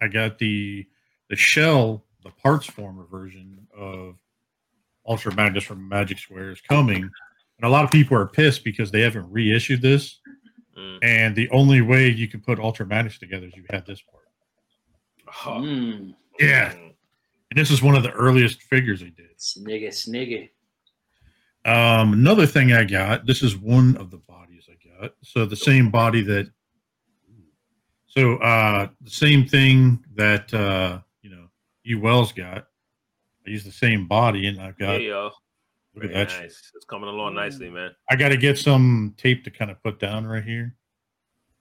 I 0.00 0.06
got 0.08 0.38
the 0.38 0.86
the 1.28 1.36
shell, 1.36 2.04
the 2.22 2.30
parts 2.30 2.66
former 2.66 3.04
version 3.04 3.66
of 3.76 4.16
Ultra 5.06 5.34
Magnus 5.34 5.64
from 5.64 5.88
Magic 5.88 6.18
Square 6.18 6.50
is 6.50 6.60
coming, 6.60 7.10
and 7.58 7.66
a 7.66 7.70
lot 7.70 7.84
of 7.84 7.90
people 7.90 8.16
are 8.16 8.26
pissed 8.26 8.64
because 8.64 8.90
they 8.90 9.00
haven't 9.00 9.30
reissued 9.30 9.82
this. 9.82 10.20
Mm. 10.76 10.98
And 11.02 11.36
the 11.36 11.50
only 11.50 11.80
way 11.80 12.08
you 12.08 12.28
can 12.28 12.40
put 12.40 12.60
Ultra 12.60 12.86
Magnus 12.86 13.18
together 13.18 13.46
is 13.46 13.56
you 13.56 13.64
have 13.70 13.84
this 13.84 14.00
part. 14.00 14.24
Oh. 15.46 15.60
Mm, 15.60 16.14
Yeah. 16.38 16.72
And 16.72 17.58
this 17.58 17.70
is 17.70 17.82
one 17.82 17.96
of 17.96 18.02
the 18.02 18.12
earliest 18.12 18.62
figures 18.62 19.00
they 19.00 19.10
did. 19.10 19.36
sniggy, 19.38 19.88
sniggy. 19.88 20.50
Um, 21.64 22.12
another 22.12 22.46
thing 22.46 22.72
I 22.72 22.84
got. 22.84 23.26
This 23.26 23.42
is 23.42 23.56
one 23.56 23.96
of 23.96 24.10
the 24.10 24.18
bodies 24.18 24.68
I 24.70 25.00
got. 25.00 25.12
So 25.22 25.44
the 25.46 25.56
same 25.56 25.90
body 25.90 26.22
that. 26.22 26.50
So 28.06 28.36
uh, 28.36 28.88
the 29.02 29.10
same 29.10 29.46
thing 29.46 30.04
that 30.14 30.52
uh, 30.54 31.00
you 31.22 31.30
know, 31.30 31.48
E 31.86 31.94
Wells 31.94 32.32
got. 32.32 32.66
I 33.46 33.50
use 33.50 33.64
the 33.64 33.72
same 33.72 34.06
body, 34.06 34.46
and 34.46 34.60
I've 34.60 34.78
got. 34.78 34.98
Hey, 34.98 35.08
yo. 35.08 35.24
look 35.24 35.32
at 35.32 35.47
Very 36.00 36.14
that. 36.14 36.30
shit. 36.30 36.40
nice. 36.42 36.72
It's 36.74 36.84
coming 36.84 37.08
along 37.08 37.34
nicely, 37.34 37.70
man. 37.70 37.90
I 38.10 38.16
got 38.16 38.28
to 38.30 38.36
get 38.36 38.58
some 38.58 39.14
tape 39.16 39.44
to 39.44 39.50
kind 39.50 39.70
of 39.70 39.82
put 39.82 39.98
down 39.98 40.26
right 40.26 40.44
here. 40.44 40.74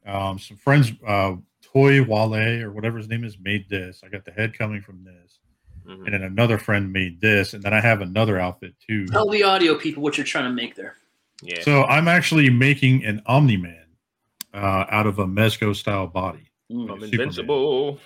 Um, 0.06 0.40
some 0.40 0.58
friends, 0.58 0.92
uh, 1.06 1.36
Toy 1.62 2.02
Wale 2.04 2.64
or 2.64 2.72
whatever 2.72 2.98
his 2.98 3.10
name 3.10 3.24
is, 3.24 3.38
made 3.40 3.68
this. 3.70 4.02
I 4.06 4.10
got 4.10 4.24
the 4.26 4.32
head 4.32 4.58
coming 4.58 4.82
from 4.82 5.04
this, 5.04 5.40
Mhm. 5.86 6.06
and 6.06 6.14
then 6.14 6.24
another 6.24 6.58
friend 6.58 6.92
made 6.94 7.20
this, 7.20 7.54
and 7.54 7.62
then 7.64 7.74
I 7.74 7.82
have 7.82 8.02
another 8.02 8.40
outfit 8.40 8.76
too. 8.80 9.06
Tell 9.08 9.30
the 9.30 9.44
audio 9.44 9.76
people 9.78 10.02
what 10.04 10.18
you're 10.18 10.26
trying 10.26 10.46
to 10.46 10.54
make 10.54 10.76
there. 10.76 10.96
Yeah. 11.42 11.62
So 11.62 11.84
I'm 11.84 12.08
actually 12.08 12.50
making 12.50 13.04
an 13.06 13.22
Omni 13.26 13.58
Man 13.58 13.84
uh, 14.54 14.86
out 14.90 15.06
of 15.08 15.20
a 15.20 15.26
Mezco 15.26 15.76
style 15.76 16.08
body 16.08 16.50
Mm. 16.72 16.84
I'm 16.84 16.88
Superman. 17.00 17.10
invincible. 17.14 18.00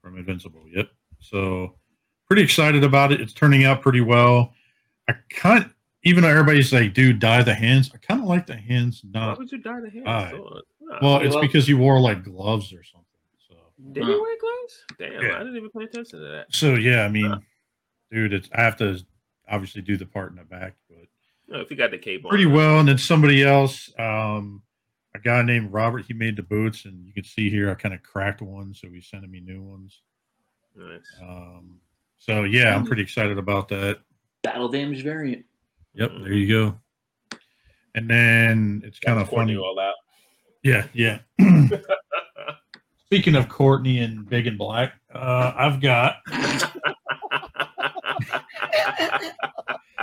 from 0.00 0.16
Invincible. 0.18 0.64
Yep. 0.70 0.90
So 1.20 1.78
pretty 2.26 2.42
excited 2.42 2.82
about 2.84 3.10
it. 3.12 3.20
It's 3.20 3.32
turning 3.32 3.64
out 3.64 3.82
pretty 3.82 4.00
well. 4.00 4.54
I 5.08 5.14
kind 5.30 5.70
even 6.04 6.22
though 6.22 6.28
everybody's 6.30 6.72
like, 6.72 6.94
dude, 6.94 7.20
dye 7.20 7.42
the 7.42 7.54
hands. 7.54 7.90
I 7.94 7.98
kind 7.98 8.20
of 8.20 8.26
like 8.26 8.46
the 8.46 8.56
hands 8.56 9.02
not. 9.04 9.20
Why 9.20 9.26
not. 9.28 9.38
would 9.38 9.52
you 9.52 9.58
die 9.58 9.80
to 9.80 9.88
him? 9.90 10.06
Alright. 10.06 10.34
So. 10.34 10.60
Well, 11.00 11.16
it's 11.18 11.34
Well- 11.34 11.42
because 11.42 11.68
you 11.68 11.78
wore 11.78 12.00
like 12.00 12.24
gloves 12.24 12.72
or 12.72 12.82
something. 12.82 13.06
So 13.48 13.54
Did 13.92 14.02
Huh. 14.04 14.10
he 14.12 14.20
wear 14.20 14.36
gloves? 14.38 14.84
Damn, 14.98 15.12
Yeah. 15.22 15.36
I 15.36 15.38
didn't 15.38 15.56
even 15.56 15.70
pay 15.70 15.84
attention 15.84 16.18
to 16.20 16.24
that. 16.26 16.46
so 16.50 16.74
yeah. 16.74 17.04
I 17.04 17.08
mean, 17.08 17.26
Huh. 17.26 17.38
dude, 18.10 18.32
it's 18.32 18.48
I 18.52 18.62
have 18.62 18.76
to 18.78 18.98
obviously 19.48 19.82
do 19.82 19.96
the 19.96 20.06
part 20.06 20.30
in 20.30 20.36
the 20.38 20.44
back, 20.44 20.74
but 20.88 21.06
No, 21.48 21.60
if 21.60 21.70
you 21.70 21.76
got 21.76 21.90
the 21.92 21.98
cable, 21.98 22.30
pretty 22.30 22.44
that's 22.44 22.54
well. 22.56 22.70
fine. 22.72 22.78
And 22.80 22.88
then 22.88 22.98
somebody 22.98 23.42
else, 23.44 23.92
um, 23.98 24.62
a 25.14 25.18
guy 25.18 25.42
named 25.42 25.72
Robert, 25.72 26.06
he 26.06 26.14
made 26.14 26.36
the 26.36 26.42
boots, 26.42 26.84
and 26.86 27.06
you 27.06 27.12
can 27.12 27.24
see 27.24 27.50
here 27.50 27.70
I 27.70 27.74
kind 27.74 27.94
of 27.94 28.02
cracked 28.02 28.40
one, 28.42 28.72
so 28.74 28.88
he's 28.88 29.06
sending 29.06 29.30
me 29.30 29.40
new 29.40 29.60
ones. 29.62 30.00
Nice. 30.74 31.00
Um, 31.20 31.80
so 32.18 32.44
yeah, 32.44 32.74
I'm 32.74 32.86
pretty 32.86 33.02
excited 33.02 33.36
about 33.38 33.68
that. 33.68 34.00
Battle 34.42 34.68
damage 34.68 35.02
variant. 35.02 35.44
Yep, 35.94 36.10
there 36.22 36.32
you 36.32 36.48
go. 36.48 36.80
And 37.94 38.08
then 38.08 38.82
it's 38.84 38.98
kind 38.98 39.20
of 39.20 39.28
funny. 39.28 39.56
all 39.56 39.78
out. 39.78 39.94
Yeah, 40.62 40.86
yeah. 40.94 41.18
Speaking 43.06 43.34
of 43.34 43.48
Courteney 43.48 43.98
and 44.00 44.26
Big 44.28 44.46
and 44.46 44.56
Black, 44.56 44.94
uh, 45.14 45.52
I've 45.56 45.80
got. 45.80 46.16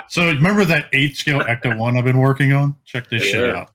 So 0.08 0.26
remember 0.26 0.66
that 0.66 0.88
eight 0.92 1.16
scale 1.16 1.42
Ecto 1.42 1.78
one 1.78 1.96
I've 1.96 2.04
been 2.04 2.18
working 2.18 2.52
on? 2.52 2.76
Check 2.84 3.08
this 3.12 3.22
shit 3.24 3.56
out. 3.56 3.70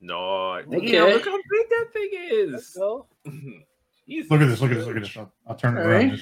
no, 0.00 0.60
damn, 0.60 0.74
Okay. 0.74 1.00
look 1.00 1.24
how 1.24 1.36
big 1.36 1.68
that 1.70 1.86
thing 1.94 2.08
is. 2.12 2.76
Look 2.76 4.40
at 4.40 4.46
this. 4.46 4.60
Look 4.60 4.70
at 4.70 4.76
this. 4.76 4.86
Look 4.86 4.96
at 4.96 5.02
this. 5.02 5.16
I'll, 5.16 5.32
I'll 5.46 5.56
turn 5.56 5.76
it 5.78 5.80
All 5.80 5.86
around. 5.88 6.10
right. 6.10 6.20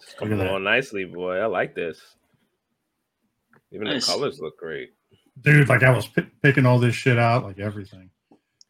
This. 0.00 0.10
It's 0.10 0.18
coming 0.18 0.38
Look 0.38 0.46
at 0.46 0.52
that. 0.52 0.60
nicely, 0.60 1.04
boy. 1.04 1.36
I 1.38 1.46
like 1.46 1.74
this. 1.74 2.16
Even 3.72 3.86
Nice. 3.86 4.06
the 4.06 4.12
colors 4.12 4.40
look 4.40 4.58
great. 4.58 4.90
dude 5.42 5.68
like 5.68 5.82
i 5.84 5.90
was 5.90 6.06
pi 6.08 6.26
picking 6.42 6.66
all 6.66 6.78
this 6.78 6.94
shit 6.94 7.18
out 7.18 7.44
like 7.44 7.58
everything 7.60 8.10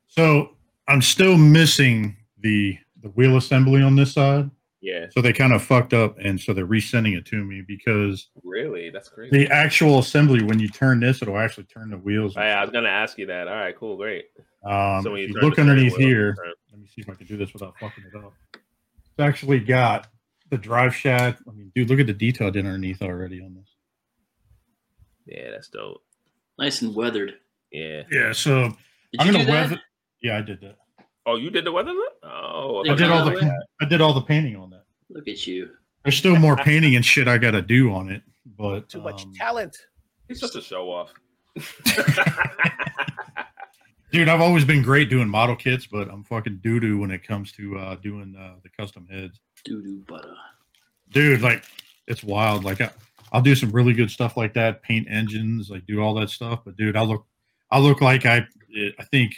so 0.08 0.50
i'm 0.88 1.00
still 1.00 1.36
missing 1.38 2.14
the 2.40 2.76
the 3.02 3.08
wheel 3.10 3.36
assembly 3.38 3.82
on 3.82 3.96
this 3.96 4.12
side 4.12 4.50
Yeah, 4.82 5.06
so 5.10 5.20
they 5.22 5.32
kind 5.32 5.52
of 5.54 5.62
fucked 5.62 5.94
up 5.94 6.16
and 6.22 6.38
so 6.38 6.52
they're 6.52 6.66
resending 6.66 7.16
it 7.16 7.24
to 7.26 7.42
me 7.42 7.62
because 7.66 8.28
really. 8.44 8.90
That's 8.90 9.08
crazy. 9.08 9.30
the 9.36 9.48
actual 9.50 9.98
assembly 10.00 10.42
when 10.42 10.58
you 10.60 10.68
turn 10.68 11.00
this 11.00 11.22
it'll 11.22 11.38
actually 11.38 11.64
turn 11.64 11.88
the 11.90 11.96
wheels 11.98 12.36
I, 12.36 12.48
I 12.50 12.60
was 12.60 12.70
gonna 12.70 12.88
ask 12.90 13.16
you 13.18 13.26
that. 13.26 13.48
All 13.48 13.54
right, 13.54 13.74
cool, 13.76 13.96
great. 13.96 14.26
um, 14.64 15.02
So 15.02 15.12
when 15.12 15.22
if 15.22 15.30
you 15.30 15.36
you 15.36 15.40
look 15.40 15.58
underneath 15.58 15.96
wheel, 15.96 16.06
here 16.08 16.34
turn- 16.34 16.52
let 16.72 16.80
me 16.80 16.86
see 16.86 17.00
if 17.00 17.08
i 17.08 17.14
can 17.14 17.26
do 17.26 17.38
this 17.38 17.52
without 17.54 17.74
fucking 17.80 18.04
it 18.04 18.14
up 18.18 18.34
it's 18.54 19.18
actually 19.18 19.60
got 19.60 20.08
the 20.50 20.58
drive 20.58 20.94
shaft 20.94 21.42
i 21.48 21.52
mean 21.52 21.70
dude 21.74 21.88
look 21.88 22.00
at 22.00 22.06
the 22.06 22.12
detail 22.12 22.48
underneath 22.48 23.02
already 23.02 23.40
on 23.42 23.54
this 23.54 23.68
Yeah, 25.26 25.50
that's 25.52 25.68
dope. 25.68 26.02
Nice 26.58 26.82
and 26.82 26.94
weathered. 26.94 27.34
Yeah. 27.72 28.02
yeah 28.10 28.32
so 28.32 28.68
Did 29.12 29.20
i'm 29.20 29.26
gonna 29.26 29.38
do 29.40 29.44
that? 29.46 29.50
weather 29.70 29.80
yeah 30.22 30.38
i 30.38 30.42
did 30.42 30.60
that 30.60 30.76
Oh, 31.26 31.36
you 31.36 31.50
did 31.50 31.64
the 31.66 31.70
weather 31.70 31.92
look? 31.92 32.14
Oh, 32.24 32.82
Yeah, 32.84 32.92
i 32.92 32.96
did 32.96 33.10
all 33.10 33.24
the 33.24 33.32
the 33.32 33.66
i 33.80 33.84
did 33.84 34.00
all 34.00 34.12
the 34.14 34.22
painting 34.22 34.56
on 34.56 34.70
that 34.70 34.84
Look 35.12 35.26
at 35.28 35.46
you. 35.46 35.70
There's 36.04 36.16
still 36.16 36.36
more 36.36 36.56
painting 36.56 36.94
and 36.96 37.04
shit 37.04 37.26
I 37.28 37.36
got 37.36 37.50
to 37.50 37.60
do 37.62 37.92
on 37.92 38.10
it, 38.10 38.22
but 38.56 38.88
too 38.88 39.02
much 39.02 39.24
um, 39.24 39.34
talent. 39.34 39.76
He's 40.28 40.40
such 40.40 40.54
a 40.54 40.62
show 40.62 40.88
off. 40.90 41.12
dude, 44.12 44.28
I've 44.28 44.40
always 44.40 44.64
been 44.64 44.82
great 44.82 45.10
doing 45.10 45.28
model 45.28 45.56
kits, 45.56 45.86
but 45.86 46.08
I'm 46.08 46.24
fucking 46.24 46.60
doo 46.62 46.80
doo 46.80 46.98
when 46.98 47.10
it 47.10 47.26
comes 47.26 47.52
to 47.52 47.76
uh, 47.78 47.94
doing 47.96 48.34
uh, 48.38 48.54
the 48.62 48.68
custom 48.70 49.06
heads. 49.10 49.40
Doo 49.64 49.82
doo 49.82 50.04
butter. 50.06 50.34
Dude, 51.10 51.42
like 51.42 51.64
it's 52.06 52.22
wild. 52.22 52.64
Like 52.64 52.80
I, 52.80 52.90
I'll 53.32 53.42
do 53.42 53.54
some 53.54 53.70
really 53.70 53.92
good 53.92 54.10
stuff 54.10 54.36
like 54.36 54.54
that, 54.54 54.82
paint 54.82 55.06
engines, 55.10 55.70
like 55.70 55.86
do 55.86 56.00
all 56.00 56.14
that 56.14 56.30
stuff. 56.30 56.60
But 56.64 56.76
dude, 56.76 56.96
I 56.96 57.02
look, 57.02 57.26
I 57.70 57.78
look 57.78 58.00
like 58.00 58.26
I, 58.26 58.46
I 58.98 59.04
think 59.04 59.34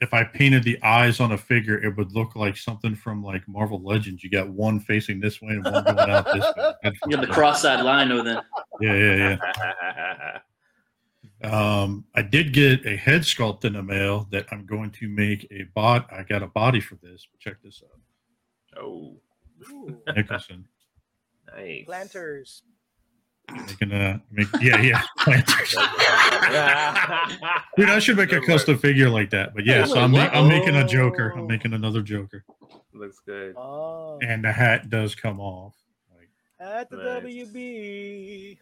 if 0.00 0.14
I 0.14 0.24
painted 0.24 0.62
the 0.62 0.80
eyes 0.82 1.18
on 1.18 1.32
a 1.32 1.38
figure, 1.38 1.82
it 1.82 1.96
would 1.96 2.12
look 2.12 2.36
like 2.36 2.56
something 2.56 2.94
from 2.94 3.22
like 3.22 3.46
Marvel 3.48 3.82
Legends. 3.82 4.22
You 4.22 4.30
got 4.30 4.48
one 4.48 4.78
facing 4.80 5.20
this 5.20 5.42
way 5.42 5.54
and 5.54 5.64
one 5.64 5.84
going 5.84 6.10
out 6.10 6.26
this 6.26 6.44
way. 6.56 6.72
That's 6.82 6.98
You 7.06 7.16
got 7.16 7.26
the 7.26 7.32
cross-eyed 7.32 7.84
line 7.84 8.12
over 8.12 8.22
then. 8.22 8.40
Yeah, 8.80 8.94
yeah, 8.94 9.38
yeah. 9.40 10.38
Um, 11.40 12.04
I 12.16 12.22
did 12.22 12.52
get 12.52 12.84
a 12.84 12.96
head 12.96 13.20
sculpt 13.20 13.64
in 13.64 13.74
the 13.74 13.82
mail 13.82 14.26
that 14.32 14.46
I'm 14.50 14.66
going 14.66 14.90
to 14.90 15.08
make 15.08 15.46
a 15.52 15.64
bot. 15.72 16.12
I 16.12 16.24
got 16.24 16.42
a 16.42 16.48
body 16.48 16.80
for 16.80 16.96
this. 16.96 17.28
Check 17.38 17.62
this 17.62 17.80
out. 17.84 18.00
Oh, 18.80 19.16
Ooh, 19.70 20.00
Nicholson. 20.14 20.66
nice. 21.56 21.84
planters. 21.84 22.62
Making 23.50 23.92
a 23.92 24.22
make, 24.30 24.46
yeah, 24.60 24.78
yeah. 24.82 25.02
Planters. 25.20 25.70
Dude, 27.76 27.88
I 27.88 27.98
should 27.98 28.18
make 28.18 28.30
a 28.32 28.40
Good 28.40 28.46
custom 28.46 28.76
figure 28.78 29.08
like 29.08 29.30
that. 29.30 29.54
But 29.54 29.64
yeah, 29.64 29.86
so 29.86 29.98
I'm, 30.00 30.10
ma- 30.10 30.28
I'm 30.32 30.48
making 30.48 30.76
a 30.76 30.86
Joker. 30.86 31.32
Oh. 31.34 31.40
I'm 31.40 31.46
making 31.46 31.72
another 31.72 32.02
Joker, 32.02 32.44
Looks 32.92 33.20
good. 33.24 33.54
Oh, 33.56 34.18
and 34.22 34.44
the 34.44 34.52
hat 34.52 34.90
does 34.90 35.14
come 35.14 35.40
off. 35.40 35.74
Like, 36.14 36.28
at 36.60 36.90
the 36.90 36.96
Nice. 36.98 37.22
WB. 37.24 38.58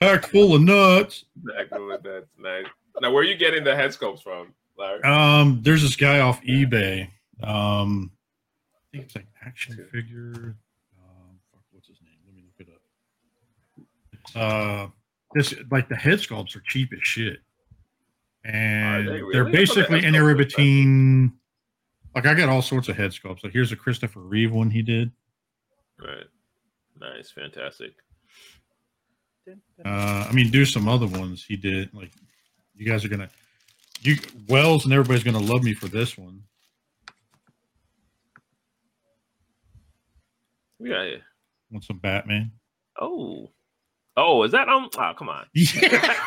pack 0.00 0.26
full 0.26 0.54
of 0.56 0.62
nuts. 0.62 1.24
Exactly. 1.48 1.96
That's 2.02 2.26
nice. 2.38 2.66
Now, 3.00 3.12
where 3.12 3.22
are 3.22 3.24
you 3.26 3.36
getting 3.36 3.64
the 3.64 3.74
head 3.74 3.90
sculpts 3.90 4.22
from, 4.22 4.52
Larry? 4.78 5.02
Um, 5.02 5.60
there's 5.62 5.82
this 5.82 5.96
guy 5.96 6.20
off 6.20 6.42
eBay. 6.42 7.08
Um, 7.42 8.12
I 8.74 8.78
think 8.92 9.04
it's 9.04 9.14
like 9.16 9.26
action 9.44 9.76
Two. 9.76 9.84
figure. 9.84 10.56
Um, 10.98 11.38
fuck, 11.52 11.62
what's 11.72 11.88
his 11.88 11.98
name? 12.02 12.18
Let 12.26 12.34
me 12.34 12.42
look 12.58 12.68
it 12.68 12.72
up. 14.34 14.86
Uh, 14.86 14.88
this 15.34 15.54
like 15.70 15.88
the 15.88 15.96
head 15.96 16.18
sculpts 16.18 16.56
are 16.56 16.62
cheap 16.66 16.92
as 16.92 17.00
shit, 17.02 17.40
and 18.44 19.06
they 19.06 19.12
they're 19.12 19.24
really? 19.24 19.38
I 19.38 19.42
thought 19.42 19.50
the 19.52 19.56
basically 19.58 20.00
head 20.00 20.08
anywhere 20.14 20.34
sculpts 20.34 20.38
between. 20.38 21.32
Like 22.14 22.26
I 22.26 22.32
got 22.34 22.48
all 22.48 22.62
sorts 22.62 22.88
of 22.88 22.96
head 22.96 23.10
sculpts. 23.10 23.44
Like 23.44 23.52
here's 23.52 23.72
a 23.72 23.76
Christopher 23.76 24.20
Reeve 24.20 24.50
one 24.52 24.70
he 24.70 24.80
did. 24.82 25.10
Right. 25.98 26.24
Nice. 26.98 27.30
Fantastic. 27.30 27.92
Uh, 29.84 30.26
I 30.28 30.30
mean, 30.34 30.50
do 30.50 30.64
some 30.64 30.88
other 30.88 31.06
ones 31.06 31.44
he 31.44 31.56
did. 31.56 31.92
Like 31.92 32.12
you 32.74 32.86
guys 32.86 33.04
are 33.04 33.08
gonna, 33.08 33.28
you 34.02 34.16
Wells 34.48 34.84
and 34.84 34.92
everybody's 34.92 35.24
gonna 35.24 35.38
love 35.38 35.62
me 35.62 35.74
for 35.74 35.88
this 35.88 36.16
one. 36.16 36.42
We 40.78 40.90
got 40.90 41.06
here. 41.06 41.22
Want 41.70 41.84
some 41.84 41.98
Batman? 41.98 42.52
Oh. 43.00 43.50
Oh, 44.16 44.42
is 44.44 44.52
that 44.52 44.68
um? 44.68 44.88
Oh, 44.96 45.12
come 45.16 45.28
on. 45.28 45.46
Yeah. 45.54 46.14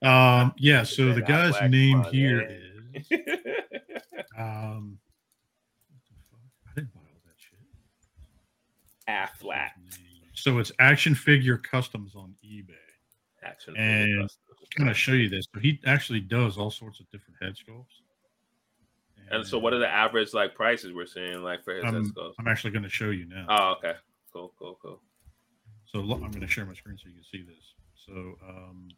Um, 0.00 0.54
yeah, 0.58 0.84
so 0.84 1.12
the 1.12 1.22
guy's 1.22 1.60
name 1.70 2.04
here 2.04 2.38
man. 2.38 2.60
is 2.94 3.06
um 4.38 4.98
what 5.90 6.00
the 6.06 6.14
fuck? 6.30 6.40
I 6.66 6.74
didn't 6.76 6.94
buy 6.94 7.00
all 7.00 7.20
that 7.26 7.34
shit. 7.36 7.58
Affleck. 9.08 9.70
So 10.34 10.58
it's 10.58 10.70
action 10.78 11.14
figure 11.16 11.56
customs 11.58 12.14
on 12.14 12.34
eBay. 12.44 12.74
Action. 13.42 13.76
And- 13.76 14.06
figure 14.06 14.28
I'm 14.76 14.84
gonna 14.84 14.94
show 14.94 15.12
you 15.12 15.28
this. 15.28 15.46
So 15.54 15.60
he 15.60 15.80
actually 15.86 16.20
does 16.20 16.58
all 16.58 16.70
sorts 16.70 17.00
of 17.00 17.10
different 17.10 17.36
head 17.42 17.54
sculpts. 17.54 18.02
And 19.30 19.46
so, 19.46 19.58
what 19.58 19.72
are 19.74 19.78
the 19.78 19.88
average 19.88 20.32
like 20.32 20.54
prices 20.54 20.92
we're 20.92 21.06
seeing 21.06 21.42
like 21.42 21.62
for 21.64 21.74
his 21.74 21.84
head 21.84 21.94
I'm, 21.94 22.12
sculpts? 22.12 22.34
I'm 22.38 22.48
actually 22.48 22.70
gonna 22.70 22.88
show 22.88 23.10
you 23.10 23.26
now. 23.26 23.46
Oh, 23.48 23.74
okay. 23.78 23.98
Cool, 24.32 24.52
cool, 24.58 24.78
cool. 24.80 25.00
So 25.86 25.98
look, 26.00 26.20
I'm 26.22 26.30
gonna 26.30 26.46
share 26.48 26.66
my 26.66 26.74
screen 26.74 26.98
so 26.98 27.08
you 27.08 27.14
can 27.14 27.24
see 27.24 27.42
this. 27.42 27.74
So 28.06 28.12
um 28.46 28.88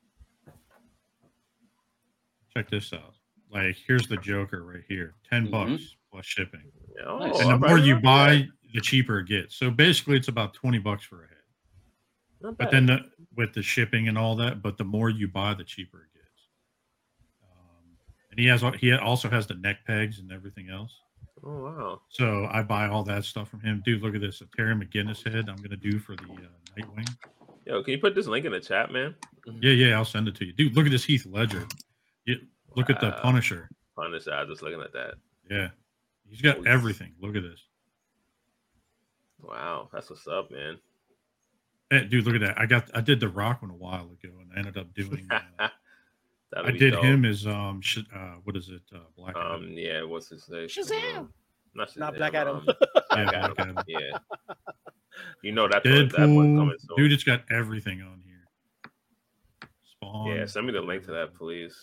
check 2.55 2.69
this 2.69 2.93
out. 2.93 3.15
Like 3.53 3.77
here's 3.87 4.07
the 4.09 4.17
Joker 4.17 4.65
right 4.65 4.83
here. 4.89 5.15
10 5.29 5.49
Mhm. 5.49 5.51
bucks 5.51 5.97
plus 6.11 6.27
shipping. 6.27 6.71
Oh, 7.05 7.23
and 7.23 7.51
the 7.63 7.69
more 7.69 7.79
you 7.79 7.99
buy, 8.01 8.49
the 8.75 8.81
cheaper 8.81 9.21
it 9.21 9.27
gets. 9.27 9.57
So 9.57 9.71
basically, 9.71 10.17
it's 10.17 10.29
about 10.29 10.55
twenty 10.55 10.79
bucks 10.79 11.05
for 11.05 11.25
a 11.25 11.29
head. 11.29 11.37
Not 12.43 12.57
But 12.59 12.71
bad. 12.71 12.73
then 12.73 12.87
the, 12.87 12.99
with 13.37 13.53
the 13.55 13.63
shipping 13.63 14.09
and 14.09 14.17
all 14.19 14.35
that, 14.37 14.63
but 14.63 14.79
the 14.79 14.85
more 14.85 15.11
you 15.11 15.29
buy, 15.29 15.55
the 15.55 15.65
cheaper 15.65 15.99
it 16.03 16.15
gets. 16.19 16.43
Um, 17.43 17.97
and 18.31 18.41
he 18.41 18.47
has 18.47 18.63
he 18.81 18.93
also 18.93 19.29
has 19.29 19.47
the 19.47 19.55
neck 19.55 19.79
pegs 19.87 20.19
and 20.21 20.33
everything 20.33 20.69
else. 20.71 20.93
oh 21.45 21.63
wow, 21.65 22.01
So 22.09 22.49
I 22.51 22.63
buy 22.63 22.89
all 22.89 23.05
that 23.05 23.25
stuff 23.25 23.49
from 23.51 23.61
him. 23.61 23.83
Dude, 23.85 24.03
look 24.03 24.15
at 24.15 24.21
this. 24.21 24.41
A 24.41 24.47
Terry 24.57 24.75
McGinnis 24.75 25.23
head 25.31 25.49
I'm 25.49 25.57
gonna 25.57 25.77
do 25.77 25.99
for 25.99 26.17
the 26.17 26.23
uh, 26.25 26.79
Nightwing. 26.79 27.09
yo, 27.67 27.83
can 27.83 27.93
you 27.93 27.99
put 27.99 28.15
this 28.15 28.27
link 28.27 28.47
in 28.47 28.53
the 28.53 28.61
chat, 28.61 28.91
man? 28.91 29.15
Yeah, 29.61 29.73
yeah, 29.73 29.97
I'll 29.97 30.05
send 30.05 30.29
it 30.29 30.35
to 30.37 30.45
you. 30.47 30.53
Dude, 30.53 30.75
look 30.77 30.87
at 30.87 30.93
this 30.93 31.05
Heath 31.05 31.27
Ledger. 31.27 31.67
You, 32.27 32.37
look 32.77 32.89
at 32.91 33.01
the 33.01 33.09
Wow. 33.09 33.21
Punisher. 33.23 33.69
On 33.97 34.13
this 34.13 34.25
side, 34.27 34.47
just 34.49 34.63
looking 34.63 34.81
at 34.81 34.93
that. 34.93 35.15
Yeah, 35.51 35.69
he's 36.29 36.41
got 36.41 36.67
everything. 36.67 37.13
Look 37.21 37.37
at 37.37 37.43
this. 37.43 37.61
Wow, 39.43 39.89
that's 39.93 40.09
what's 40.11 40.27
up, 40.29 40.51
man. 40.51 40.79
Eh, 41.93 42.05
dude, 42.05 42.25
look 42.25 42.37
at 42.37 42.41
that. 42.43 42.59
I 42.61 42.67
got 42.67 42.89
I 42.95 43.01
did 43.01 43.19
the 43.21 43.29
Rock 43.29 43.63
one 43.63 43.71
a 43.71 43.75
while 43.75 44.05
ago, 44.05 44.33
and 44.41 44.51
I 44.55 44.59
ended 44.59 44.77
up 44.79 44.93
doing. 44.95 45.27
Uh, 45.31 45.41
That'd 46.53 46.75
I 46.75 46.79
did 46.79 46.93
dope. 46.95 47.05
him 47.05 47.25
as 47.25 47.47
um 47.47 47.81
sh- 47.81 47.99
uh 48.15 48.35
what 48.45 48.57
is 48.57 48.69
it 48.71 48.83
uh 48.95 48.99
Black 49.17 49.37
Um, 49.37 49.43
Adam. 49.63 49.73
yeah, 49.73 50.03
what's 50.03 50.29
his 50.29 50.49
name? 50.49 50.67
Shazam! 50.67 51.17
Um, 51.19 51.33
not, 51.75 51.97
Not 51.97 52.17
Black 52.17 52.35
Adam. 52.35 52.57
um, 52.57 52.65
yeah, 53.13 53.25
Black 53.31 53.55
Adam. 53.61 53.75
Black 53.75 53.87
Yeah. 53.89 54.19
You 55.43 55.53
know 55.53 55.69
that's 55.69 55.85
what, 55.89 56.11
that 56.13 56.29
one 56.29 56.57
coming 56.57 56.77
soon. 56.79 56.97
dude, 56.97 57.13
it's 57.13 57.23
got 57.25 57.43
everything 57.51 58.01
on 58.03 58.21
here. 58.25 58.91
Spawn. 59.85 60.27
yeah, 60.29 60.47
send 60.47 60.67
me 60.67 60.73
the 60.73 60.81
link 60.81 61.05
to 61.07 61.13
that, 61.13 61.35
please. 61.35 61.77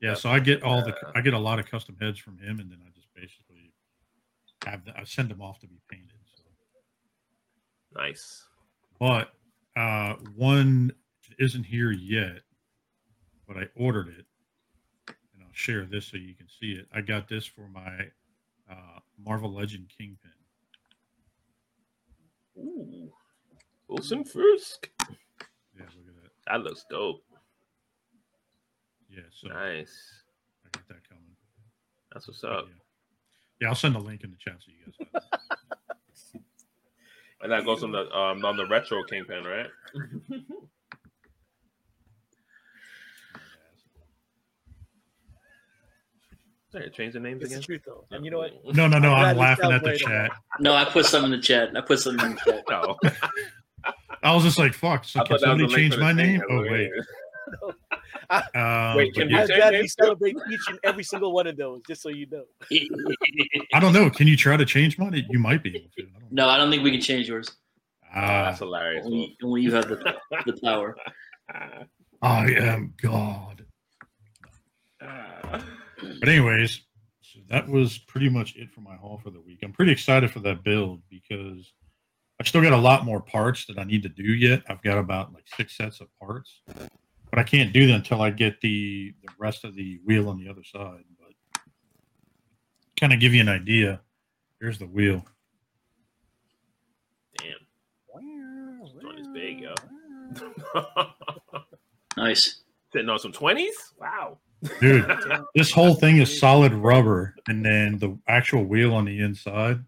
Yeah, 0.00 0.14
so 0.14 0.28
I 0.30 0.38
get 0.38 0.62
all 0.62 0.82
the 0.84 0.94
Uh, 0.94 1.12
I 1.14 1.20
get 1.20 1.34
a 1.34 1.38
lot 1.38 1.58
of 1.58 1.66
custom 1.68 1.96
heads 2.00 2.18
from 2.18 2.38
him, 2.38 2.60
and 2.60 2.70
then 2.70 2.78
I 2.86 2.90
just 2.94 3.08
basically 3.14 3.72
have 4.66 4.84
the, 4.84 4.96
I 4.98 5.04
send 5.04 5.28
them 5.30 5.40
off 5.42 5.58
to 5.60 5.66
be 5.66 5.80
painted. 5.88 6.10
So. 6.36 6.42
Nice. 7.96 8.44
But 9.00 9.32
uh 9.76 10.14
one 10.36 10.92
isn't 11.38 11.64
here 11.64 11.90
yet, 11.90 12.40
but 13.48 13.56
I 13.56 13.64
ordered 13.76 14.08
it, 14.08 14.26
and 15.08 15.42
I'll 15.42 15.52
share 15.52 15.84
this 15.84 16.06
so 16.06 16.16
you 16.16 16.34
can 16.34 16.48
see 16.48 16.72
it. 16.72 16.86
I 16.94 17.00
got 17.00 17.28
this 17.28 17.44
for 17.46 17.68
my 17.68 18.08
uh 18.70 18.98
Marvel 19.24 19.52
Legend 19.52 19.90
Kingpin. 19.96 20.30
Ooh, 22.58 23.10
Wilson 23.88 24.24
Fisk. 24.24 24.90
Yeah, 25.00 25.86
look 25.96 26.08
at 26.08 26.22
that. 26.22 26.30
That 26.46 26.60
looks 26.62 26.84
dope. 26.88 27.22
Yeah, 29.10 29.22
so 29.32 29.48
Nice. 29.48 30.22
I 30.64 30.68
got 30.76 30.86
that 30.88 31.08
coming. 31.08 31.24
That's 32.12 32.28
what's 32.28 32.44
up. 32.44 32.66
yeah. 32.68 32.74
yeah, 33.62 33.68
I'll 33.68 33.74
send 33.74 33.96
a 33.96 33.98
link 33.98 34.22
in 34.24 34.30
the 34.30 34.36
chat 34.36 34.54
so 34.60 34.70
you 34.70 34.84
guys 34.84 34.94
have 35.12 35.22
it. 36.34 36.42
And 37.42 37.52
that 37.52 37.64
goes 37.64 37.82
on 37.82 37.92
the 37.92 38.10
um 38.10 38.44
on 38.44 38.56
the 38.56 38.66
retro 38.66 39.02
kingpin, 39.04 39.44
right? 39.44 39.66
Sorry, 46.74 46.90
change 46.90 47.12
the 47.14 47.20
names 47.20 47.40
It's 47.40 47.50
the 47.50 47.56
again. 47.58 47.64
truth, 47.66 47.82
though. 47.86 48.04
And 48.10 48.24
you 48.24 48.32
know 48.32 48.38
what? 48.38 48.52
No, 48.74 48.88
no, 48.88 48.98
no. 48.98 49.12
I'm 49.12 49.26
I'm 49.26 49.36
laughing 49.36 49.70
at 49.70 49.84
the 49.84 49.96
chat. 49.96 50.32
No, 50.58 50.74
I 50.74 50.84
put 50.84 51.06
some 51.06 51.24
in 51.24 51.30
the 51.30 51.38
chat. 51.38 51.70
I 51.76 51.80
put 51.80 52.00
some 52.00 52.18
in 52.20 52.34
the 52.34 52.40
chat. 52.44 52.64
No, 52.68 52.96
I 54.24 54.34
was 54.34 54.42
just 54.42 54.58
like, 54.58 54.72
"Fuck!" 54.74 55.04
So 55.04 55.20
can 55.20 55.38
thought 55.38 55.40
that 55.42 55.58
was 55.60 55.72
somebody 55.72 55.88
the 55.88 55.90
change 55.90 55.98
my 56.00 56.12
name? 56.12 56.42
Oh 56.50 56.62
wait. 56.62 56.90
Like, 57.62 57.74
Um, 58.54 58.96
Wait, 58.96 59.12
but 59.14 59.20
can 59.20 59.30
you 59.30 59.36
yeah. 59.36 59.42
I'm 59.42 59.48
change 59.48 59.64
we 59.64 59.78
names 59.78 59.94
celebrate 59.94 60.36
each 60.50 60.68
and 60.68 60.78
every 60.84 61.04
single 61.04 61.32
one 61.32 61.46
of 61.46 61.56
those, 61.56 61.82
just 61.86 62.02
so 62.02 62.08
you 62.08 62.26
know. 62.30 62.44
I 63.74 63.80
don't 63.80 63.92
know. 63.92 64.08
Can 64.08 64.26
you 64.26 64.36
try 64.36 64.56
to 64.56 64.64
change 64.64 64.98
mine? 64.98 65.26
You 65.28 65.38
might 65.38 65.62
be 65.62 65.76
able 65.76 65.90
to. 65.98 66.02
I 66.02 66.20
no, 66.30 66.48
I 66.48 66.56
don't 66.56 66.70
think 66.70 66.82
we 66.82 66.90
can 66.90 67.00
change 67.00 67.28
yours. 67.28 67.50
Oh, 68.04 68.20
Ah, 68.20 68.44
that's 68.44 68.60
hilarious. 68.60 69.04
Only, 69.04 69.36
only 69.42 69.62
you 69.62 69.74
have 69.74 69.88
the, 69.88 69.96
the 70.46 70.58
power. 70.62 70.96
I 72.22 72.46
am 72.52 72.94
God. 73.02 73.66
But 75.00 76.28
anyways, 76.28 76.80
so 77.22 77.40
that 77.50 77.68
was 77.68 77.98
pretty 77.98 78.28
much 78.28 78.56
it 78.56 78.70
for 78.72 78.80
my 78.80 78.94
haul 78.96 79.20
for 79.22 79.30
the 79.30 79.40
week. 79.40 79.60
I'm 79.62 79.72
pretty 79.72 79.92
excited 79.92 80.30
for 80.30 80.40
that 80.40 80.62
build 80.64 81.02
because 81.10 81.72
I 82.40 82.44
still 82.44 82.62
got 82.62 82.72
a 82.72 82.78
lot 82.78 83.04
more 83.04 83.20
parts 83.20 83.66
that 83.66 83.78
I 83.78 83.84
need 83.84 84.02
to 84.04 84.08
do 84.08 84.22
yet. 84.22 84.62
I've 84.68 84.82
got 84.82 84.98
about 84.98 85.32
like 85.32 85.44
six 85.56 85.76
sets 85.76 86.00
of 86.00 86.08
parts, 86.18 86.62
but 87.34 87.40
I 87.40 87.42
can't 87.42 87.72
do 87.72 87.88
that 87.88 87.94
until 87.94 88.22
I 88.22 88.30
get 88.30 88.60
the 88.60 89.12
the 89.22 89.28
rest 89.38 89.64
of 89.64 89.74
the 89.74 89.98
wheel 90.04 90.28
on 90.28 90.38
the 90.38 90.48
other 90.48 90.62
side. 90.62 91.02
But 91.18 91.62
kind 92.96 93.12
of 93.12 93.18
give 93.18 93.34
you 93.34 93.40
an 93.40 93.48
idea. 93.48 94.00
Here's 94.60 94.78
the 94.78 94.86
wheel. 94.86 95.24
Damn. 97.38 97.54
This 98.84 99.04
one 99.04 99.18
is 99.18 99.26
big, 99.34 99.60
yo. 99.60 99.74
Nice. 102.16 102.60
Sitting 102.92 103.08
on 103.08 103.18
some 103.18 103.32
twenties. 103.32 103.74
Wow. 103.98 104.38
Dude, 104.80 105.04
this 105.56 105.72
whole 105.72 105.96
thing 105.96 106.18
is 106.18 106.38
solid 106.38 106.72
rubber, 106.72 107.34
and 107.48 107.66
then 107.66 107.98
the 107.98 108.16
actual 108.28 108.62
wheel 108.62 108.94
on 108.94 109.06
the 109.06 109.18
inside. 109.18 109.80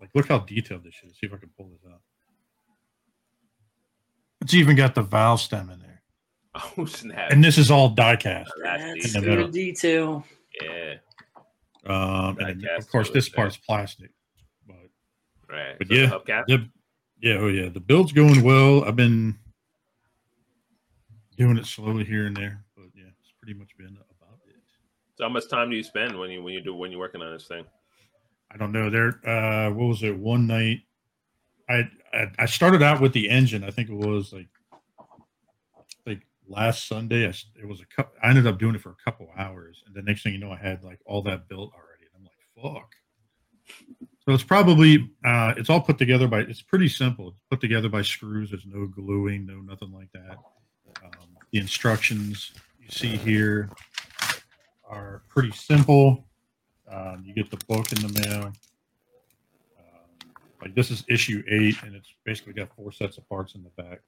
Like, 0.00 0.10
look 0.14 0.28
how 0.28 0.38
detailed 0.38 0.84
this 0.84 0.94
is. 1.04 1.14
See 1.18 1.26
if 1.26 1.34
I 1.34 1.38
can 1.38 1.50
pull 1.58 1.70
this 1.70 1.92
out. 1.92 2.00
It's 4.40 4.54
even 4.54 4.76
got 4.76 4.94
the 4.94 5.02
valve 5.02 5.40
stem 5.40 5.68
in 5.70 5.80
there, 5.80 5.93
Oh 6.78 6.84
snap. 6.84 7.30
and 7.32 7.42
this 7.42 7.58
is 7.58 7.70
all 7.70 7.94
diecast. 7.94 8.46
That's 8.62 8.82
That's 9.02 9.14
in 9.16 9.22
the 9.24 9.36
good 9.36 9.50
detail. 9.52 10.24
yeah. 10.62 10.94
Um, 11.86 12.38
and 12.38 12.60
then, 12.62 12.70
of 12.78 12.88
course, 12.88 13.10
this 13.10 13.26
really 13.28 13.36
part's 13.36 13.56
plastic. 13.56 14.10
But 14.66 14.76
Right. 15.50 15.76
But 15.78 15.88
So 15.88 15.94
yeah, 15.94 16.06
hubcap? 16.08 16.46
the, 16.46 16.68
yeah, 17.20 17.34
oh 17.40 17.48
yeah, 17.48 17.68
the 17.68 17.80
build's 17.80 18.12
going 18.12 18.42
well. 18.42 18.84
I've 18.84 18.96
been 18.96 19.36
doing 21.36 21.56
it 21.58 21.66
slowly 21.66 22.04
here 22.04 22.26
and 22.26 22.36
there, 22.36 22.64
but 22.76 22.86
yeah, 22.94 23.04
it's 23.20 23.32
pretty 23.40 23.58
much 23.58 23.76
been 23.76 23.86
about 24.18 24.38
it. 24.46 24.54
So 25.16 25.24
how 25.24 25.30
much 25.30 25.48
time 25.48 25.70
do 25.70 25.76
you 25.76 25.82
spend 25.82 26.18
when 26.18 26.30
you 26.30 26.42
when 26.42 26.54
you 26.54 26.60
do 26.62 26.74
when 26.74 26.90
you're 26.90 27.00
working 27.00 27.20
on 27.22 27.32
this 27.32 27.46
thing? 27.46 27.64
I 28.50 28.56
don't 28.56 28.72
know. 28.72 28.88
There, 28.90 29.08
uh, 29.28 29.70
what 29.72 29.86
was 29.88 30.02
it? 30.04 30.16
One 30.16 30.46
night, 30.46 30.82
I, 31.68 31.88
I 32.12 32.30
I 32.38 32.46
started 32.46 32.82
out 32.82 33.00
with 33.00 33.12
the 33.12 33.28
engine. 33.28 33.64
I 33.64 33.70
think 33.70 33.88
it 33.90 33.94
was 33.94 34.32
like 34.32 34.42
like 34.42 34.48
last 36.48 36.86
Sunday. 36.88 37.26
I, 37.26 37.34
it 37.60 37.66
was 37.66 37.80
a 37.80 37.86
couple. 37.86 38.14
I 38.22 38.30
ended 38.30 38.46
up 38.46 38.58
doing 38.58 38.74
it 38.74 38.80
for 38.80 38.90
a 38.90 39.04
couple 39.04 39.28
hours, 39.36 39.82
and 39.86 39.94
the 39.94 40.02
next 40.02 40.22
thing 40.22 40.32
you 40.32 40.38
know, 40.38 40.52
I 40.52 40.56
had 40.56 40.82
like 40.82 41.00
all 41.06 41.22
that 41.22 41.48
built 41.48 41.72
already. 41.72 42.04
And 42.14 42.14
I'm 42.16 42.24
like, 42.24 42.74
fuck. 42.74 42.94
So 44.26 44.32
it's 44.32 44.44
probably 44.44 45.10
uh, 45.24 45.54
it's 45.56 45.68
all 45.68 45.80
put 45.80 45.98
together 45.98 46.26
by. 46.26 46.40
It's 46.40 46.62
pretty 46.62 46.88
simple. 46.88 47.28
It's 47.28 47.40
put 47.50 47.60
together 47.60 47.88
by 47.88 48.02
screws. 48.02 48.50
There's 48.50 48.66
no 48.66 48.86
gluing, 48.86 49.46
no 49.46 49.60
nothing 49.60 49.92
like 49.92 50.10
that. 50.12 50.38
Um, 51.04 51.36
the 51.50 51.58
instructions 51.58 52.52
you 52.80 52.88
see 52.88 53.16
here 53.16 53.70
are 54.88 55.22
pretty 55.28 55.50
simple. 55.52 56.26
Um, 56.90 57.22
you 57.26 57.34
get 57.34 57.50
the 57.50 57.62
book 57.66 57.92
in 57.92 58.00
the 58.00 58.20
mail. 58.20 58.44
Um, 59.78 60.32
like 60.62 60.74
this 60.74 60.90
is 60.90 61.04
issue 61.08 61.42
eight, 61.48 61.82
and 61.82 61.94
it's 61.94 62.14
basically 62.24 62.54
got 62.54 62.74
four 62.74 62.92
sets 62.92 63.18
of 63.18 63.28
parts 63.28 63.54
in 63.54 63.62
the 63.62 63.82
back. 63.82 64.00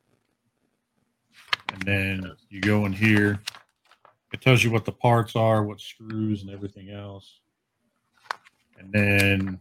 And 1.72 1.82
then 1.82 2.32
you 2.48 2.60
go 2.60 2.86
in 2.86 2.92
here. 2.92 3.40
It 4.32 4.40
tells 4.40 4.62
you 4.64 4.70
what 4.70 4.84
the 4.84 4.92
parts 4.92 5.36
are, 5.36 5.62
what 5.64 5.80
screws, 5.80 6.42
and 6.42 6.50
everything 6.50 6.90
else. 6.90 7.40
And 8.78 8.92
then 8.92 9.60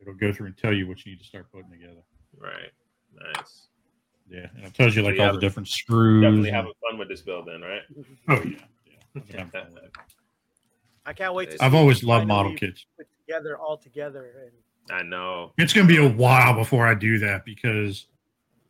it'll 0.00 0.14
go 0.14 0.32
through 0.32 0.46
and 0.48 0.56
tell 0.56 0.72
you 0.72 0.86
what 0.86 1.04
you 1.04 1.12
need 1.12 1.20
to 1.20 1.26
start 1.26 1.50
putting 1.52 1.70
together. 1.70 2.02
Right. 2.36 2.70
Nice. 3.14 3.68
Yeah, 4.28 4.46
and 4.56 4.64
it 4.64 4.74
tells 4.74 4.96
you 4.96 5.02
like 5.02 5.16
you 5.16 5.22
all 5.22 5.32
the 5.32 5.40
different 5.40 5.68
screws. 5.68 6.22
Definitely 6.22 6.48
and- 6.48 6.56
having 6.56 6.72
fun 6.88 6.98
with 6.98 7.08
this 7.08 7.20
build, 7.20 7.46
then, 7.46 7.60
right? 7.60 7.82
oh 8.28 8.34
yeah, 8.44 8.64
yeah. 8.86 8.96
I've 9.16 9.26
been 9.26 9.36
having 9.36 9.50
fun 9.50 9.74
with 9.74 9.84
it. 9.84 9.90
I 11.04 11.12
can't 11.12 11.34
wait 11.34 11.50
to 11.50 11.64
I've 11.64 11.74
always 11.74 12.04
loved 12.04 12.28
model 12.28 12.54
kits. 12.54 12.86
put 12.96 13.08
together 13.26 13.58
all 13.58 13.76
together 13.76 14.32
and 14.44 14.52
I 14.98 15.02
know. 15.02 15.52
It's 15.58 15.72
gonna 15.72 15.86
be 15.88 15.96
a 15.98 16.08
while 16.08 16.54
before 16.54 16.86
I 16.86 16.94
do 16.94 17.18
that 17.18 17.44
because, 17.44 18.06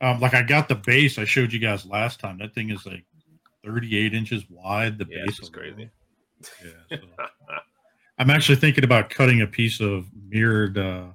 um, 0.03 0.21
like 0.21 0.35
I 0.35 0.43
got 0.43 0.69
the 0.69 0.75
base 0.75 1.17
I 1.17 1.25
showed 1.25 1.53
you 1.53 1.61
guys 1.61 1.87
last 1.87 2.21
time. 2.21 2.39
That 2.39 2.55
thing 2.55 2.71
is 2.71 2.85
like 2.85 3.05
38 3.65 4.13
inches 4.13 4.45
wide. 4.51 4.99
The 4.99 5.07
Yeah, 5.09 5.25
base 5.25 5.39
is 5.39 5.49
crazy. 5.49 5.89
Yeah, 6.63 6.99
so 6.99 7.05
I'm 8.19 8.29
actually 8.29 8.57
thinking 8.57 8.85
about 8.85 9.11
cutting 9.11 9.43
a 9.43 9.47
piece 9.47 9.81
of 9.81 10.07
mirrored 10.29 10.77
uh, 10.77 11.07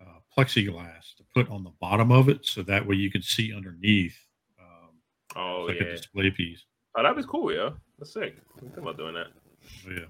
uh, 0.00 0.18
plexiglass 0.36 1.14
to 1.16 1.24
put 1.34 1.48
on 1.48 1.62
the 1.62 1.72
bottom 1.80 2.10
of 2.10 2.28
it, 2.28 2.44
so 2.44 2.62
that 2.64 2.84
way 2.84 2.96
you 2.96 3.10
can 3.10 3.22
see 3.22 3.54
underneath. 3.54 4.18
Um, 4.60 4.90
oh 5.36 5.66
it's 5.66 5.68
like 5.68 5.80
yeah. 5.80 5.92
a 5.94 5.96
display 5.96 6.30
piece. 6.32 6.64
Oh, 6.96 7.02
that 7.04 7.14
was 7.14 7.26
cool, 7.26 7.52
yeah. 7.52 7.70
That's 7.98 8.12
sick. 8.12 8.34
I'm 8.54 8.60
thinking 8.60 8.82
about 8.82 8.98
doing 8.98 9.14
that. 9.14 9.28
So 9.84 9.90
yeah, 9.90 10.06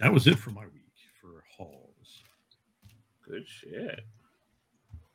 that 0.00 0.12
was 0.12 0.26
it 0.26 0.38
for 0.38 0.50
my 0.50 0.66
week 0.66 0.92
for 1.22 1.42
hauls. 1.56 2.22
Good 3.26 3.46
shit. 3.46 4.00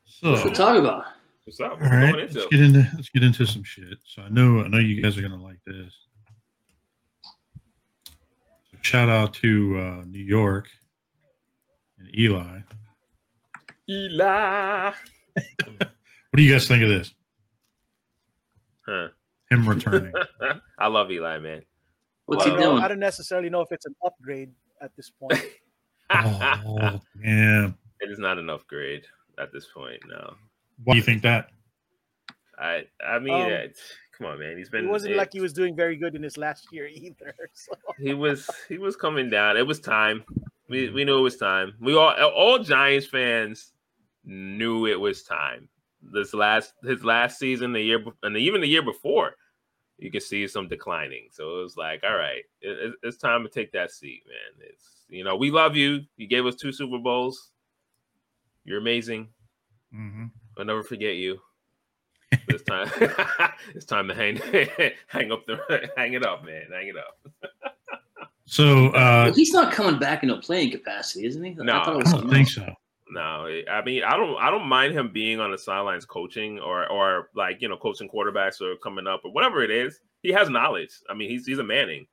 So 0.04 0.32
What 0.32 0.44
we 0.44 0.50
talk 0.50 0.76
about? 0.76 1.04
What's 1.52 1.60
up? 1.60 1.72
All 1.72 1.78
What's 1.80 1.92
right, 1.92 2.16
let's 2.16 2.34
into? 2.34 2.48
get 2.48 2.60
into 2.62 2.90
let's 2.94 3.10
get 3.10 3.22
into 3.22 3.44
some 3.44 3.62
shit. 3.62 3.98
So 4.06 4.22
I 4.22 4.30
know 4.30 4.60
I 4.60 4.68
know 4.68 4.78
you 4.78 5.02
guys 5.02 5.18
are 5.18 5.20
gonna 5.20 5.36
like 5.36 5.58
this. 5.66 5.92
So 8.70 8.78
shout 8.80 9.10
out 9.10 9.34
to 9.34 9.78
uh, 9.78 10.04
New 10.06 10.24
York 10.24 10.70
and 11.98 12.08
Eli. 12.18 12.60
Eli. 13.86 14.92
What 15.76 16.38
do 16.38 16.42
you 16.42 16.50
guys 16.50 16.66
think 16.66 16.82
of 16.82 16.88
this? 16.88 17.12
Huh. 18.86 19.08
Him 19.50 19.68
returning. 19.68 20.14
I 20.78 20.86
love 20.86 21.10
Eli, 21.10 21.38
man. 21.40 21.60
What's 22.24 22.46
I 22.46 22.48
he 22.48 22.50
don't, 22.52 22.62
doing? 22.62 22.78
I 22.82 22.88
don't 22.88 22.98
necessarily 22.98 23.50
know 23.50 23.60
if 23.60 23.70
it's 23.72 23.84
an 23.84 23.94
upgrade 24.02 24.52
at 24.80 24.96
this 24.96 25.10
point. 25.10 25.38
oh 26.10 26.98
man, 27.14 27.74
it 28.00 28.10
is 28.10 28.18
not 28.18 28.38
enough 28.38 28.66
grade 28.66 29.04
at 29.38 29.52
this 29.52 29.66
point. 29.66 30.00
No, 30.08 30.34
why 30.84 30.94
do 30.94 30.98
you 30.98 31.02
think 31.04 31.22
that? 31.22 31.50
I 32.58 32.84
I 33.04 33.18
mean, 33.18 33.34
Um, 33.34 33.50
it- 33.52 33.78
come 34.16 34.26
on, 34.28 34.38
man. 34.38 34.56
He's 34.56 34.68
been. 34.70 34.84
it 34.86 34.88
wasn't 34.90 35.14
it- 35.14 35.18
like 35.18 35.32
he 35.32 35.40
was 35.40 35.52
doing 35.52 35.74
very 35.74 35.96
good 35.96 36.14
in 36.14 36.22
his 36.22 36.36
last 36.36 36.68
year 36.72 36.86
either. 36.86 37.34
So. 37.54 37.72
He 37.98 38.14
was 38.14 38.48
he 38.68 38.78
was 38.78 38.96
coming 38.96 39.30
down. 39.30 39.56
It 39.56 39.66
was 39.66 39.80
time. 39.80 40.24
We 40.68 40.90
we 40.90 41.04
knew 41.04 41.18
it 41.18 41.22
was 41.22 41.36
time. 41.36 41.74
We 41.80 41.94
all 41.94 42.12
all 42.32 42.58
Giants 42.58 43.06
fans 43.06 43.72
knew 44.24 44.86
it 44.86 44.98
was 45.00 45.22
time. 45.22 45.68
This 46.00 46.32
last 46.34 46.74
his 46.82 47.04
last 47.04 47.38
season, 47.38 47.72
the 47.72 47.80
year 47.80 48.04
and 48.22 48.36
even 48.36 48.60
the 48.60 48.68
year 48.68 48.82
before, 48.82 49.34
you 49.98 50.10
could 50.10 50.22
see 50.22 50.46
some 50.48 50.68
declining. 50.68 51.28
So 51.30 51.58
it 51.58 51.62
was 51.62 51.76
like, 51.76 52.02
all 52.04 52.16
right, 52.16 52.42
it, 52.60 52.78
it- 52.90 52.94
it's 53.02 53.18
time 53.18 53.42
to 53.44 53.48
take 53.50 53.72
that 53.72 53.90
seat, 53.90 54.22
man. 54.26 54.68
It's 54.70 55.04
you 55.08 55.24
know 55.24 55.36
we 55.36 55.50
love 55.50 55.76
you. 55.76 56.00
You 56.16 56.26
gave 56.26 56.46
us 56.46 56.56
two 56.56 56.72
Super 56.72 56.98
Bowls. 56.98 57.50
You're 58.64 58.78
amazing. 58.78 59.28
hmm 59.92 60.26
I'll 60.58 60.64
never 60.64 60.82
forget 60.82 61.16
you. 61.16 61.40
It's 62.48 62.62
time. 62.64 62.90
it's 63.74 63.84
time 63.84 64.08
to 64.08 64.14
hang 64.14 64.36
hang 65.06 65.32
up 65.32 65.46
the 65.46 65.90
hang 65.96 66.14
it 66.14 66.24
up, 66.24 66.44
man. 66.44 66.64
Hang 66.72 66.88
it 66.88 66.96
up. 66.96 67.40
So 68.46 68.88
uh, 68.88 69.24
Well, 69.26 69.34
he's 69.34 69.52
not 69.52 69.72
coming 69.72 69.98
back 69.98 70.22
in 70.22 70.30
a 70.30 70.38
playing 70.38 70.70
capacity, 70.70 71.26
isn't 71.26 71.42
he? 71.42 71.54
No, 71.54 71.72
I, 71.72 71.82
I 71.82 72.02
don't 72.02 72.30
think 72.30 72.48
so. 72.48 72.66
No, 73.10 73.46
I 73.70 73.84
mean 73.84 74.02
I 74.04 74.16
don't 74.16 74.36
I 74.38 74.50
don't 74.50 74.66
mind 74.66 74.94
him 74.94 75.12
being 75.12 75.38
on 75.38 75.50
the 75.50 75.58
sidelines 75.58 76.06
coaching 76.06 76.58
or 76.58 76.90
or 76.90 77.28
like 77.34 77.60
you 77.60 77.68
know 77.68 77.76
coaching 77.76 78.08
quarterbacks 78.08 78.60
or 78.62 78.76
coming 78.76 79.06
up 79.06 79.22
or 79.24 79.32
whatever 79.32 79.62
it 79.62 79.70
is. 79.70 80.00
He 80.22 80.32
has 80.32 80.48
knowledge. 80.48 80.90
I 81.10 81.14
mean 81.14 81.28
he's 81.28 81.46
he's 81.46 81.58
a 81.58 81.64
Manning, 81.64 82.06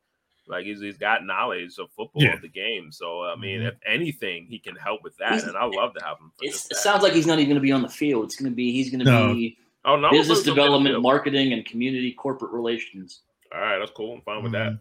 like 0.49 0.65
he's 0.65 0.81
he's 0.81 0.97
got 0.97 1.23
knowledge 1.25 1.77
of 1.79 1.89
football 1.91 2.23
Yeah. 2.23 2.33
of 2.33 2.41
the 2.41 2.49
game. 2.49 2.91
So 2.91 3.23
I 3.23 3.35
mean 3.35 3.61
Mhm. 3.61 3.67
if 3.69 3.75
anything 3.85 4.45
he 4.47 4.59
can 4.59 4.75
help 4.75 5.03
with 5.03 5.15
that, 5.17 5.33
He's- 5.33 5.43
and 5.43 5.55
I 5.55 5.63
love 5.65 5.93
to 5.93 6.03
have 6.03 6.17
him. 6.17 6.31
For 6.37 6.45
It's, 6.45 6.69
it 6.71 6.77
sounds 6.77 7.03
like 7.03 7.13
he's 7.13 7.27
not 7.27 7.39
even 7.39 7.49
going 7.49 7.55
to 7.55 7.61
be 7.61 7.71
on 7.71 7.81
the 7.83 7.87
field. 7.89 8.25
It's 8.25 8.35
going 8.35 8.51
to 8.51 8.55
be 8.55 8.71
he's 8.71 8.89
going 8.89 8.99
to 8.99 9.05
No. 9.05 9.33
be 9.33 9.57
oh 9.85 9.95
no 9.95 10.09
business 10.11 10.43
he'll 10.43 10.55
be 10.55 10.61
on 10.61 10.65
the 10.65 10.77
development, 10.79 11.01
marketing, 11.01 11.53
and 11.53 11.65
community 11.65 12.11
corporate 12.13 12.51
relations. 12.51 13.21
All 13.53 13.61
right, 13.61 13.79
that's 13.79 13.91
cool. 13.91 14.15
I'm 14.15 14.21
fine 14.21 14.43
with 14.43 14.51
that. 14.53 14.73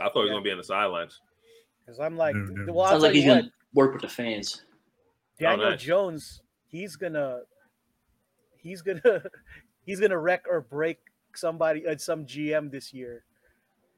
I 0.00 0.04
thought 0.04 0.14
he 0.14 0.20
was 0.22 0.30
gonna 0.30 0.42
be 0.42 0.50
on 0.50 0.58
the 0.58 0.64
sidelines. 0.64 1.20
Because 1.84 2.00
I'm 2.00 2.16
like, 2.16 2.34
No, 2.34 2.64
no. 2.64 2.72
well, 2.72 2.84
I'll 2.86 2.90
Sounds 2.92 3.02
tell 3.02 3.08
like 3.10 3.14
he's 3.16 3.24
going 3.26 3.44
to 3.44 3.50
work 3.74 3.92
with 3.92 4.02
the 4.02 4.08
fans. 4.08 4.64
Daniel 5.38 5.70
nice. 5.70 5.82
Jones, 5.82 6.42
he's 6.68 6.96
gonna, 6.96 7.40
he's 8.56 8.82
gonna, 8.82 9.00
he's 9.84 10.00
gonna 10.00 10.18
wreck 10.18 10.44
or 10.48 10.60
break 10.60 10.98
somebody 11.34 11.84
at 11.86 12.00
some 12.00 12.24
GM 12.24 12.70
this 12.70 12.94
year. 12.94 13.24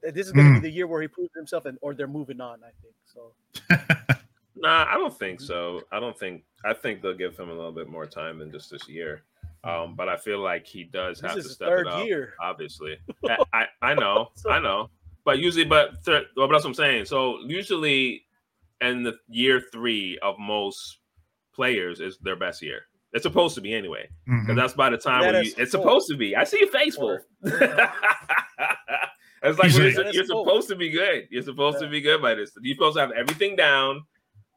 This 0.02 0.26
is 0.26 0.32
gonna 0.32 0.48
Hmm. 0.48 0.54
be 0.54 0.60
the 0.60 0.70
year 0.70 0.86
where 0.86 1.02
he 1.02 1.08
proves 1.08 1.34
himself, 1.34 1.64
and 1.66 1.78
or 1.82 1.94
they're 1.94 2.06
moving 2.06 2.40
on. 2.40 2.60
I 2.62 2.70
think 2.82 2.94
so. 3.06 3.32
Nah, 4.58 4.86
I 4.88 4.94
don't 4.94 5.16
think 5.16 5.42
so. 5.42 5.82
I 5.92 6.00
don't 6.00 6.18
think. 6.18 6.42
I 6.64 6.72
think 6.72 7.02
they'll 7.02 7.12
give 7.14 7.36
him 7.38 7.50
a 7.50 7.52
little 7.52 7.72
bit 7.72 7.88
more 7.90 8.06
time 8.06 8.38
than 8.38 8.50
just 8.50 8.70
this 8.70 8.88
year. 8.88 9.22
Um, 9.64 9.94
but 9.94 10.08
I 10.08 10.16
feel 10.16 10.38
like 10.38 10.64
he 10.66 10.82
does 10.82 11.20
This 11.20 11.30
have 11.30 11.38
is 11.38 11.44
to 11.48 11.52
step 11.52 11.68
third 11.68 11.86
it 11.86 11.92
up. 11.92 12.06
year. 12.06 12.32
Obviously, 12.40 12.96
I, 13.28 13.36
I 13.52 13.66
I 13.82 13.94
know, 13.94 14.30
I 14.48 14.58
know. 14.58 14.88
But 15.26 15.40
usually, 15.40 15.66
but 15.66 16.02
th- 16.06 16.24
well, 16.38 16.46
but 16.48 16.52
that's 16.54 16.64
what 16.64 16.70
I'm 16.70 16.74
saying. 16.74 17.04
So 17.04 17.40
usually, 17.46 18.24
in 18.80 19.02
the 19.02 19.12
year 19.28 19.60
three 19.72 20.18
of 20.22 20.38
most 20.38 21.00
players 21.54 22.00
is 22.00 22.16
their 22.22 22.36
best 22.36 22.62
year. 22.62 22.86
It's 23.12 23.24
supposed 23.24 23.54
to 23.56 23.60
be 23.60 23.74
anyway, 23.74 24.08
because 24.26 24.56
that's 24.56 24.72
by 24.74 24.88
the 24.88 24.96
time 24.98 25.20
Let 25.22 25.34
when 25.34 25.44
you, 25.44 25.52
it's 25.58 25.70
supposed 25.70 26.08
to 26.08 26.16
be. 26.16 26.34
I 26.34 26.44
see 26.44 26.60
your 26.60 26.68
face, 26.70 26.96
Wolf. 26.98 27.20
It's 29.42 29.58
like 29.58 29.70
He's 29.70 29.78
like- 29.78 29.94
you're, 29.96 30.06
you're 30.12 30.24
supposed 30.24 30.68
to 30.68 30.76
be 30.76 30.90
good. 30.90 31.28
You're 31.30 31.42
supposed 31.42 31.78
to 31.80 31.88
be 31.88 32.00
good 32.00 32.20
by 32.22 32.34
this. 32.34 32.52
You're 32.60 32.74
supposed 32.74 32.96
to 32.96 33.00
have 33.00 33.12
everything 33.12 33.56
down. 33.56 34.02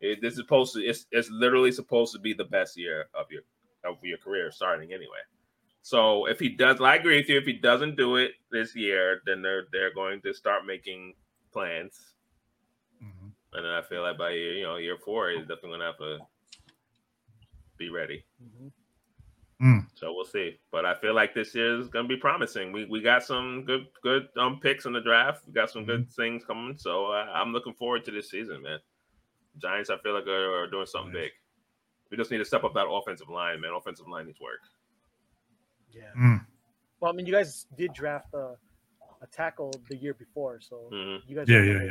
It, 0.02 0.22
this 0.22 0.34
is 0.34 0.40
supposed 0.40 0.74
to. 0.76 0.80
It's 0.80 1.06
it's 1.12 1.30
literally 1.30 1.72
supposed 1.72 2.14
to 2.14 2.20
be 2.20 2.34
the 2.34 2.46
best 2.46 2.78
year 2.78 3.10
of 3.14 3.26
your 3.32 3.42
of 3.84 3.98
your 4.04 4.18
career 4.18 4.52
starting 4.52 4.94
anyway. 4.94 5.20
So 5.82 6.26
if 6.28 6.40
he 6.40 6.50
does, 6.50 6.80
I 6.82 6.96
agree 6.96 7.18
with 7.18 7.30
you. 7.30 7.38
If 7.38 7.46
he 7.46 7.54
doesn't 7.54 7.96
do 7.98 8.16
it 8.18 8.32
this 8.52 8.76
year, 8.76 9.22
then 9.26 9.42
they're 9.42 9.66
they're 9.74 9.94
going 9.94 10.22
to 10.22 10.34
start 10.34 10.66
making 10.66 11.16
plans, 11.52 12.14
Mhm. 13.04 13.32
and 13.54 13.66
then 13.66 13.72
I 13.72 13.82
feel 13.82 14.02
like 14.02 14.18
by 14.18 14.32
year 14.32 14.54
you 14.54 14.64
know 14.64 14.78
year 14.78 14.98
four, 14.98 15.30
he's 15.32 15.42
definitely 15.42 15.72
gonna 15.72 15.86
have 15.86 15.98
to 15.98 16.20
be 17.78 17.90
ready. 17.90 18.24
Mhm. 19.62 19.88
So 19.96 20.14
we'll 20.14 20.26
see. 20.26 20.60
But 20.72 20.86
I 20.86 20.96
feel 20.96 21.14
like 21.14 21.34
this 21.34 21.54
year 21.54 21.80
is 21.80 21.90
gonna 21.90 22.08
be 22.08 22.18
promising. 22.18 22.72
We 22.72 22.86
we 22.86 23.02
got 23.02 23.24
some 23.24 23.66
good 23.66 23.88
good 24.02 24.30
um 24.38 24.60
picks 24.60 24.86
in 24.86 24.94
the 24.94 25.02
draft. 25.02 25.44
We 25.48 25.54
got 25.54 25.70
some 25.70 25.86
good 25.86 26.12
things 26.14 26.46
coming. 26.46 26.78
So 26.78 27.08
uh, 27.08 27.28
I'm 27.34 27.52
looking 27.52 27.74
forward 27.74 28.06
to 28.06 28.12
this 28.12 28.30
season, 28.30 28.62
man. 28.62 28.80
Giants, 29.58 29.90
I 29.90 29.98
feel 29.98 30.14
like 30.14 30.28
are, 30.28 30.64
are 30.64 30.68
doing 30.70 30.86
something 30.86 31.12
Nice. 31.14 31.24
big. 31.24 31.32
We 32.12 32.18
just 32.18 32.32
need 32.32 32.38
to 32.38 32.46
step 32.46 32.64
up 32.64 32.74
that 32.76 32.88
offensive 32.88 33.30
line, 33.30 33.62
man. 33.62 33.72
Offensive 33.76 34.08
line 34.08 34.28
needs 34.28 34.40
work. 34.40 34.60
Yeah. 35.92 36.04
Mm. 36.18 36.46
Well, 37.00 37.12
I 37.12 37.16
mean, 37.16 37.26
you 37.26 37.34
guys 37.34 37.66
did 37.78 37.94
draft 37.94 38.34
a, 38.34 38.56
a 39.22 39.28
tackle 39.32 39.82
the 39.90 39.96
year 39.98 40.14
before, 40.14 40.60
so 40.62 40.88
hmm 40.92 41.18
you 41.28 41.36
guys. 41.36 41.48
Yeah, 41.50 41.58
are 41.58 41.66
yeah, 41.66 41.74
ready. 41.74 41.86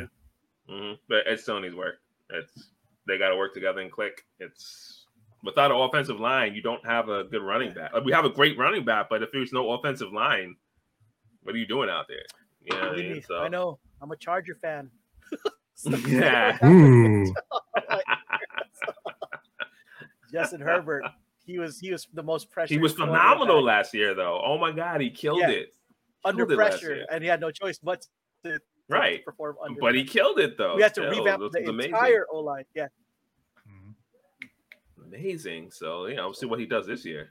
yeah. 0.67 0.75
hmm 0.75 0.93
But 1.07 1.27
it 1.27 1.39
still 1.39 1.59
needs 1.59 1.75
work. 1.75 1.99
It's 2.31 2.71
they 3.07 3.17
got 3.17 3.29
to 3.29 3.37
work 3.37 3.53
together 3.53 3.81
and 3.81 3.91
click. 3.91 4.25
It's 4.39 4.98
without 5.43 5.71
an 5.71 5.77
offensive 5.77 6.19
line, 6.19 6.53
you 6.55 6.61
don't 6.61 6.85
have 6.85 7.09
a 7.09 7.23
good 7.25 7.41
running 7.41 7.73
back. 7.73 7.93
Like, 7.93 8.03
we 8.03 8.11
have 8.11 8.25
a 8.25 8.29
great 8.29 8.57
running 8.57 8.83
back, 8.85 9.07
but 9.09 9.21
if 9.23 9.31
there's 9.31 9.51
no 9.53 9.71
offensive 9.71 10.11
line, 10.13 10.55
what 11.43 11.55
are 11.55 11.57
you 11.57 11.67
doing 11.67 11.89
out 11.89 12.05
there? 12.07 12.23
You 12.63 12.75
know 12.77 12.89
I 12.91 12.95
mean? 12.95 13.13
me, 13.13 13.21
So 13.21 13.37
I 13.37 13.47
know. 13.47 13.79
I'm 14.01 14.11
a 14.11 14.17
Charger 14.17 14.55
fan. 14.55 14.89
Yeah. 16.07 16.57
Hmm. 16.61 17.23
Ooh. 17.23 17.33
Justin 20.31 20.61
Herbert, 20.61 21.03
he 21.45 21.57
was 21.57 21.79
he 21.79 21.91
was 21.91 22.07
the 22.13 22.21
most 22.21 22.51
pressure. 22.51 22.73
he 22.73 22.79
was 22.79 22.93
phenomenal 22.93 23.63
last 23.63 23.93
year, 23.93 24.13
though. 24.13 24.41
Oh 24.43 24.57
my 24.57 24.71
god, 24.71 25.01
he 25.01 25.09
killed 25.09 25.39
Yeah. 25.39 25.49
it. 25.49 25.73
under 26.25 26.45
Killed 26.45 26.51
it 26.51 26.55
pressure, 26.57 26.95
year. 26.95 27.05
and 27.09 27.23
he 27.23 27.29
had 27.29 27.39
no 27.39 27.49
choice 27.49 27.79
but 27.79 28.05
to, 28.43 28.53
to 28.53 28.61
Right. 28.89 29.23
perform 29.23 29.55
under. 29.63 29.79
But 29.79 29.95
he 29.95 30.03
killed 30.03 30.37
it 30.39 30.57
though. 30.57 30.75
we 30.75 30.81
had 30.81 30.93
to 30.95 31.01
still. 31.09 31.17
revamp 31.23 31.51
the 31.53 31.69
amazing. 31.69 31.93
entire 31.93 32.25
O 32.31 32.39
line. 32.41 32.65
Yeah, 32.75 32.87
Amazing. 35.13 35.71
So 35.71 36.05
you 36.05 36.15
know, 36.15 36.25
we'll 36.25 36.33
see 36.33 36.45
what 36.45 36.59
he 36.59 36.65
does 36.65 36.85
this 36.85 37.03
year. 37.05 37.29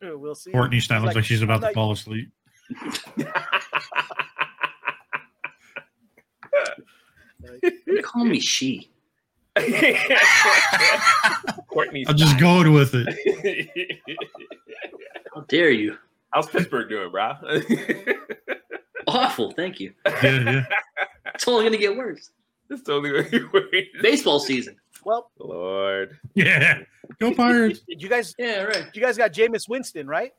we'll 0.00 0.34
see. 0.34 0.50
Courteney 0.52 0.80
Stein 0.80 0.98
He's 0.98 1.04
looks 1.04 1.16
like 1.16 1.24
she's 1.24 1.42
about 1.42 1.60
to 1.60 1.72
fall 1.72 1.92
asleep. 1.92 2.30
You 7.86 8.02
call 8.02 8.24
me 8.24 8.40
she. 8.40 8.90
Courteney, 11.68 12.04
I'm 12.06 12.16
just 12.16 12.30
Stein. 12.32 12.40
going 12.40 12.72
with 12.72 12.92
it. 12.94 14.00
How 15.34 15.42
dare 15.42 15.70
you? 15.70 15.96
How's 16.30 16.48
Pittsburgh 16.48 16.88
doing, 16.88 17.10
bro? 17.10 17.34
Awful. 19.06 19.52
Thank 19.52 19.80
you. 19.80 19.92
Yeah, 20.06 20.40
yeah. 20.40 20.64
It's 21.34 21.46
only 21.48 21.64
going 21.64 21.72
to 21.72 21.78
get 21.78 21.96
worse. 21.96 22.30
it's 22.68 22.82
totally 22.82 23.12
what 23.12 23.32
you 23.32 23.50
wait. 23.52 23.90
Baseball 24.00 24.38
season. 24.38 24.76
Well, 25.04 25.30
Lord. 25.38 26.18
Yeah. 26.34 26.82
Go 27.18 27.34
Pirates. 27.34 27.80
you 27.88 28.08
guys, 28.08 28.34
Yeah, 28.38 28.62
right. 28.62 28.86
you 28.94 29.00
guys 29.02 29.16
got 29.16 29.32
Jameis 29.32 29.68
Winston, 29.68 30.06
right? 30.06 30.32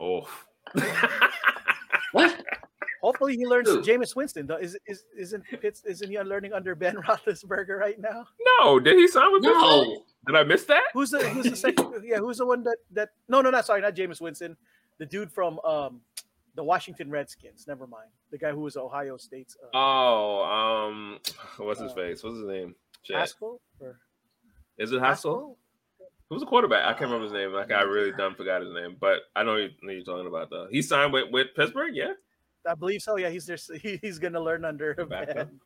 Oh. 0.00 0.28
What? 2.12 2.44
Hopefully, 3.02 3.36
he 3.36 3.44
learns 3.44 3.68
Who? 3.68 3.82
Jameis 3.82 4.14
Winston. 4.14 4.46
though. 4.46 4.56
Is 4.56 4.78
is 4.86 5.04
isn't 5.18 5.42
Pitts, 5.60 5.82
isn't 5.84 6.08
he 6.08 6.18
learning 6.20 6.52
under 6.52 6.74
Ben 6.76 6.94
Roethlisberger 7.08 7.76
right 7.78 7.98
now? 8.00 8.24
no, 8.60 8.78
did 8.78 8.96
he 8.96 9.08
sign 9.08 9.32
with 9.32 9.42
Pittsburgh? 9.42 9.60
No. 9.62 10.02
Did 10.28 10.36
I 10.36 10.44
miss 10.44 10.64
that? 10.66 10.84
Who's 10.94 11.10
the 11.10 11.18
who's 11.28 11.50
the 11.50 11.56
second? 11.56 12.04
yeah, 12.04 12.18
who's 12.18 12.38
the 12.38 12.46
one 12.46 12.62
that 12.62 12.76
that? 12.92 13.08
No, 13.28 13.40
no, 13.40 13.50
not 13.50 13.66
sorry, 13.66 13.80
not 13.80 13.94
Jameis 13.96 14.20
Winston. 14.20 14.56
The 14.98 15.06
dude 15.06 15.32
from 15.32 15.58
um 15.60 16.00
the 16.54 16.62
Washington 16.62 17.10
Redskins. 17.10 17.66
Never 17.66 17.86
mind. 17.88 18.10
The 18.30 18.38
guy 18.38 18.52
who 18.52 18.60
was 18.60 18.76
Ohio 18.76 19.16
State's 19.16 19.56
uh, 19.62 19.76
Oh, 19.76 20.44
um, 20.44 21.18
what's 21.58 21.80
his 21.80 21.90
Uh, 21.90 21.94
face? 21.96 22.22
What's 22.22 22.36
his 22.36 22.46
name? 22.46 22.76
Shit. 23.04 23.16
Haskell 23.16 23.60
or 23.80 24.00
Is 24.78 24.92
it 24.92 25.00
Haskell? 25.00 25.56
Who's 26.30 26.40
the 26.40 26.46
quarterback? 26.46 26.84
I 26.84 26.92
can't 26.98 27.10
remember 27.10 27.24
his 27.24 27.32
uh, 27.32 27.36
name. 27.36 27.52
Like 27.52 27.70
I 27.70 27.82
really 27.82 28.12
dumb 28.12 28.34
forgot 28.34 28.62
his 28.62 28.72
name, 28.72 28.96
but 28.98 29.20
I 29.36 29.42
know 29.44 29.56
you- 29.56 29.70
know 29.82 29.92
you're 29.92 30.04
talking 30.04 30.26
about 30.26 30.50
though. 30.50 30.66
He 30.70 30.82
signed 30.82 31.12
with, 31.12 31.30
with 31.30 31.48
Pittsburgh, 31.54 31.94
yeah. 31.94 32.12
I 32.66 32.74
believe 32.74 33.02
so. 33.02 33.16
Yeah, 33.18 33.28
he's 33.28 33.46
just 33.46 33.70
he, 33.74 33.98
he's 34.00 34.18
gonna 34.18 34.40
learn 34.40 34.64
under 34.64 34.94
Back 34.94 35.34
Ben. 35.34 35.60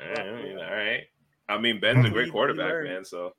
All 0.00 0.06
right, 0.08 0.18
I 0.20 0.42
mean, 0.42 0.58
all 0.58 0.72
right. 0.74 1.02
I 1.48 1.58
mean, 1.58 1.80
Ben's 1.80 2.06
a 2.06 2.10
great 2.12 2.26
he 2.26 2.30
quarterback, 2.30 2.66
learned. 2.70 2.88
man. 2.88 3.04
So, 3.04 3.26
if 3.26 3.32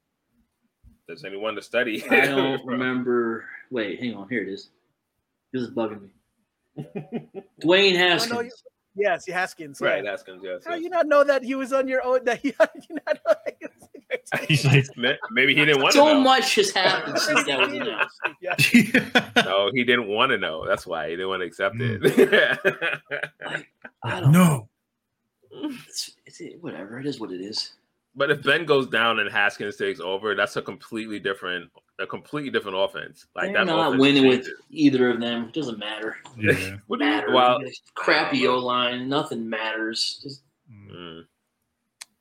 there's 1.08 1.24
anyone 1.24 1.56
to 1.56 1.62
study. 1.62 2.04
I 2.10 2.26
don't 2.28 2.64
remember. 2.66 3.46
Wait, 3.72 4.00
hang 4.02 4.16
on. 4.16 4.28
Here 4.28 4.44
it 4.44 4.50
is. 4.50 4.70
This 5.54 5.62
is 5.64 5.70
bugging 5.72 6.02
me. 6.02 6.10
Dwayne 7.64 8.22
Oh, 8.30 8.36
no, 8.36 8.42
you- 8.42 8.52
yes, 8.96 9.28
Haskins. 9.28 9.80
Yeah. 9.82 9.88
right, 9.90 10.06
Haskins, 10.06 10.42
yes. 10.44 10.64
How 10.66 10.74
yes. 10.76 10.84
you 10.84 10.90
not 10.90 11.08
know 11.08 11.24
that 11.24 11.44
he 11.44 11.56
was 11.56 11.72
on 11.74 11.88
your 11.88 12.04
own? 12.04 12.24
That 12.26 12.40
he, 12.40 12.50
you 12.90 12.96
not 13.06 13.20
know 13.26 13.34
that 13.46 13.56
he 13.60 13.66
was 13.66 13.84
on 13.84 13.90
your 13.94 14.02
He's 14.48 14.66
like, 14.66 14.86
Maybe 15.32 15.56
he 15.56 15.66
didn't 15.66 15.82
want 15.82 15.94
to 15.94 15.98
so 16.00 16.14
know. 16.14 16.20
much 16.22 16.56
has 16.56 16.72
happened 16.72 17.18
since 17.20 17.44
that 17.46 17.60
was 17.60 17.74
announced. 17.74 18.20
yeah. 18.42 19.44
No, 19.46 19.70
he 19.74 19.84
didn't 19.84 20.08
want 20.08 20.32
to 20.32 20.38
know. 20.38 20.66
That's 20.68 20.86
why 20.86 21.10
he 21.10 21.16
didn't 21.16 21.30
want 21.30 21.42
to 21.42 21.46
accept 21.48 21.76
Mm. 21.76 22.00
it. 22.04 23.64
I 24.04 24.20
don't 24.20 24.32
no. 24.32 24.68
It's, 25.52 26.12
it's 26.26 26.42
whatever. 26.62 27.00
It 27.00 27.06
is 27.06 27.20
what 27.20 27.32
it 27.32 27.42
is. 27.42 27.74
but 28.16 28.32
if 28.32 28.42
Ben 28.44 28.66
goes 28.66 28.88
down 28.88 29.20
and 29.20 29.30
Haskins 29.30 29.76
takes 29.78 30.00
over, 30.00 30.34
that's 30.36 30.56
a 30.56 30.62
completely 30.62 31.20
different, 31.20 31.70
a 32.00 32.08
completely 32.08 32.50
different 32.50 32.78
offense. 32.78 33.28
Like 33.36 33.48
They're 33.54 33.66
that 33.66 33.72
not 33.72 33.88
offense 33.90 34.02
winning 34.02 34.28
with 34.28 34.48
either 34.72 35.10
of 35.10 35.20
them. 35.20 35.46
It 35.46 35.54
doesn't 35.54 35.78
matter. 35.80 36.18
Yeah. 36.38 36.78
What 36.88 37.00
do 37.00 37.06
you 37.06 37.12
Matter. 37.12 37.32
Well, 37.34 37.60
crappy 37.96 38.48
I 38.48 38.50
O 38.52 38.58
line. 38.58 39.08
Nothing 39.08 39.48
matters. 39.50 40.20
Just, 40.24 40.42
mm, 40.72 41.24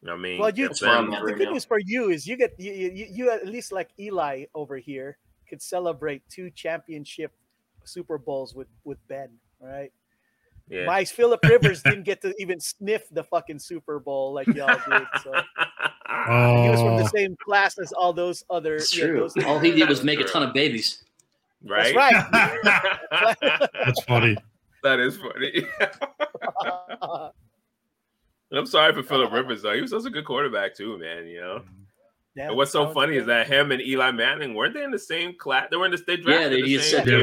I 0.08 0.16
mean, 0.16 0.40
Well, 0.40 0.50
you- 0.50 0.64
if 0.66 0.70
That's 0.70 0.82
where 0.82 0.90
I'm 0.96 1.10
Ben- 1.10 1.20
at 1.20 1.24
The 1.26 1.32
good 1.34 1.44
now. 1.46 1.52
news 1.52 1.64
for 1.64 1.78
you 1.78 2.10
is 2.10 2.26
you 2.26 2.36
get 2.36 2.54
you, 2.58 2.72
you, 2.72 3.06
you 3.10 3.30
at 3.30 3.46
least 3.46 3.72
like 3.72 3.90
Eli 3.98 4.44
over 4.54 4.76
here 4.76 5.18
could 5.48 5.62
celebrate 5.62 6.22
two 6.28 6.50
championship 6.50 7.32
Super 7.84 8.18
Bowls 8.18 8.54
with 8.54 8.68
with 8.84 8.98
Ben. 9.08 9.30
Right? 9.60 9.92
Yeah. 10.70 10.86
My 10.86 11.04
Philip 11.04 11.40
Rivers 11.44 11.82
didn't 11.82 12.04
get 12.04 12.22
to 12.22 12.32
even 12.38 12.58
sniff 12.60 13.02
the 13.10 13.24
fucking 13.24 13.58
Super 13.58 13.98
Bowl 13.98 14.32
like 14.32 14.46
y'all 14.46 14.68
did. 14.88 15.06
So 15.22 15.32
he 15.32 16.68
was 16.70 16.80
from 16.80 16.96
the 16.96 17.04
Oh, 17.04 17.10
same 17.14 17.36
class 17.44 17.78
as 17.78 17.92
all 17.92 18.12
those 18.12 18.44
other. 18.48 18.76
it's 18.76 18.96
yeah, 18.96 19.06
true. 19.06 19.18
those- 19.20 19.44
All 19.44 19.58
he 19.58 19.72
did 19.72 19.88
was 19.88 20.02
make 20.04 20.20
a 20.20 20.24
ton 20.24 20.42
of 20.42 20.54
babies. 20.54 21.04
right? 21.64 21.94
That's 21.94 22.32
right. 22.32 23.68
that's 23.84 24.02
funny. 24.04 24.36
that 24.82 24.98
is 25.00 25.16
funny. 25.18 25.66
I'm 28.52 28.66
sorry 28.66 28.92
for 28.94 29.02
Philip 29.02 29.32
Rivers 29.32 29.62
though. 29.62 29.74
He 29.74 29.80
was 29.80 29.90
such 29.90 30.04
a 30.06 30.10
good 30.10 30.24
quarterback 30.24 30.74
too, 30.74 30.98
man. 30.98 31.26
You 31.26 31.40
know. 31.40 31.62
Yeah, 32.36 32.48
And 32.48 32.56
what's 32.56 32.70
so 32.70 32.92
funny 32.92 33.14
good. 33.14 33.22
is 33.22 33.26
that 33.26 33.48
him 33.48 33.72
and 33.72 33.82
Eli 33.82 34.12
Manning 34.12 34.54
weren't 34.54 34.72
they 34.74 34.84
in 34.84 34.90
the 34.92 34.98
same 34.98 35.36
class? 35.36 35.66
They 35.70 35.76
were 35.76 35.86
in 35.86 35.90
the 35.90 35.98
they 36.06 36.16
drafted 36.16 36.52
they 36.52 36.62
the 36.62 36.76
just 36.76 36.90
same 36.90 36.98
said 37.04 37.06
Yeah, 37.08 37.16
they 37.18 37.22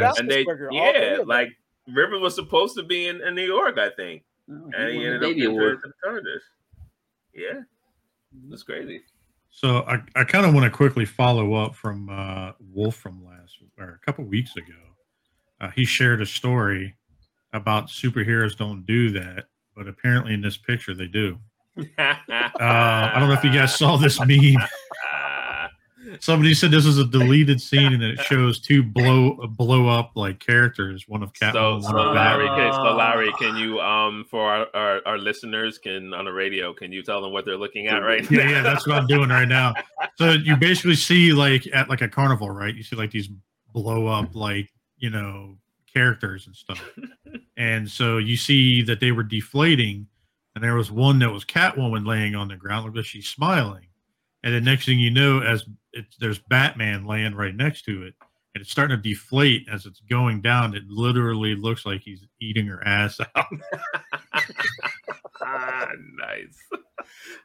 were. 0.00 0.14
And 0.18 0.30
they 0.30 0.44
Roethlisberger, 0.44 0.72
all 0.72 0.92
three 0.92 1.00
yeah, 1.02 1.18
like 1.24 1.48
Rivers 1.88 2.20
was 2.20 2.34
supposed 2.34 2.76
to 2.76 2.82
be 2.82 3.06
in, 3.08 3.20
in 3.22 3.34
New 3.34 3.46
York, 3.46 3.78
I 3.78 3.90
think, 3.90 4.22
Oh, 4.50 4.70
and 4.76 4.90
he 4.92 4.98
he 5.00 5.04
ended 5.06 5.16
up 5.16 5.20
baby 5.28 5.40
getting 5.40 5.56
award. 5.56 5.78
traded 5.80 5.82
to 5.82 5.88
the 5.88 5.94
Chargers. 6.04 6.42
Yeah, 7.34 7.60
that's 8.50 8.62
crazy. 8.62 9.02
So 9.50 9.82
I, 9.82 10.02
I 10.16 10.24
kind 10.24 10.46
of 10.46 10.54
want 10.54 10.64
to 10.64 10.70
quickly 10.70 11.04
follow 11.04 11.54
up 11.54 11.74
from 11.74 12.08
uh, 12.08 12.52
Wolf 12.72 12.96
from 12.96 13.24
last 13.24 13.56
or 13.78 13.98
a 14.02 14.04
couple 14.04 14.24
weeks 14.24 14.56
ago. 14.56 14.72
Uh, 15.60 15.70
he 15.70 15.84
shared 15.84 16.20
a 16.22 16.26
story 16.26 16.94
about 17.52 17.88
superheroes 17.88 18.56
don't 18.56 18.84
do 18.86 19.10
that, 19.10 19.46
but 19.76 19.86
apparently 19.88 20.32
in 20.34 20.40
this 20.40 20.56
picture 20.56 20.94
they 20.94 21.06
do. 21.06 21.38
Uh, 22.60 23.10
I 23.14 23.18
don't 23.18 23.28
know 23.28 23.34
if 23.34 23.42
you 23.44 23.50
guys 23.52 23.74
saw 23.74 23.96
this 23.96 24.20
meme. 24.20 24.56
Somebody 26.20 26.54
said 26.54 26.70
this 26.70 26.84
is 26.86 26.98
a 26.98 27.04
deleted 27.04 27.60
scene 27.60 27.92
and 27.92 28.02
it 28.02 28.18
shows 28.20 28.60
two 28.60 28.82
blow 28.82 29.46
blow 29.48 29.88
up 29.88 30.12
like 30.14 30.38
characters, 30.40 31.08
one 31.08 31.22
of 31.22 31.30
So, 31.34 31.46
Catwoman, 31.46 31.82
so 31.82 31.92
one 31.94 31.98
of 32.08 32.14
Larry, 32.14 32.46
Batman. 32.48 32.70
can, 32.72 32.84
so 32.84 32.96
Larry, 32.96 33.32
can 33.38 33.56
you 33.56 33.80
um 33.80 34.24
for 34.30 34.50
our, 34.50 34.66
our, 34.74 35.00
our 35.06 35.18
listeners 35.18 35.78
can 35.78 36.12
on 36.14 36.24
the 36.26 36.32
radio, 36.32 36.72
can 36.72 36.92
you 36.92 37.02
tell 37.02 37.20
them 37.22 37.32
what 37.32 37.44
they're 37.44 37.56
looking 37.56 37.86
at 37.88 37.98
right 37.98 38.28
Yeah, 38.30 38.44
now? 38.44 38.50
yeah, 38.50 38.62
that's 38.62 38.86
what 38.86 38.96
I'm 38.96 39.06
doing 39.06 39.28
right 39.30 39.48
now. 39.48 39.74
So 40.16 40.32
you 40.32 40.56
basically 40.56 40.96
see 40.96 41.32
like 41.32 41.66
at 41.72 41.88
like 41.88 42.02
a 42.02 42.08
carnival, 42.08 42.50
right? 42.50 42.74
You 42.74 42.82
see 42.82 42.96
like 42.96 43.10
these 43.10 43.28
blow 43.72 44.06
up 44.06 44.34
like 44.34 44.70
you 44.98 45.10
know 45.10 45.56
characters 45.92 46.46
and 46.46 46.56
stuff, 46.56 46.82
and 47.56 47.88
so 47.90 48.18
you 48.18 48.36
see 48.36 48.82
that 48.82 49.00
they 49.00 49.12
were 49.12 49.22
deflating, 49.22 50.06
and 50.54 50.62
there 50.64 50.74
was 50.74 50.90
one 50.90 51.18
that 51.20 51.30
was 51.30 51.44
Catwoman 51.44 52.06
laying 52.06 52.34
on 52.34 52.48
the 52.48 52.56
ground, 52.56 52.84
looked 52.84 52.96
like 52.96 53.04
she's 53.06 53.28
smiling, 53.28 53.86
and 54.44 54.54
the 54.54 54.60
next 54.60 54.86
thing 54.86 54.98
you 54.98 55.10
know, 55.10 55.40
as 55.40 55.64
it, 55.92 56.06
there's 56.18 56.38
Batman 56.38 57.06
laying 57.06 57.34
right 57.34 57.54
next 57.54 57.82
to 57.84 58.02
it, 58.02 58.14
and 58.54 58.62
it's 58.62 58.70
starting 58.70 58.96
to 58.96 59.02
deflate 59.02 59.66
as 59.70 59.86
it's 59.86 60.00
going 60.10 60.40
down. 60.42 60.74
It 60.74 60.88
literally 60.88 61.54
looks 61.54 61.86
like 61.86 62.02
he's 62.02 62.24
eating 62.40 62.66
her 62.66 62.86
ass 62.86 63.18
out. 63.34 63.46
ah, 65.42 65.88
nice. 66.18 66.58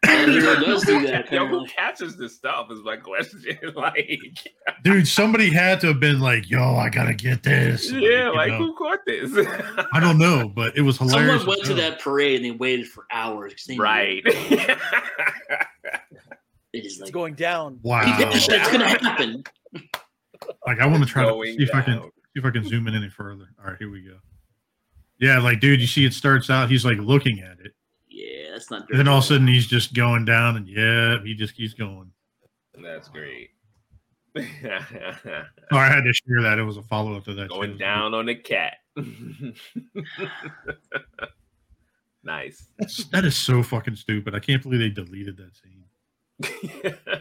That 0.03 0.30
hero 0.30 0.56
does 0.56 0.84
do 0.84 1.07
that, 1.07 1.32
Yo, 1.32 1.48
who 1.48 1.65
catches 1.65 2.18
this 2.18 2.36
stuff? 2.36 2.69
Is 2.72 2.80
my 2.84 2.98
question. 2.98 3.44
like, 3.76 4.53
Dude, 4.84 5.07
somebody 5.07 5.49
had 5.49 5.82
to 5.82 5.88
have 5.88 5.99
been 5.99 6.19
like, 6.19 6.49
"Yo, 6.49 6.76
I 6.76 6.90
gotta 6.90 7.14
get 7.14 7.44
this." 7.44 7.91
yeah, 7.91 8.30
you 8.30 8.36
like 8.36 8.53
who 8.53 8.76
caught 8.76 8.99
this? 9.06 9.32
I 9.94 9.99
don't 9.99 10.18
know, 10.18 10.49
but 10.49 10.78
it 10.78 10.82
was 10.82 10.98
hilarious. 10.98 11.41
Someone 11.41 11.48
went 11.48 11.65
to 11.65 11.74
that 11.76 11.99
parade 11.99 12.38
and 12.38 12.45
they 12.45 12.52
waited 12.52 12.88
for 12.88 13.06
hours. 13.11 13.65
they 13.65 13.76
knew 13.76 13.84
right. 13.84 14.24
It 16.73 16.85
is 16.85 16.94
It's 16.94 17.02
like, 17.03 17.14
going 17.14 17.34
down. 17.35 17.80
Wow. 17.81 18.03
it's 18.06 18.48
gonna 18.48 18.88
happen. 18.88 19.44
Like 20.65 20.80
I 20.80 20.85
want 20.85 21.03
to 21.03 21.10
try 21.10 21.23
to 21.23 21.31
Going 21.31 21.57
see 21.57 21.64
if 21.64 21.73
I 21.73 21.81
can 21.81 22.02
see 22.02 22.35
if 22.35 22.45
I 22.45 22.52
can 22.52 22.68
zoom 22.68 22.88
in 22.88 22.95
any 22.95 23.10
further. 23.10 23.48
All 23.60 23.72
right, 23.72 23.77
here 23.80 23.89
we 23.89 24.02
go. 24.02 24.18
Yeah, 25.19 25.39
like 25.39 25.60
dude, 25.60 25.81
you 25.81 25.88
see 25.88 26.06
it 26.06 26.14
starts 26.14 26.49
out, 26.49 26.69
he's 26.69 26.85
like 26.85 26.98
looking 26.98 27.39
at 27.39 27.60
it. 27.60 27.73
Yeah, 28.10 28.52
that's 28.52 28.69
not. 28.69 28.89
And 28.89 28.99
then 28.99 29.07
all 29.07 29.19
of 29.19 29.23
a 29.23 29.27
sudden 29.27 29.48
he's 29.48 29.68
just 29.68 29.94
going 29.94 30.26
down 30.26 30.57
and 30.57 30.68
yeah, 30.68 31.18
he 31.23 31.34
just 31.34 31.56
keeps 31.56 31.73
going. 31.73 32.11
That's 32.81 33.07
great. 33.07 33.49
So 34.35 34.44
oh, 35.72 35.77
I 35.77 35.88
had 35.88 36.03
to 36.03 36.14
share 36.14 36.41
that. 36.44 36.60
It 36.60 36.64
was 36.64 36.77
a 36.77 36.84
follow 36.84 37.15
up 37.15 37.26
to 37.26 37.34
that. 37.34 37.49
Going 37.49 37.73
too. 37.73 37.77
down 37.77 38.14
on 38.14 38.27
the 38.27 38.35
cat. 38.35 38.76
nice. 42.23 42.68
That's, 42.77 43.06
that 43.06 43.26
is 43.26 43.35
so 43.35 43.64
fucking 43.64 43.95
stupid. 43.95 44.35
I 44.35 44.39
can't 44.39 44.61
believe 44.61 44.80
they 44.80 44.89
deleted 44.89 45.38
that 45.38 45.56
scene. 45.56 45.84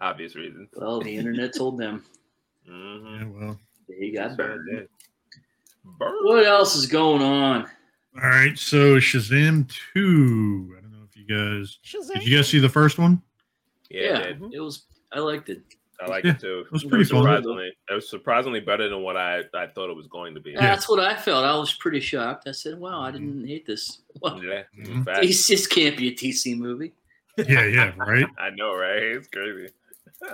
Obvious 0.00 0.36
reasons. 0.36 0.68
Well, 0.76 1.00
the 1.00 1.16
internet 1.16 1.54
told 1.54 1.78
them 1.78 2.04
Mhm. 2.68 3.20
Yeah, 3.20 3.26
well. 3.26 3.60
they 3.88 4.10
got 4.10 4.36
Sure 4.36 4.62
burned. 4.64 4.88
What 6.22 6.44
else 6.46 6.76
is 6.76 6.86
going 6.86 7.22
on? 7.22 7.62
All 8.22 8.28
right, 8.28 8.58
so 8.58 8.96
Shazam 8.98 9.68
two. 9.94 10.74
I 10.76 10.80
don't 10.82 10.92
know 10.92 11.04
if 11.08 11.16
you 11.16 11.24
guys 11.26 11.78
did. 12.14 12.26
You 12.26 12.36
guys 12.36 12.48
see 12.48 12.58
the 12.58 12.68
first 12.68 12.98
one? 12.98 13.22
Yeah, 13.90 14.02
Yeah, 14.02 14.18
it 14.18 14.38
it 14.52 14.60
was. 14.60 14.84
I 15.12 15.20
liked 15.20 15.48
it. 15.48 15.62
I 16.00 16.06
liked 16.06 16.26
Yeah, 16.26 16.32
it 16.32 16.40
too. 16.40 16.60
it 16.66 16.72
was 16.72 16.84
pretty 16.84 17.04
fun. 17.04 17.22
surprisingly, 17.22 17.72
it 17.90 17.94
was 17.94 18.08
surprisingly 18.08 18.60
better 18.60 18.88
than 18.88 19.02
what 19.02 19.16
I, 19.16 19.40
I 19.54 19.66
thought 19.66 19.90
it 19.90 19.96
was 19.96 20.06
going 20.06 20.34
to 20.34 20.40
be. 20.40 20.52
Yeah. 20.52 20.60
That's 20.60 20.88
what 20.88 21.00
I 21.00 21.16
felt. 21.16 21.44
I 21.44 21.56
was 21.56 21.72
pretty 21.74 21.98
shocked. 22.00 22.46
I 22.46 22.52
said, 22.52 22.78
"Wow, 22.78 23.00
I 23.00 23.10
didn't 23.10 23.46
hate 23.46 23.66
this. 23.66 24.02
Well, 24.20 24.42
Yeah, 24.44 24.62
Mhm. 24.78 25.04
this 25.22 25.46
this 25.48 25.66
can't 25.66 25.96
be 25.96 26.08
a 26.08 26.14
DC 26.14 26.54
movie." 26.56 26.92
Yeah, 27.46 27.64
yeah, 27.66 27.92
right. 27.96 28.26
I 28.38 28.50
know, 28.50 28.74
right? 28.74 29.02
It's 29.02 29.28
crazy. 29.28 29.68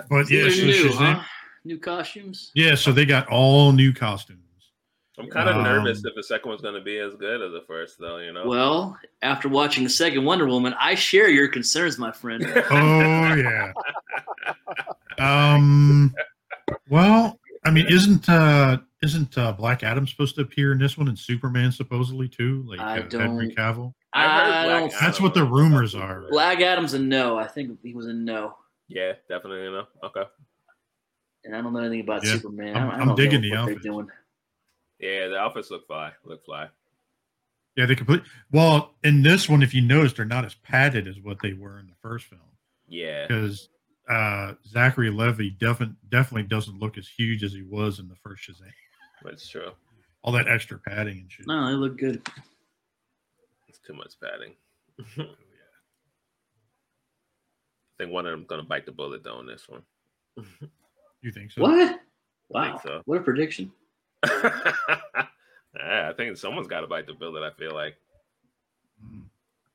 But 0.09 0.29
yeah, 0.31 0.49
so 0.49 0.65
new, 0.65 0.89
Shazam- 0.89 1.13
huh? 1.15 1.23
New 1.63 1.77
costumes. 1.79 2.51
yeah. 2.55 2.75
So 2.75 2.91
they 2.91 3.05
got 3.05 3.27
all 3.27 3.71
new 3.71 3.93
costumes. 3.93 4.39
I'm 5.17 5.29
kind 5.29 5.47
of 5.47 5.55
Um, 5.57 5.63
nervous 5.63 6.03
if 6.03 6.13
the 6.15 6.23
second 6.23 6.49
one's 6.49 6.61
going 6.61 6.73
to 6.75 6.81
be 6.81 6.97
as 6.97 7.13
good 7.15 7.41
as 7.41 7.51
the 7.53 7.63
first, 7.67 7.97
though. 7.99 8.17
You 8.17 8.33
know. 8.33 8.45
Well, 8.47 8.97
after 9.21 9.47
watching 9.47 9.83
the 9.85 9.89
second 9.89 10.25
Wonder 10.25 10.45
Woman, 10.45 10.73
I 10.79 10.95
share 10.95 11.29
your 11.29 11.47
concerns, 11.47 11.97
my 11.97 12.11
friend. 12.11 12.43
Oh 12.71 13.33
yeah. 13.35 13.71
Um. 15.17 16.13
Well, 16.89 17.39
I 17.63 17.71
mean, 17.71 17.85
isn't 17.89 18.27
uh 18.29 18.77
isn't 19.01 19.37
uh, 19.37 19.51
Black 19.53 19.83
Adam 19.83 20.07
supposed 20.07 20.35
to 20.35 20.41
appear 20.41 20.71
in 20.71 20.79
this 20.79 20.97
one 20.97 21.07
and 21.07 21.17
Superman 21.17 21.71
supposedly 21.71 22.27
too? 22.27 22.63
Like 22.67 22.79
I 22.79 22.99
uh, 22.99 23.09
Henry 23.11 23.53
don't- 23.53 23.55
Cavill. 23.55 23.93
I 24.15 24.21
heard 24.23 24.29
I 24.29 24.63
Black 24.65 24.79
don't- 24.81 24.93
Adam 24.93 24.97
That's 25.01 25.21
what 25.21 25.33
the 25.33 25.43
rumors 25.43 25.93
are. 25.95 26.21
be. 26.21 26.27
Black 26.29 26.61
Adam's 26.61 26.93
a 26.93 26.99
no. 26.99 27.37
I 27.37 27.47
think 27.47 27.77
he 27.83 27.93
was 27.93 28.07
a 28.07 28.13
no, 28.13 28.55
Yeah, 28.87 29.13
definitely. 29.29 29.63
You 29.63 29.71
know. 29.71 29.85
Okay. 30.03 30.23
and 31.43 31.55
I 31.55 31.61
don't 31.61 31.73
know 31.73 31.79
anything 31.79 32.01
about 32.01 32.25
Yeah, 32.25 32.33
Superman. 32.33 32.75
I'm- 32.75 32.89
I, 32.89 32.93
I 32.95 32.99
I'm 32.99 33.07
don't 33.09 33.15
digging 33.17 33.41
know 33.49 33.65
the 33.67 33.73
what 33.73 33.81
doing. 33.83 34.07
Yeah, 34.99 35.27
the 35.27 35.37
outfits 35.37 35.69
look 35.69 35.85
fly. 35.87 36.11
Look 36.23 36.43
fly. 36.45 36.69
Yeah, 37.75 37.85
they 37.85 37.95
complete. 37.95 38.23
Well, 38.51 38.95
in 39.03 39.21
this 39.21 39.49
one, 39.49 39.61
if 39.61 39.73
you 39.73 39.81
notice, 39.81 40.13
they're 40.13 40.23
not 40.25 40.45
as 40.45 40.55
padded 40.55 41.07
as 41.09 41.19
what 41.19 41.37
they 41.43 41.51
were 41.53 41.77
in 41.79 41.87
the 41.87 41.95
first 42.01 42.25
film 42.25 42.41
Yeah. 42.87 43.27
because 43.27 43.69
uh 44.09 44.53
Zachary 44.67 45.09
Levi 45.09 45.49
definitely 45.59 45.95
definitely 46.09 46.43
doesn't 46.47 46.79
look 46.79 46.97
as 46.97 47.07
huge 47.07 47.43
as 47.43 47.51
he 47.53 47.63
was 47.63 47.99
in 47.99 48.07
the 48.07 48.15
first 48.15 48.47
Shazam. 48.49 48.71
That's 49.23 49.47
true. 49.49 49.71
All 50.21 50.31
that 50.33 50.47
extra 50.47 50.77
padding 50.79 51.17
and 51.19 51.31
shit. 51.31 51.47
No, 51.47 51.67
they 51.67 51.73
look 51.73 51.97
good. 51.97 52.25
It's 53.85 53.87
too 53.87 53.93
much 53.93 54.13
padding. 54.21 54.53
I 57.99 58.03
think 58.03 58.11
one 58.11 58.25
of 58.25 58.31
them's 58.31 58.47
going 58.47 58.61
to 58.61 58.67
bite 58.67 58.85
the 58.85 58.91
bullet 58.91 59.23
though 59.23 59.35
on 59.37 59.45
this 59.47 59.67
one. 59.69 59.83
You 61.21 61.31
think 61.31 61.51
so? 61.51 61.61
What? 61.61 61.71
I 61.81 61.87
think 61.87 62.01
Wow, 62.49 62.79
so. 62.83 63.01
what 63.05 63.17
a 63.19 63.23
prediction! 63.23 63.71
yeah, 64.27 64.51
I 65.75 66.13
think 66.15 66.37
someone's 66.37 66.67
got 66.67 66.81
to 66.81 66.87
bite 66.87 67.07
the 67.07 67.13
bullet. 67.13 67.43
I 67.43 67.51
feel 67.57 67.73
like 67.73 67.95
Mm. 69.03 69.23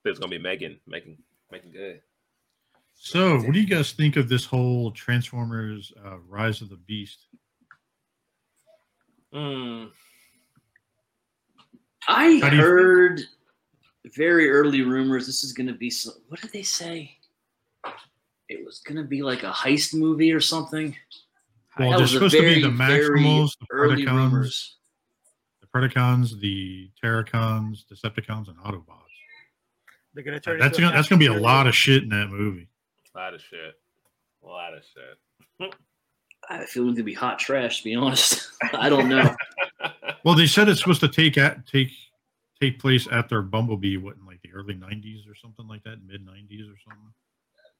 there's 0.03 0.19
going 0.19 0.31
to 0.31 0.39
be 0.39 0.43
Megan. 0.43 0.81
Megan. 0.87 1.19
Megan 1.53 1.71
good. 1.73 2.01
So, 2.95 3.37
what 3.37 3.53
do 3.53 3.61
you 3.61 3.67
guys 3.67 3.93
think 3.93 4.17
of 4.17 4.31
this 4.31 4.47
whole 4.47 4.93
Transformers 4.93 5.93
uh, 6.03 6.17
Rise 6.27 6.63
of 6.63 6.71
the 6.71 6.77
Beast? 6.79 7.27
Mm, 9.35 9.91
I 12.09 12.39
How 12.43 12.49
do 12.49 12.57
you 12.57 12.63
heard 12.63 13.21
very 14.15 14.51
early 14.51 14.83
rumors. 14.83 15.27
This 15.27 15.45
is 15.45 15.53
going 15.53 15.67
to 15.67 15.75
be 15.75 15.91
some. 15.91 16.15
What 16.29 16.41
did 16.41 16.53
they 16.53 16.63
say? 16.63 17.17
It 18.49 18.65
was 18.65 18.81
going 18.81 18.97
to 18.97 19.05
be 19.05 19.23
like 19.23 19.43
a 19.45 19.51
heist 19.53 19.95
movie 19.95 20.33
or 20.33 20.41
something. 20.41 20.97
Well, 21.79 21.91
That 21.91 21.99
there's 21.99 22.13
was 22.15 22.15
a 22.15 22.31
supposed 22.31 22.35
to 22.37 22.55
be 22.55 22.61
the 22.63 22.69
Maximals, 22.69 23.53
the 23.61 23.67
Early 23.71 24.05
Predacons, 24.05 24.17
rumors. 24.17 24.77
the 25.61 25.67
Predacons, 25.69 26.41
the 26.41 26.91
Terrorcons, 27.03 27.85
Decepticons, 27.87 28.49
and 28.49 28.57
Autobots. 28.59 28.97
They're 30.15 30.25
gonna 30.25 30.41
turn. 30.41 30.59
That's 30.59 30.77
gonna, 30.79 30.93
that's 30.93 31.09
gonna 31.09 31.21
be 31.21 31.27
a 31.27 31.33
lot 31.33 31.69
of 31.69 31.75
shit 31.75 32.03
in 32.03 32.09
that 32.09 32.29
movie. 32.31 32.69
a 33.15 33.19
lot 33.19 33.33
of 33.35 33.41
shit. 33.41 33.75
A 34.43 34.47
lot 34.47 34.75
of 34.75 34.83
shit. 34.83 35.73
I 36.49 36.57
feel 36.57 36.65
it's 36.65 36.75
going 36.75 36.95
to 36.97 37.03
be 37.05 37.15
hot 37.15 37.39
trash. 37.39 37.79
To 37.79 37.85
be 37.85 37.95
honest, 37.95 38.51
I 38.73 38.89
don't 38.89 39.09
know. 39.09 39.35
Well, 40.23 40.35
they 40.35 40.47
said 40.47 40.69
it's 40.69 40.81
supposed 40.81 41.01
to 41.01 41.09
take 41.09 41.39
at 41.39 41.67
take 41.67 41.91
take 42.61 42.79
place 42.79 43.07
after 43.11 43.43
Bumblebee, 43.43 43.97
what 43.97 44.17
in 44.17 44.27
like 44.27 44.41
the 44.43 44.53
early 44.53 44.75
'90s 44.75 45.29
or 45.29 45.35
something 45.35 45.67
like 45.67 45.83
that, 45.85 46.03
mid 46.07 46.25
'90s 46.27 46.69
or 46.73 46.77
something, 46.85 47.13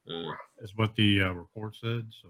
Mm. 0.09 0.35
is 0.61 0.75
what 0.75 0.95
the 0.95 1.21
uh, 1.21 1.31
report 1.31 1.75
said. 1.75 2.07
So 2.21 2.29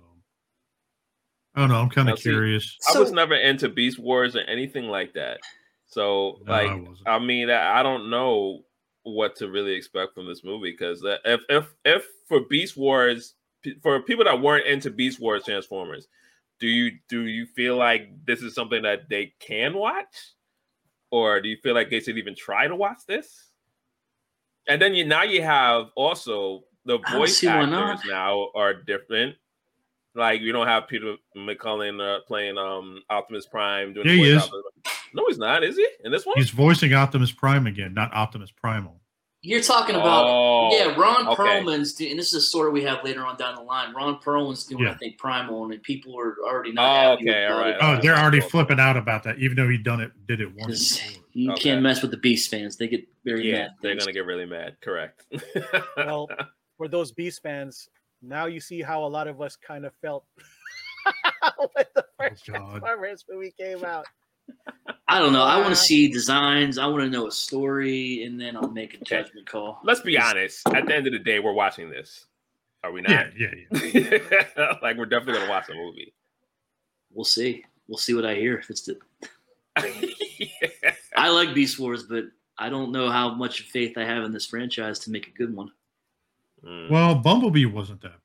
I 1.56 1.62
don't 1.62 1.70
know. 1.70 1.82
I'm 1.82 1.90
kind 1.90 2.08
Now, 2.08 2.14
of 2.14 2.20
see, 2.20 2.30
curious. 2.30 2.78
I 2.94 3.00
was 3.00 3.10
So- 3.10 3.16
never 3.16 3.36
into 3.36 3.70
Beast 3.70 4.00
Wars 4.00 4.36
or 4.36 4.42
anything 4.42 4.86
like 4.86 5.14
that. 5.14 5.40
So, 5.86 6.40
No, 6.46 6.52
like, 6.52 6.88
wasn't. 6.88 7.08
I 7.08 7.20
mean, 7.20 7.50
I 7.50 7.80
I 7.80 7.84
don't 7.84 8.10
know 8.10 8.64
what 9.04 9.36
to 9.38 9.50
really 9.50 9.74
expect 9.74 10.14
from 10.14 10.28
this 10.28 10.44
movie 10.44 10.72
because 10.72 11.02
if 11.26 11.42
if 11.50 11.74
if 11.86 12.08
for 12.28 12.42
Beast 12.42 12.78
Wars 12.78 13.36
for 13.82 14.02
people 14.02 14.24
that 14.26 14.42
weren't 14.42 14.66
into 14.68 14.90
Beast 14.90 15.20
Wars 15.20 15.44
Transformers, 15.46 16.08
do 16.60 16.68
you 16.68 16.92
do 17.10 17.26
you 17.28 17.46
feel 17.46 17.76
like 17.78 18.10
this 18.26 18.42
is 18.42 18.54
something 18.56 18.84
that 18.84 19.08
they 19.10 19.34
can 19.40 19.74
watch, 19.74 20.16
or 21.12 21.40
do 21.42 21.50
you 21.50 21.58
feel 21.62 21.76
like 21.76 21.90
they 21.90 22.00
should 22.00 22.18
even 22.18 22.36
try 22.36 22.68
to 22.68 22.76
watch 22.76 23.00
this? 23.08 23.50
And 24.68 24.82
then 24.82 24.94
you 24.96 25.06
now 25.06 25.24
you 25.24 25.42
have 25.44 25.88
also 25.96 26.64
the 26.86 26.98
I 27.06 27.18
voice 27.18 27.44
actors 27.44 28.00
now 28.10 28.50
are 28.56 28.74
different. 28.74 29.36
Like 30.16 30.42
you 30.42 30.52
don't 30.52 30.68
have 30.68 30.88
Peter 30.88 31.16
McCullen 31.38 32.00
uh, 32.02 32.22
playing 32.28 32.58
um 32.58 33.02
Optimus 33.10 33.46
Prime 33.46 33.94
doing 33.94 34.08
Yeah, 34.08 34.14
the 34.14 34.18
he 34.20 34.30
is. 34.32 34.44
Optimus- 34.44 34.66
No, 35.14 35.26
he's 35.28 35.38
not. 35.38 35.64
Is 35.64 35.76
he 35.78 35.88
in 36.06 36.12
this 36.12 36.26
one? 36.26 36.38
He's 36.38 36.50
voicing 36.52 36.94
Optimus 36.94 37.32
Prime 37.32 37.68
again, 37.68 37.94
not 37.94 38.14
Optimus 38.14 38.52
Primal. 38.52 39.01
You're 39.44 39.62
talking 39.64 39.96
about 39.96 40.26
Oh, 40.28 40.70
yeah, 40.72 40.94
Ron 40.96 41.28
okay. 41.30 41.36
Perlman's 41.36 41.94
doing, 41.94 42.12
and 42.12 42.20
this 42.20 42.28
is 42.28 42.44
a 42.44 42.46
story 42.48 42.70
we 42.72 42.84
have 42.84 43.04
later 43.04 43.26
on 43.26 43.38
down 43.38 43.56
the 43.56 43.62
line. 43.62 43.92
Ron 43.96 44.20
Perlman's 44.20 44.66
doing, 44.66 44.86
I 44.88 44.94
think, 44.94 45.18
Primal, 45.18 45.72
and 45.72 45.82
people 45.82 46.16
are 46.20 46.36
already 46.46 46.72
not 46.72 46.84
Oh, 47.08 47.10
happy 47.12 47.30
okay, 47.30 47.46
about 47.46 47.52
oh, 47.52 47.56
all 47.56 47.60
right, 47.62 47.70
it. 47.76 47.82
all 47.82 47.96
Oh, 47.98 48.02
they're 48.02 48.16
already 48.18 48.40
cool. 48.42 48.50
flipping 48.50 48.80
out 48.80 48.98
about 48.98 49.24
that, 49.24 49.40
even 49.40 49.58
though 49.58 49.68
he 49.68 49.80
done 49.80 50.00
it, 50.00 50.12
did 50.28 50.42
it 50.42 50.56
once. 50.56 51.02
You 51.34 51.52
Okay. 51.54 51.70
can't 51.72 51.82
mess 51.82 52.04
with 52.04 52.12
the 52.12 52.18
Beast 52.18 52.52
fans; 52.52 52.76
they 52.78 52.88
get 52.88 53.08
very 53.26 53.50
Yeah, 53.50 53.64
mad. 53.64 53.70
they're 53.82 53.96
gonna 53.96 54.12
get 54.14 54.26
really 54.26 54.46
mad. 54.46 54.78
Correct. 54.82 55.26
Well, 55.98 56.30
for 56.78 56.88
those 56.88 57.12
Beast 57.12 57.42
fans, 57.42 57.90
now 58.22 58.46
you 58.46 58.60
see 58.60 58.82
how 58.82 59.04
a 59.04 59.08
lot 59.08 59.28
of 59.28 59.42
us 59.42 59.56
kind 59.56 59.86
of 59.86 59.94
felt 60.02 60.26
oh, 61.44 61.70
when 61.74 61.86
the 61.96 62.06
first 62.20 62.44
Oh, 62.50 62.54
God. 62.54 62.70
Transformers 62.82 63.26
movie 63.30 63.54
came 63.58 63.84
out. 63.84 64.06
I 65.08 65.20
don't 65.20 65.34
know. 65.34 65.44
I 65.44 65.56
want 65.58 65.68
Uh, 65.68 65.70
to 65.72 65.76
see 65.76 66.08
designs. 66.08 66.78
I 66.78 66.86
want 66.88 67.04
to 67.04 67.10
know 67.10 67.28
a 67.28 67.32
story, 67.32 68.24
and 68.24 68.40
then 68.40 68.56
I'll 68.56 68.70
make 68.72 68.94
a 68.94 69.04
judgment 69.04 69.46
call. 69.46 69.80
Let's 69.84 70.00
be 70.02 70.18
honest. 70.18 70.66
At 70.68 70.86
the 70.86 70.96
end 70.96 71.08
of 71.08 71.14
the 71.14 71.20
day, 71.20 71.40
we're 71.40 71.54
watching 71.54 71.90
this. 71.90 72.26
Are 72.84 72.92
we 72.92 73.02
not? 73.02 73.28
yeah, 73.38 73.48
yeah. 73.94 74.74
like 74.82 74.98
we're 74.98 75.06
definitely 75.06 75.34
gonna 75.42 75.50
watch 75.50 75.68
the 75.68 75.76
movie. 75.76 76.14
We'll 77.14 77.26
see. 77.26 77.64
We'll 77.88 77.98
see 77.98 78.14
what 78.14 78.26
I 78.26 78.36
hear. 78.36 78.58
If 78.58 78.70
it's 78.70 78.82
the, 78.84 78.98
I 81.16 81.30
like 81.30 81.54
Beast 81.54 81.78
Wars, 81.80 82.04
but 82.04 82.26
I 82.58 82.70
don't 82.70 82.92
know 82.92 83.10
how 83.10 83.34
much 83.34 83.62
faith 83.70 83.98
I 83.98 84.06
have 84.06 84.24
in 84.24 84.32
this 84.32 84.46
franchise 84.48 85.00
to 85.00 85.12
make 85.12 85.28
a 85.28 85.32
good 85.32 85.54
one. 85.56 85.72
Mm. 86.66 86.90
Well, 86.90 87.16
Bumblebee 87.16 87.66
wasn't 87.66 88.02
that 88.02 88.21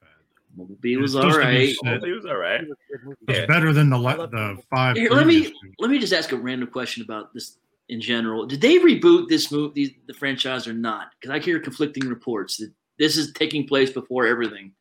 bad. 0.56 0.68
Bumblebee 0.68 0.92
It's 0.94 1.02
was 1.02 1.12
supposed 1.12 1.36
all 1.36 1.42
to 1.42 1.48
be 1.48 1.56
right. 1.56 1.76
set- 1.84 2.04
He 2.04 2.12
was 2.12 2.26
all 2.26 2.36
right. 2.36 2.60
It 2.62 2.68
was 2.68 3.16
a. 3.28 3.30
It's 3.30 3.40
Yeah. 3.40 3.46
better 3.46 3.72
than 3.72 3.90
the 3.90 3.98
le- 3.98 4.28
the 4.28 4.58
five. 4.70 4.96
Here, 4.96 5.10
let 5.10 5.26
me 5.26 5.40
previous 5.42 5.52
movies. 5.62 5.76
let 5.78 5.90
me 5.90 5.98
just 5.98 6.12
ask 6.12 6.32
a 6.32 6.36
random 6.36 6.68
question 6.70 7.02
about 7.02 7.32
this 7.34 7.58
in 7.88 8.00
general. 8.00 8.46
Did 8.46 8.60
they 8.60 8.78
reboot 8.78 9.28
this 9.28 9.52
movie, 9.52 9.98
the 10.06 10.14
franchise, 10.14 10.66
or 10.66 10.72
not? 10.72 11.10
Because 11.20 11.34
I 11.34 11.38
hear 11.38 11.60
conflicting 11.60 12.08
reports 12.08 12.56
that 12.58 12.72
this 12.98 13.16
is 13.16 13.32
taking 13.32 13.66
place 13.66 13.90
before 13.90 14.26
everything. 14.26 14.72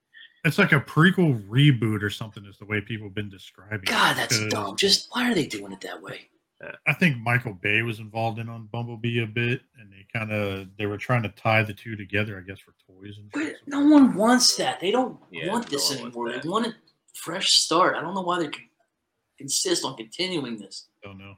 It's 0.44 0.58
like 0.60 0.74
a 0.74 0.80
prequel 0.80 1.44
reboot 1.50 2.04
or 2.04 2.10
something, 2.12 2.46
is 2.46 2.58
the 2.60 2.66
way 2.66 2.80
people 2.80 3.08
have 3.08 3.16
been 3.16 3.30
describing. 3.30 3.80
it, 3.82 3.86
God, 3.88 4.16
that's 4.16 4.46
dumb. 4.48 4.76
Just 4.78 5.10
why 5.12 5.30
are 5.30 5.34
they 5.34 5.48
doing 5.48 5.72
it 5.72 5.82
that 5.82 6.02
way? 6.02 6.30
I 6.88 6.94
think 6.94 7.18
Michael 7.18 7.54
Bay 7.54 7.82
was 7.82 8.00
involved 8.00 8.40
in 8.40 8.48
on 8.48 8.68
Bumblebee 8.68 9.22
a 9.22 9.28
bit, 9.28 9.62
and 9.80 9.92
they 9.92 10.06
kind 10.18 10.32
of 10.32 10.68
they 10.78 10.86
were 10.86 10.98
trying 10.98 11.24
to 11.24 11.30
tie 11.30 11.64
the 11.64 11.74
two 11.74 11.96
together, 11.98 12.38
I 12.38 12.42
guess, 12.48 12.60
for 12.60 12.74
toys 12.88 13.18
and 13.18 13.30
But 13.32 13.56
no 13.68 13.82
one 13.82 14.16
wants 14.16 14.56
that. 14.56 14.80
They 14.80 14.90
don't 14.92 15.20
Yeah, 15.32 15.52
want 15.52 15.70
this 15.70 15.90
one 15.90 16.00
wants 16.02 16.16
anymore. 16.18 16.42
They 16.42 16.50
want 16.50 16.68
a 16.68 16.74
fresh 17.14 17.52
start. 17.54 17.98
I 17.98 18.02
don't 18.02 18.14
know 18.16 18.22
why 18.22 18.40
they 18.40 18.48
con- 18.48 18.70
insist 19.40 19.84
on 19.84 19.98
continuing 19.98 20.58
this. 20.58 20.88
Don't 21.04 21.18
know. 21.18 21.36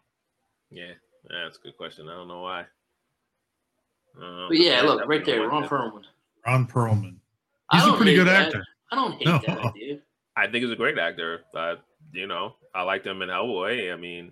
Yeah, 0.69 0.91
that's 1.27 1.57
a 1.57 1.61
good 1.61 1.77
question. 1.77 2.07
I 2.09 2.13
don't 2.13 2.27
know 2.27 2.41
why. 2.41 2.65
But 4.19 4.57
yeah, 4.57 4.79
I 4.79 4.85
look 4.85 5.07
right 5.07 5.25
there, 5.25 5.47
Ron. 5.47 5.67
Perlman. 5.67 6.03
Ron 6.45 6.67
Perlman. 6.67 7.15
He's 7.71 7.85
a 7.85 7.93
pretty 7.93 8.15
good 8.15 8.27
that. 8.27 8.47
actor. 8.47 8.63
I 8.91 8.95
don't 8.95 9.13
hate 9.13 9.25
No. 9.27 9.39
that 9.45 9.59
idea. 9.65 9.99
I 10.37 10.47
think 10.47 10.63
he's 10.63 10.71
a 10.71 10.75
great 10.75 10.97
actor. 10.97 11.41
But 11.51 11.83
you 12.13 12.27
know, 12.27 12.55
I 12.73 12.83
liked 12.83 13.05
him 13.05 13.21
in 13.21 13.29
Hellboy. 13.29 13.93
I 13.93 13.97
mean, 13.97 14.31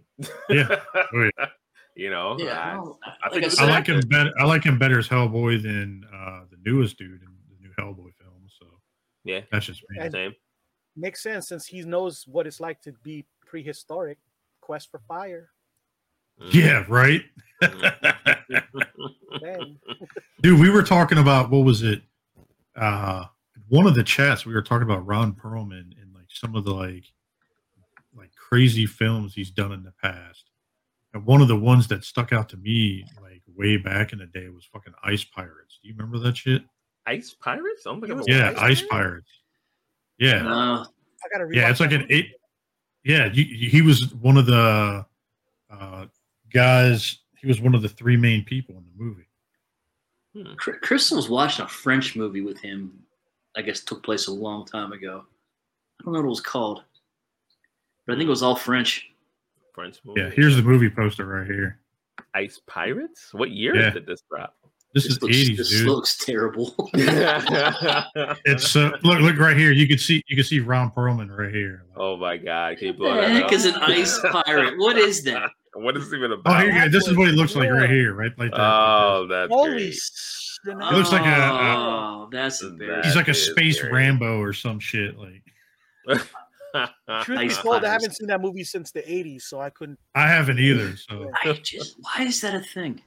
Yeah. 0.50 0.80
Oh, 0.96 1.30
yeah. 1.38 1.48
you 1.96 2.10
know, 2.10 2.38
Yeah, 2.40 2.60
I, 2.60 2.72
I, 2.72 2.74
don't, 2.76 2.98
I 3.24 3.30
like 3.30 3.42
think 3.42 3.60
I 3.60 3.66
I 3.66 3.70
like 3.70 3.88
him 3.88 4.00
better. 4.08 4.32
I 4.40 4.46
like 4.46 4.64
him 4.64 4.78
better 4.78 5.00
as 5.00 5.08
Hellboy 5.10 5.62
than 5.64 6.06
uh, 6.14 6.42
the 6.50 6.58
newest 6.66 6.98
dude 6.98 7.22
in 7.22 7.28
the 7.50 7.68
new 7.68 7.74
Hellboy 7.80 8.14
film. 8.22 8.48
So 8.60 8.66
yeah, 9.24 9.42
that's 9.52 9.66
just 9.66 9.82
me. 9.90 10.10
Same. 10.10 10.34
Makes 10.96 11.24
sense 11.24 11.50
since 11.50 11.66
he 11.66 11.82
knows 11.82 12.24
what 12.28 12.48
it's 12.48 12.60
like 12.60 12.82
to 12.84 12.94
be 13.04 13.26
prehistoric. 13.46 14.18
Quest 14.62 14.90
for 14.90 15.02
Fire. 15.08 15.50
Mm. 16.42 16.54
Yeah, 16.54 16.86
right. 16.88 17.22
Mm. 17.62 18.36
Dude, 20.42 20.60
we 20.60 20.70
were 20.70 20.84
talking 20.84 21.18
about 21.18 21.50
what 21.50 21.60
was 21.60 21.84
it? 21.84 22.02
Uh 22.76 23.26
one 23.70 23.88
of 23.88 23.96
the 23.96 24.04
chats 24.04 24.46
we 24.46 24.54
were 24.54 24.62
talking 24.62 24.84
about 24.84 25.06
Ron 25.06 25.34
Perlman 25.34 25.92
and 26.02 26.14
like 26.14 26.28
some 26.30 26.56
of 26.56 26.64
the 26.66 26.74
like 26.74 27.06
like 28.18 28.32
crazy 28.36 28.86
films 28.86 29.34
he's 29.34 29.52
done 29.52 29.72
in 29.72 29.84
the 29.84 29.94
past. 30.02 30.50
And 31.14 31.26
one 31.26 31.42
of 31.42 31.48
the 31.48 31.56
ones 31.58 31.88
that 31.90 32.04
stuck 32.04 32.32
out 32.34 32.50
to 32.50 32.58
me 32.58 33.06
like 33.22 33.42
way 33.56 33.78
back 33.78 34.14
in 34.14 34.20
the 34.20 34.26
day 34.26 34.50
was 34.50 34.66
fucking 34.66 34.94
Ice 35.04 35.24
Pirates. 35.24 35.80
Do 35.82 35.88
you 35.90 35.96
remember 35.98 36.20
that 36.20 36.38
shit? 36.38 36.64
Ice 37.06 37.34
Pirates? 37.40 37.84
I 37.86 37.90
don't 37.92 38.02
think 38.02 38.14
I've 38.14 38.28
Yeah, 38.28 38.50
watched 38.52 38.62
Ice 38.64 38.82
that. 38.82 38.90
Pirates. 38.90 39.30
Yeah. 40.18 40.42
No, 40.44 40.50
I 40.54 40.86
gotta 41.32 41.48
Yeah, 41.52 41.70
it's 41.70 41.80
like 41.80 41.92
an 41.92 42.06
eight. 42.10 42.32
Yeah, 43.04 43.30
you, 43.32 43.44
you- 43.44 43.70
he 43.70 43.82
was 43.82 44.14
one 44.16 44.38
of 44.38 44.46
the 44.46 45.06
uh, 45.70 46.06
guys. 46.52 47.20
He 47.38 47.48
was 47.48 47.62
one 47.62 47.76
of 47.76 47.82
the 47.82 47.90
three 47.90 48.18
main 48.18 48.44
people 48.44 48.76
in 48.78 48.84
the 48.86 49.04
movie. 49.04 50.56
Cr- 50.58 50.72
Crystal 50.82 51.18
was 51.18 51.30
watching 51.30 51.66
a 51.66 51.68
French 51.68 52.16
movie 52.16 52.42
with 52.42 52.60
him. 52.60 53.00
I 53.58 53.62
guess 53.62 53.82
took 53.82 54.04
place 54.04 54.28
a 54.28 54.34
long 54.34 54.66
time 54.66 54.92
ago. 54.92 55.24
I 56.00 56.04
don't 56.04 56.14
know 56.14 56.20
what 56.20 56.26
it 56.26 56.30
was 56.30 56.42
called, 56.42 56.84
but 58.06 58.14
I 58.14 58.16
think 58.18 58.28
it 58.28 58.30
was 58.30 58.44
all 58.44 58.56
French. 58.56 59.10
French 59.74 60.00
movie. 60.06 60.22
Yeah, 60.22 60.30
here's 60.30 60.56
the 60.56 60.62
movie 60.62 60.90
poster 60.90 61.26
right 61.26 61.46
here. 61.48 61.80
Ice 62.34 62.60
Pirates. 62.68 63.34
What 63.34 63.52
year 63.52 63.76
Yeah. 63.76 63.90
did 63.92 64.06
this 64.06 64.22
drop? 64.30 64.56
This 64.94 65.06
is 65.06 65.22
looks, 65.22 65.36
eighties, 65.36 65.58
this 65.58 65.70
dude. 65.70 65.88
looks 65.88 66.18
terrible. 66.18 66.74
It's 68.46 68.76
uh, 68.76 68.92
look, 69.04 69.20
look 69.20 69.38
right 69.38 69.58
here. 69.58 69.72
You 69.72 69.88
can 69.88 69.98
see, 69.98 70.24
you 70.28 70.36
can 70.38 70.46
see 70.46 70.60
Ron 70.60 70.92
Perlman 70.92 71.36
right 71.36 71.54
here. 71.54 71.84
oh 71.98 72.16
my 72.18 72.38
god! 72.38 72.78
Can 72.78 72.88
you 72.88 72.94
blow 72.94 73.10
what 73.16 73.22
the 73.28 73.34
heck 73.34 73.52
is 73.52 73.66
an 73.66 73.76
ice 73.76 74.18
pirate? 74.32 74.78
What 74.78 74.98
is 74.98 75.24
that? 75.24 75.50
What 75.74 75.98
is 75.98 76.12
it 76.12 76.18
even 76.18 76.32
Oh, 76.32 76.36
about? 76.36 76.62
here 76.64 76.72
you 76.72 76.80
go. 76.86 76.90
This 76.90 77.08
is 77.08 77.18
what 77.18 77.28
he 77.28 77.34
looks 77.34 77.56
like 77.56 77.70
right 77.70 77.90
here, 77.90 78.14
right? 78.14 78.32
Like 78.38 78.52
that. 78.52 78.60
Oh, 78.62 79.28
that's 79.30 79.52
Holy 79.52 79.72
great. 79.72 80.00
Shit. 80.66 80.74
It 80.94 80.96
looks 80.96 81.12
like 81.12 81.26
a- 81.26 81.30
a- 81.30 81.76
Oh, 81.78 82.30
that's 82.32 82.60
That 82.60 82.68
embarrassing. 82.70 83.04
He's 83.04 83.16
like 83.16 83.28
a 83.28 83.34
space 83.34 83.78
scary. 83.78 83.94
Rambo 83.94 84.40
or 84.40 84.54
some 84.54 84.80
shit. 84.80 85.16
Like 85.18 85.44
Truth 87.24 87.40
be 87.40 87.48
told, 87.50 87.86
I 87.86 87.92
haven't 87.94 88.16
seen 88.16 88.28
that 88.28 88.42
movie 88.42 88.64
since 88.66 88.92
the 88.92 89.02
80s, 89.02 89.44
so 89.44 89.62
I 89.62 89.70
couldn't. 89.70 89.98
I 90.14 90.28
haven't 90.28 90.60
either. 90.60 90.96
So 90.98 91.32
I 91.44 91.54
just, 91.54 91.96
why 92.02 92.24
is 92.26 92.42
that 92.42 92.54
a 92.56 92.60
thing? 92.60 93.02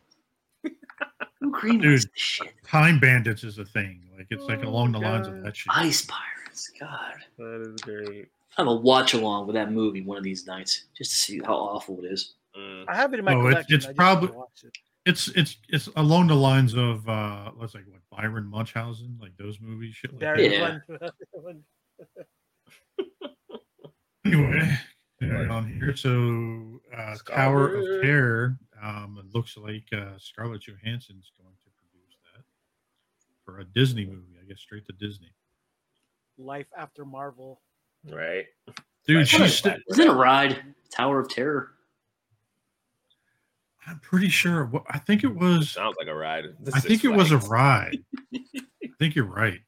Who 1.41 1.53
greenlights 1.53 2.03
this 2.03 2.09
shit? 2.15 2.49
Time 2.67 2.99
Bandits 2.99 3.45
is 3.45 3.59
a 3.59 3.65
thing. 3.65 4.01
Like 4.17 4.27
it's 4.31 4.45
like 4.45 4.65
Oh, 4.65 4.69
along 4.69 4.93
the 4.93 4.99
lines 4.99 5.27
of 5.29 5.43
that 5.43 5.57
shit. 5.57 5.71
Ice 5.77 6.05
pirates. 6.07 6.71
God, 6.81 7.15
that 7.39 7.73
is 7.75 7.81
great. 7.83 8.29
I 8.57 8.63
have 8.63 8.67
a 8.69 8.75
watch 8.75 9.15
along 9.15 9.47
with 9.47 9.55
that 9.55 9.71
movie 9.71 10.03
one 10.03 10.17
of 10.19 10.25
these 10.25 10.47
nights 10.47 10.87
just 10.97 11.11
to 11.13 11.17
see 11.17 11.39
how 11.39 11.55
awful 11.55 11.99
it 12.05 12.07
is. 12.11 12.35
Mm. 12.59 12.85
I 12.89 12.97
have 12.97 13.13
it 13.15 13.21
in 13.21 13.25
my 13.25 13.35
Oh, 13.35 13.47
it's- 13.49 13.67
collection. 13.67 13.77
it's 13.77 13.85
I 13.85 13.89
just 13.91 13.97
probably- 13.97 14.29
it. 14.31 14.73
It's 15.09 15.29
it's 15.29 15.57
it's 15.71 15.89
along 15.97 16.27
the 16.27 16.35
lines 16.35 16.75
of 16.75 17.09
uh 17.09 17.51
let's 17.57 17.75
like 17.75 17.85
what 17.89 18.01
Baron 18.15 18.47
Munchausen, 18.47 19.17
like 19.21 19.37
those 19.39 19.59
movies, 19.61 19.95
shit 19.95 20.13
like 20.13 20.21
Barry 20.21 20.53
Yeah. 20.55 20.79
Lyndon- 21.33 21.65
Anyway, 24.27 24.79
yeah, 25.23 25.49
on 25.49 25.67
here. 25.73 25.97
So, 25.97 26.81
uh, 26.95 27.17
Tower 27.27 27.75
of 27.77 28.03
Terror. 28.03 28.59
Um, 28.83 29.19
it 29.19 29.35
looks 29.35 29.57
like 29.57 29.85
uh, 29.93 30.19
Scarlett 30.19 30.61
Johansson's 30.67 31.33
going 31.41 31.55
to 31.65 31.71
produce 31.81 32.17
that 32.35 32.45
for 33.45 33.61
a 33.61 33.65
Disney 33.65 34.05
movie. 34.05 34.37
I 34.41 34.45
guess 34.47 34.61
straight 34.61 34.85
to 34.87 34.93
Disney. 34.93 35.33
Life 36.37 36.67
After 36.77 37.05
Marvel. 37.07 37.63
Right. 38.11 38.47
Dude, 39.07 39.27
she's. 39.27 39.41
what 39.41 39.51
sti- 39.51 39.79
Isn't 39.89 40.05
it 40.05 40.11
a 40.11 40.15
ride? 40.15 40.63
Tower 40.91 41.21
of 41.21 41.29
Terror. 41.31 41.71
I'm 43.89 44.01
pretty 44.01 44.29
sure. 44.29 44.71
I 44.91 44.99
think 44.99 45.25
it 45.25 45.35
was. 45.35 45.71
Sounds 45.71 45.97
like 45.99 46.09
a 46.09 46.15
ride. 46.15 46.45
This 46.61 46.75
I 46.75 46.81
think 46.81 47.05
it 47.05 47.09
was 47.09 47.31
a 47.33 47.39
ride. 47.39 47.99
I 48.35 48.89
think 48.99 49.15
you're 49.15 49.25
right. 49.25 49.61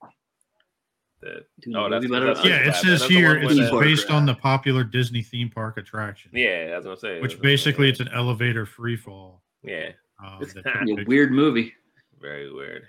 the- 1.23 1.45
Doing 1.61 1.77
Oh, 1.77 1.89
that's- 1.91 2.11
that's- 2.11 2.45
Yeah, 2.45 2.69
it 2.69 2.75
says 2.77 3.01
the 3.03 3.09
here 3.09 3.37
it's 3.37 3.55
with 3.55 3.71
the- 3.71 3.79
based 3.81 4.11
on 4.11 4.27
the 4.27 4.35
popular 4.35 4.85
Disney 4.85 5.23
theme 5.23 5.51
park 5.51 5.77
attraction. 5.77 6.31
Yeah, 6.35 6.71
that's 6.71 6.85
what 6.87 6.93
I'm 6.93 6.99
saying. 6.99 7.23
Which 7.23 7.41
basically 7.41 7.89
it's 7.89 8.01
an 8.01 8.09
elevator 8.15 8.67
free 8.67 8.97
fall. 8.97 9.43
yeah, 9.63 9.91
Um, 10.25 10.39
It's 10.43 10.53
A 10.57 10.63
depicts- 10.63 11.05
weird 11.07 11.31
movie. 11.33 11.75
very 12.21 12.53
weird. 12.53 12.83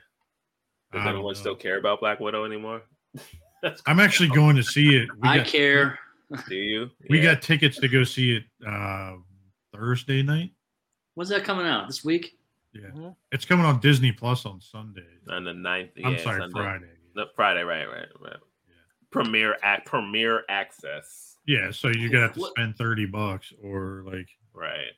I 0.93 0.97
Does 0.97 1.05
don't 1.05 1.13
anyone 1.15 1.33
know. 1.33 1.39
still 1.39 1.55
care 1.55 1.77
about 1.77 1.99
Black 2.01 2.19
Widow 2.19 2.43
anymore? 2.45 2.81
That's 3.63 3.81
I'm 3.85 3.99
actually 3.99 4.29
going 4.29 4.55
to 4.55 4.63
see 4.63 4.95
it. 4.95 5.09
We 5.21 5.29
I 5.29 5.37
got- 5.37 5.47
care. 5.47 5.99
Do 6.47 6.55
you? 6.55 6.89
We 7.09 7.17
Yeah. 7.19 7.33
got 7.33 7.41
tickets 7.41 7.77
to 7.79 7.87
go 7.89 8.03
see 8.05 8.37
it 8.37 8.43
uh, 8.65 9.15
Thursday 9.75 10.23
night. 10.23 10.51
When's 11.15 11.29
that 11.29 11.43
coming 11.43 11.65
out? 11.65 11.87
This 11.87 12.03
week? 12.03 12.37
Yeah, 12.73 12.89
Mhm. 12.95 13.15
it's 13.31 13.43
coming 13.45 13.65
on 13.65 13.79
Disney 13.81 14.11
Plus 14.11 14.45
on 14.45 14.61
Sunday. 14.61 15.05
on 15.29 15.43
the 15.43 15.51
9th. 15.53 15.91
I'm 16.03 16.13
yeah, 16.13 16.23
sorry, 16.23 16.39
Sunday. 16.41 16.59
Friday. 16.59 16.89
No, 17.15 17.25
Friday, 17.35 17.63
right, 17.63 17.85
right, 17.89 18.07
right. 18.21 18.37
Yeah. 18.67 18.73
Premiere 19.11 19.57
act, 19.61 19.85
premiere 19.87 20.43
access. 20.49 21.37
Yeah, 21.45 21.71
so 21.71 21.89
you're 21.89 22.09
gonna 22.09 22.23
have 22.27 22.33
to 22.35 22.39
What- 22.39 22.51
spend 22.51 22.77
thirty 22.77 23.05
bucks 23.05 23.51
or 23.61 24.03
like 24.05 24.29
Right. 24.53 24.93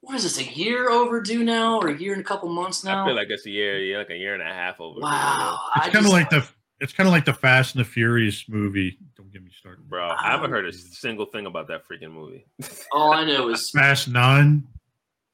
What 0.00 0.14
is 0.16 0.22
this? 0.22 0.38
A 0.38 0.44
year 0.44 0.88
overdue 0.90 1.42
now, 1.42 1.78
or 1.80 1.88
a 1.88 1.96
year 1.98 2.12
and 2.12 2.20
a 2.20 2.24
couple 2.24 2.48
months 2.48 2.84
now? 2.84 3.02
I 3.02 3.06
feel 3.08 3.16
like 3.16 3.28
it's 3.30 3.44
a 3.46 3.50
year, 3.50 3.78
yeah, 3.80 3.98
like 3.98 4.10
a 4.10 4.16
year 4.16 4.34
and 4.34 4.42
a 4.42 4.46
half 4.46 4.80
over. 4.80 5.00
wow. 5.00 5.58
it's 5.76 5.86
kind 5.86 5.96
of 5.96 6.02
just- 6.02 6.12
like 6.12 6.30
the 6.30 6.48
it's 6.78 6.92
kind 6.92 7.06
of 7.08 7.12
like 7.12 7.24
the 7.24 7.32
Fast 7.32 7.74
and 7.74 7.84
the 7.84 7.88
Furious 7.88 8.48
movie. 8.48 8.98
Don't 9.16 9.32
get 9.32 9.42
me 9.42 9.50
started. 9.50 9.88
Bro, 9.88 10.10
I 10.10 10.30
haven't 10.30 10.50
heard 10.50 10.66
a 10.66 10.72
single 10.72 11.24
thing 11.26 11.46
about 11.46 11.68
that 11.68 11.84
freaking 11.88 12.12
movie. 12.12 12.44
All 12.92 13.12
I 13.14 13.24
know 13.24 13.48
is 13.48 13.70
Fast 13.70 14.08
Nine. 14.08 14.66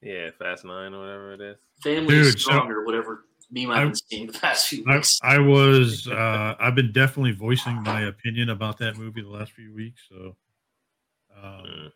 Yeah, 0.03 0.29
Fast 0.37 0.65
Nine 0.65 0.93
or 0.93 0.99
whatever 1.01 1.33
it 1.33 1.41
is. 1.41 1.57
family 1.81 2.07
Dude, 2.15 2.25
is 2.27 2.33
so- 2.33 2.51
stronger. 2.51 2.83
whatever 2.85 3.25
meme 3.51 3.69
I've 3.71 3.87
been 3.89 3.95
seeing 3.95 4.27
the 4.27 4.33
past 4.39 4.67
few 4.67 4.83
weeks. 4.85 5.19
I 5.23 5.37
was 5.37 6.07
uh, 6.11 6.55
I've 6.59 6.75
been 6.75 6.91
definitely 6.91 7.33
voicing 7.33 7.81
my 7.83 8.01
opinion 8.01 8.49
about 8.49 8.77
that 8.79 8.97
movie 8.97 9.21
the 9.21 9.29
last 9.29 9.51
few 9.51 9.73
weeks. 9.73 10.01
So 10.09 10.35
um, 11.41 11.63
Mm. 11.65 11.91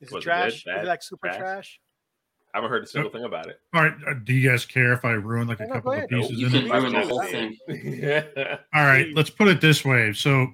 Is 0.00 0.10
Was 0.10 0.12
it 0.12 0.16
it 0.16 0.22
trash? 0.22 0.64
good, 0.64 0.76
Is 0.76 0.82
it 0.82 0.86
like 0.86 1.02
super 1.02 1.28
trash? 1.28 1.38
trash? 1.38 1.80
I 2.54 2.58
haven't 2.58 2.70
heard 2.70 2.82
a 2.84 2.86
single 2.86 3.10
thing 3.10 3.24
about 3.24 3.46
it. 3.46 3.58
all 3.72 3.82
right, 3.82 3.94
uh, 4.06 4.14
do 4.24 4.34
you 4.34 4.50
guys 4.50 4.66
care 4.66 4.92
if 4.92 5.04
I 5.06 5.12
ruin 5.12 5.48
like 5.48 5.60
a 5.60 5.62
No, 5.62 5.68
no, 5.68 5.74
couple 5.76 5.92
of 5.92 5.98
ahead. 5.98 6.08
pieces 6.10 6.38
You 6.38 6.46
in 6.48 6.52
can 6.52 6.66
it? 6.66 6.70
ruin 6.70 6.92
the 6.92 7.00
Please. 7.00 7.08
whole 7.08 7.22
thing. 7.22 7.56
yeah. 8.02 8.56
All 8.74 8.84
right, 8.84 9.06
let's 9.14 9.30
put 9.30 9.48
it 9.48 9.60
this 9.62 9.84
way. 9.86 10.12
So 10.12 10.48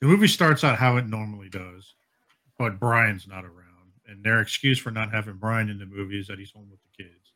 the 0.00 0.06
movie 0.06 0.28
starts 0.28 0.64
out 0.64 0.78
how 0.78 0.96
it 0.96 1.06
normally 1.08 1.50
does, 1.50 1.94
but 2.58 2.80
Brian's 2.80 3.26
not 3.28 3.44
around, 3.44 3.61
and 4.12 4.22
their 4.22 4.40
excuse 4.40 4.78
for 4.78 4.90
not 4.90 5.10
having 5.10 5.36
Brian 5.36 5.70
in 5.70 5.78
the 5.78 5.86
movie 5.86 6.20
is 6.20 6.26
that 6.26 6.38
he's 6.38 6.52
home 6.52 6.68
with 6.70 6.80
the 6.82 7.02
kids. 7.02 7.32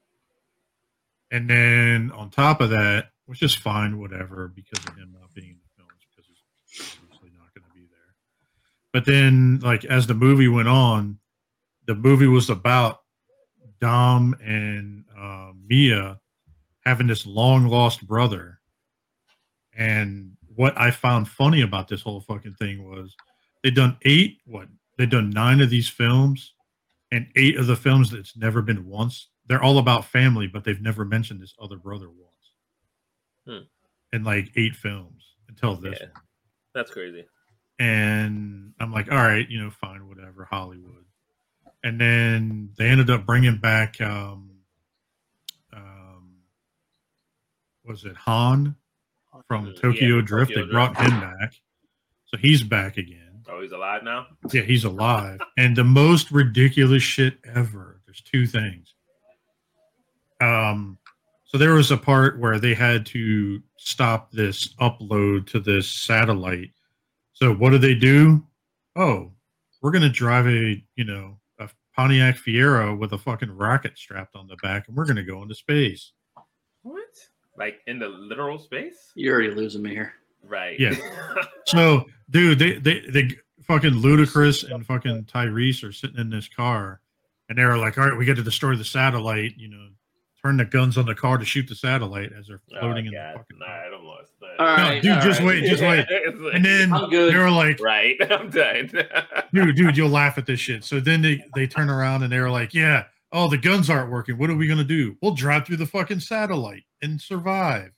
And 1.31 1.49
then 1.49 2.13
on 2.13 2.31
top 2.31 2.61
of 2.61 2.71
that, 2.71 3.11
which 3.25 3.43
is 3.43 3.55
fine, 3.55 3.99
whatever, 3.99 4.53
because 4.55 4.85
of 4.87 4.95
him 4.97 5.17
not 5.19 5.35
being 5.35 5.49
in 5.49 5.57
the 5.57 5.83
films, 5.83 6.03
because 6.11 6.27
he's 6.29 6.97
obviously 7.03 7.31
not 7.37 7.53
going 7.55 7.69
to 7.69 7.75
be 7.75 7.87
there. 7.91 8.15
But 8.93 9.07
then, 9.07 9.59
like 9.61 9.85
as 9.85 10.07
the 10.07 10.15
movie 10.15 10.49
went 10.49 10.69
on, 10.69 11.19
the 11.87 11.95
movie 11.95 12.29
was 12.29 12.51
about 12.51 13.01
Dom 13.81 14.37
and 14.45 15.05
uh, 15.19 15.53
Mia 15.67 16.21
having 16.85 17.07
this 17.07 17.27
long 17.27 17.67
lost 17.67 18.07
brother. 18.07 18.61
And 19.77 20.37
what 20.55 20.79
I 20.79 20.91
found 20.91 21.29
funny 21.29 21.63
about 21.63 21.89
this 21.89 22.03
whole 22.03 22.21
fucking 22.21 22.55
thing 22.55 22.89
was 22.89 23.15
they've 23.63 23.75
done 23.75 23.97
eight, 24.05 24.39
what? 24.47 24.69
They've 24.97 25.11
done 25.11 25.31
nine 25.31 25.61
of 25.61 25.69
these 25.69 25.89
films, 25.89 26.55
and 27.13 27.27
eight 27.37 27.57
of 27.57 27.67
the 27.67 27.77
films 27.77 28.11
that's 28.11 28.37
never 28.37 28.63
been 28.63 28.87
once. 28.87 29.29
They're 29.47 29.63
all 29.63 29.79
about 29.79 30.05
family, 30.05 30.47
but 30.49 30.65
they've 30.65 30.81
never 30.81 31.05
mentioned 31.05 31.41
this 31.41 31.55
other 31.61 31.77
brother 31.77 32.09
once. 32.11 32.23
Hmm. 33.47 34.17
In 34.17 34.25
like 34.25 34.51
eight 34.57 34.75
films 34.75 35.35
until 35.49 35.77
this 35.77 35.99
Yeah. 36.01 36.07
one. 36.13 36.23
That's 36.75 36.91
crazy. 36.91 37.25
And 37.79 38.73
I'm 38.81 38.91
like, 38.93 39.11
all 39.11 39.19
right, 39.19 39.49
you 39.49 39.61
know, 39.63 39.71
fine, 39.71 40.09
whatever, 40.09 40.45
Hollywood. 40.45 41.05
And 41.85 42.01
then 42.01 42.71
they 42.77 42.89
ended 42.89 43.11
up 43.11 43.25
bringing 43.27 43.59
back, 43.59 44.01
um, 44.01 44.51
um, 45.73 46.39
was 47.85 48.05
it 48.05 48.17
Han 48.17 48.75
from 49.47 49.73
Tokyo 49.75 50.17
from 50.19 50.25
Drift? 50.25 50.51
Tokyo 50.51 50.67
they 50.67 50.73
brought 50.73 50.95
Drift. 50.95 51.13
him 51.13 51.21
back, 51.21 51.55
so 52.25 52.37
he's 52.39 52.63
back 52.63 52.97
again. 52.97 53.26
Oh, 53.49 53.63
he's 53.63 53.73
alive 53.73 54.03
now? 54.03 54.27
Yeah, 54.53 54.63
he's 54.63 54.85
alive. 54.85 55.41
and 55.57 55.77
the 55.77 55.85
most 55.85 56.31
ridiculous 56.31 57.03
shit 57.03 57.39
ever. 57.55 58.01
There's 58.07 58.21
two 58.21 58.47
things. 58.47 58.95
Um, 60.41 60.99
so 61.45 61.59
there 61.59 61.75
was 61.75 61.91
a 61.91 61.97
part 61.97 62.39
where 62.41 62.59
they 62.59 62.75
had 62.75 63.07
to 63.07 63.63
stop 63.79 64.33
this 64.33 64.75
upload 64.81 65.47
to 65.49 65.61
this 65.61 65.89
satellite. 65.89 66.71
So 67.33 67.55
what 67.55 67.71
do 67.71 67.79
they 67.79 67.95
do? 67.95 68.45
Oh, 68.97 69.33
we're 69.81 69.93
gonna 69.93 70.09
drive 70.09 70.47
a 70.47 70.83
you 70.97 71.05
know 71.05 71.39
a 71.61 71.69
Pontiac 71.95 72.37
Fiero 72.37 72.99
with 72.99 73.13
a 73.13 73.19
fucking 73.19 73.51
rocket 73.51 73.97
strapped 73.97 74.35
on 74.35 74.47
the 74.49 74.57
back, 74.57 74.89
and 74.89 74.97
we're 74.97 75.07
gonna 75.07 75.23
go 75.23 75.43
into 75.43 75.55
space. 75.55 76.13
What? 76.83 77.05
Like 77.57 77.81
in 77.87 77.99
the 77.99 78.09
literal 78.09 78.59
space? 78.59 79.13
You're 79.15 79.35
already 79.35 79.55
losing 79.55 79.83
me 79.83 79.91
here. 79.91 80.15
Right. 80.47 80.79
Yeah. 80.81 80.95
So, 81.69 82.05
dude, 82.31 82.61
they 82.61 82.75
they 82.79 83.01
they 83.11 83.37
fucking 83.67 83.95
Ludacris 83.95 84.71
and 84.73 84.87
fucking 84.87 85.25
Tyrese 85.25 85.83
are 85.83 85.91
sitting 85.93 86.19
in 86.19 86.31
this 86.31 86.47
car, 86.49 87.01
and 87.49 87.59
they're 87.59 87.77
like, 87.77 87.99
"All 87.99 88.09
right, 88.09 88.17
we 88.17 88.25
got 88.25 88.37
to 88.37 88.43
destroy 88.45 88.77
the 88.77 88.85
satellite," 88.85 89.55
you 89.57 89.67
know, 89.69 89.89
turn 90.41 90.57
the 90.59 90.65
guns 90.65 90.97
on 90.97 91.07
the 91.07 91.15
car 91.17 91.39
to 91.39 91.45
shoot 91.45 91.67
the 91.69 91.75
satellite 91.75 92.31
as 92.39 92.47
they're 92.47 92.61
Oh, 92.77 92.79
floating 92.79 93.07
in 93.07 93.13
God. 93.15 93.35
the 93.35 93.39
fucking. 93.39 93.59
Nah, 93.59 93.67
I 93.67 93.89
don't 93.91 94.05
lost 94.05 94.31
that. 94.41 94.61
All 94.61 94.77
No, 94.77 94.83
right, 94.85 95.03
dude, 95.03 95.13
all 95.13 95.21
just 95.23 95.41
right. 95.41 95.47
wait, 95.47 95.65
just 95.65 95.83
wait. 95.83 96.07
Like- 96.09 96.55
And 96.55 96.65
then 96.65 96.93
I'm 96.93 97.11
they 97.11 97.35
were 97.37 97.51
like, 97.51 97.81
right, 97.81 98.17
I'm 98.31 98.49
done. 98.51 98.91
dude, 99.53 99.75
dude, 99.75 99.97
you'll 99.97 100.09
laugh 100.09 100.39
at 100.39 100.47
this 100.47 100.61
shit. 100.61 100.85
So 100.85 101.01
then 101.01 101.21
they 101.23 101.45
they 101.57 101.67
turn 101.67 101.91
around 101.91 102.23
and 102.23 102.31
they're 102.33 102.49
like, 102.51 102.73
yeah, 102.75 103.07
oh, 103.33 103.49
the 103.51 103.59
guns 103.59 103.91
aren't 103.91 104.13
working. 104.13 104.39
What 104.39 104.51
are 104.51 104.57
we 104.57 104.69
gonna 104.69 104.85
do? 104.85 105.17
We'll 105.21 105.35
drive 105.35 105.67
through 105.67 105.79
the 105.79 105.87
fucking 105.87 106.21
satellite 106.21 106.85
and 107.03 107.21
survive. 107.21 107.91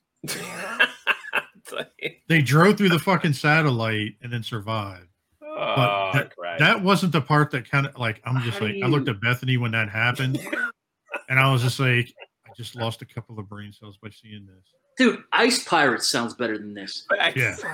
It's 1.98 2.16
They 2.28 2.42
drove 2.42 2.76
through 2.78 2.88
the 2.90 2.98
fucking 2.98 3.32
satellite 3.34 4.16
and 4.22 4.32
then 4.32 4.42
survived. 4.42 5.08
oh, 5.42 6.10
that- 6.14 6.32
That 6.58 6.82
wasn't 6.82 7.12
the 7.12 7.20
part 7.20 7.50
that 7.52 7.70
kind 7.70 7.86
of 7.86 7.96
like 7.98 8.20
I'm 8.24 8.42
just 8.42 8.58
How 8.58 8.66
like 8.66 8.74
do 8.76 8.82
I 8.84 8.86
looked 8.88 9.08
at 9.08 9.20
Bethany 9.20 9.56
when 9.56 9.72
that 9.72 9.88
happened, 9.88 10.38
and 11.28 11.38
I 11.38 11.50
was 11.52 11.62
just 11.62 11.78
like, 11.80 12.12
I 12.46 12.50
just 12.56 12.74
lost 12.76 13.02
a 13.02 13.06
couple 13.06 13.38
of 13.38 13.48
brain 13.48 13.72
cells 13.72 13.96
by 14.02 14.10
seeing 14.10 14.46
this. 14.46 14.64
Dude, 14.96 15.22
Ice 15.32 15.62
Pirates 15.62 16.08
sounds 16.08 16.34
better 16.34 16.58
than 16.58 16.74
this. 16.74 17.06
Yeah. 17.36 17.56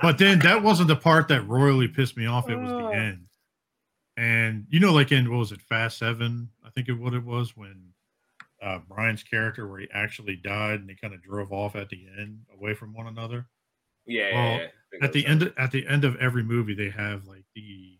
But 0.00 0.16
then 0.16 0.38
that 0.40 0.62
wasn't 0.62 0.86
the 0.86 0.94
part 0.94 1.26
that 1.26 1.42
royally 1.48 1.88
pissed 1.88 2.16
me 2.16 2.26
off. 2.26 2.48
It 2.48 2.54
was 2.54 2.70
the 2.70 2.86
end. 2.96 3.24
And 4.16 4.64
you 4.68 4.78
know, 4.78 4.92
like 4.92 5.10
in 5.10 5.28
what 5.28 5.38
was 5.38 5.50
it, 5.50 5.60
Fast 5.62 5.98
Seven? 5.98 6.48
I 6.64 6.70
think 6.70 6.88
it 6.88 6.92
what 6.92 7.14
it 7.14 7.24
was 7.24 7.56
when 7.56 7.92
uh 8.62 8.78
Brian's 8.88 9.22
character 9.22 9.68
where 9.68 9.80
he 9.80 9.88
actually 9.92 10.36
died 10.36 10.80
and 10.80 10.88
they 10.88 10.94
kind 10.94 11.14
of 11.14 11.22
drove 11.22 11.52
off 11.52 11.76
at 11.76 11.88
the 11.88 12.06
end 12.18 12.40
away 12.52 12.74
from 12.74 12.92
one 12.92 13.06
another. 13.06 13.46
Yeah, 14.06 14.34
Well, 14.34 14.58
yeah, 14.58 14.68
yeah. 14.92 15.04
At 15.04 15.12
the 15.12 15.26
end 15.26 15.42
of, 15.42 15.54
at 15.58 15.70
the 15.70 15.86
end 15.86 16.04
of 16.04 16.16
every 16.16 16.42
movie, 16.42 16.74
they 16.74 16.90
have 16.90 17.26
like 17.26 17.44
the 17.54 17.98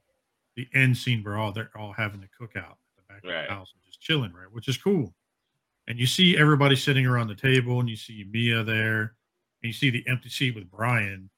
the 0.56 0.66
end 0.74 0.96
scene 0.96 1.22
where 1.22 1.36
all 1.36 1.52
they're 1.52 1.70
all 1.76 1.92
having 1.92 2.24
a 2.24 2.42
cookout 2.42 2.72
at 2.72 2.96
the 2.96 3.02
back 3.08 3.22
of 3.24 3.30
the 3.46 3.54
house 3.54 3.72
and 3.74 3.82
just 3.84 4.00
chilling, 4.00 4.32
right? 4.32 4.50
Which 4.50 4.68
is 4.68 4.76
cool. 4.76 5.14
And 5.86 5.98
you 5.98 6.06
see 6.06 6.36
everybody 6.36 6.76
sitting 6.76 7.06
around 7.06 7.28
the 7.28 7.34
table, 7.34 7.80
and 7.80 7.88
you 7.88 7.96
see 7.96 8.26
Mia 8.30 8.62
there, 8.64 9.00
and 9.62 9.68
you 9.68 9.72
see 9.72 9.90
the 9.90 10.04
empty 10.08 10.28
seat 10.28 10.54
with 10.54 10.70
Brian, 10.70 11.30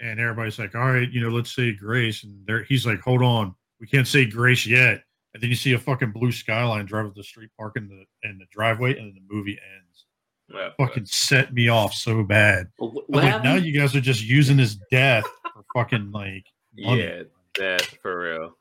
and 0.00 0.20
everybody's 0.20 0.58
like, 0.58 0.74
"All 0.74 0.92
right, 0.92 1.10
you 1.10 1.20
know, 1.20 1.28
let's 1.28 1.54
say 1.54 1.72
grace." 1.72 2.24
And 2.24 2.46
there, 2.46 2.62
he's 2.64 2.86
like, 2.86 3.00
"Hold 3.00 3.22
on, 3.22 3.54
we 3.80 3.86
can't 3.86 4.06
say 4.06 4.24
grace 4.24 4.66
yet." 4.66 5.02
And 5.34 5.42
then 5.42 5.50
you 5.50 5.56
see 5.56 5.72
a 5.72 5.78
fucking 5.78 6.12
blue 6.12 6.30
skyline 6.30 6.86
drive 6.86 7.06
up 7.06 7.14
the 7.14 7.24
street, 7.24 7.50
park 7.58 7.74
in 7.76 7.88
the 7.88 8.04
in 8.28 8.38
the 8.38 8.46
driveway, 8.50 8.96
and 8.96 9.08
then 9.08 9.14
the 9.14 9.34
movie 9.34 9.58
ends. 9.76 10.06
Yeah, 10.48 10.70
Fucking 10.78 11.06
set 11.06 11.52
me 11.52 11.68
off 11.68 11.92
so 11.92 12.22
bad. 12.22 12.68
Well, 12.78 12.90
what 13.08 13.24
like, 13.24 13.42
now 13.42 13.54
you 13.54 13.76
guys 13.78 13.96
are 13.96 14.00
just 14.00 14.22
using 14.22 14.58
his 14.58 14.76
death 14.90 15.24
for 15.52 15.64
fucking 15.74 16.12
like 16.12 16.46
money. 16.78 17.02
yeah, 17.02 17.22
that's 17.58 17.86
for 17.86 18.20
real. 18.20 18.56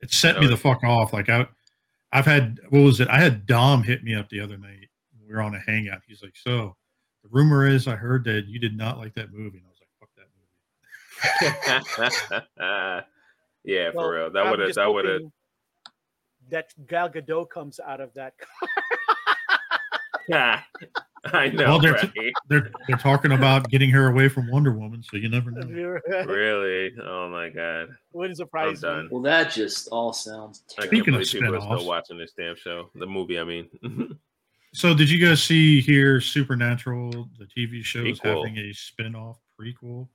It 0.00 0.12
set 0.12 0.34
That 0.34 0.42
me 0.42 0.46
the 0.48 0.56
fuck 0.56 0.84
off. 0.84 1.12
Like 1.12 1.28
I, 1.28 1.46
I've 2.12 2.26
had 2.26 2.58
what 2.68 2.80
was 2.80 3.00
it? 3.00 3.08
I 3.08 3.20
had 3.20 3.46
Dom 3.46 3.82
hit 3.82 4.04
me 4.04 4.14
up 4.14 4.28
the 4.28 4.40
other 4.40 4.58
night. 4.58 4.88
We 5.26 5.34
were 5.34 5.40
on 5.40 5.54
a 5.54 5.60
hangout. 5.60 6.00
He's 6.06 6.22
like, 6.22 6.36
"So, 6.36 6.76
the 7.22 7.28
rumor 7.30 7.66
is 7.66 7.86
I 7.88 7.96
heard 7.96 8.24
that 8.24 8.46
you 8.46 8.58
did 8.58 8.76
not 8.76 8.98
like 8.98 9.14
that 9.14 9.32
movie." 9.32 9.58
And 9.58 9.66
I 9.66 9.70
was 9.70 9.80
like, 9.80 9.90
"Fuck 10.00 10.10
that 10.16 10.28
movie." 12.60 13.04
yeah, 13.64 13.90
Well, 13.94 14.04
for 14.04 14.12
real. 14.12 14.30
That 14.30 14.50
would 14.50 14.58
have. 14.60 14.74
That 14.74 14.92
would 14.92 15.04
have. 15.04 15.22
Hoping 16.50 16.68
That 16.78 16.88
Gal 16.88 17.10
Gadot 17.10 17.50
comes 17.50 17.80
out 17.80 18.00
of 18.00 18.12
that. 18.14 18.34
Car. 20.30 20.64
I 21.24 21.48
know. 21.48 21.64
Well, 21.64 21.78
they're 21.80 21.94
right? 21.94 22.32
They're 22.48 22.70
they're 22.86 22.96
talking 22.96 23.32
about 23.32 23.68
getting 23.70 23.90
her 23.90 24.08
away 24.08 24.28
from 24.28 24.50
Wonder 24.50 24.72
Woman, 24.72 25.02
so 25.02 25.16
you 25.16 25.28
never 25.28 25.50
know. 25.50 25.66
really? 26.26 26.92
Oh 27.02 27.28
my 27.28 27.48
god! 27.48 27.88
Wouldn't 28.12 28.36
surprise 28.36 28.82
me. 28.82 29.08
Well, 29.10 29.22
that 29.22 29.50
just 29.50 29.88
all 29.88 30.12
sounds 30.12 30.62
I 30.78 30.82
can't 30.82 30.90
Speaking 30.90 31.14
of 31.14 31.20
believe 31.20 31.32
people 31.32 31.56
are 31.56 31.60
spin-offs. 31.60 31.80
still 31.80 31.88
watching 31.88 32.18
this 32.18 32.32
damn 32.38 32.56
show. 32.56 32.90
The 32.94 33.06
movie, 33.06 33.38
I 33.38 33.44
mean. 33.44 33.68
So, 34.74 34.92
did 34.92 35.08
you 35.08 35.26
guys 35.26 35.42
see 35.42 35.80
here 35.80 36.20
Supernatural, 36.20 37.30
the 37.38 37.46
TV 37.46 37.82
show, 37.82 38.04
is 38.04 38.20
having 38.22 38.58
a 38.58 38.70
spin-off 38.74 39.38
prequel 39.58 40.08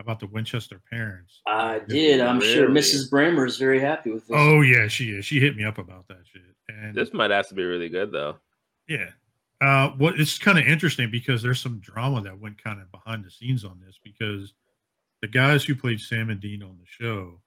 about 0.00 0.20
the 0.20 0.26
Winchester 0.26 0.80
parents? 0.90 1.40
I 1.46 1.80
did. 1.80 2.20
I'm 2.20 2.40
sure 2.40 2.68
Mrs. 2.68 3.10
Bramer 3.10 3.46
is 3.46 3.56
very 3.56 3.80
happy 3.80 4.10
with 4.10 4.26
this. 4.26 4.36
Oh 4.36 4.60
yeah, 4.60 4.88
she 4.88 5.10
is. 5.10 5.24
She 5.24 5.40
hit 5.40 5.56
me 5.56 5.64
up 5.64 5.78
about 5.78 6.06
that 6.08 6.22
shit. 6.30 6.42
And 6.68 6.94
this 6.94 7.12
might 7.12 7.30
have 7.30 7.48
to 7.48 7.54
be 7.54 7.64
really 7.64 7.88
good 7.88 8.12
though. 8.12 8.36
Yeah. 8.88 9.10
Uh, 9.60 9.90
what 9.90 10.18
it's 10.20 10.38
kind 10.38 10.58
of 10.58 10.66
interesting 10.66 11.10
because 11.10 11.42
there's 11.42 11.60
some 11.60 11.80
drama 11.80 12.20
that 12.20 12.38
went 12.38 12.62
kind 12.62 12.80
of 12.80 12.90
behind 12.92 13.24
the 13.24 13.30
scenes 13.30 13.64
on 13.64 13.80
this 13.84 13.98
because 14.02 14.54
the 15.20 15.28
guys 15.28 15.64
who 15.64 15.74
played 15.74 16.00
Sam 16.00 16.30
and 16.30 16.40
Dean 16.40 16.62
on 16.62 16.78
the 16.78 16.86
show, 16.86 17.40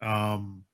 um, 0.00 0.64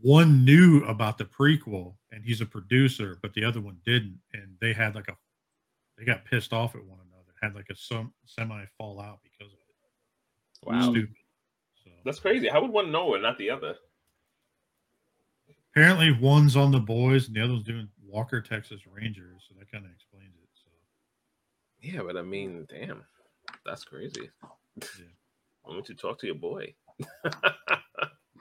one 0.00 0.44
knew 0.44 0.84
about 0.84 1.18
the 1.18 1.24
prequel 1.24 1.94
and 2.12 2.24
he's 2.24 2.40
a 2.40 2.46
producer, 2.46 3.18
but 3.22 3.34
the 3.34 3.44
other 3.44 3.60
one 3.60 3.76
didn't, 3.84 4.18
and 4.32 4.56
they 4.60 4.72
had 4.72 4.94
like 4.94 5.08
a, 5.08 5.16
they 5.98 6.04
got 6.04 6.24
pissed 6.24 6.52
off 6.52 6.74
at 6.74 6.84
one 6.84 6.98
another, 7.10 7.32
had 7.42 7.54
like 7.54 7.68
a 7.70 7.76
some 7.76 8.12
semi 8.24 8.64
fallout 8.78 9.20
because 9.22 9.52
of 9.52 9.58
it. 9.58 9.63
Wow, 10.64 10.90
Stupid. 10.90 11.14
That's 12.04 12.20
crazy. 12.20 12.48
How 12.48 12.60
would 12.60 12.70
one 12.70 12.92
know 12.92 13.14
and 13.14 13.22
not 13.22 13.38
the 13.38 13.50
other? 13.50 13.76
apparently, 15.74 16.12
one's 16.12 16.56
on 16.56 16.70
the 16.70 16.80
boys 16.80 17.26
and 17.26 17.36
the 17.36 17.42
other 17.42 17.54
one's 17.54 17.64
doing 17.64 17.88
Walker 18.06 18.40
Texas 18.40 18.80
Rangers, 18.86 19.42
so 19.48 19.54
that 19.58 19.70
kind 19.70 19.84
of 19.84 19.90
explains 19.90 20.34
it. 20.36 20.48
So. 20.54 20.70
Yeah, 21.80 22.02
but 22.06 22.16
I 22.16 22.22
mean, 22.22 22.66
damn, 22.68 23.02
that's 23.66 23.84
crazy. 23.84 24.30
Yeah. 24.80 25.06
Why 25.62 25.74
don't 25.74 25.88
you 25.88 25.94
talk 25.94 26.18
to 26.20 26.26
your 26.26 26.36
boy? 26.36 26.74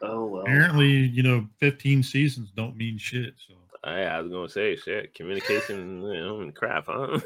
Oh 0.06 0.26
well. 0.26 0.42
apparently, 0.42 0.90
you 0.90 1.24
know, 1.24 1.48
15 1.62 2.04
seasons 2.04 2.52
don't 2.52 2.76
mean 2.76 2.98
shit. 2.98 3.36
So 3.48 3.54
I, 3.86 4.02
I 4.02 4.20
was 4.20 4.30
gonna 4.30 4.50
say 4.50 4.76
shit, 4.76 5.14
communication, 5.14 6.02
you 6.12 6.14
know, 6.18 6.42
and 6.42 6.54
crap, 6.54 6.88
huh? 6.88 7.20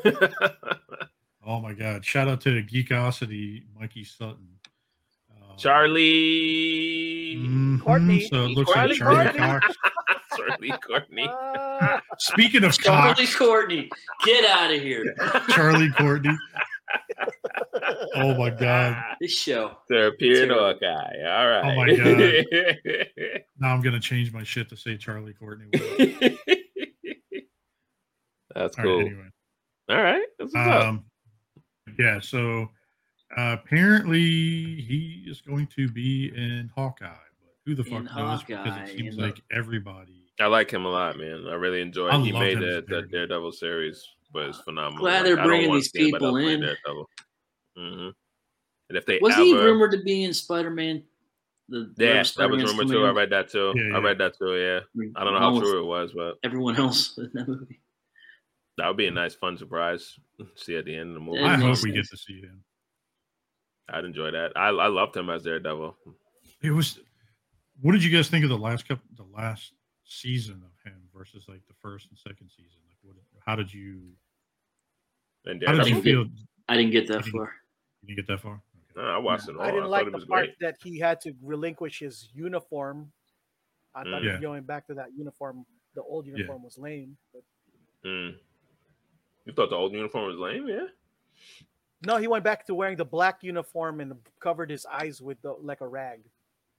Oh 1.43 1.59
my 1.61 1.73
God! 1.73 2.05
Shout 2.05 2.27
out 2.27 2.41
to 2.41 2.51
the 2.51 2.61
Geekosity, 2.61 3.63
Mikey 3.79 4.03
Sutton, 4.03 4.47
Charlie, 5.57 7.35
mhm, 7.39 7.81
Courteney. 7.81 8.27
So 8.27 8.45
it 8.45 8.49
looks 8.51 8.71
Charlie 8.71 8.89
like 8.89 8.97
Charlie 8.99 9.25
Courteney. 9.25 9.39
Cox. 9.39 9.75
Charlie 10.37 10.73
Courteney. 10.81 11.27
Ah, 11.29 12.01
Speaking 12.19 12.63
of 12.63 12.77
Charlie 12.77 13.25
Cox, 13.25 13.35
Courteney, 13.35 13.89
get 14.23 14.45
out 14.45 14.71
of 14.73 14.81
here. 14.81 15.15
Charlie 15.49 15.89
Courteney. 15.91 16.37
Oh 18.15 18.33
my 18.35 18.49
God! 18.49 18.97
This 19.19 19.31
show. 19.37 19.77
Therapeutic 19.89 20.49
Terrible. 20.49 20.79
guy. 20.79 21.11
All 21.25 21.47
right. 21.47 21.63
Oh 21.65 21.75
my 21.75 21.95
God. 21.95 23.41
Now 23.59 23.73
I'm 23.73 23.81
gonna 23.81 23.99
change 23.99 24.31
my 24.33 24.43
shit 24.43 24.69
to 24.69 24.77
say 24.77 24.95
Charlie 24.97 25.33
Courteney. 25.33 25.69
That's 28.55 28.77
All 28.77 28.83
cool. 28.83 28.97
right, 28.99 29.05
anyway. 29.07 29.29
All 29.89 30.01
right. 30.01 30.25
That's 30.39 30.53
what's 30.53 30.67
up. 30.67 30.83
Um, 30.85 31.05
yeah. 31.99 32.19
So 32.21 32.69
uh, 33.37 33.55
apparently 33.61 34.19
he 34.19 35.23
is 35.27 35.41
going 35.41 35.67
to 35.67 35.87
be 35.89 36.31
in 36.35 36.69
Hawkeye, 36.75 37.05
but 37.39 37.53
who 37.65 37.75
the 37.75 37.83
fuck 37.83 37.99
In 37.99 38.05
knows? 38.15 38.43
Because 38.43 38.75
it 38.77 38.97
seems 38.97 39.15
in 39.15 39.21
the- 39.21 39.27
like 39.27 39.41
everybody. 39.51 40.13
I 40.39 40.45
like 40.45 40.69
him 40.71 40.85
a 40.85 40.89
lot, 40.89 41.17
man. 41.17 41.47
I 41.47 41.53
really 41.55 41.81
enjoy. 41.81 42.09
I 42.09 42.17
it. 42.19 42.25
He 42.25 42.31
made 42.31 42.57
him 42.57 42.63
as 42.63 42.75
the, 42.75 42.81
the 42.81 42.81
Daredevil. 42.81 43.09
Daredevil 43.11 43.51
series 43.53 44.07
was 44.33 44.59
phenomenal. 44.61 44.99
Glad 44.99 45.15
Like, 45.17 45.23
they're 45.25 45.39
I 45.39 45.43
bringing 45.45 45.73
these 45.73 45.89
people 45.91 46.27
else 46.27 46.37
in. 46.47 46.61
Daredevil. 46.61 47.09
hmm 47.75 48.09
And 48.89 48.97
if 48.97 49.05
they 49.07 49.17
Was 49.19 49.33
ever, 49.33 49.43
he 49.43 49.55
rumored 49.55 49.91
to 49.93 50.03
be 50.03 50.23
in 50.25 50.33
Spider 50.33 50.69
Man? 50.69 51.01
The 51.69 51.91
yeah, 51.97 52.19
whatever 52.19 52.55
that 52.57 52.63
was 52.63 52.71
rumored 52.71 52.87
too. 52.87 53.03
I 53.05 53.09
in? 53.09 53.15
read 53.15 53.29
that 53.31 53.49
too. 53.49 53.73
Yeah, 53.75 53.97
I 53.97 53.99
read 54.01 54.17
that 54.19 54.37
too. 54.37 54.55
Yeah, 54.55 54.79
I 55.17 55.23
don't 55.23 55.33
know 55.33 55.39
Along 55.39 55.55
how 55.55 55.59
true 55.61 55.79
it 55.81 55.85
was, 55.85 56.13
but 56.13 56.35
Everyone 56.43 56.75
else 56.77 57.17
in 57.17 57.29
that 57.33 57.47
movie. 57.47 57.81
that 58.77 58.87
would 58.87 58.95
be 58.97 59.07
a 59.07 59.11
nice, 59.11 59.33
fun 59.33 59.57
surprise. 59.57 60.19
to 60.39 60.47
See 60.55 60.75
at 60.77 60.85
the 60.85 60.95
end 60.95 61.09
of 61.09 61.13
the 61.15 61.19
movie. 61.19 61.39
I 61.39 61.55
hope 61.55 61.65
makes 61.69 61.83
we 61.83 61.91
get 61.93 62.05
to 62.09 62.15
see 62.17 62.41
him. 62.41 62.63
I'd 63.89 64.05
enjoy 64.05 64.31
that. 64.31 64.51
I 64.55 64.67
I 64.69 64.87
loved 64.87 65.15
him 65.15 65.29
as 65.29 65.43
Daredevil. 65.43 65.95
It 66.61 66.71
was. 66.71 66.99
What 67.81 67.91
did 67.91 68.03
you 68.03 68.09
guys 68.15 68.27
think 68.27 68.43
of 68.43 68.49
the 68.49 68.57
last 68.57 68.87
couple, 68.87 69.03
the 69.15 69.23
last 69.35 69.73
season 70.03 70.63
of 70.65 70.91
him 70.91 70.99
versus 71.15 71.45
like 71.47 71.61
the 71.67 71.73
first 71.81 72.07
and 72.09 72.17
second 72.17 72.49
season? 72.49 72.79
Like, 72.87 72.97
what? 73.03 73.15
How 73.45 73.55
did 73.55 73.73
you? 73.73 74.01
And 75.45 75.63
How 75.65 75.73
did 75.73 75.87
you 75.87 76.01
feel? 76.01 76.25
I 76.67 76.75
didn't 76.75 76.91
get 76.91 77.07
that 77.07 77.25
far. 77.25 77.53
You 78.01 78.07
didn't 78.15 78.25
get 78.25 78.27
that 78.33 78.41
far. 78.41 78.61
No, 78.95 79.03
I 79.03 79.17
watched 79.19 79.47
it 79.47 79.55
all. 79.55 79.61
I 79.61 79.67
didn't 79.67 79.83
thought 79.83 79.89
like 79.91 80.05
the 80.11 80.25
part 80.25 80.27
great. 80.45 80.59
that 80.59 80.75
he 80.83 80.99
had 80.99 81.21
to 81.21 81.33
relinquish 81.41 81.99
his 81.99 82.29
uniform. 82.33 83.11
I 83.95 84.03
thought 84.03 84.21
Mm. 84.21 84.25
Yeah. 84.25 84.41
going 84.41 84.63
back 84.63 84.87
to 84.87 84.95
that 84.95 85.13
uniform, 85.15 85.65
the 85.95 86.01
old 86.01 86.25
uniform 86.27 86.63
was 86.63 86.77
lame. 86.77 87.15
But 87.33 87.43
Mm. 88.03 88.35
You 89.45 89.53
thought 89.53 89.69
the 89.69 89.75
old 89.75 89.93
uniform 89.93 90.25
was 90.27 90.37
lame, 90.37 90.67
yeah? 90.67 90.87
No, 92.05 92.17
he 92.17 92.27
went 92.27 92.43
back 92.43 92.65
to 92.67 92.75
wearing 92.75 92.95
the 92.97 93.05
black 93.05 93.43
uniform 93.43 93.99
and 94.01 94.13
covered 94.39 94.69
his 94.69 94.85
eyes 94.85 95.21
with 95.21 95.41
the, 95.41 95.53
like 95.61 95.81
a 95.81 95.87
rag. 95.87 96.19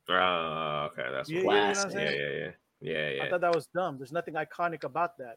Oh, 0.08 0.88
okay, 0.92 1.06
that's 1.12 1.28
Yeah, 1.28 1.42
what 1.42 1.54
yeah, 1.54 1.68
you 1.68 1.74
know 1.74 1.82
what 1.84 1.92
yeah, 1.94 2.10
yeah, 2.10 2.50
yeah, 2.80 3.10
yeah, 3.10 3.24
I 3.24 3.30
thought 3.30 3.40
that 3.42 3.54
was 3.54 3.66
dumb. 3.66 3.98
There's 3.98 4.12
nothing 4.12 4.34
iconic 4.34 4.84
about 4.84 5.18
that. 5.18 5.36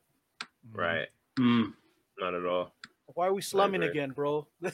Right, 0.72 1.08
Hmm. 1.38 1.72
not 2.20 2.34
at 2.34 2.46
all. 2.46 2.74
Why 3.14 3.28
are 3.28 3.34
we 3.34 3.42
slumming 3.42 3.84
again, 3.84 4.12
bro? 4.12 4.48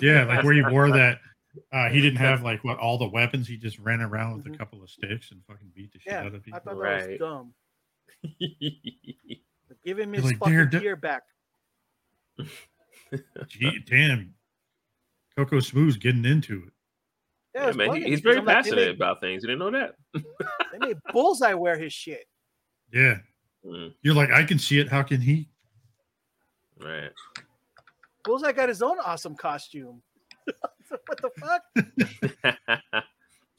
Yeah, 0.00 0.22
like 0.24 0.44
where 0.44 0.52
he 0.54 0.62
wore 0.62 0.88
that. 0.92 1.18
Uh, 1.72 1.88
he 1.88 2.00
didn't 2.00 2.18
have 2.20 2.42
like 2.42 2.62
what 2.62 2.78
all 2.78 2.96
the 2.96 3.08
weapons. 3.08 3.48
He 3.48 3.56
just 3.56 3.76
ran 3.80 4.00
around 4.00 4.36
with 4.36 4.44
Mhm. 4.46 4.54
a 4.54 4.58
couple 4.58 4.80
of 4.84 4.88
sticks 4.88 5.32
and 5.32 5.42
fucking 5.48 5.72
beat 5.74 5.92
the 5.92 5.98
shit 5.98 6.12
Yeah, 6.12 6.20
out 6.20 6.26
of 6.28 6.34
I 6.34 6.38
people. 6.38 6.60
thought 6.60 6.64
that 6.66 6.76
Right. 6.76 7.08
was 7.10 7.18
dumb. 7.18 7.54
Give 9.84 9.98
him 9.98 10.12
his 10.12 10.24
like, 10.24 10.38
fucking 10.38 10.54
"Dare- 10.54 10.66
gear 10.80 10.94
back. 10.96 11.22
Gee, 13.48 13.78
damn. 13.86 14.34
Cocoasmooth's 15.38 15.96
getting 15.96 16.24
into 16.24 16.64
it. 16.66 16.72
Yeah, 17.54 17.62
Yeah, 17.62 17.68
it's 17.68 17.76
man, 17.76 17.94
he- 17.96 18.04
he's 18.04 18.20
very 18.20 18.38
I'm 18.38 18.44
like, 18.44 18.56
passionate 18.56 18.76
made, 18.88 18.96
about 18.96 19.20
things. 19.20 19.42
You 19.42 19.48
didn't 19.48 19.60
know 19.60 19.70
that? 19.70 19.94
they 20.72 20.78
made 20.78 20.96
Bullseye 21.12 21.54
wear 21.54 21.78
his 21.78 21.92
shit. 21.92 22.24
Yeah. 22.92 23.18
Mm, 23.64 23.94
You're 24.02 24.14
like, 24.14 24.30
I 24.30 24.44
can 24.44 24.58
see 24.58 24.78
it. 24.78 24.88
How 24.88 25.02
can 25.02 25.20
he? 25.20 25.48
right. 26.80 27.10
Bullseye 28.24 28.52
got 28.52 28.68
his 28.68 28.82
own 28.82 28.98
awesome 29.04 29.34
costume. 29.36 30.02
what 31.06 31.20
the 31.20 31.30
fuck? 31.40 33.04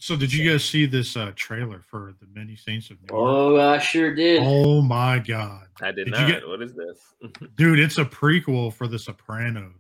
So 0.02 0.16
did 0.16 0.32
you 0.34 0.50
guys 0.50 0.64
see 0.64 0.86
this 0.86 1.18
uh, 1.18 1.34
trailer 1.36 1.82
for 1.86 2.14
the 2.22 2.28
Many 2.34 2.56
Saints 2.56 2.90
of 2.90 2.98
Newark? 3.04 3.22
Oh, 3.22 3.60
I 3.60 3.78
sure 3.80 4.16
did. 4.16 4.42
Oh 4.44 4.82
my 4.82 5.20
god, 5.20 5.68
I 5.82 5.92
did, 5.92 6.06
Did 6.06 6.08
you 6.08 6.12
not. 6.22 6.28
get- 6.32 6.48
What 6.48 6.62
is 6.62 6.74
this? 6.74 7.14
dude! 7.56 7.80
It's 7.80 7.98
a 7.98 8.06
prequel 8.06 8.74
for 8.74 8.88
The 8.88 8.98
Sopranos. 8.98 9.74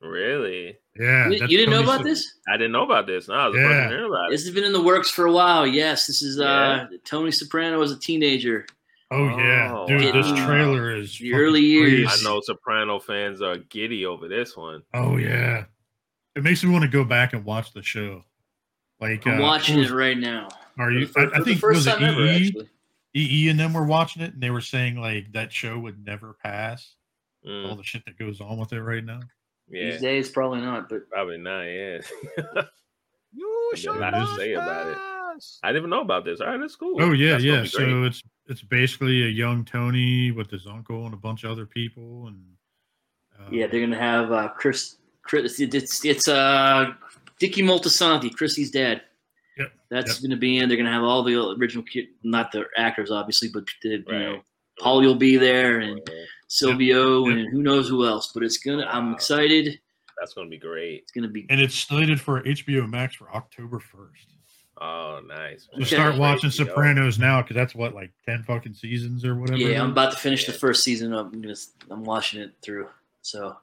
really? 0.00 0.78
Yeah, 0.98 1.28
you, 1.28 1.46
you 1.46 1.58
didn't 1.58 1.70
know 1.70 1.82
about 1.82 1.98
Sop- 1.98 2.04
this? 2.04 2.38
I 2.48 2.56
didn't 2.56 2.72
know 2.72 2.84
about 2.84 3.06
this. 3.06 3.28
No, 3.28 3.34
I 3.34 3.46
was 3.48 3.56
Yeah. 3.56 3.68
yeah. 3.68 3.88
hearing 3.90 4.06
about 4.06 4.28
it. 4.28 4.30
This 4.32 4.44
has 4.44 4.54
been 4.54 4.64
in 4.64 4.72
the 4.72 4.82
works 4.82 5.10
for 5.10 5.26
a 5.26 5.32
while. 5.32 5.66
Yes, 5.66 6.06
this 6.06 6.22
is 6.22 6.40
uh 6.40 6.86
Yeah. 6.90 6.96
Tony 7.04 7.30
Soprano 7.30 7.80
as 7.82 7.92
a 7.92 7.98
teenager. 7.98 8.66
Oh 9.10 9.28
yeah, 9.38 9.74
Oh, 9.76 9.86
dude! 9.86 10.14
This 10.14 10.28
trailer 10.46 10.94
is 10.96 11.18
The 11.18 11.34
early 11.34 11.60
years. 11.60 12.08
I 12.10 12.24
know 12.24 12.40
Soprano 12.42 12.98
fans 12.98 13.42
are 13.42 13.58
giddy 13.58 14.06
over 14.06 14.26
this 14.28 14.56
one. 14.56 14.82
Oh 14.94 15.16
yeah, 15.18 15.64
it 16.34 16.42
makes 16.44 16.64
me 16.64 16.70
want 16.70 16.82
to 16.84 16.88
go 16.90 17.04
back 17.04 17.32
and 17.34 17.44
watch 17.44 17.72
the 17.74 17.82
show. 17.82 18.24
Like 19.00 19.26
I'm 19.26 19.40
uh, 19.40 19.42
watching 19.42 19.76
who 19.76 19.82
it 19.82 19.90
right 19.90 20.18
now. 20.18 20.48
Are 20.78 20.90
you? 20.90 21.06
For, 21.06 21.20
I, 21.20 21.24
I 21.24 21.28
for 21.30 21.38
the 21.38 21.44
think 21.44 21.60
first 21.60 21.76
was 21.78 21.86
it 21.86 21.90
time 21.98 22.02
ever, 22.04 22.20
EE? 22.26 22.46
actually. 22.46 22.68
EE 23.16 23.48
and 23.48 23.58
them 23.58 23.72
were 23.72 23.84
watching 23.84 24.22
it, 24.22 24.34
and 24.34 24.42
they 24.42 24.50
were 24.50 24.60
saying 24.60 24.96
like 24.96 25.32
that 25.32 25.52
show 25.52 25.78
would 25.78 26.04
never 26.04 26.34
pass. 26.42 26.94
All 27.44 27.50
Mm, 27.50 27.76
the 27.78 27.82
shit 27.82 28.04
that 28.04 28.18
goes 28.18 28.40
on 28.42 28.58
with 28.58 28.72
it 28.74 28.82
right 28.82 29.02
now. 29.02 29.20
yeah, 29.70 29.92
These 29.92 30.00
days, 30.02 30.28
probably 30.28 30.60
not. 30.60 30.88
But 30.90 31.08
probably 31.08 31.38
not. 31.38 31.62
Yeah, 31.62 32.00
You 33.32 33.68
There's 33.72 33.86
a 33.86 33.92
should 33.92 34.00
not 34.00 34.36
say 34.38 34.52
about 34.52 34.86
it. 34.88 34.96
I 35.62 35.68
didn't 35.68 35.76
even 35.82 35.90
know 35.90 36.02
about 36.02 36.24
this. 36.24 36.40
All 36.40 36.48
right, 36.48 36.60
that's 36.60 36.76
cool. 36.76 37.00
Oh 37.00 37.12
yeah, 37.12 37.32
That's 37.32 37.44
yeah. 37.44 37.64
So 37.64 38.04
it's 38.04 38.22
it's 38.46 38.62
basically 38.62 39.22
a 39.22 39.28
young 39.28 39.64
Tony 39.64 40.30
with 40.32 40.50
his 40.50 40.66
uncle 40.66 41.04
and 41.06 41.14
a 41.14 41.16
bunch 41.16 41.44
of 41.44 41.50
other 41.50 41.64
people, 41.66 42.26
and 42.26 42.44
uh, 43.38 43.48
yeah, 43.50 43.66
they're 43.66 43.80
gonna 43.80 43.98
have 43.98 44.32
uh, 44.32 44.48
Chris. 44.48 44.96
Chris, 45.22 45.60
it's 45.60 46.04
it's 46.04 46.28
uh 46.28 46.92
Dickie 47.40 47.62
Moltisanti, 47.62 48.32
Chrissy's 48.32 48.70
dad. 48.70 49.02
Yep, 49.58 49.72
That's 49.90 50.22
yep. 50.22 50.22
gonna 50.30 50.38
be 50.40 50.58
in. 50.58 50.68
They're 50.68 50.78
gonna 50.78 50.92
have 50.92 51.02
all 51.02 51.22
the 51.24 51.34
original, 51.58 51.82
kid, 51.82 52.06
not 52.22 52.52
the 52.52 52.66
actors, 52.76 53.10
obviously, 53.10 53.48
but 53.52 53.64
the, 53.82 53.88
you 53.88 54.04
know, 54.08 54.32
Right. 54.34 54.42
Paulie 54.80 55.06
will 55.06 55.14
be 55.16 55.36
there 55.36 55.80
and 55.80 56.00
Yeah, 56.08 56.14
Silvio 56.48 57.26
Yep. 57.26 57.36
and 57.36 57.48
who 57.50 57.62
knows 57.62 57.88
who 57.88 58.06
else. 58.06 58.30
But 58.32 58.44
it's 58.44 58.58
gonna. 58.58 58.86
I'm 58.86 59.12
excited. 59.12 59.80
that's 60.18 60.34
gonna 60.34 60.48
be 60.50 60.58
great. 60.58 61.00
It's 61.02 61.12
gonna 61.12 61.28
be. 61.28 61.46
and 61.50 61.60
it's 61.60 61.74
slated 61.74 62.20
for 62.20 62.42
HBO 62.42 62.86
Max 62.88 63.14
for 63.16 63.34
October 63.34 63.80
first. 63.80 64.26
Oh, 64.82 65.20
nice. 65.26 65.64
So 65.72 65.76
Okay. 65.76 65.84
start 65.96 66.16
watching 66.16 66.48
Crazy, 66.50 66.62
yo. 66.62 66.68
Sopranos 66.68 67.18
now 67.18 67.42
because 67.42 67.54
that's 67.54 67.74
what 67.74 67.94
like 67.94 68.12
ten 68.26 68.42
fucking 68.42 68.72
seasons 68.74 69.24
or 69.26 69.34
whatever. 69.34 69.58
Yeah, 69.58 69.82
I'm 69.82 69.90
about 69.92 70.12
to 70.12 70.18
finish 70.18 70.46
the 70.46 70.52
first 70.52 70.82
season. 70.84 71.12
I'm 71.14 71.30
gonna. 71.42 71.54
I'm 71.90 72.04
watching 72.04 72.40
it 72.40 72.54
through. 72.62 72.88
So 73.22 73.56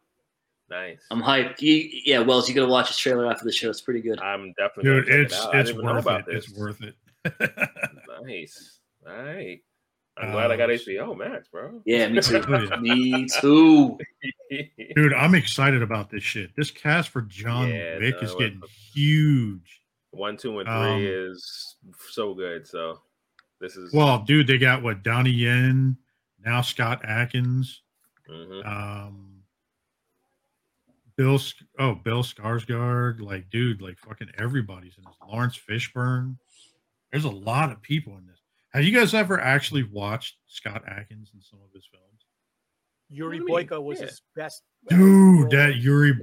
Nice. 0.69 0.99
I'm 1.11 1.21
hyped. 1.21 1.61
You, 1.61 1.89
yeah, 2.05 2.19
Wells, 2.19 2.49
you 2.49 2.55
gotta 2.55 2.67
watch 2.69 2.87
this 2.87 2.97
trailer 2.97 3.25
after 3.31 3.45
the 3.45 3.51
show. 3.53 3.69
It's 3.69 3.81
pretty 3.81 4.01
good. 4.01 4.19
I'm 4.19 4.53
definitely 4.57 4.83
dude. 5.01 5.09
It's 5.09 5.33
it 5.33 5.37
it's 5.37 5.45
didn't 5.51 5.67
even 5.69 5.85
know 5.85 5.93
worth 5.93 6.01
about 6.05 6.19
it. 6.21 6.25
this. 6.27 6.49
It's 6.49 6.57
worth 6.57 6.81
it. 6.81 6.95
Nice. 8.23 8.79
All 9.07 9.13
right. 9.23 9.59
I'm 10.17 10.31
glad 10.31 10.49
I 10.51 10.57
got 10.57 10.69
Uh, 10.71 10.73
HBO 10.73 11.15
Max, 11.15 11.47
bro. 11.47 11.79
Yeah, 11.85 12.07
me 12.09 12.19
too. 12.21 12.43
Oh, 12.47 12.59
yeah. 12.63 12.75
me 12.77 13.27
too. 13.39 13.97
Dude, 14.95 15.13
I'm 15.13 15.35
excited 15.35 15.83
about 15.83 16.09
this 16.09 16.23
shit. 16.23 16.55
This 16.55 16.71
cast 16.71 17.09
for 17.09 17.21
John 17.21 17.69
Yeah, 17.69 17.99
Wick 17.99 18.15
no, 18.15 18.27
is 18.27 18.33
getting 18.35 18.59
the- 18.59 18.67
huge. 18.67 19.81
One, 20.11 20.35
two, 20.35 20.57
and 20.59 20.67
three 20.67 20.73
Um, 20.75 21.01
is 21.33 21.75
so 22.09 22.33
good. 22.33 22.65
So 22.67 22.99
this 23.61 23.75
is 23.77 23.93
Well, 23.93 24.19
dude, 24.25 24.47
they 24.47 24.57
got 24.57 24.81
what 24.81 25.03
Donnie 25.03 25.29
Yen, 25.29 25.95
now 26.43 26.61
Scott 26.61 27.05
Adkins, 27.05 27.83
mhm. 28.27 28.65
um, 28.65 29.36
Bill. 31.17 31.39
Oh, 31.79 31.95
Bill 31.95 32.23
Skarsgård. 32.23 33.19
Like, 33.21 33.49
dude, 33.49 33.81
like 33.81 33.97
fucking 33.97 34.29
everybody's 34.37 34.97
in 34.97 35.03
this. 35.03 35.15
Laurence 35.27 35.57
Fishburne. 35.57 36.37
There's 37.11 37.25
a 37.25 37.29
lot 37.29 37.71
of 37.71 37.81
people 37.81 38.17
in 38.17 38.25
this. 38.27 38.39
Have 38.73 38.83
you 38.83 38.97
guys 38.97 39.13
ever 39.13 39.39
actually 39.39 39.83
watched 39.83 40.35
Scott 40.47 40.83
Adkins 40.87 41.31
in 41.33 41.41
some 41.41 41.59
of 41.65 41.71
his 41.73 41.85
films? 41.91 42.03
Yuri 43.09 43.39
What 43.41 43.67
do 43.67 43.75
you 43.75 43.79
mean? 43.81 43.85
Was 43.87 43.99
Yeah. 43.99 44.05
his 44.07 44.21
best. 44.35 44.63
Dude, 44.89 44.99
role. 44.99 45.49
that 45.49 45.75
Yuri, 45.77 46.13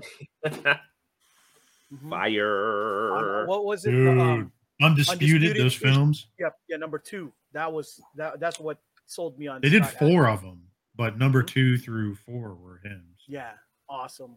fire. 2.11 3.43
Uh, 3.43 3.47
what 3.47 3.65
was 3.65 3.85
it? 3.85 3.91
dude, 3.91 4.19
Um, 4.19 4.53
undisputed, 4.83 5.21
Undisputed 5.51 5.57
those 5.57 5.75
films. 5.75 6.29
yep, 6.39 6.55
yeah, 6.69 6.77
number 6.77 6.99
two. 6.99 7.33
That 7.53 7.73
was 7.73 8.01
that. 8.17 8.41
That's 8.41 8.59
what 8.59 8.79
sold 9.07 9.39
me 9.39 9.47
on. 9.49 9.61
They 9.61 9.71
did 9.71 9.87
four 9.87 10.27
Adkins. 10.27 10.39
of 10.39 10.43
them, 10.43 10.63
but 10.97 11.19
number 11.19 11.43
Mhm. 11.43 11.49
two 11.49 11.79
through 11.79 12.15
four 12.17 12.55
were 12.55 12.79
him. 12.79 13.05
Yeah, 13.27 13.53
awesome. 13.89 14.37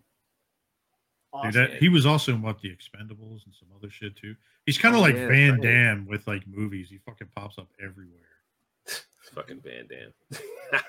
Dude, 1.43 1.53
that, 1.53 1.73
he 1.75 1.89
was 1.89 2.05
also 2.05 2.31
in 2.33 2.41
what 2.41 2.59
the 2.61 2.69
Expendables 2.69 3.45
and 3.45 3.53
some 3.53 3.67
other 3.75 3.89
shit 3.89 4.15
too. 4.15 4.35
He's 4.65 4.77
kind 4.77 4.95
of 4.95 4.99
Oh, 4.99 5.03
like 5.03 5.15
yeah, 5.15 5.27
Van 5.27 5.51
right. 5.53 5.61
Damme 5.61 6.05
with 6.07 6.25
like 6.27 6.47
movies. 6.47 6.87
He 6.89 6.97
fucking 6.99 7.27
pops 7.35 7.57
up 7.57 7.67
everywhere. 7.83 8.21
It's 8.85 9.29
fucking 9.33 9.61
Van 9.61 9.87
Damme. 9.87 10.41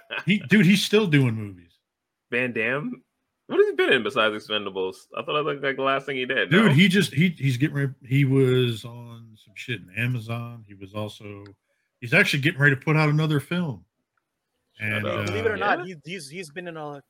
He, 0.26 0.38
dude, 0.48 0.66
he's 0.66 0.82
still 0.82 1.06
doing 1.06 1.34
movies. 1.34 1.72
Van 2.30 2.52
Damme. 2.52 3.02
What 3.46 3.58
has 3.58 3.68
he 3.68 3.74
been 3.74 3.92
in 3.92 4.02
besides 4.02 4.34
Expendables? 4.34 5.06
I 5.16 5.22
thought 5.22 5.34
that 5.34 5.44
was 5.44 5.60
like 5.62 5.76
the 5.76 5.82
last 5.82 6.06
thing 6.06 6.16
he 6.16 6.26
did. 6.26 6.50
Dude, 6.50 6.66
no? 6.66 6.72
he 6.72 6.86
just 6.88 7.14
he 7.14 7.30
he's 7.30 7.56
getting 7.56 7.76
ready. 7.76 7.92
He 8.06 8.24
was 8.24 8.84
on 8.84 9.36
some 9.42 9.54
shit 9.54 9.80
in 9.80 9.90
Amazon. 9.96 10.64
He 10.68 10.74
was 10.74 10.92
also 10.94 11.44
he's 12.00 12.12
actually 12.14 12.40
getting 12.40 12.60
ready 12.60 12.74
to 12.74 12.80
put 12.80 12.96
out 12.96 13.08
another 13.08 13.40
film. 13.40 13.84
And 14.80 15.06
uh, 15.06 15.24
Believe 15.24 15.46
it 15.46 15.50
or 15.52 15.56
Yeah? 15.56 15.74
not, 15.76 15.86
he, 15.86 15.94
he's 16.04 16.28
he's 16.28 16.50
been 16.50 16.68
in 16.68 16.76
a 16.76 17.02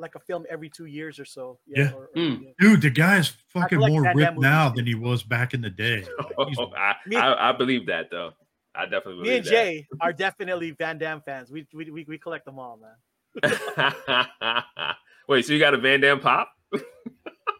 like 0.00 0.14
a 0.14 0.20
film 0.20 0.44
every 0.50 0.68
two 0.70 0.86
years 0.86 1.18
or 1.20 1.24
so. 1.24 1.58
Yeah. 1.66 1.92
or- 1.92 2.04
or- 2.04 2.10
Mm. 2.16 2.42
yeah. 2.42 2.50
dude, 2.58 2.82
the 2.82 2.90
guy's 2.90 3.28
fucking 3.52 3.78
like 3.78 3.92
more 3.92 4.12
ripped 4.14 4.38
now 4.38 4.68
than 4.70 4.86
he 4.86 4.94
was 4.94 5.22
back 5.22 5.54
in 5.54 5.60
the 5.60 5.70
day. 5.70 6.04
Like, 6.38 6.48
he's- 6.48 6.68
I, 6.76 6.94
I, 7.16 7.48
I 7.50 7.52
believe 7.52 7.86
that 7.86 8.10
though. 8.10 8.32
I 8.74 8.84
definitely 8.84 9.22
Me 9.22 9.36
and 9.36 9.44
believe 9.44 9.44
Jay 9.44 9.86
are 10.00 10.12
definitely 10.12 10.70
Van 10.72 10.96
Damme 10.98 11.20
fans. 11.22 11.50
We 11.50 11.66
we, 11.74 11.90
we, 11.90 12.04
we 12.08 12.18
collect 12.18 12.44
them 12.44 12.58
all, 12.58 12.78
man. 12.78 12.94
Wait, 15.28 15.44
so 15.44 15.52
you 15.52 15.58
got 15.58 15.74
a 15.74 15.78
Van 15.78 16.00
Damme 16.00 16.20
pop? 16.20 16.50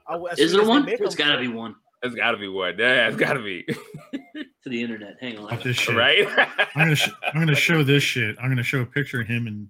I- 0.08 0.18
Is 0.38 0.52
there 0.52 0.64
one? 0.64 0.84
make 0.84 0.98
There's 0.98 1.14
got 1.14 1.32
to 1.36 1.38
be 1.40 1.48
one 1.48 1.74
There's 2.02 2.14
got 2.14 2.32
to 2.32 2.36
be 2.38 2.48
one. 2.48 2.74
Yeah, 2.78 3.08
it's 3.08 3.16
got 3.16 3.34
to 3.34 3.42
be. 3.42 3.62
to 3.64 4.68
the 4.68 4.82
internet. 4.82 5.16
Hang 5.20 5.38
on. 5.38 5.48
Fuck 5.50 5.62
this 5.62 5.76
shit. 5.76 5.94
right? 5.96 6.26
I'm 6.74 6.84
gonna 6.86 6.94
sh- 6.96 7.10
I'm 7.32 7.40
gonna 7.40 7.54
show 7.54 7.82
this 7.82 8.02
shit. 8.02 8.36
I'm 8.40 8.48
gonna 8.50 8.62
show 8.62 8.80
a 8.80 8.86
picture 8.86 9.20
of 9.20 9.26
him, 9.28 9.46
and 9.46 9.68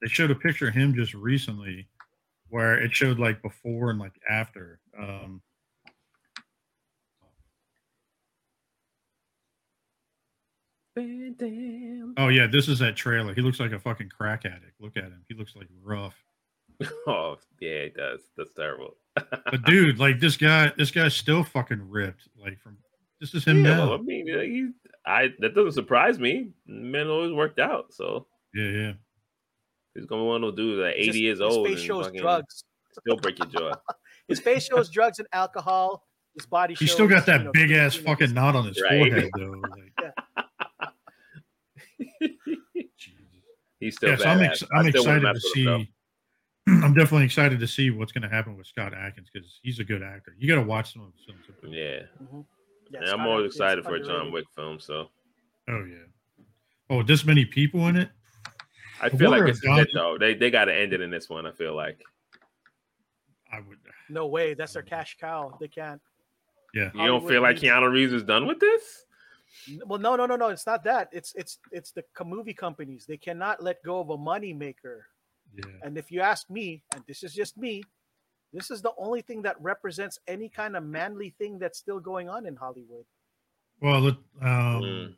they 0.00 0.08
showed 0.08 0.30
a 0.30 0.34
picture 0.34 0.68
of 0.68 0.74
him 0.74 0.94
just 0.94 1.12
recently, 1.14 1.88
where 2.50 2.78
it 2.78 2.94
showed 2.94 3.18
like 3.18 3.42
before 3.42 3.90
and 3.90 3.98
like 3.98 4.20
after. 4.28 4.80
Um, 4.98 5.42
Van 10.96 12.14
oh 12.18 12.28
yeah, 12.28 12.46
this 12.46 12.68
is 12.68 12.80
that 12.80 12.96
trailer. 12.96 13.32
He 13.32 13.40
looks 13.40 13.60
like 13.60 13.72
a 13.72 13.78
fucking 13.78 14.08
crack 14.08 14.44
addict. 14.44 14.80
Look 14.80 14.96
at 14.96 15.04
him. 15.04 15.24
He 15.28 15.34
looks 15.34 15.54
like 15.56 15.68
rough. 15.82 16.14
Oh, 17.06 17.36
yeah, 17.60 17.70
it 17.70 17.94
does. 17.94 18.20
That's 18.38 18.54
terrible. 18.54 18.96
But 19.14 19.64
dude, 19.66 19.98
like 19.98 20.18
this 20.18 20.38
guy, 20.38 20.72
this 20.78 20.90
guy's 20.90 21.14
still 21.14 21.44
fucking 21.44 21.90
ripped. 21.90 22.28
Like 22.40 22.58
from 22.58 22.78
this 23.20 23.34
is 23.34 23.44
him 23.44 23.64
yeah, 23.64 23.76
now. 23.76 23.90
well, 23.90 23.98
I 23.98 24.02
mean, 24.02 24.34
uh, 24.34 24.40
he, 24.40 24.70
I 25.04 25.28
that 25.40 25.54
doesn't 25.54 25.72
surprise 25.72 26.18
me. 26.18 26.52
Man 26.66 27.08
always 27.08 27.32
worked 27.32 27.58
out, 27.58 27.92
so 27.92 28.26
yeah, 28.54 28.68
yeah. 28.68 28.92
He's 29.94 30.06
gonna 30.06 30.24
want 30.24 30.44
to 30.44 30.52
do 30.52 30.76
that. 30.82 30.96
His- 30.96 31.08
Eighty 31.08 31.20
years 31.20 31.38
his 31.38 31.56
old 31.56 31.66
face 31.66 31.80
shows 31.80 32.10
drugs. 32.12 32.64
still 32.98 33.16
break 33.16 33.38
your 33.38 33.48
jaw. 33.48 33.74
His 34.28 34.38
face 34.38 34.64
shows 34.66 34.88
drugs 34.90 35.18
and 35.18 35.26
alcohol. 35.32 36.06
His 36.36 36.46
body. 36.46 36.74
He's 36.74 36.92
still 36.92 37.08
got 37.08 37.24
shows, 37.24 37.26
you 37.26 37.32
that 37.38 37.44
know, 37.46 37.50
big 37.52 37.72
ass 37.72 37.96
you 37.96 38.02
know, 38.02 38.10
fucking 38.10 38.32
knot 38.32 38.54
on 38.54 38.66
his 38.66 38.80
Right. 38.80 39.10
forehead 39.10 39.30
though. 39.36 39.60
Like, 39.68 40.92
Jesus. 42.96 43.16
He's 43.80 43.96
still 43.96 44.10
yeah, 44.10 44.16
so 44.16 44.24
I'm, 44.26 44.40
ex- 44.42 44.62
I 44.74 44.78
I'm 44.78 44.88
still 44.90 45.00
excited 45.02 45.20
to 45.22 45.32
mess 45.32 45.42
with 45.42 45.66
him, 45.66 45.80
see. 45.82 45.92
I'm 46.84 46.94
definitely 46.94 47.24
excited 47.24 47.58
to 47.60 47.66
see 47.66 47.90
what's 47.90 48.12
going 48.12 48.22
to 48.22 48.28
happen 48.28 48.56
with 48.56 48.66
Scott 48.66 48.92
Adkins 48.94 49.28
because 49.32 49.58
he's 49.62 49.78
a 49.80 49.84
good 49.84 50.02
actor. 50.02 50.34
You 50.38 50.46
got 50.48 50.60
to 50.60 50.66
watch 50.66 50.92
some 50.92 51.02
of 51.02 51.12
his 51.14 51.24
films. 51.24 51.74
Yeah, 51.74 52.02
Mhm. 52.22 52.44
yeah 52.90 53.00
Scott 53.06 53.18
I'm 53.20 53.26
always 53.26 53.46
excited 53.46 53.84
for 53.84 53.96
a 53.96 54.04
John. 54.04 54.30
Wick 54.30 54.44
film. 54.54 54.78
So 54.78 55.08
Oh 55.68 55.84
yeah. 55.84 56.44
Oh, 56.90 57.02
this 57.02 57.24
many 57.24 57.44
people 57.44 57.88
in 57.88 57.96
it. 57.96 58.10
I 59.00 59.06
I 59.06 59.08
feel 59.10 59.30
like 59.30 59.48
it's 59.48 59.60
this 59.60 59.70
if 59.70 59.86
it 59.86 59.90
though. 59.94 60.18
They 60.18 60.34
they 60.34 60.50
got 60.50 60.66
to 60.66 60.74
end 60.74 60.92
it 60.92 61.00
in 61.00 61.10
this 61.10 61.28
one. 61.28 61.46
I 61.46 61.52
feel 61.52 61.74
like. 61.74 62.02
I 63.52 63.60
would. 63.60 63.78
No 64.08 64.26
way. 64.26 64.54
That's 64.54 64.72
their 64.72 64.82
cash 64.82 65.16
cow. 65.20 65.56
They 65.60 65.68
can't. 65.68 66.00
Yeah. 66.74 66.90
You 66.94 67.06
don't 67.06 67.26
feel 67.26 67.42
like 67.42 67.56
Keanu 67.56 67.90
Reeves 67.90 68.12
is 68.12 68.22
done 68.22 68.46
with 68.46 68.60
this? 68.60 69.04
Well, 69.84 69.98
no, 69.98 70.14
no, 70.14 70.26
no, 70.26 70.36
no. 70.36 70.48
It's 70.48 70.66
not 70.66 70.84
that. 70.84 71.08
It's 71.12 71.34
it's 71.34 71.58
it's 71.72 71.90
the 71.92 72.04
movie 72.24 72.54
companies. 72.54 73.06
They 73.06 73.16
cannot 73.16 73.62
let 73.62 73.82
go 73.82 74.00
of 74.00 74.10
a 74.10 74.16
money 74.16 74.52
maker. 74.52 75.06
Yeah. 75.54 75.64
And 75.82 75.98
if 75.98 76.12
you 76.12 76.20
ask 76.20 76.48
me, 76.48 76.84
and 76.94 77.02
this 77.08 77.24
is 77.24 77.34
just 77.34 77.58
me, 77.58 77.82
this 78.52 78.70
is 78.70 78.82
the 78.82 78.92
only 78.98 79.22
thing 79.22 79.42
that 79.42 79.60
represents 79.60 80.18
any 80.28 80.48
kind 80.48 80.76
of 80.76 80.84
manly 80.84 81.34
thing 81.38 81.58
that's 81.58 81.78
still 81.78 81.98
going 81.98 82.28
on 82.28 82.46
in 82.46 82.54
Hollywood. 82.54 83.04
Well, 83.80 84.08
it, 84.08 84.16
um, 84.42 84.82
Mm. 84.82 85.16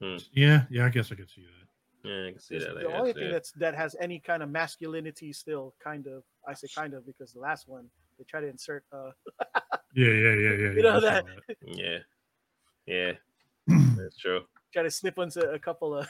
Hmm. 0.00 0.16
yeah, 0.32 0.64
yeah, 0.68 0.86
I 0.86 0.88
guess 0.88 1.12
I 1.12 1.14
could 1.14 1.30
see 1.30 1.42
that. 1.42 1.61
Yeah, 2.04 2.26
I 2.28 2.30
can 2.32 2.40
see 2.40 2.56
It's 2.56 2.64
that. 2.66 2.74
The 2.74 2.80
guess, 2.88 2.90
only 2.98 3.12
thing 3.12 3.24
yeah. 3.26 3.30
that's 3.32 3.52
that 3.52 3.74
has 3.74 3.94
any 4.00 4.18
kind 4.18 4.42
of 4.42 4.50
masculinity 4.50 5.32
still, 5.32 5.74
kind 5.82 6.06
of. 6.06 6.24
I 6.48 6.54
say 6.54 6.66
kind 6.74 6.94
of 6.94 7.06
because 7.06 7.32
the 7.32 7.40
last 7.40 7.68
one 7.68 7.86
they 8.18 8.24
try 8.24 8.40
to 8.40 8.48
insert. 8.48 8.84
Uh, 8.92 9.10
Yeah, 9.94 10.06
yeah, 10.08 10.12
yeah, 10.14 10.34
yeah. 10.34 10.50
You 10.56 10.72
yeah, 10.76 10.82
know 10.82 10.90
I 10.90 10.94
saw 10.94 11.00
that- 11.00 11.24
Yeah, 11.66 11.98
yeah, 12.86 13.12
that's 13.96 14.16
true. 14.16 14.40
try 14.72 14.82
to 14.84 14.90
slip 14.90 15.18
into 15.18 15.40
a 15.50 15.58
couple 15.58 15.94
of. 15.96 16.06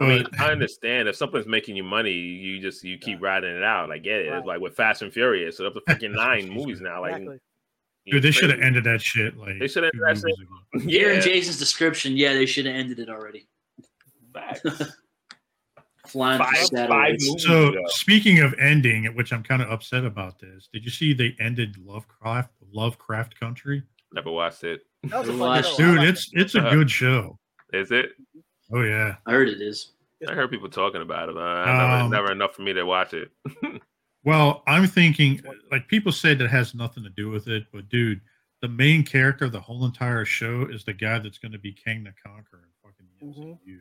I 0.00 0.06
mean, 0.06 0.26
I 0.38 0.52
understand 0.52 1.08
if 1.08 1.16
something's 1.16 1.46
making 1.46 1.74
you 1.74 1.82
money, 1.82 2.12
you 2.12 2.60
just 2.60 2.84
you 2.84 2.98
keep 2.98 3.20
riding 3.20 3.56
it 3.56 3.64
out. 3.64 3.90
I 3.90 3.98
get 3.98 4.20
it. 4.20 4.26
It's 4.32 4.46
like 4.46 4.60
with 4.60 4.74
Fast 4.76 5.02
and 5.02 5.12
Furious, 5.12 5.56
so 5.56 5.66
up 5.66 5.74
to 5.74 5.80
freaking 5.88 6.14
nine 6.14 6.48
movies 6.48 6.80
now. 6.80 7.00
Like, 7.00 7.14
Exactly. 7.16 7.38
Dude, 8.10 8.22
they 8.22 8.30
should 8.30 8.48
have 8.50 8.60
ended 8.60 8.84
that 8.84 9.02
shit 9.02 9.36
like 9.36 9.58
They 9.58 9.66
should 9.68 9.82
have 9.84 9.92
two 9.92 10.04
ended 10.06 10.22
that 10.22 10.28
shit. 10.28 10.82
ago. 10.82 10.88
Hearing 10.90 11.16
Yeah, 11.16 11.20
Jason's 11.20 11.58
description, 11.58 12.16
yeah, 12.16 12.32
they 12.32 12.46
should 12.46 12.64
have 12.66 12.74
ended 12.76 13.00
it 13.00 13.08
already. 13.10 13.48
Facts. 14.32 14.62
Flying 16.06 16.38
Five- 16.38 16.88
five 16.88 17.16
So 17.20 17.68
ago. 17.68 17.82
speaking 17.88 18.38
of 18.40 18.54
ending, 18.58 19.04
which 19.14 19.30
I'm 19.32 19.42
kind 19.42 19.60
of 19.60 19.70
upset 19.70 20.04
about 20.06 20.38
this, 20.38 20.68
did 20.72 20.82
you 20.84 20.90
see 20.90 21.12
they 21.12 21.36
ended 21.38 21.76
Lovecraft 21.84 22.50
Lovecraft 22.72 23.38
Country? 23.38 23.82
Never 24.14 24.30
watched 24.30 24.64
it. 24.64 24.80
That 25.04 25.18
was 25.20 25.28
a 25.28 25.32
fun 25.32 25.40
Watch- 25.40 25.66
show. 25.66 25.72
I 25.72 25.76
Dude, 25.76 25.96
liked 25.98 26.08
it's 26.08 26.30
it's 26.32 26.54
a 26.54 26.60
Uh-huh. 26.60 26.70
good 26.70 26.90
show. 26.90 27.38
Is 27.74 27.90
it? 27.90 28.12
Oh 28.72 28.82
yeah. 28.82 29.16
I 29.26 29.32
heard 29.32 29.48
it 29.50 29.60
is. 29.60 29.92
I 30.26 30.32
heard 30.32 30.50
people 30.50 30.70
talking 30.70 31.02
about 31.02 31.28
it. 31.28 31.34
But 31.34 31.42
I 31.42 31.66
never, 31.66 32.04
Um, 32.04 32.10
never 32.10 32.32
enough 32.32 32.54
for 32.54 32.62
me 32.62 32.72
to 32.72 32.84
watch 32.84 33.12
it. 33.14 33.30
Well, 34.24 34.62
I'm 34.66 34.86
thinking 34.86 35.40
like 35.70 35.86
people 35.88 36.10
say 36.12 36.34
that 36.34 36.48
has 36.50 36.74
nothing 36.74 37.02
to 37.04 37.08
do 37.10 37.30
with 37.30 37.46
it, 37.48 37.64
but 37.72 37.88
dude, 37.88 38.20
the 38.60 38.68
main 38.68 39.02
character 39.04 39.44
of 39.46 39.52
the 39.52 39.60
whole 39.60 39.86
entire 39.86 40.24
show 40.24 40.66
is 40.66 40.84
the 40.84 40.92
guy 40.92 41.18
that's 41.20 41.38
going 41.38 41.52
to 41.52 41.58
be 41.58 41.72
King 41.72 42.02
the 42.04 42.12
Conqueror 42.22 42.64
in 42.64 42.70
fucking 42.82 43.06
Mhm. 43.22 43.58
MCU. 43.64 43.78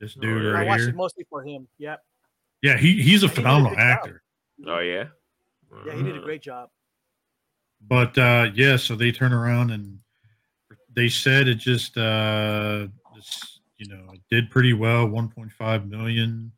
This 0.00 0.16
Oh, 0.16 0.20
dude 0.20 0.44
yeah. 0.44 0.58
I 0.60 0.64
watched 0.64 0.80
here. 0.82 0.90
it 0.90 0.94
mostly 0.96 1.24
for 1.28 1.42
him. 1.44 1.66
Yep. 1.78 2.04
Yeah, 2.62 2.76
he 2.76 3.02
he's 3.02 3.22
a 3.22 3.26
He 3.26 3.32
a 3.32 3.36
phenomenal 3.36 3.72
job. 3.72 3.78
actor. 3.80 4.22
Oh 4.66 4.78
yeah. 4.80 5.08
Yeah, 5.86 5.94
he 5.96 6.02
did 6.02 6.16
a 6.16 6.20
Uh, 6.20 6.24
great 6.24 6.42
job. 6.42 6.70
But 7.80 8.16
uh 8.18 8.50
yeah, 8.54 8.76
so 8.76 8.94
they 8.96 9.12
turn 9.12 9.32
around 9.32 9.70
and 9.70 9.98
they 10.94 11.08
said 11.08 11.48
it 11.48 11.56
just 11.56 11.96
uh 11.96 12.88
just, 13.14 13.60
you 13.78 13.88
know, 13.88 14.12
it 14.12 14.20
did 14.30 14.50
pretty 14.50 14.72
well, 14.72 15.06
1.5 15.06 15.88
million. 15.88 16.52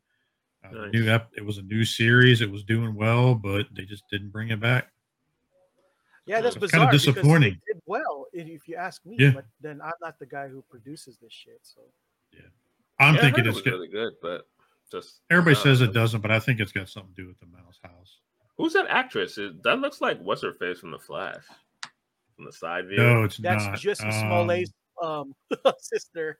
Uh, 0.63 0.71
Nice. 0.71 0.93
new 0.93 1.09
ep- 1.09 1.31
it 1.35 1.45
was 1.45 1.57
a 1.57 1.61
new 1.63 1.83
series, 1.85 2.41
it 2.41 2.51
was 2.51 2.63
doing 2.63 2.93
well, 2.93 3.33
but 3.35 3.67
they 3.73 3.85
just 3.85 4.03
didn't 4.09 4.29
bring 4.29 4.49
it 4.49 4.59
back. 4.59 4.91
Yeah, 6.25 6.41
that's 6.41 6.55
It's 6.55 6.61
bizarre. 6.61 6.79
kinda 6.81 6.91
because 6.91 7.07
it 7.07 7.13
disappointing. 7.15 7.61
did 7.65 7.81
well, 7.85 8.27
if 8.33 8.47
if 8.47 8.67
you 8.67 8.75
ask 8.75 9.03
me. 9.05 9.15
Yeah. 9.17 9.31
But 9.31 9.45
then 9.61 9.81
I'm 9.81 9.93
not 10.01 10.19
the 10.19 10.25
guy 10.27 10.47
who 10.47 10.61
produces 10.69 11.17
this 11.17 11.33
shit. 11.33 11.59
So 11.63 11.81
I'm 12.99 13.15
yeah, 13.15 13.21
thinking 13.21 13.45
heard 13.45 13.47
it 13.47 13.49
it's 13.49 13.65
was 13.65 13.65
really 13.65 13.87
good, 13.87 14.13
but 14.21 14.47
just 14.91 15.21
everybody 15.29 15.55
uh, 15.55 15.59
says 15.59 15.81
it 15.81 15.93
doesn't, 15.93 16.21
but 16.21 16.31
I 16.31 16.39
think 16.39 16.59
it's 16.59 16.71
got 16.71 16.89
something 16.89 17.13
to 17.15 17.21
do 17.21 17.27
with 17.27 17.39
the 17.39 17.45
mouse 17.45 17.79
house. 17.83 18.19
Who's 18.57 18.73
that 18.73 18.87
actress? 18.89 19.37
It- 19.37 19.63
that 19.63 19.79
looks 19.79 20.01
like 20.01 20.19
what's 20.19 20.41
her 20.41 20.53
face 20.53 20.79
from 20.79 20.91
The 20.91 20.99
Flash, 20.99 21.43
from 22.35 22.45
the 22.45 22.51
side 22.51 22.87
view. 22.87 22.97
No, 22.97 23.23
it's 23.23 23.37
that's 23.37 23.65
not. 23.65 23.79
just 23.79 24.01
Um, 24.03 24.11
Smollett's 24.11 24.73
um, 25.01 25.33
sister. 25.79 26.39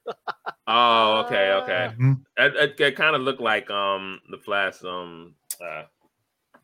Oh, 0.67 1.23
okay, 1.25 1.51
okay. 1.53 1.93
mhm. 1.97 2.21
It, 2.37 2.55
it, 2.55 2.79
it 2.79 2.95
kind 2.95 3.17
of 3.17 3.21
looked 3.21 3.41
like 3.41 3.69
um 3.69 4.21
the 4.31 4.37
Flash 4.37 4.81
um 4.85 5.35
uh 5.61 5.83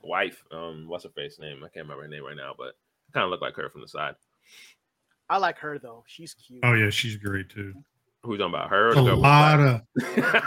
wife 0.01 0.41
um 0.51 0.87
what's 0.87 1.03
her 1.03 1.09
face 1.09 1.37
name? 1.37 1.57
I 1.57 1.67
can't 1.67 1.85
remember 1.85 2.03
her 2.03 2.07
name 2.07 2.23
right 2.23 2.37
now, 2.37 2.53
but 2.57 2.75
kind 3.13 3.25
of 3.25 3.29
looked 3.29 3.41
like 3.43 3.55
her 3.55 3.69
from 3.69 3.81
the 3.81 3.87
side. 3.89 4.15
I 5.29 5.37
like 5.37 5.57
her 5.57 5.77
though. 5.79 6.03
She's 6.07 6.33
cute. 6.33 6.61
Oh 6.63 6.73
yeah, 6.73 6.89
she's 6.91 7.17
great 7.17 7.49
too. 7.49 7.73
Who's 8.25 8.39
talking 8.39 8.53
about 8.53 8.69
her? 8.69 8.89
or 8.89 8.95
There's 8.95 9.07
a 9.07 9.15
lot 9.15 9.59
Flash? 9.59 9.81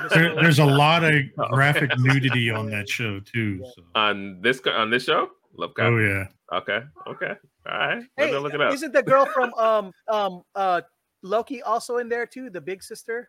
of 0.03 0.11
there, 0.11 0.35
there's 0.35 0.59
a 0.59 0.65
lot 0.67 1.05
of 1.05 1.13
Oh. 1.39 1.49
graphic 1.55 1.91
nudity 1.99 2.51
on 2.51 2.71
that 2.71 2.89
show 2.89 3.21
too. 3.21 3.65
So. 3.75 3.83
on 3.95 4.41
this 4.43 4.61
on 4.67 4.91
this 4.91 5.05
show. 5.05 5.31
Love 5.57 5.71
Oh 5.79 5.97
yeah. 5.99 6.25
Okay, 6.53 6.81
okay, 7.07 7.33
all 7.71 7.79
right. 7.79 8.03
Hey, 8.17 8.29
Hey, 8.29 8.39
look 8.39 8.55
it 8.55 8.61
up. 8.61 8.73
isn't 8.73 8.93
the 8.93 9.03
girl 9.03 9.27
from 9.27 9.53
um 9.55 9.93
um 10.09 10.43
uh 10.55 10.81
Loki 11.23 11.63
also 11.63 11.99
in 11.99 12.09
there 12.09 12.27
too? 12.27 12.49
The 12.51 12.61
big 12.61 12.83
sister. 12.83 13.29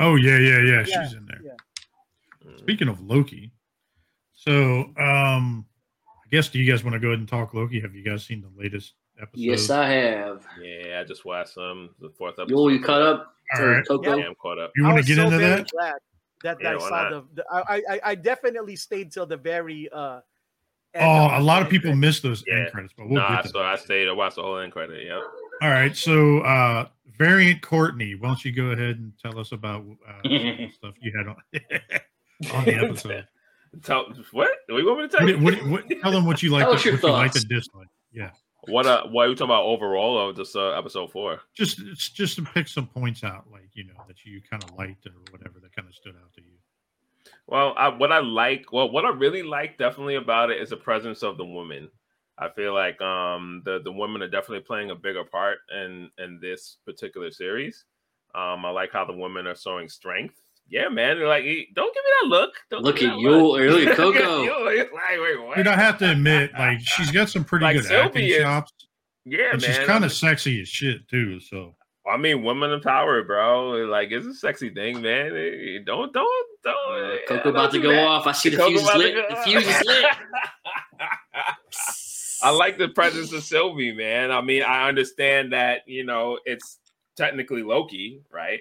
Oh 0.00 0.16
yeah, 0.16 0.38
yeah, 0.38 0.58
yeah. 0.58 0.84
Yeah, 0.86 1.04
She's 1.04 1.14
in 1.14 1.26
there. 1.26 1.40
yeah. 1.44 2.48
Mm. 2.50 2.58
Speaking 2.58 2.88
of 2.88 3.00
Loki, 3.00 3.52
so 4.32 4.80
um, 4.98 5.66
I 6.08 6.28
guess 6.30 6.48
do 6.48 6.58
you 6.58 6.70
guys 6.70 6.82
want 6.84 6.94
to 6.94 7.00
go 7.00 7.08
ahead 7.08 7.20
and 7.20 7.28
talk 7.28 7.54
Loki? 7.54 7.80
Have 7.80 7.94
you 7.94 8.04
guys 8.04 8.24
seen 8.24 8.40
the 8.42 8.50
latest 8.60 8.94
episode? 9.20 9.40
Yes, 9.40 9.70
I 9.70 9.88
have. 9.88 10.46
Yeah, 10.62 11.00
I 11.00 11.04
just 11.04 11.24
watched 11.24 11.54
some 11.54 11.90
the 12.00 12.10
fourth 12.10 12.38
episode. 12.38 12.50
Yo, 12.50 12.68
you 12.68 12.80
caught 12.80 13.02
up? 13.02 13.34
All 13.56 13.62
Or 13.62 13.70
right. 13.72 13.86
Coco? 13.86 14.16
Yeah, 14.16 14.26
I'm 14.26 14.34
caught 14.36 14.58
up. 14.58 14.72
You 14.76 14.84
want 14.84 14.98
to 14.98 15.04
get 15.04 15.16
so 15.16 15.24
into 15.24 15.38
very 15.38 15.62
that? 15.62 15.70
Glad 16.40 16.58
that 16.58 16.58
Yeah, 16.62 16.70
I 16.70 16.76
why 16.76 16.88
saw 16.88 17.10
the. 17.10 17.24
the 17.34 17.44
I, 17.52 17.82
I 17.90 18.00
I 18.04 18.14
definitely 18.14 18.76
stayed 18.76 19.12
till 19.12 19.26
the 19.26 19.36
very. 19.36 19.88
uh 19.92 20.20
end 20.94 21.04
Oh, 21.04 21.38
a 21.38 21.40
lot 21.40 21.62
of 21.62 21.68
people 21.68 21.90
credits. 21.90 22.00
miss 22.00 22.20
those 22.20 22.44
Yeah. 22.46 22.54
end 22.56 22.72
credits, 22.72 22.94
but 22.96 23.06
we'll 23.08 23.20
no, 23.20 23.28
get 23.28 23.38
I 23.38 23.42
to 23.42 23.48
saw. 23.48 23.58
that. 23.60 23.66
I 23.66 23.76
stayed. 23.76 24.08
I 24.08 24.12
watched 24.12 24.36
the 24.36 24.42
whole 24.42 24.58
end 24.58 24.72
credit. 24.72 25.04
Yep. 25.06 25.22
All 25.62 25.70
right, 25.70 25.96
so 25.96 26.40
uh, 26.40 26.88
variant 27.16 27.62
Courtney, 27.62 28.14
why 28.16 28.28
don't 28.28 28.44
you 28.44 28.50
go 28.50 28.64
ahead 28.72 28.96
and 28.98 29.12
tell 29.22 29.38
us 29.38 29.52
about 29.52 29.84
uh, 30.08 30.12
some 30.24 30.32
of 30.34 30.56
the 30.58 30.70
stuff 30.74 30.94
you 31.00 31.12
had 31.16 31.28
on, 31.28 31.36
on 32.58 32.64
the 32.64 32.74
episode? 32.74 33.28
Tell 33.84 34.06
what? 34.32 34.50
What 34.66 34.76
do 34.76 34.76
you 34.78 34.86
want 34.86 35.00
me 35.02 35.08
to 35.08 35.16
tell 35.16 35.28
you? 35.28 35.38
what, 35.38 35.54
what, 35.68 35.84
tell 36.02 36.10
them 36.10 36.26
what 36.26 36.42
you 36.42 36.50
like, 36.52 36.62
Tell 36.64 36.72
to, 36.72 36.76
us 36.78 36.84
your 36.84 36.94
what 36.94 37.02
you 37.04 37.08
like 37.10 37.32
to 37.32 37.38
thoughts. 37.38 37.44
dislike. 37.48 37.86
Yeah, 38.12 38.30
What? 38.68 38.86
Uh, 38.86 39.06
what 39.08 39.26
are 39.26 39.30
you 39.30 39.34
talking 39.34 39.50
about 39.50 39.64
overall, 39.64 40.16
or 40.16 40.32
just 40.32 40.54
uh, 40.54 40.70
episode 40.70 41.10
four? 41.10 41.40
just 41.54 41.80
it's 41.80 42.08
just 42.08 42.36
to 42.36 42.42
pick 42.42 42.68
some 42.68 42.86
points 42.86 43.24
out, 43.24 43.46
like 43.50 43.70
you 43.72 43.84
know 43.84 43.94
that 44.06 44.24
you 44.24 44.40
kind 44.48 44.62
of 44.62 44.74
liked 44.76 45.06
or 45.06 45.12
whatever 45.30 45.58
that 45.60 45.74
kind 45.74 45.88
of 45.88 45.94
stood 45.94 46.14
out 46.14 46.32
to 46.34 46.42
you. 46.42 46.52
Well, 47.46 47.74
I, 47.76 47.88
what 47.88 48.12
I 48.12 48.20
like, 48.20 48.72
well, 48.72 48.90
what 48.90 49.04
I 49.04 49.10
really 49.10 49.42
like 49.42 49.78
definitely 49.78 50.14
about 50.14 50.50
it 50.50 50.60
is 50.60 50.70
the 50.70 50.76
presence 50.76 51.22
of 51.22 51.36
the 51.36 51.44
woman. 51.44 51.90
I 52.38 52.48
feel 52.48 52.72
like 52.72 53.00
um, 53.00 53.62
the 53.64 53.80
the 53.82 53.92
women 53.92 54.22
are 54.22 54.28
definitely 54.28 54.60
playing 54.60 54.90
a 54.90 54.94
bigger 54.94 55.24
part 55.24 55.58
in 55.74 56.10
in 56.18 56.38
this 56.40 56.78
particular 56.84 57.30
series. 57.30 57.84
Um, 58.34 58.64
I 58.64 58.70
like 58.70 58.92
how 58.92 59.04
the 59.04 59.12
women 59.12 59.46
are 59.46 59.56
showing 59.56 59.88
strength. 59.88 60.40
Yeah, 60.72 60.88
man. 60.88 61.18
They're 61.18 61.28
like, 61.28 61.44
"Eh, 61.44 61.64
don't 61.74 61.92
give 61.94 62.02
me 62.02 62.10
that 62.22 62.28
look. 62.28 62.54
Don't 62.70 62.82
Look 62.82 63.02
at 63.02 63.14
me 63.14 63.20
you, 63.22 63.30
that 63.30 63.36
look." 63.36 63.60
look 63.60 63.86
at 63.88 63.96
Coco. 63.98 64.42
you. 64.42 64.68
It's 64.70 64.90
like, 64.90 65.20
wait, 65.20 65.42
what? 65.46 65.56
Dude, 65.58 65.66
I 65.66 65.76
have 65.76 65.98
to 65.98 66.10
admit, 66.10 66.50
like 66.58 66.80
she's 66.80 67.10
got 67.10 67.28
some 67.28 67.44
pretty 67.44 67.64
Like 67.66 67.76
good 67.76 67.84
Sylvie 67.84 68.06
acting 68.06 68.24
is- 68.28 68.36
chops, 68.38 68.72
yeah, 69.26 69.50
and 69.52 69.60
man. 69.60 69.70
she's 69.70 69.78
I 69.78 69.84
kind 69.84 70.00
mean- 70.00 70.04
of 70.04 70.12
sexy 70.12 70.62
as 70.62 70.68
shit 70.68 71.06
too. 71.08 71.40
So 71.40 71.74
I 72.10 72.16
mean, 72.16 72.42
women 72.42 72.70
in 72.72 72.80
power, 72.80 73.22
bro. 73.22 73.72
Like, 73.86 74.10
it's 74.12 74.26
a 74.26 74.32
sexy 74.34 74.70
thing, 74.70 75.02
man. 75.02 75.30
Don't, 75.84 76.12
don't, 76.12 76.46
don't. 76.64 76.74
Uh, 77.04 77.16
Coco 77.28 77.42
don't 77.44 77.46
about 77.54 77.70
to 77.72 77.78
go 77.78 77.90
that. 77.92 78.04
off. 78.06 78.26
I 78.26 78.32
see 78.32 78.48
the 78.48 78.56
Coco 78.56 78.70
fuse 78.70 78.80
is 78.82 78.94
lit. 78.96 79.28
The 79.28 79.36
fuse 79.36 79.68
is 79.68 79.82
lit. 79.84 80.04
I 82.42 82.50
like 82.50 82.76
the 82.78 82.88
presence 82.88 83.32
of 83.32 83.44
Sylvie, 83.44 83.92
man. 83.92 84.32
I 84.32 84.40
mean, 84.40 84.62
I 84.64 84.88
understand 84.88 85.52
that 85.52 85.82
you 85.86 86.04
know 86.04 86.38
it's 86.44 86.78
technically 87.16 87.62
Loki, 87.62 88.22
right? 88.32 88.60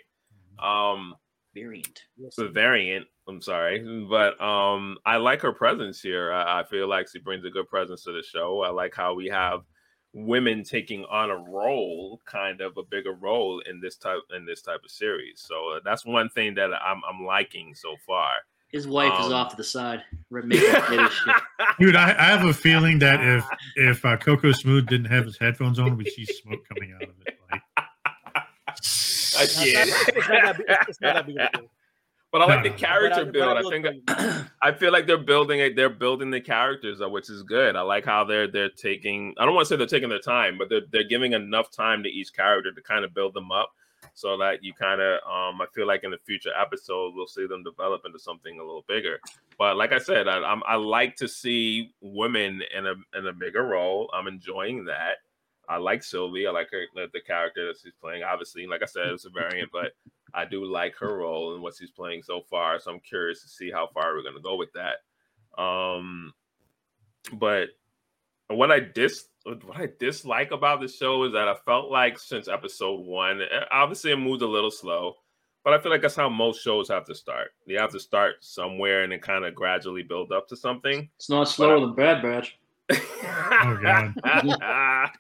Um, 0.60 1.16
Variant. 1.54 2.02
The 2.38 2.50
variant. 2.50 3.08
I'm 3.28 3.42
sorry, 3.42 4.06
but 4.10 4.42
um, 4.42 4.98
I 5.06 5.18
like 5.18 5.42
her 5.42 5.52
presence 5.54 6.02
here. 6.02 6.32
I, 6.32 6.62
I 6.62 6.64
feel 6.64 6.88
like 6.88 7.08
she 7.10 7.20
brings 7.20 7.46
a 7.46 7.50
good 7.50 7.68
presence 7.68 8.04
to 8.04 8.12
the 8.12 8.24
show. 8.24 8.62
I 8.62 8.70
like 8.70 8.96
how 8.96 9.14
we 9.14 9.28
have 9.28 9.62
women 10.14 10.64
taking 10.64 11.06
on 11.06 11.30
a 11.30 11.38
role, 11.38 12.20
kind 12.26 12.62
of 12.62 12.78
a 12.78 12.84
bigger 12.84 13.14
role 13.14 13.62
in 13.70 13.80
this 13.80 13.96
type 13.98 14.20
in 14.36 14.46
this 14.46 14.62
type 14.62 14.82
of 14.84 14.92
series. 14.92 15.44
So 15.48 15.76
uh, 15.76 15.80
that's 15.84 16.06
one 16.06 16.30
thing 16.30 16.56
that 16.56 16.72
I'm 16.74 17.02
I'm 17.10 17.26
liking 17.26 17.76
so 17.76 17.96
far. 18.06 18.32
His 18.72 18.88
wife 18.88 19.14
is 19.20 19.28
Um, 19.28 19.34
off 19.34 19.52
to 19.52 19.58
the 19.58 19.64
side. 19.66 20.02
Red 20.30 20.46
makeup 20.46 20.88
kid 20.88 21.00
and 21.00 21.12
shit. 21.12 21.36
Dude, 21.80 21.96
I, 21.96 22.12
I 22.12 22.24
have 22.38 22.46
a 22.46 22.54
feeling 22.54 23.00
that 23.00 23.20
if 23.22 23.46
if 23.76 24.06
uh, 24.06 24.18
Cocoasmooth 24.18 24.88
didn't 24.88 25.12
have 25.12 25.26
his 25.26 25.38
headphones 25.38 25.80
on, 25.80 25.98
we'd 25.98 26.08
see 26.10 26.26
smoke 26.26 26.62
coming 26.68 26.94
out 26.96 27.04
of 27.04 27.16
it. 27.26 27.38
Like, 27.52 27.62
I 29.38 29.44
It's 29.44 29.58
not- 29.58 29.66
can't. 29.66 29.90
it's 29.90 30.28
not 30.30 30.58
that 30.68 30.86
it's 30.90 31.02
not 31.02 31.14
that 31.16 31.26
big 31.28 31.38
of 31.38 31.50
a 31.54 31.58
deal. 31.58 31.70
But 32.32 32.42
I 32.44 32.46
like 32.46 32.58
No, 32.60 32.64
the 32.64 32.70
no, 32.70 32.76
no. 32.76 32.80
character 32.80 33.20
I- 33.22 33.24
build. 33.26 33.58
I 33.58 33.60
I 33.60 33.70
think 33.82 34.08
tell 34.08 34.46
I 34.62 34.72
feel 34.72 34.92
like 34.94 35.06
they're 35.06 35.18
building 35.18 35.60
it. 35.60 35.76
They're 35.76 35.90
building 35.90 36.32
the 36.32 36.40
characters, 36.40 37.00
which 37.02 37.30
is 37.30 37.44
good. 37.44 37.76
I 37.76 37.82
like 37.82 38.06
how 38.06 38.24
they're 38.24 38.48
they're 38.48 38.70
taking. 38.70 39.34
I 39.38 39.46
don't 39.46 39.54
want 39.54 39.68
to 39.68 39.74
say 39.74 39.76
they're 39.78 39.86
taking 39.88 40.08
their 40.10 40.20
time, 40.20 40.58
but 40.58 40.70
they're 40.70 40.82
they're 40.92 41.04
giving 41.04 41.34
enough 41.34 41.72
time 41.72 42.04
to 42.04 42.10
each 42.10 42.34
character 42.34 42.72
to 42.72 42.82
kind 42.82 43.04
of 43.04 43.14
build 43.14 43.34
them 43.34 43.52
up, 43.52 43.72
so 44.14 44.38
that 44.38 44.64
you 44.64 44.74
kind 44.74 45.02
of. 45.02 45.16
Um, 45.30 45.60
I 45.62 45.66
feel 45.76 45.88
like 45.88 46.06
in 46.06 46.12
the 46.12 46.20
future 46.26 46.52
episodes 46.58 47.14
we'll 47.18 47.28
see 47.28 47.48
them 47.48 47.64
develop 47.64 48.04
into 48.06 48.20
something 48.20 48.60
a 48.60 48.64
little 48.64 48.86
bigger. 48.88 49.20
But 49.58 49.76
like 49.76 49.92
I 49.92 50.00
said, 50.00 50.30
I, 50.30 50.38
I'm 50.38 50.64
I 50.66 50.76
like 50.78 51.18
to 51.18 51.28
see 51.28 51.94
women 52.00 52.62
in 52.74 52.88
a 52.88 52.94
in 53.18 53.28
a 53.28 53.34
bigger 53.34 53.64
role. 53.64 54.10
I'm 54.14 54.28
enjoying 54.28 54.86
that. 54.86 55.16
I 55.72 55.78
like 55.78 56.04
Sylvie. 56.04 56.48
I 56.48 56.52
like 56.52 56.70
her 56.72 56.84
the, 56.94 57.22
character 57.22 57.68
that 57.68 57.78
she's 57.82 57.94
playing. 58.02 58.24
Obviously, 58.24 58.68
like 58.68 58.84
I 58.84 58.88
said, 58.88 59.08
it's 59.08 59.24
a 59.24 59.30
variant, 59.30 59.70
but 59.72 59.94
I 60.34 60.44
do 60.44 60.66
like 60.66 60.98
her 60.98 61.20
role 61.20 61.54
and 61.54 61.64
what 61.64 61.76
she's 61.78 61.92
playing 61.92 62.24
so 62.24 62.42
far. 62.50 62.78
So 62.80 62.92
I'm 62.92 63.00
curious 63.00 63.42
to 63.44 63.48
see 63.48 63.72
how 63.72 63.88
far 63.88 64.14
we're 64.14 64.24
gonna 64.24 64.42
go 64.42 64.58
with 64.58 64.72
that. 64.74 65.62
Um, 65.62 66.34
but 67.32 67.70
what 68.50 68.70
I 68.70 68.82
dis 68.82 69.30
what 69.44 69.80
I 69.80 69.88
dislike 69.98 70.52
about 70.52 70.82
the 70.82 70.90
show 70.90 71.24
is 71.24 71.32
that 71.32 71.48
I 71.48 71.56
felt 71.66 71.90
like 71.90 72.20
since 72.20 72.50
episode 72.50 73.06
one, 73.06 73.42
eh, 73.42 73.66
obviously 73.72 74.12
it 74.12 74.18
moved 74.18 74.42
a 74.42 74.48
little 74.48 74.72
slow, 74.72 75.16
but 75.64 75.74
I 75.74 75.80
feel 75.80 75.92
like 75.92 76.02
that's 76.02 76.18
how 76.18 76.28
most 76.28 76.62
shows 76.62 76.90
have 76.90 77.06
to 77.06 77.16
start. 77.16 77.52
You 77.66 77.80
have 77.80 77.92
to 77.92 78.00
start 78.00 78.36
somewhere 78.42 79.04
and 79.04 79.14
then 79.14 79.20
kind 79.20 79.46
of 79.46 79.56
gradually 79.56 80.04
build 80.04 80.34
up 80.34 80.50
to 80.50 80.58
something. 80.58 81.10
It's 81.16 81.30
not 81.30 81.48
slower 81.48 81.80
than 81.80 81.96
Bad 81.96 82.22
Batch. 82.22 82.60
Oh, 82.94 83.80
God. 83.82 84.14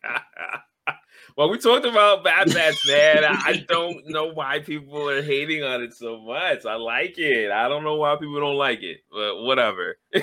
well, 1.37 1.49
we 1.49 1.57
talked 1.57 1.85
about 1.85 2.23
Bad 2.23 2.53
Batch, 2.53 2.87
man. 2.87 3.25
I 3.25 3.65
don't 3.67 4.09
know 4.09 4.27
why 4.27 4.59
people 4.59 5.09
are 5.09 5.21
hating 5.21 5.63
on 5.63 5.81
it 5.81 5.93
so 5.93 6.19
much. 6.19 6.65
I 6.65 6.75
like 6.75 7.17
it. 7.17 7.51
I 7.51 7.67
don't 7.67 7.83
know 7.83 7.95
why 7.95 8.15
people 8.15 8.39
don't 8.39 8.55
like 8.55 8.83
it, 8.83 8.99
but 9.11 9.41
whatever. 9.41 9.97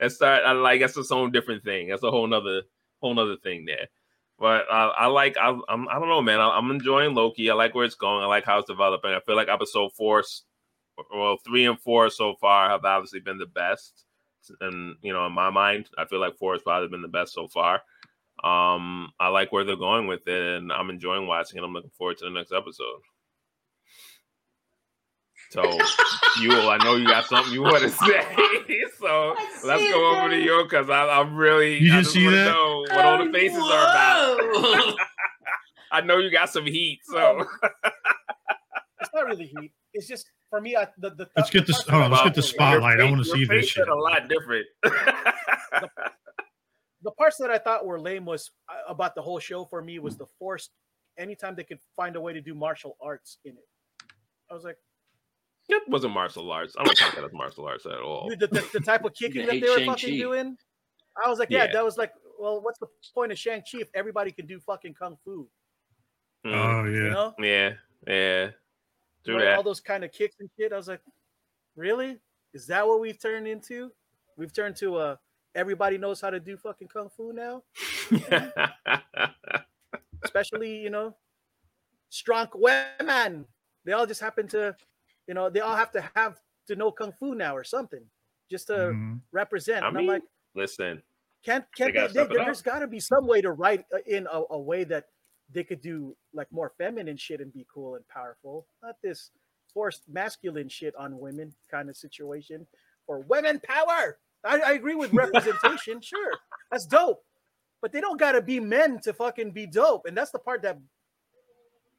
and 0.00 0.12
start. 0.12 0.42
I 0.44 0.52
like 0.52 0.80
that's 0.80 0.96
its 0.96 1.10
own 1.12 1.32
different 1.32 1.64
thing. 1.64 1.88
That's 1.88 2.02
a 2.02 2.10
whole 2.10 2.26
nother 2.26 2.62
whole 3.00 3.14
nother 3.14 3.36
thing 3.36 3.64
there. 3.64 3.88
But 4.38 4.66
uh, 4.70 4.92
I 4.96 5.06
like. 5.06 5.36
I, 5.36 5.56
I'm. 5.68 5.88
I 5.88 5.98
don't 5.98 6.08
know, 6.08 6.22
man. 6.22 6.40
I, 6.40 6.50
I'm 6.50 6.70
enjoying 6.70 7.14
Loki. 7.14 7.50
I 7.50 7.54
like 7.54 7.74
where 7.74 7.84
it's 7.84 7.96
going. 7.96 8.22
I 8.22 8.26
like 8.26 8.44
how 8.44 8.58
it's 8.58 8.68
developing. 8.68 9.10
I 9.10 9.20
feel 9.20 9.36
like 9.36 9.48
episode 9.48 9.92
four, 9.96 10.22
well, 11.12 11.38
three 11.44 11.66
and 11.66 11.78
four 11.80 12.08
so 12.10 12.34
far 12.40 12.70
have 12.70 12.84
obviously 12.84 13.20
been 13.20 13.38
the 13.38 13.46
best. 13.46 14.04
And 14.60 14.96
you 15.02 15.12
know, 15.12 15.26
in 15.26 15.32
my 15.32 15.50
mind, 15.50 15.88
I 15.96 16.04
feel 16.04 16.20
like 16.20 16.36
four 16.36 16.52
has 16.54 16.62
probably 16.62 16.88
been 16.88 17.02
the 17.02 17.08
best 17.08 17.32
so 17.34 17.48
far. 17.48 17.82
Um, 18.44 19.12
I 19.18 19.28
like 19.28 19.50
where 19.52 19.64
they're 19.64 19.76
going 19.76 20.06
with 20.06 20.26
it, 20.28 20.56
and 20.56 20.72
I'm 20.72 20.90
enjoying 20.90 21.26
watching 21.26 21.58
it. 21.58 21.64
I'm 21.64 21.72
looking 21.72 21.90
forward 21.96 22.18
to 22.18 22.24
the 22.24 22.30
next 22.30 22.52
episode. 22.52 23.00
So, 25.50 25.62
you, 26.40 26.52
I 26.52 26.78
know 26.84 26.96
you 26.96 27.06
got 27.06 27.24
something 27.26 27.52
you 27.52 27.62
want 27.62 27.82
to 27.82 27.90
say. 27.90 28.26
So 29.00 29.34
let's 29.64 29.82
go 29.92 30.16
over 30.16 30.28
to 30.28 30.38
you 30.40 30.64
because 30.64 30.90
I'm 30.90 31.36
really. 31.36 31.78
You 31.78 31.94
I 31.94 32.00
just 32.00 32.12
see 32.12 32.24
wanna 32.24 32.36
that? 32.36 32.50
Know 32.50 32.80
what 32.90 33.04
all 33.04 33.24
the 33.24 33.32
faces 33.32 33.58
are 33.58 33.62
about. 33.62 34.96
I 35.92 36.00
know 36.00 36.18
you 36.18 36.30
got 36.30 36.50
some 36.50 36.66
heat, 36.66 37.00
so 37.04 37.46
It's 39.00 39.10
not 39.14 39.26
really 39.26 39.46
heat. 39.46 39.72
It's 39.98 40.06
just 40.08 40.30
for 40.48 40.60
me. 40.60 40.76
I, 40.76 40.86
the, 40.98 41.10
the 41.10 41.28
Let's 41.36 41.50
get 41.50 41.66
this- 41.66 41.82
the 41.84 41.90
hold 41.92 42.04
on, 42.04 42.10
let's 42.12 42.22
get 42.24 42.34
the 42.34 42.40
that- 42.40 42.46
spotlight. 42.46 43.00
I 43.00 43.04
wanna 43.10 43.24
see 43.24 43.44
this 43.44 43.68
shit. 43.68 43.88
a 43.88 43.94
lot 43.94 44.28
different. 44.28 44.64
the 47.02 47.10
parts 47.12 47.36
that 47.38 47.50
I 47.50 47.58
thought 47.58 47.86
were 47.86 48.00
lame 48.00 48.24
was 48.24 48.50
uh, 48.68 48.74
about 48.92 49.14
the 49.14 49.22
whole 49.22 49.38
show 49.38 49.64
for 49.64 49.82
me 49.82 49.98
was 49.98 50.16
the 50.16 50.26
forced. 50.38 50.70
Anytime 51.18 51.54
they 51.56 51.64
could 51.64 51.78
find 51.96 52.14
a 52.16 52.20
way 52.20 52.32
to 52.32 52.40
do 52.40 52.54
martial 52.54 52.96
arts 53.02 53.38
in 53.44 53.52
it, 53.52 53.64
I 54.50 54.54
was 54.54 54.62
like, 54.64 54.76
it 55.68 55.82
wasn't 55.88 56.14
martial 56.14 56.50
arts. 56.50 56.74
I 56.78 56.84
don't 56.84 56.96
count 56.96 57.14
that 57.16 57.24
as 57.24 57.32
martial 57.32 57.66
arts 57.66 57.84
at 57.86 57.98
all. 58.00 58.28
dude, 58.28 58.38
the, 58.40 58.46
the, 58.46 58.68
the 58.74 58.80
type 58.80 59.04
of 59.04 59.14
kicking 59.14 59.44
that 59.46 59.52
they 59.60 59.60
were 59.60 59.78
Shang-Chi. 59.78 59.86
fucking 59.92 60.16
doing. 60.16 60.56
I 61.24 61.28
was 61.28 61.38
like, 61.40 61.50
yeah, 61.50 61.64
Yeah. 61.64 61.72
that 61.72 61.84
was 61.84 61.96
like, 61.98 62.12
well, 62.38 62.60
what's 62.62 62.78
the 62.78 62.86
point 63.14 63.32
of 63.32 63.38
Shang 63.38 63.60
Chi 63.62 63.80
if 63.80 63.88
everybody 63.94 64.30
can 64.30 64.46
do 64.46 64.60
fucking 64.60 64.94
kung 64.94 65.16
fu? 65.24 65.48
Mm, 66.46 66.54
Oh 66.54 66.84
You 66.88 67.04
yeah. 67.04 67.10
know, 67.10 67.34
yeah, 67.40 67.70
yeah. 68.06 68.50
Do 69.24 69.34
Like, 69.34 69.42
that. 69.44 69.56
all 69.56 69.62
those 69.62 69.80
kind 69.80 70.04
of 70.04 70.12
kicks 70.12 70.36
and 70.40 70.48
shit. 70.58 70.72
I 70.72 70.76
was 70.76 70.88
like, 70.88 71.00
really? 71.76 72.18
Is 72.54 72.66
that 72.68 72.86
what 72.86 73.00
we've 73.00 73.20
turned 73.20 73.46
into? 73.46 73.92
We've 74.36 74.52
turned 74.52 74.76
to 74.76 74.98
a 74.98 75.18
everybody 75.54 75.98
knows 75.98 76.20
how 76.20 76.30
to 76.30 76.38
do 76.40 76.56
fucking 76.56 76.88
kung 76.88 77.08
fu 77.10 77.32
now, 77.32 77.62
especially 80.24 80.76
you 80.78 80.90
know, 80.90 81.16
strong 82.10 82.48
women. 82.54 83.46
They 83.84 83.92
all 83.92 84.06
just 84.06 84.20
happen 84.20 84.46
to, 84.48 84.76
you 85.26 85.34
know, 85.34 85.50
they 85.50 85.60
all 85.60 85.76
have 85.76 85.90
to 85.92 86.08
have 86.14 86.40
to 86.68 86.76
know 86.76 86.92
kung 86.92 87.12
fu 87.12 87.34
now 87.34 87.56
or 87.56 87.64
something, 87.64 88.04
just 88.50 88.66
to 88.68 88.74
Mhm. 88.92 89.20
represent. 89.32 89.84
I 89.84 89.88
and 89.88 89.96
mean, 89.96 90.08
I'm 90.10 90.14
like, 90.14 90.22
Listen, 90.54 91.02
can't 91.44 91.64
can't 91.74 91.94
gotta 91.94 92.12
they, 92.12 92.26
there, 92.26 92.44
has 92.44 92.62
got 92.62 92.80
to 92.80 92.86
be 92.86 93.00
some 93.00 93.26
way 93.26 93.40
to 93.40 93.52
write 93.52 93.84
uh, 93.92 93.98
in 94.06 94.26
a, 94.30 94.42
a 94.50 94.58
way 94.58 94.84
that 94.84 95.06
they 95.52 95.64
could 95.64 95.80
do 95.80 96.16
like 96.32 96.50
more 96.52 96.72
feminine 96.78 97.16
shit 97.16 97.40
and 97.40 97.52
be 97.52 97.66
cool 97.72 97.94
and 97.94 98.06
powerful, 98.08 98.66
not 98.82 98.96
this 99.02 99.30
forced 99.72 100.02
masculine 100.08 100.68
shit 100.68 100.94
on 100.96 101.18
women 101.18 101.52
kind 101.70 101.88
of 101.88 101.96
situation 101.96 102.66
for 103.06 103.20
women 103.20 103.60
power. 103.60 104.18
I, 104.44 104.60
I 104.60 104.72
agree 104.72 104.94
with 104.94 105.12
representation, 105.14 106.00
sure, 106.00 106.32
that's 106.70 106.86
dope, 106.86 107.22
but 107.82 107.92
they 107.92 108.00
don't 108.00 108.18
got 108.18 108.32
to 108.32 108.42
be 108.42 108.60
men 108.60 109.00
to 109.00 109.12
fucking 109.12 109.50
be 109.52 109.66
dope, 109.66 110.06
and 110.06 110.16
that's 110.16 110.30
the 110.30 110.38
part 110.38 110.62
that 110.62 110.78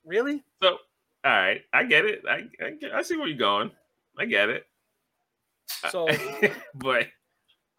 really. 0.06 0.44
so 0.62 0.78
all 1.26 1.32
right, 1.32 1.62
I 1.74 1.84
get 1.84 2.06
it. 2.06 2.24
I 2.30 2.44
I, 2.66 2.70
get- 2.80 2.94
I 2.94 3.02
see 3.02 3.18
where 3.18 3.28
you're 3.28 3.38
going. 3.38 3.72
I 4.18 4.26
get 4.26 4.50
it. 4.50 4.66
So 5.92 6.08
but 6.76 7.08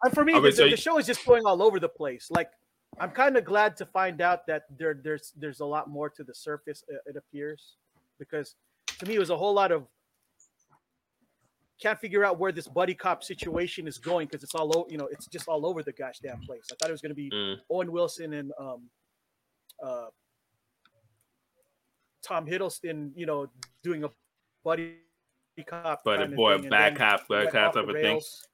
And 0.03 0.13
for 0.13 0.23
me, 0.23 0.33
I 0.33 0.39
the, 0.39 0.51
say- 0.51 0.69
the 0.69 0.77
show 0.77 0.97
is 0.99 1.05
just 1.07 1.25
going 1.25 1.43
all 1.45 1.61
over 1.63 1.79
the 1.79 1.89
place. 1.89 2.27
Like, 2.29 2.51
I'm 2.99 3.11
kind 3.11 3.37
of 3.37 3.45
glad 3.45 3.77
to 3.77 3.85
find 3.85 4.21
out 4.21 4.45
that 4.47 4.63
there, 4.77 4.93
there's 4.93 5.33
there's 5.37 5.59
a 5.61 5.65
lot 5.65 5.89
more 5.89 6.09
to 6.09 6.23
the 6.23 6.33
surface. 6.35 6.83
uh, 6.91 6.97
It 7.05 7.15
appears, 7.15 7.77
because 8.19 8.55
to 8.99 9.05
me, 9.05 9.15
it 9.15 9.19
was 9.19 9.29
a 9.29 9.37
whole 9.37 9.53
lot 9.53 9.71
of 9.71 9.87
can't 11.81 11.99
figure 11.99 12.23
out 12.23 12.37
where 12.37 12.51
this 12.51 12.67
buddy 12.67 12.93
cop 12.93 13.23
situation 13.23 13.87
is 13.87 13.97
going 13.97 14.27
because 14.27 14.43
it's 14.43 14.53
all 14.53 14.77
over. 14.77 14.87
You 14.91 14.97
know, 14.97 15.07
it's 15.11 15.25
just 15.27 15.47
all 15.47 15.65
over 15.65 15.81
the 15.81 15.93
gosh 15.93 16.19
damn 16.21 16.39
place. 16.41 16.65
I 16.71 16.75
thought 16.75 16.89
it 16.89 16.91
was 16.91 17.01
going 17.01 17.09
to 17.09 17.15
be 17.15 17.31
mm, 17.31 17.55
Owen 17.71 17.91
Wilson 17.91 18.33
and 18.33 18.51
um, 18.59 18.83
uh, 19.83 20.07
Tom 22.23 22.45
Hiddleston. 22.45 23.11
You 23.15 23.25
know, 23.25 23.47
doing 23.83 24.03
a 24.03 24.09
buddy 24.63 24.97
cop. 25.65 26.01
but 26.03 26.19
kinda 26.19 26.35
boy, 26.35 26.55
thing, 26.55 26.61
and 26.65 26.69
bad 26.69 26.93
then 26.93 26.97
cop, 26.99 27.21
it 27.21 27.27
bad 27.29 27.51
cop 27.51 27.73
type 27.73 27.83
of 27.87 27.95
thing. 27.95 28.03
rails. 28.03 28.47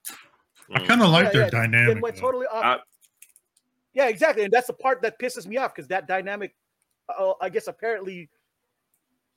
I 0.73 0.79
Mm. 0.79 0.85
kind 0.85 1.01
of 1.01 1.09
like 1.09 1.25
Yeah, 1.27 1.31
their 1.31 1.41
yeah, 1.43 1.49
Then 1.49 1.71
dynamic. 1.71 2.03
went 2.03 2.17
totally 2.17 2.47
off. 2.47 2.81
I- 3.97 4.03
yeah, 4.03 4.09
exactly, 4.09 4.43
and 4.43 4.51
that's 4.53 4.67
the 4.67 4.73
part 4.73 5.01
that 5.01 5.19
pisses 5.19 5.47
me 5.47 5.57
off 5.57 5.73
because 5.75 5.87
that 5.89 6.07
dynamic, 6.07 6.55
uh, 7.17 7.33
I 7.41 7.49
guess, 7.49 7.67
apparently 7.67 8.29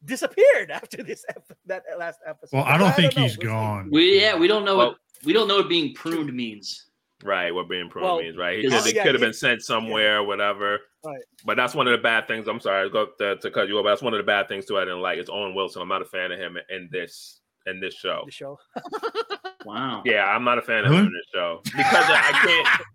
disappeared 0.05 0.71
after 0.73 1.03
this 1.03 1.25
ep- 1.29 1.53
that 1.67 1.83
last 1.99 2.21
episode. 2.27 2.57
Well, 2.57 2.67
I 2.67 2.79
don't 2.79 2.95
think 2.95 3.17
know. 3.17 3.23
he's 3.23 3.39
We'll 3.39 3.49
gone. 3.49 3.89
We 3.93 4.21
yeah, 4.21 4.37
we 4.37 4.49
don't 4.49 4.65
know 4.65 4.77
Well- 4.77 4.89
what 4.89 4.99
we 5.25 5.33
don't 5.33 5.49
know 5.49 5.57
what 5.57 5.69
being 5.69 5.95
pruned 5.95 6.33
means. 6.35 6.87
Right, 7.23 7.55
what 7.55 7.69
being 7.69 7.91
pruned 7.91 8.07
Well, 8.09 8.19
means, 8.21 8.39
right? 8.39 8.57
He 8.57 8.63
Because- 8.63 8.85
could, 8.87 8.95
Yeah, 8.95 9.03
could 9.03 9.15
have 9.15 9.23
it- 9.23 9.27
been 9.27 9.35
sent 9.35 9.63
somewhere, 9.63 10.19
or 10.21 10.23
whatever. 10.25 10.79
Right. 11.05 11.21
But 11.45 11.59
that's 11.59 11.75
one 11.75 11.87
of 11.87 11.93
the 11.93 11.99
bad 12.03 12.27
things. 12.27 12.49
I'm 12.49 12.61
sorry 12.61 12.89
go 12.89 13.09
to, 13.19 13.37
to 13.37 13.51
cut 13.51 13.69
you 13.69 13.77
off. 13.79 13.85
But 13.85 13.91
that's 13.91 14.03
one 14.03 14.15
of 14.15 14.19
the 14.19 14.25
bad 14.25 14.49
things 14.49 14.65
too. 14.65 14.79
I 14.79 14.85
didn't 14.87 15.03
like. 15.03 15.19
It's 15.19 15.29
Owen 15.31 15.55
Wilson. 15.55 15.83
I'm 15.83 15.89
not 15.89 16.01
a 16.01 16.07
fan 16.07 16.33
of 16.33 16.39
him 16.39 16.57
in 16.71 16.89
this 16.91 17.41
in 17.67 17.79
this 17.81 17.95
show. 17.95 18.23
The 18.27 18.33
show. 18.33 18.59
Wow. 19.67 20.03
Yeah, 20.07 20.25
I'm 20.25 20.43
not 20.43 20.57
a 20.57 20.63
fan 20.63 20.87
of 20.87 20.93
him 20.93 21.01
in 21.07 21.13
this 21.13 21.27
show 21.35 21.61
because 21.65 21.85
I 22.09 22.31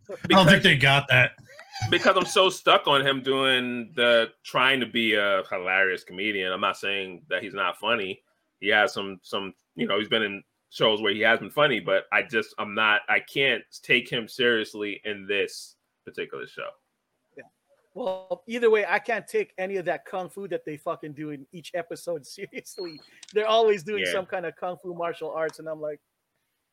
can't. 0.10 0.20
I 0.24 0.28
don't 0.30 0.48
think 0.48 0.64
they 0.64 0.76
got 0.76 1.08
that. 1.10 1.34
Because 1.90 2.16
I'm 2.18 2.26
so 2.26 2.50
stuck 2.50 2.88
on 2.88 3.06
him 3.06 3.22
doing 3.22 3.92
the 3.96 4.30
trying 4.44 4.80
to 4.80 4.86
be 4.86 5.14
a 5.16 5.44
hilarious 5.50 6.04
comedian. 6.04 6.52
I'm 6.52 6.62
not 6.62 6.78
saying 6.78 7.24
that 7.30 7.44
he's 7.44 7.54
not 7.54 7.78
funny. 7.78 8.22
He 8.60 8.70
has 8.70 8.94
some 8.94 9.20
some 9.24 9.54
you 9.76 9.88
know 9.88 10.00
he's 10.00 10.10
been 10.10 10.24
in 10.24 10.44
shows 10.70 11.02
where 11.02 11.14
he 11.14 11.22
has 11.22 11.40
been 11.40 11.50
funny, 11.52 11.80
but 11.80 12.06
I 12.12 12.24
just 12.24 12.56
I'm 12.58 12.74
not 12.74 13.02
I 13.10 13.20
can't 13.20 13.64
take 13.84 14.10
him 14.10 14.28
seriously 14.28 15.02
in 15.06 15.28
this 15.28 15.76
particular 16.06 16.48
show. 16.48 16.70
Yeah. 17.38 17.44
Well, 17.94 18.44
either 18.48 18.70
way, 18.70 18.86
I 18.88 19.00
can't 19.00 19.28
take 19.28 19.54
any 19.58 19.78
of 19.78 19.86
that 19.86 20.06
kung 20.06 20.30
fu 20.30 20.48
that 20.50 20.66
they 20.66 20.78
fucking 20.78 21.14
do 21.14 21.30
in 21.32 21.46
each 21.52 21.72
episode 21.74 22.26
seriously. 22.38 23.00
They're 23.34 23.48
always 23.48 23.84
doing 23.84 24.04
Yeah. 24.06 24.12
some 24.12 24.26
kind 24.26 24.46
of 24.46 24.56
kung 24.56 24.78
fu 24.82 24.94
martial 24.94 25.32
arts, 25.32 25.60
and 25.60 25.68
I'm 25.68 25.82
like, 25.82 26.00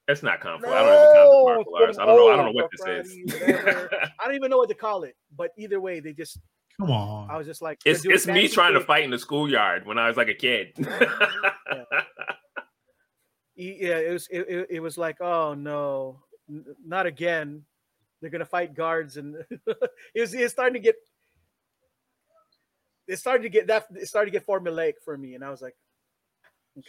It's 0.08 0.22
not 0.22 0.40
kung 0.40 0.60
fu. 0.60 0.66
no, 0.66 0.72
I 0.72 0.82
don't 0.82 0.94
even 0.98 1.08
count 1.12 1.28
it 1.28 1.36
as 1.38 1.44
martial 1.44 1.76
arts. 1.76 1.98
I 1.98 2.06
don't 2.06 2.16
know. 2.16 2.28
I 2.28 2.36
don't 2.36 2.46
know 2.46 2.52
what 2.52 2.70
karate, 2.72 3.02
this 3.02 3.34
is. 3.34 3.42
I 4.20 4.24
don't 4.26 4.34
even 4.34 4.50
know 4.50 4.58
what 4.58 4.68
to 4.68 4.74
call 4.74 5.04
it. 5.04 5.14
But 5.36 5.50
either 5.56 5.80
way, 5.80 6.00
they 6.00 6.12
just, 6.12 6.40
Come 6.80 6.90
on. 6.90 7.30
I 7.30 7.36
was 7.36 7.46
just 7.46 7.62
like, 7.62 7.78
it's 7.84 8.04
it's 8.04 8.26
me 8.26 8.42
fancy 8.42 8.54
trying 8.54 8.74
to 8.74 8.80
fight 8.80 9.04
in 9.04 9.10
the 9.10 9.18
schoolyard 9.18 9.86
when 9.86 9.98
I 9.98 10.08
was 10.08 10.16
like 10.16 10.28
a 10.28 10.34
kid. 10.34 10.74
Y- 13.54 13.76
yeah 13.80 13.98
it 13.98 14.12
was 14.12 14.26
it, 14.30 14.48
it, 14.48 14.66
it 14.70 14.80
was 14.80 14.96
like 14.96 15.20
oh 15.20 15.52
no 15.52 16.20
n- 16.48 16.64
not 16.86 17.04
again 17.04 17.62
they're 18.20 18.30
gonna 18.30 18.46
fight 18.46 18.74
guards 18.74 19.18
and 19.18 19.36
it 19.50 20.20
was 20.20 20.32
it's 20.32 20.54
starting 20.54 20.72
to 20.72 20.80
get 20.80 20.94
it 23.06 23.18
started 23.18 23.42
to 23.42 23.50
get 23.50 23.66
that 23.66 23.84
it 23.94 24.08
started 24.08 24.30
to 24.32 24.38
get 24.38 24.46
formulaic 24.46 24.94
for 25.04 25.18
me 25.18 25.34
and 25.34 25.44
i 25.44 25.50
was 25.50 25.60
like 25.60 25.74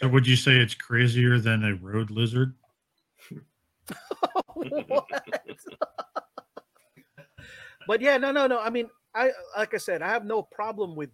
So 0.00 0.08
would 0.08 0.26
you 0.26 0.36
say 0.36 0.56
it's 0.56 0.74
crazier 0.74 1.38
than 1.38 1.64
a 1.64 1.74
road 1.74 2.10
lizard? 2.10 2.54
What? 4.54 5.06
but 7.86 8.00
yeah 8.00 8.16
no 8.16 8.32
no 8.32 8.46
no 8.46 8.58
i 8.60 8.70
mean 8.70 8.88
i 9.14 9.30
like 9.56 9.74
i 9.74 9.76
said 9.76 10.00
i 10.02 10.08
have 10.08 10.24
no 10.24 10.42
problem 10.42 10.96
with 10.96 11.10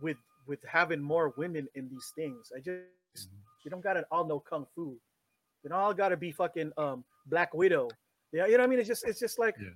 with 0.00 0.16
with 0.46 0.58
having 0.66 1.00
more 1.00 1.32
women 1.36 1.66
in 1.74 1.88
these 1.88 2.12
things 2.14 2.52
i 2.56 2.58
just 2.60 3.28
you 3.64 3.70
don't 3.70 3.82
gotta 3.82 4.04
all 4.10 4.26
know 4.26 4.40
kung 4.40 4.66
fu 4.74 4.98
you 5.62 5.70
don't 5.70 5.78
all 5.78 5.94
gotta 5.94 6.16
be 6.16 6.30
fucking 6.32 6.70
um 6.76 7.04
black 7.26 7.54
widow 7.54 7.88
yeah 8.32 8.44
you 8.46 8.52
know 8.52 8.58
what 8.58 8.64
i 8.64 8.66
mean 8.68 8.78
it's 8.78 8.88
just 8.88 9.04
it's 9.06 9.20
just 9.20 9.38
like 9.38 9.54
Yeah. 9.58 9.70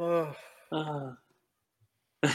Ugh. 0.00 0.34
Uh, 0.72 1.12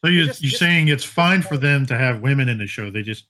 So 0.00 0.08
you, 0.08 0.26
just- 0.26 0.42
you're 0.42 0.50
just- 0.50 0.58
saying 0.60 0.88
it's 0.88 1.02
fine 1.04 1.42
for 1.42 1.56
them 1.56 1.86
to 1.86 1.96
have 1.98 2.20
women 2.20 2.48
in 2.48 2.58
the 2.58 2.66
show. 2.68 2.88
They 2.90 3.02
just 3.02 3.26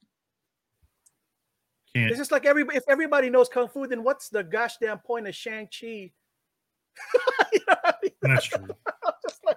can't. 1.95 2.11
It's 2.11 2.19
just 2.19 2.33
like 2.33 2.47
every 2.47 2.65
if 2.75 2.85
everybody 2.89 3.31
knows 3.31 3.49
kung 3.49 3.69
fu, 3.69 3.87
then 3.87 4.03
what's 4.03 4.29
the 4.29 4.43
gosh 4.45 4.77
damn 4.81 4.99
point 4.99 5.29
of 5.29 5.35
Shang 5.35 5.67
Chi? 5.67 5.87
you 7.53 7.61
know 7.69 7.77
I 7.85 7.95
mean? 8.03 8.13
That's 8.23 8.47
true. 8.47 8.67
I'm 9.07 9.13
just 9.29 9.45
like, 9.45 9.57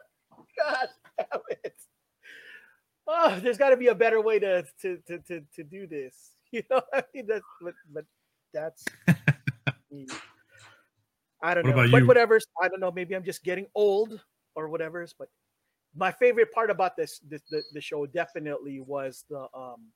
gosh 0.58 0.90
damn 1.18 1.42
it. 1.64 1.76
Oh, 3.08 3.40
there's 3.42 3.58
got 3.58 3.70
to 3.72 3.78
be 3.78 3.88
a 3.88 3.96
better 3.96 4.22
way 4.22 4.40
to 4.40 4.64
to 4.82 4.98
to 5.08 5.20
to, 5.20 5.42
to 5.56 5.64
do 5.64 5.88
this. 5.88 6.32
You 6.54 6.64
know, 6.70 6.82
I 6.94 7.02
mean, 7.16 7.28
that's 7.28 7.46
but 7.62 7.74
but 7.94 8.04
that's. 8.54 8.84
I 11.42 11.54
don't 11.54 11.66
What 11.66 11.76
know, 11.76 11.90
but 11.90 12.02
you? 12.02 12.08
whatever. 12.08 12.42
I 12.62 12.68
don't 12.68 12.82
know. 12.82 12.92
Maybe 12.92 13.16
I'm 13.16 13.24
just 13.24 13.42
getting 13.42 13.68
old 13.74 14.20
or 14.56 14.68
whatever. 14.68 15.08
But 15.18 15.30
my 15.96 16.12
favorite 16.12 16.52
part 16.52 16.70
about 16.70 16.98
this, 16.98 17.20
this 17.20 17.42
the, 17.50 17.64
the 17.74 17.80
show 17.80 18.06
definitely 18.06 18.82
was 18.82 19.24
the 19.30 19.48
um 19.56 19.92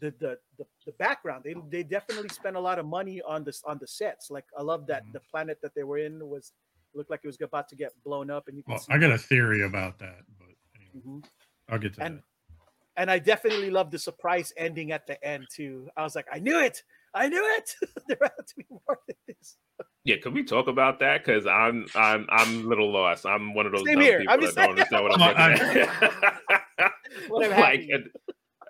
the, 0.00 0.10
the 0.18 0.38
the 0.58 0.64
the 0.86 0.92
background. 0.92 1.44
They 1.44 1.54
they 1.70 1.82
definitely 1.82 2.28
spent 2.28 2.56
a 2.56 2.60
lot 2.60 2.78
of 2.78 2.86
money 2.86 3.22
on 3.22 3.44
this 3.44 3.62
on 3.64 3.78
the 3.78 3.86
sets. 3.86 4.30
Like 4.30 4.44
I 4.56 4.62
love 4.62 4.86
that 4.88 5.04
Mhm. 5.04 5.12
the 5.12 5.20
planet 5.30 5.58
that 5.62 5.74
they 5.74 5.84
were 5.84 5.98
in 5.98 6.26
was 6.28 6.52
looked 6.94 7.10
like 7.10 7.20
it 7.24 7.26
was 7.26 7.40
about 7.40 7.68
to 7.68 7.76
get 7.76 7.92
blown 8.04 8.30
up, 8.30 8.48
and 8.48 8.56
you 8.56 8.62
can 8.62 8.72
Well, 8.72 8.80
see. 8.80 8.92
I 8.92 8.98
got 8.98 9.12
a 9.12 9.18
theory 9.18 9.62
about 9.64 9.98
that, 9.98 10.20
but 10.38 10.48
anyway, 10.76 11.00
Mhm. 11.06 11.24
I'll 11.68 11.78
get 11.78 11.94
to 11.94 12.02
And 12.02 12.16
that. 12.18 12.22
and 12.96 13.10
I 13.10 13.18
definitely 13.18 13.70
love 13.70 13.90
the 13.90 13.98
surprise 13.98 14.52
ending 14.56 14.92
at 14.92 15.06
the 15.06 15.22
end 15.24 15.48
too. 15.50 15.88
I 15.96 16.02
was 16.02 16.14
like, 16.14 16.26
I 16.32 16.38
knew 16.38 16.58
it, 16.60 16.82
I 17.14 17.28
knew 17.28 17.44
it. 17.56 17.74
there 18.08 18.18
had 18.22 18.46
to 18.46 18.54
be 18.56 18.64
more 18.70 18.98
than 19.06 19.16
this. 19.26 19.58
Yeah, 20.04 20.16
can 20.22 20.32
we 20.32 20.44
talk 20.44 20.68
about 20.68 21.00
that? 21.00 21.24
Because 21.24 21.46
I'm 21.46 21.86
I'm 21.94 22.26
I'm 22.30 22.64
a 22.64 22.68
little 22.68 22.90
lost. 22.92 23.26
I'm 23.26 23.54
one 23.54 23.66
of 23.66 23.72
those 23.72 23.82
Same 23.84 23.94
dumb 23.96 24.02
here. 24.04 24.18
people 24.20 24.32
I'm 24.34 24.40
that 24.40 24.46
just 24.46 24.56
don't 24.56 24.70
understand 24.70 25.02
what 25.04 25.20
I'm 25.20 25.58
saying. 25.58 25.68
looking 25.68 25.82
at. 26.78 26.92
What 27.28 27.44
I'm 27.44 27.50
like 27.58 27.80
happy. 27.80 28.10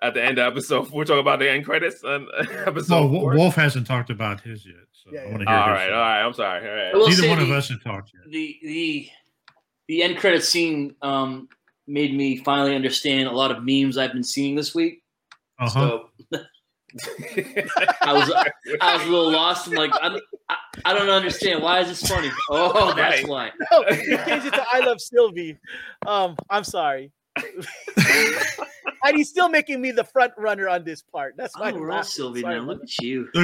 At, 0.01 0.07
at 0.07 0.13
the 0.13 0.23
end 0.23 0.39
of 0.39 0.51
episode, 0.51 0.89
we're 0.91 1.05
talking 1.05 1.19
about 1.21 1.39
the 1.39 1.49
end 1.49 1.65
credits 1.65 2.03
on 2.03 2.27
episode 2.65 3.11
Well, 3.11 3.21
four. 3.21 3.35
Wolf 3.35 3.55
hasn't 3.55 3.87
talked 3.87 4.09
about 4.09 4.41
his 4.41 4.65
yet, 4.65 4.75
so 4.91 5.09
Yeah, 5.13 5.21
I 5.21 5.25
want 5.31 5.39
to 5.43 5.49
hear. 5.49 5.57
his 5.57 5.67
right, 5.67 5.77
side. 5.87 5.93
all 5.93 5.99
right. 5.99 6.21
I'm 6.23 6.33
sorry. 6.33 6.69
All 6.69 6.75
right. 6.75 6.95
I 6.95 6.97
Neither 7.09 7.21
say 7.23 7.29
one 7.29 7.39
of 7.39 7.51
us 7.51 7.69
have 7.69 7.83
talked 7.83 8.11
yet. 8.13 8.31
the 8.31 8.57
the 8.63 9.09
the 9.87 10.03
end 10.03 10.17
credit 10.17 10.43
scene 10.43 10.95
um, 11.01 11.47
made 11.87 12.13
me 12.15 12.37
finally 12.37 12.75
understand 12.75 13.27
a 13.29 13.31
lot 13.31 13.51
of 13.51 13.63
memes 13.63 13.97
I've 13.97 14.11
been 14.13 14.23
seeing 14.23 14.55
this 14.55 14.75
week. 14.75 15.01
Uh 15.59 15.69
huh. 15.69 15.69
So 15.79 16.09
I 18.01 18.13
was 18.13 18.31
I 18.81 18.97
was 18.97 19.03
a 19.05 19.09
little 19.09 19.31
lost. 19.31 19.67
I'm 19.67 19.73
like 19.73 19.91
I'm, 20.01 20.17
I, 20.49 20.55
I 20.85 20.93
don't 20.93 21.09
understand 21.09 21.61
why 21.61 21.79
is 21.79 21.87
this 21.89 22.09
funny? 22.09 22.29
Oh, 22.49 22.93
that's 22.93 23.25
why. 23.27 23.51
No, 23.71 23.79
you 23.89 24.17
changed 24.25 24.47
it 24.47 24.53
to 24.53 24.65
I 24.71 24.79
love 24.79 24.99
Sylvie. 25.01 25.57
Um, 26.05 26.35
I'm 26.49 26.63
sorry. 26.63 27.11
and 29.03 29.15
he's 29.17 29.29
still 29.29 29.49
making 29.49 29.81
me 29.81 29.91
the 29.91 30.03
front 30.03 30.33
runner 30.37 30.67
on 30.69 30.83
this 30.83 31.01
part. 31.01 31.35
That's 31.37 31.57
why 31.57 31.71
Oh, 31.71 31.75
I'm 31.75 31.79
we're 31.81 31.91
all. 31.91 32.03
Sylvie 32.03 32.41
Sorry 32.41 32.55
now. 32.59 32.61
Look 32.61 32.83
at 32.83 32.97
you, 33.01 33.27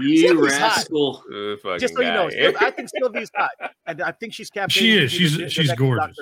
you 0.00 0.34
hot. 0.34 0.42
rascal. 0.42 1.22
Uh, 1.32 1.78
Just 1.78 1.94
so 1.94 2.00
you 2.02 2.08
know, 2.12 2.28
guy. 2.30 2.66
I 2.66 2.70
think 2.70 2.88
Sylvie's 2.98 3.30
hot, 3.34 3.50
and 3.86 4.02
I 4.02 4.12
think 4.12 4.32
she's 4.34 4.50
captain. 4.50 4.70
She 4.70 4.96
is. 4.98 5.12
She's- 5.12 5.52
she's 5.52 5.72
gorgeous. 5.74 6.16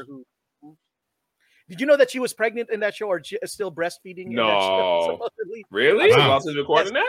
Did 1.68 1.80
you 1.80 1.86
know 1.86 1.96
that 1.96 2.10
she 2.10 2.18
was 2.18 2.34
pregnant 2.34 2.68
in 2.70 2.80
that 2.80 2.94
show, 2.94 3.06
or 3.06 3.22
still 3.46 3.72
breastfeeding? 3.72 4.26
in 4.26 4.32
show, 4.32 5.18
No. 5.18 5.28
really? 5.70 6.10
Wow. 6.10 6.28
Lost 6.28 6.48
is 6.48 6.56
recording 6.56 6.92
that? 6.92 7.06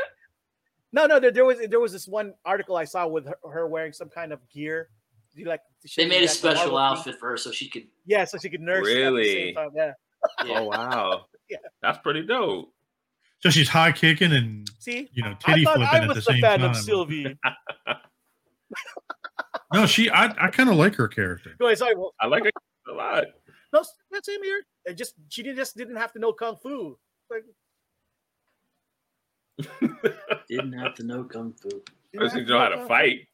No, 0.93 1.05
no. 1.05 1.19
There, 1.19 1.31
there 1.31 1.43
was 1.43 1.57
there 1.69 1.79
was 1.81 1.91
this 1.91 2.07
one 2.07 2.33
article 2.45 2.77
I 2.77 2.85
saw 2.85 3.07
with 3.07 3.25
her, 3.25 3.35
her 3.51 3.67
wearing 3.67 3.91
some 3.91 4.09
kind 4.09 4.31
of 4.31 4.39
gear. 4.49 4.89
You 5.35 5.45
like 5.45 5.61
They 5.97 6.05
made 6.07 6.23
a 6.23 6.27
special 6.27 6.71
Marvel 6.73 6.77
thing? 6.77 6.99
outfit 7.11 7.19
for 7.19 7.29
her 7.29 7.37
so 7.37 7.51
she 7.51 7.69
could. 7.69 7.87
Yeah, 8.05 8.25
so 8.25 8.37
she 8.37 8.49
could 8.49 8.61
nurse. 8.61 8.87
at 8.87 8.93
the 8.93 8.95
Really? 9.01 9.33
same 9.33 9.55
time, 9.55 9.69
Yeah. 9.75 9.91
Yeah. 10.45 10.59
Oh 10.59 10.63
wow. 10.65 11.25
Yeah. 11.49 11.57
That's 11.81 11.97
pretty 11.99 12.25
dope. 12.25 12.73
So 13.41 13.49
she's 13.49 13.67
high 13.67 13.91
kicking 13.91 14.31
and 14.31 14.69
See, 14.79 15.09
you 15.11 15.21
know 15.23 15.31
I 15.31 15.51
titty 15.51 15.63
thought 15.65 15.75
flipping 15.75 15.93
I 15.99 16.03
at 16.03 16.07
the 16.07 16.13
the 16.15 16.21
same 16.21 16.41
fan 16.41 16.59
time. 16.61 16.69
of 16.71 16.77
Sylvie. 16.77 17.37
No, 19.73 19.87
she. 19.87 20.07
I, 20.09 20.25
I 20.37 20.49
kind 20.51 20.69
of 20.69 20.75
like 20.75 20.93
her 20.95 21.07
character. 21.07 21.55
Go 21.59 21.65
ahead, 21.65 21.79
sorry. 21.79 21.95
Well, 21.95 22.13
I 22.19 22.27
like 22.27 22.45
it 22.45 22.53
a 22.87 22.91
lot. 22.93 23.23
no, 23.73 23.83
that's 24.11 24.27
him 24.29 24.43
here. 24.43 24.61
It 24.85 24.93
just 24.95 25.15
she 25.29 25.41
didn't, 25.41 25.57
just 25.57 25.75
didn't 25.75 25.95
have 25.95 26.13
to 26.13 26.19
know 26.19 26.31
kung 26.31 26.57
fu. 26.57 26.95
Like, 27.31 27.43
Didn't 30.47 30.73
have 30.73 30.93
to 30.95 31.03
know 31.03 31.23
kung 31.23 31.53
fu. 31.53 31.69
didn't 31.69 31.83
Person 32.15 32.39
have 32.39 32.47
know 32.49 32.59
how 32.59 32.69
to 32.69 32.85
fight. 32.87 33.27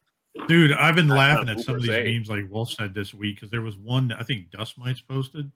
Dude, 0.46 0.72
I've 0.72 0.94
been 0.94 1.08
laughing 1.08 1.48
at 1.48 1.60
some 1.60 1.76
of 1.76 1.82
these 1.82 1.90
Cooper 1.90 2.04
memes 2.04 2.28
like 2.28 2.50
Wolf 2.50 2.70
said 2.70 2.94
this 2.94 3.12
week 3.12 3.36
because 3.36 3.50
there 3.50 3.62
was 3.62 3.76
one 3.76 4.12
I 4.12 4.22
think 4.22 4.50
Dust 4.50 4.78
Mites 4.78 5.00
posted 5.00 5.50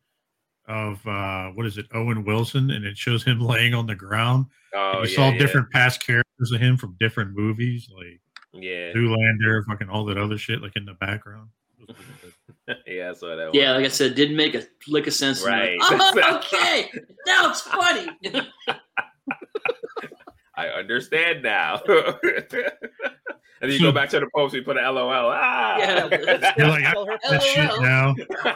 of 0.67 1.07
uh 1.07 1.49
what 1.51 1.67
is 1.67 1.79
it, 1.79 1.87
Owen 1.93 2.25
Wilson, 2.25 2.71
and 2.71 2.85
it 2.85 2.97
shows 2.97 3.23
him 3.23 3.41
laying 3.47 3.75
on 3.75 3.87
the 3.87 3.95
ground. 3.95 4.47
Oh, 4.75 5.03
you 5.03 5.09
yeah, 5.11 5.17
saw 5.17 5.29
yeah. 5.31 5.39
different 5.39 5.71
past 5.71 6.05
characters 6.05 6.51
of 6.53 6.61
him 6.61 6.77
from 6.77 6.97
different 6.99 7.37
movies, 7.37 7.89
like 7.95 8.21
Yeah, 8.53 8.93
Zoolander, 8.93 9.65
fucking 9.67 9.89
all 9.89 10.05
that 10.07 10.19
other 10.19 10.39
shit, 10.39 10.61
like 10.61 10.75
in 10.75 10.85
the 10.85 10.95
background. 10.95 11.51
It 11.79 11.89
was 11.89 11.97
pretty 11.97 12.35
good. 12.67 12.77
yeah, 12.97 13.11
I 13.11 13.13
saw 13.13 13.37
that. 13.37 13.55
Yeah, 13.55 13.73
like 13.77 13.85
I 13.85 13.89
said, 13.89 14.17
didn't 14.17 14.37
make 14.37 14.55
a 14.57 14.65
lick 14.89 15.07
of 15.07 15.15
sense. 15.15 15.45
I'm 15.45 15.51
like, 15.53 15.61
Right. 15.61 15.79
oh, 15.83 16.37
okay, 16.39 16.91
now 17.27 17.51
it's 17.51 17.61
funny. 17.61 18.09
I 20.57 20.69
understand 20.69 21.43
now. 21.43 21.81
and 21.89 22.53
then 23.61 23.71
you 23.71 23.81
go 23.81 23.93
back 23.93 24.09
to 24.11 24.21
the 24.21 24.29
post, 24.35 24.55
you 24.55 24.63
put 24.63 24.77
an 24.77 24.85
LOL. 24.85 25.11
Ah, 25.11 25.79
Yeah. 25.79 26.09
You're 26.59 26.69
like, 26.69 26.85
Tell 26.93 27.07
her- 27.07 27.19
That 27.31 27.43
shit 27.43 27.81
now. 27.81 28.15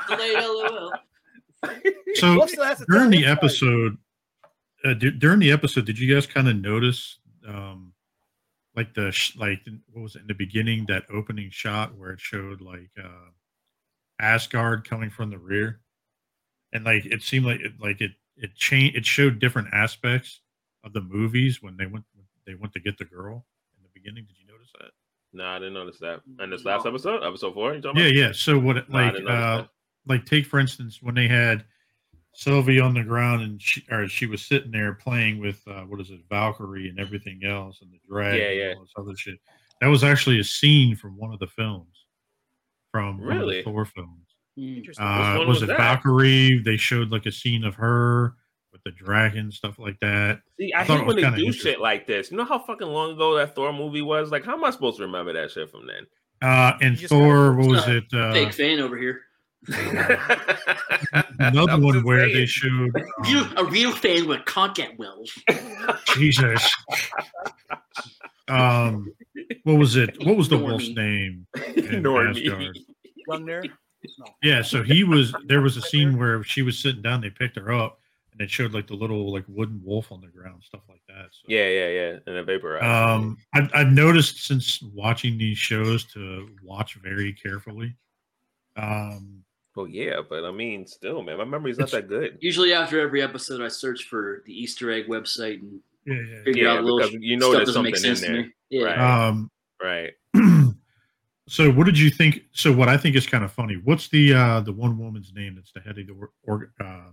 Delayed 0.09 0.35
LOL. 0.45 0.93
So 2.15 2.39
Whoops, 2.39 2.57
that's 2.57 2.81
a 2.83 2.87
during 2.87 3.11
the 3.11 3.27
episode, 3.27 3.99
uh, 4.85 4.95
d- 4.95 5.11
during 5.11 5.41
the 5.41 5.51
episode, 5.51 5.87
did 5.87 5.99
you 5.99 6.13
guys 6.15 6.25
kind 6.27 6.47
of 6.49 6.57
notice, 6.57 7.19
um, 7.47 7.93
like 8.77 8.95
the 8.95 9.11
sh- 9.11 9.35
like 9.37 9.61
what 9.93 10.03
was 10.03 10.15
it 10.15 10.21
in 10.21 10.29
the 10.29 10.35
beginning 10.35 10.85
that 10.87 11.03
opening 11.13 11.51
shot 11.51 11.97
where 11.97 12.11
it 12.13 12.21
showed 12.21 12.61
like 12.61 12.91
uh, 13.03 13.31
Asgard 14.21 14.89
coming 14.89 15.11
from 15.11 15.31
the 15.31 15.39
rear, 15.39 15.81
and 16.73 16.85
like 16.85 17.07
it 17.07 17.23
seemed 17.23 17.45
like 17.47 17.61
it 17.61 17.73
like 17.81 18.01
it 18.01 18.13
it 18.37 18.55
changed 18.55 18.97
it 18.97 19.05
showed 19.05 19.41
different 19.41 19.67
aspects 19.73 20.41
of 20.85 20.93
the 20.93 21.01
movies 21.01 21.63
when 21.63 21.77
they 21.77 21.87
went 21.87 22.05
they 22.47 22.55
went 22.55 22.73
to 22.73 22.81
get 22.81 22.97
the 22.99 23.05
girl 23.05 23.45
in 23.77 23.83
the 23.83 23.91
beginning. 23.95 24.25
Did 24.25 24.37
you 24.39 24.47
notice 24.53 24.71
that? 24.81 24.91
No, 25.33 25.45
I 25.47 25.59
didn't 25.59 25.75
notice 25.75 25.99
that. 25.99 26.21
And 26.39 26.51
this 26.53 26.65
last 26.65 26.87
episode, 26.87 27.23
episode 27.23 27.53
four, 27.55 27.75
you 27.75 27.81
talking 27.83 28.01
Yeah, 28.01 28.07
about? 28.09 28.17
yeah. 28.17 28.33
So 28.33 28.59
what 28.59 28.77
it- 28.79 28.89
No, 28.89 28.99
like 28.99 29.13
didn't 29.15 29.29
uh 29.29 29.67
like 30.07 30.25
take 30.25 30.47
for 30.47 30.59
instance 30.59 31.03
when 31.03 31.15
they 31.15 31.29
had 31.29 31.65
Sylvie 32.35 32.81
on 32.81 32.95
the 32.95 33.03
ground 33.03 33.43
and 33.43 33.61
she 33.61 33.85
or 33.91 34.07
she 34.09 34.27
was 34.27 34.43
sitting 34.43 34.71
there 34.71 34.95
playing 34.95 35.39
with 35.41 35.61
uh 35.67 35.83
what 35.83 36.01
is 36.01 36.11
it, 36.11 36.21
Valkyrie 36.31 36.89
and 36.89 36.99
everything 36.99 37.41
else 37.45 37.81
and 37.83 37.91
the 37.93 37.99
dragon 38.09 38.39
Yeah, 38.41 38.51
yeah. 38.51 38.65
and 38.71 38.77
all 38.79 38.85
this 38.85 38.93
other 38.97 39.17
shit. 39.17 39.39
That 39.81 39.89
was 39.89 40.03
actually 40.05 40.39
a 40.41 40.45
scene 40.45 40.97
from 40.97 41.17
one 41.17 41.33
of 41.33 41.39
the 41.41 41.47
films. 41.47 42.07
From 42.93 43.19
one 43.19 43.33
of 43.33 43.39
Really? 43.41 43.57
the 43.59 43.63
Thor 43.65 43.85
films. 43.85 44.25
Hmm. 44.57 44.77
Interesting. 44.79 45.05
Uh 45.05 45.37
one 45.39 45.49
was, 45.49 45.57
was 45.61 45.63
it 45.65 45.67
that? 45.67 45.79
Valkyrie? 45.79 46.59
They 46.61 46.77
showed 46.79 47.11
like 47.11 47.27
a 47.27 47.33
scene 47.33 47.65
of 47.65 47.75
her 47.75 48.35
with 48.85 48.95
the 48.95 49.05
dragon, 49.05 49.51
stuff 49.51 49.79
like 49.79 49.99
that. 50.01 50.41
See, 50.59 50.73
I 50.73 50.81
I, 50.81 50.85
hate 50.85 51.07
when 51.07 51.17
they 51.17 51.31
do 51.31 51.53
shit 51.53 51.81
like 51.81 52.07
this. 52.07 52.31
You 52.31 52.37
know 52.37 52.45
how 52.45 52.59
fucking 52.59 52.87
long 52.87 53.13
ago 53.13 53.37
that 53.37 53.55
Thor 53.55 53.73
movie 53.73 54.03
was? 54.03 54.31
Like, 54.31 54.45
how 54.45 54.55
am 54.55 54.65
I 54.65 54.71
supposed 54.71 54.99
to 54.99 55.05
remember 55.05 55.33
that 55.33 55.51
shit 55.51 55.71
from 55.71 55.87
then? 55.87 56.07
Uh 56.41 56.79
and 56.81 56.99
Thor, 56.99 57.55
what 57.55 57.69
was 57.69 57.89
it? 57.89 58.05
Uh 58.13 58.33
Fake 58.33 58.53
fan 58.53 58.81
over 58.81 58.97
here. 58.97 59.23
another 61.41 61.73
I'm 61.73 61.83
one 61.83 62.05
where 62.05 62.25
saying. 62.27 62.35
they 62.35 62.47
showed 62.47 62.97
um, 63.27 63.55
a 63.57 63.65
real 63.65 63.93
fan 63.93 64.29
with 64.29 64.45
content 64.45 64.99
wells. 64.99 65.37
Jesus. 66.07 66.71
Um, 68.47 69.13
what 69.65 69.79
was 69.79 69.97
it? 69.97 70.25
What 70.25 70.37
was 70.37 70.49
the 70.49 70.57
Normie. 70.57 70.65
wolf's 70.65 70.89
name? 70.91 71.47
in 71.75 72.03
Normie. 72.03 72.47
Asgard? 72.47 72.79
Gungnir? 73.29 73.71
Yeah, 74.43 74.63
so 74.63 74.83
he 74.83 75.05
was. 75.05 75.35
There 75.47 75.61
was 75.61 75.77
a 75.77 75.83
scene 75.83 76.17
where 76.17 76.43
she 76.45 76.63
was 76.63 76.79
sitting 76.79 77.03
down. 77.03 77.21
They 77.21 77.31
picked 77.31 77.57
her 77.57 77.73
up, 77.73 78.01
and 78.39 78.45
it 78.47 78.51
showed 78.51 78.73
like 78.73 78.87
the 78.87 78.95
little 78.95 79.33
like 79.33 79.45
wooden 79.49 79.81
wolf 79.85 80.13
on 80.13 80.21
the 80.21 80.29
ground, 80.29 80.63
stuff 80.65 80.83
like 80.89 81.03
that. 81.09 81.27
So, 81.33 81.41
Yeah, 81.49 81.69
yeah, 81.69 81.89
yeah. 81.89 82.19
And 82.27 82.37
a 82.37 82.45
vaporizer. 82.45 82.83
Um, 82.83 83.37
I've, 83.55 83.71
I've 83.75 83.93
noticed 83.93 84.45
since 84.47 84.81
watching 84.95 85.37
these 85.39 85.59
shows 85.59 86.05
to 86.13 86.49
watch 86.63 86.95
very 87.03 87.33
carefully. 87.33 87.97
Um, 88.77 89.43
well, 89.75 89.89
yeah, 89.89 90.21
but 90.29 90.45
I 90.45 90.51
mean, 90.51 90.87
still, 90.87 91.23
man, 91.23 91.39
my 91.39 91.45
memory's 91.45 91.79
not 91.79 91.91
that 91.91 92.09
good. 92.09 92.39
Usually 92.41 92.73
after 92.73 93.01
every 93.01 93.23
episode, 93.23 93.61
I 93.61 93.69
search 93.69 94.05
for 94.05 94.43
the 94.47 94.53
Easter 94.53 94.91
egg 94.93 95.07
website 95.09 95.61
and 95.61 95.81
yeah, 96.07 96.15
yeah. 96.15 96.43
figure 96.45 96.65
Yeah, 96.65 96.73
out 96.75 96.85
little 96.85 97.09
you 97.21 97.37
know 97.37 97.51
stuff 97.51 97.59
there's 97.59 97.69
doesn't 97.69 97.83
make 97.83 97.97
something 97.97 98.11
in 98.11 98.17
sense 98.17 98.27
to 98.27 98.33
there. 98.33 98.43
me. 98.45 98.53
Yeah. 98.71 98.85
Right. 98.85 99.27
Um, 99.29 99.51
Right. 99.81 100.13
so 101.49 101.71
what 101.71 101.87
did 101.87 101.99
you 101.99 102.11
think? 102.11 102.43
So 102.53 102.73
what 102.73 102.89
I 102.89 102.97
think 102.97 103.15
is 103.15 103.27
kind 103.27 103.45
of 103.45 103.53
funny. 103.53 103.81
What's 103.85 104.09
the 104.09 104.35
uh 104.35 104.61
the 104.61 104.73
one 104.73 104.99
woman's 104.99 105.33
name 105.35 105.55
that's 105.55 105.73
the 105.73 105.81
head 105.81 105.99
of 105.99 106.07
the 106.09 106.13
or, 106.15 106.31
or 106.45 106.73
uh, 106.85 107.11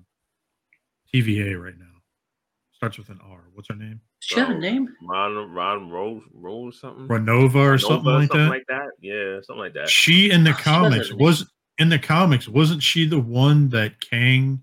TVA 1.24 1.62
right 1.62 1.78
now? 1.78 1.86
starts 2.74 2.98
with 2.98 3.08
an 3.10 3.20
R. 3.24 3.40
What's 3.54 3.70
her 3.70 3.76
name? 3.76 4.02
She 4.20 4.38
have 4.38 4.50
a 4.50 4.54
name? 4.54 4.94
Ron 5.02 5.52
Ron 5.54 5.90
Rose 5.90 6.24
Rose 6.34 6.80
something. 6.82 7.08
Renova 7.08 7.56
or 7.56 7.78
Nova, 7.78 7.80
something 7.80 8.14
like 8.14 8.30
that. 8.32 8.50
like 8.50 8.66
that. 8.68 8.90
Yeah, 9.02 9.40
something 9.42 9.62
like 9.62 9.74
that. 9.76 9.88
She 9.90 10.30
in 10.30 10.44
the 10.44 10.52
She 10.52 10.56
does 10.58 10.64
comics 10.64 11.08
have 11.08 11.16
a 11.16 11.18
name. 11.18 11.26
was 11.26 11.52
in 11.78 11.90
the 11.90 12.00
comics 12.00 12.48
wasn't 12.50 12.84
she 12.84 13.06
the 13.08 13.20
one 13.20 13.70
that 13.70 14.00
Kang 14.02 14.62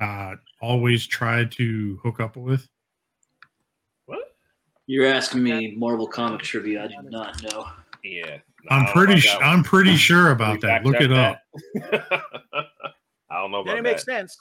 uh 0.00 0.34
always 0.60 1.06
tried 1.06 1.50
to 1.52 1.98
hook 2.02 2.20
up 2.20 2.36
with? 2.36 2.68
What? 4.04 4.34
You're 4.86 5.06
asking 5.06 5.42
me 5.42 5.74
Marvel 5.76 6.06
comic 6.06 6.42
trivia. 6.42 6.84
I 6.84 6.88
do 6.88 6.96
not 7.10 7.42
know. 7.42 7.66
Yeah. 8.02 8.36
I'm 8.68 8.70
I 8.70 8.76
don't 8.76 8.86
know 8.86 8.92
pretty 8.92 9.12
about 9.12 9.22
sh- 9.22 9.42
I'm 9.42 9.62
pretty 9.62 9.96
sure 9.96 10.30
about 10.30 10.60
that. 10.60 10.84
Look 10.84 10.96
fact 10.98 11.04
it 11.04 11.12
up. 11.12 11.38
I 13.30 13.40
don't 13.40 13.50
know 13.50 13.64
Then 13.64 13.78
about 13.78 13.78
it 13.78 13.82
makes 13.82 14.04
sense. 14.04 14.36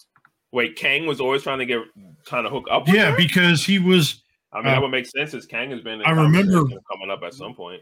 Wait, 0.53 0.75
Kang 0.77 1.05
was 1.07 1.19
always 1.19 1.43
trying 1.43 1.59
to 1.59 1.65
get 1.65 1.79
trying 2.25 2.43
to 2.43 2.49
hook 2.49 2.67
up. 2.71 2.85
With 2.85 2.95
Yeah, 2.95 3.11
her? 3.11 3.17
because 3.17 3.65
he 3.65 3.79
was 3.79 4.23
I 4.53 4.59
mean 4.59 4.67
uh, 4.67 4.71
that 4.71 4.81
would 4.83 4.91
make 4.91 5.07
sense. 5.07 5.31
Since 5.31 5.45
Kang 5.47 5.71
has 5.71 5.81
been. 5.81 5.99
In 5.99 6.05
I 6.05 6.11
remember- 6.11 6.63
coming 6.91 7.09
up 7.11 7.23
at 7.23 7.33
some 7.33 7.53
point. 7.55 7.81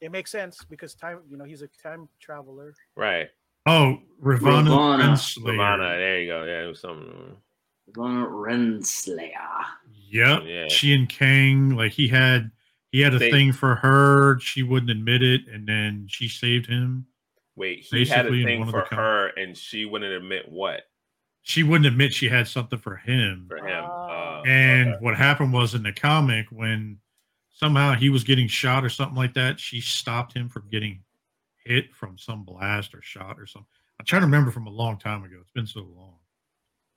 It 0.00 0.10
makes 0.10 0.30
sense 0.30 0.64
because 0.68 0.94
time, 0.94 1.18
you 1.28 1.36
know, 1.36 1.44
he's 1.44 1.60
a 1.60 1.68
time 1.82 2.08
traveler. 2.18 2.72
Right. 2.96 3.28
oh 3.66 3.98
Ravonna, 4.24 4.68
Ravonna. 4.68 5.02
Renslayer. 5.02 5.44
Ravonna, 5.44 5.98
there 5.98 6.20
you 6.22 6.26
go. 6.28 6.44
Yeah, 6.44 6.64
it 6.64 6.68
was 6.68 6.80
something. 6.80 7.36
Ron 7.94 8.24
Renslayer. 8.24 9.64
Yep. 10.10 10.42
Yeah. 10.46 10.68
She 10.68 10.94
and 10.94 11.08
Kang, 11.08 11.76
like 11.76 11.92
he 11.92 12.08
had 12.08 12.50
he 12.92 13.00
had 13.02 13.12
a 13.14 13.18
They- 13.18 13.30
thing 13.30 13.52
for 13.52 13.74
her. 13.74 14.38
She 14.40 14.62
wouldn't 14.62 14.90
admit 14.90 15.22
it, 15.22 15.42
and 15.52 15.68
then 15.68 16.06
she 16.08 16.26
saved 16.28 16.66
him. 16.66 17.06
Wait, 17.56 17.80
he 17.90 18.06
had 18.06 18.20
a 18.26 18.30
Basically 18.30 18.44
thing 18.44 18.64
for 18.64 18.80
the 18.80 18.86
com- 18.88 18.98
her, 18.98 19.26
and 19.36 19.54
she 19.54 19.84
wouldn't 19.84 20.10
admit 20.14 20.48
what 20.48 20.84
She 21.42 21.62
wouldn't 21.62 21.86
admit 21.86 22.12
she 22.12 22.28
had 22.28 22.46
something 22.48 22.78
for 22.78 22.96
him. 22.96 23.46
for 23.48 23.56
him. 23.66 23.84
Uh, 23.84 24.42
And 24.42 24.90
okay. 24.90 24.98
what 25.04 25.16
happened 25.16 25.52
was 25.52 25.74
in 25.74 25.82
the 25.82 25.92
comic 25.92 26.46
when 26.50 26.98
somehow 27.52 27.94
he 27.94 28.08
was 28.10 28.24
getting 28.24 28.48
shot 28.48 28.84
or 28.84 28.88
something 28.88 29.16
like 29.16 29.34
that, 29.34 29.58
she 29.60 29.80
stopped 29.80 30.32
him 30.34 30.48
from 30.48 30.68
getting 30.70 31.02
hit 31.64 31.94
from 31.94 32.16
some 32.18 32.44
blast 32.44 32.94
or 32.94 33.02
shot 33.02 33.38
or 33.38 33.46
something. 33.46 33.68
I'm 33.98 34.06
trying 34.06 34.22
to 34.22 34.26
remember 34.26 34.50
from 34.50 34.66
a 34.66 34.70
long 34.70 34.98
time 34.98 35.24
ago. 35.24 35.36
It's 35.40 35.50
been 35.50 35.66
so 35.66 35.80
long. 35.80 36.14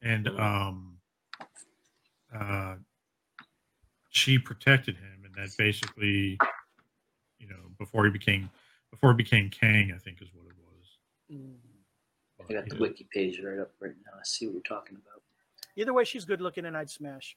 And 0.01 0.27
um 0.39 0.97
uh 2.33 2.75
she 4.09 4.37
protected 4.39 4.95
him 4.95 5.23
and 5.25 5.33
that 5.35 5.55
basically 5.57 6.37
you 7.39 7.47
know 7.47 7.71
before 7.77 8.05
he 8.05 8.11
became 8.11 8.49
before 8.91 9.11
he 9.11 9.17
became 9.17 9.49
Kang, 9.49 9.91
I 9.93 9.97
think 9.97 10.21
is 10.21 10.29
what 10.33 10.45
it 10.47 10.55
was. 10.57 10.87
Mm. 11.31 11.55
I 12.49 12.53
got 12.53 12.67
the 12.69 12.75
wiki 12.77 13.07
page 13.13 13.39
right 13.43 13.59
up 13.59 13.71
right 13.79 13.93
now. 14.05 14.11
I 14.19 14.23
see 14.23 14.45
what 14.47 14.53
you're 14.53 14.61
talking 14.63 14.95
about. 14.97 15.21
Either 15.75 15.93
way, 15.93 16.03
she's 16.03 16.25
good 16.25 16.41
looking, 16.41 16.65
and 16.65 16.75
I'd 16.77 16.89
smash. 16.89 17.35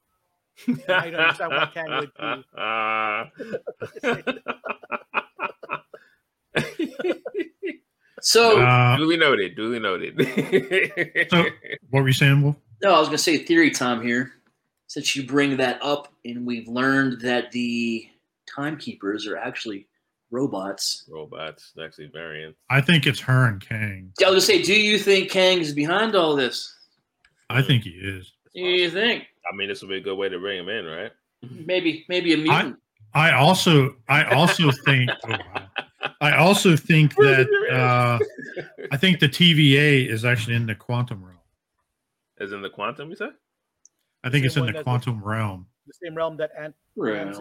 I 0.89 1.11
don't 1.11 1.21
understand 1.21 1.51
why 1.53 1.71
Kang 1.73 1.91
would 2.01 2.13
So, 8.23 8.61
Uh, 8.61 8.97
duly 8.97 9.17
noted. 9.17 9.55
Duly 9.57 9.79
noted. 9.79 10.17
so 11.31 11.45
what 11.91 12.01
were 12.01 12.09
you 12.09 12.13
saying, 12.15 12.43
Wolf? 12.43 12.57
no, 12.83 12.95
I 12.95 12.99
was 12.99 13.09
going 13.09 13.19
to 13.19 13.23
say 13.23 13.39
theory 13.39 13.71
time 13.71 14.03
here. 14.03 14.33
Since 14.89 15.17
you 15.17 15.27
bring 15.27 15.57
that 15.59 15.83
up, 15.83 16.13
and 16.25 16.47
we've 16.47 16.69
learned 16.69 17.21
that 17.23 17.51
the 17.51 18.09
timekeepers 18.55 19.27
are 19.27 19.37
actually 19.37 19.89
robots. 20.37 21.05
Robots, 21.09 21.73
actually 21.83 22.09
variants. 22.13 22.59
I 22.69 22.81
think 22.81 23.07
it's 23.07 23.21
her 23.21 23.47
and 23.47 23.67
Kang. 23.67 24.13
I 24.25 24.31
was 24.31 24.47
going 24.47 24.61
to 24.61 24.67
say, 24.67 24.75
do 24.75 24.79
you 24.79 24.99
think 24.99 25.31
Kang 25.31 25.59
is 25.61 25.73
behind 25.73 26.15
all 26.15 26.37
this? 26.37 26.75
I 27.49 27.63
think 27.63 27.85
he 27.85 27.91
is. 27.91 28.33
Do 28.55 28.61
you 28.61 28.91
think? 28.91 29.25
I 29.51 29.57
mean, 29.57 29.69
this 29.69 29.81
would 29.81 29.89
be 29.89 29.97
a 29.97 30.01
good 30.01 30.17
way 30.17 30.29
to 30.29 30.39
bring 30.39 30.59
him 30.59 30.69
in, 30.69 30.85
right? 30.85 31.13
Maybe, 31.43 32.05
maybe 32.09 32.35
a 32.35 32.37
mutant. 32.37 32.77
I 33.15 33.33
also 33.33 33.97
I 34.09 34.25
also 34.25 34.71
think 34.85 35.11
oh, 35.25 35.31
wow. 35.31 35.69
I 36.21 36.37
also 36.37 36.77
think 36.77 37.15
that 37.17 37.47
uh, 37.73 38.19
I 38.91 38.97
think 38.97 39.21
the 39.21 39.29
TVA 39.29 40.09
is 40.09 40.25
actually 40.25 40.57
in 40.57 40.67
the 40.67 40.75
quantum 40.75 41.25
realm. 41.25 41.39
Is 42.39 42.53
in 42.53 42.61
the 42.63 42.69
quantum, 42.69 43.09
you 43.09 43.17
said? 43.17 43.31
I 44.25 44.29
think 44.29 44.45
it's 44.45 44.57
in 44.57 44.67
the 44.67 44.73
that- 44.73 44.85
quantum 44.85 45.23
realm. 45.23 45.67
The 45.87 45.95
same 46.05 46.17
realm 46.17 46.37
that 46.39 46.51
Ant. 46.59 46.75
Man's 46.97 47.39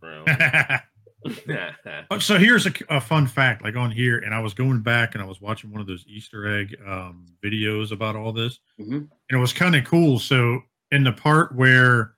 Realm. 0.00 0.24
so 2.20 2.38
here's 2.38 2.66
a, 2.66 2.72
a 2.88 3.00
fun 3.00 3.26
fact, 3.26 3.62
like 3.62 3.76
on 3.76 3.90
here, 3.90 4.18
and 4.18 4.34
I 4.34 4.40
was 4.40 4.54
going 4.54 4.80
back 4.80 5.14
and 5.14 5.22
I 5.22 5.26
was 5.26 5.40
watching 5.40 5.70
one 5.70 5.80
of 5.80 5.86
those 5.86 6.04
Easter 6.08 6.46
egg 6.58 6.76
um, 6.86 7.26
videos 7.42 7.92
about 7.92 8.16
all 8.16 8.32
this, 8.32 8.58
Mhm. 8.80 8.92
and 8.96 9.10
it 9.30 9.36
was 9.36 9.52
kind 9.52 9.74
of 9.76 9.84
cool. 9.84 10.18
So 10.18 10.60
in 10.90 11.04
the 11.04 11.12
part 11.12 11.54
where 11.54 12.14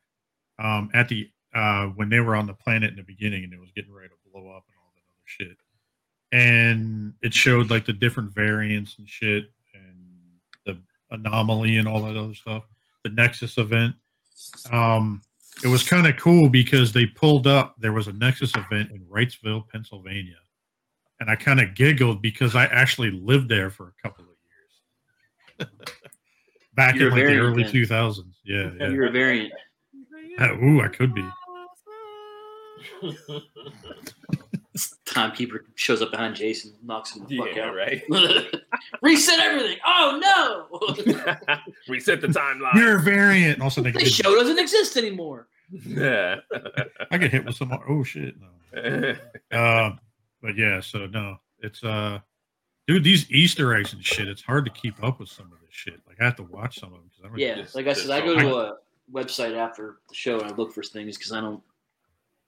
um, 0.59 0.91
at 0.95 1.09
the 1.09 1.31
uh, 1.55 1.87
when 1.87 2.09
they 2.09 2.21
were 2.21 2.37
on 2.37 2.47
the 2.47 2.55
planet 2.55 2.91
in 2.91 2.97
the 2.97 3.03
beginning 3.03 3.43
and 3.45 3.53
it 3.53 3.59
was 3.61 3.71
getting 3.75 3.93
ready 3.93 4.09
to 4.09 4.15
blow 4.31 4.51
up 4.51 4.65
and 4.69 4.77
all 4.79 4.93
that 4.95 5.03
other 5.03 5.25
shit, 5.25 5.57
and 6.33 7.15
it 7.23 7.33
showed 7.33 7.71
like 7.71 7.87
the 7.87 7.93
different 7.93 8.35
variants 8.35 8.97
and 8.99 9.09
shit 9.09 9.51
and 9.75 9.97
the 10.67 10.79
anomaly 11.11 11.79
and 11.79 11.89
all 11.89 12.03
that 12.03 12.17
other 12.17 12.35
stuff, 12.35 12.65
the 13.05 13.11
Nexus 13.11 13.57
event. 13.59 13.95
Um, 14.71 15.23
it 15.65 15.69
was 15.69 15.83
kind 15.89 16.07
of 16.07 16.17
cool 16.17 16.49
because 16.49 16.93
they 16.93 17.07
pulled 17.07 17.47
up. 17.47 17.75
There 17.79 17.93
was 17.93 18.09
a 18.09 18.13
Nexus 18.13 18.53
event 18.55 18.91
in 18.91 19.01
Wrightsville, 19.11 19.69
Pennsylvania, 19.69 20.37
and 21.21 21.31
I 21.31 21.37
kind 21.37 21.61
of 21.61 21.75
giggled 21.75 22.23
because 22.23 22.55
I 22.55 22.65
actually 22.67 23.11
lived 23.11 23.49
there 23.49 23.71
for 23.71 23.89
a 23.89 24.03
couple 24.03 24.25
of 24.25 24.31
years 24.31 25.71
back 26.75 26.95
You're 26.95 27.09
in 27.09 27.15
like 27.15 27.27
the 27.27 27.37
early 27.37 27.63
intense. 27.63 27.73
two 27.73 27.87
thousands. 27.87 28.37
Yeah, 28.45 28.71
yeah. 28.79 28.89
you're 28.89 29.07
a 29.07 29.11
variant. 29.11 29.53
Uh, 30.39 30.55
ooh, 30.55 30.81
I 30.81 30.89
could 30.89 31.15
be. 31.15 31.29
Timekeeper 35.05 35.65
shows 35.75 36.03
up 36.03 36.11
behind 36.11 36.37
Jason, 36.37 36.73
knocks 36.83 37.15
him 37.15 37.27
the 37.27 37.39
fuck 37.39 37.55
yeah, 37.55 37.67
out. 37.67 37.75
right. 37.75 38.03
Reset 39.03 39.39
everything. 39.39 39.79
Oh 39.87 40.19
no! 40.21 41.57
Reset 41.89 42.21
the 42.21 42.29
timeline. 42.29 42.75
You're 42.75 42.99
a 42.99 43.03
variant. 43.03 43.61
Also, 43.61 43.83
they 43.83 43.91
this 43.91 44.03
get, 44.03 44.13
show 44.13 44.35
doesn't 44.35 44.59
exist 44.59 44.97
anymore. 44.97 45.49
Yeah. 45.71 46.37
I 47.11 47.19
get 47.19 47.31
hit 47.31 47.45
with 47.45 47.57
some. 47.57 47.73
Oh 47.89 48.03
shit! 48.03 48.35
No. 48.41 48.49
Uh, 49.53 49.97
but 50.43 50.57
yeah, 50.57 50.81
so 50.81 51.07
no, 51.07 51.37
it's 51.61 51.83
uh, 51.83 52.19
dude, 52.87 53.05
these 53.05 53.31
Easter 53.31 53.75
eggs 53.75 53.93
and 53.93 54.05
shit. 54.05 54.29
It's 54.29 54.43
hard 54.43 54.65
to 54.65 54.71
keep 54.71 55.03
up 55.03 55.21
with 55.21 55.29
some 55.29 55.47
of 55.47 55.61
this 55.61 55.71
shit. 55.71 56.01
Like 56.07 56.21
I 56.21 56.25
have 56.25 56.37
to 56.37 56.45
watch 56.45 56.79
some 56.79 56.93
of 56.93 57.01
them 57.01 57.11
because 57.11 57.25
I 57.25 57.29
don't. 57.29 57.39
Yeah, 57.39 57.63
Just- 57.63 57.75
like 57.75 57.87
I 57.87 57.93
said, 57.93 58.11
I 58.11 58.21
go 58.21 58.39
to 58.39 58.57
a 58.57 58.77
website 59.13 59.57
after 59.57 59.97
the 60.09 60.15
show 60.15 60.39
and 60.41 60.51
I 60.53 60.55
look 60.55 60.73
for 60.73 60.83
things 60.83 61.17
because 61.17 61.33
I 61.33 61.41
don't. 61.41 61.63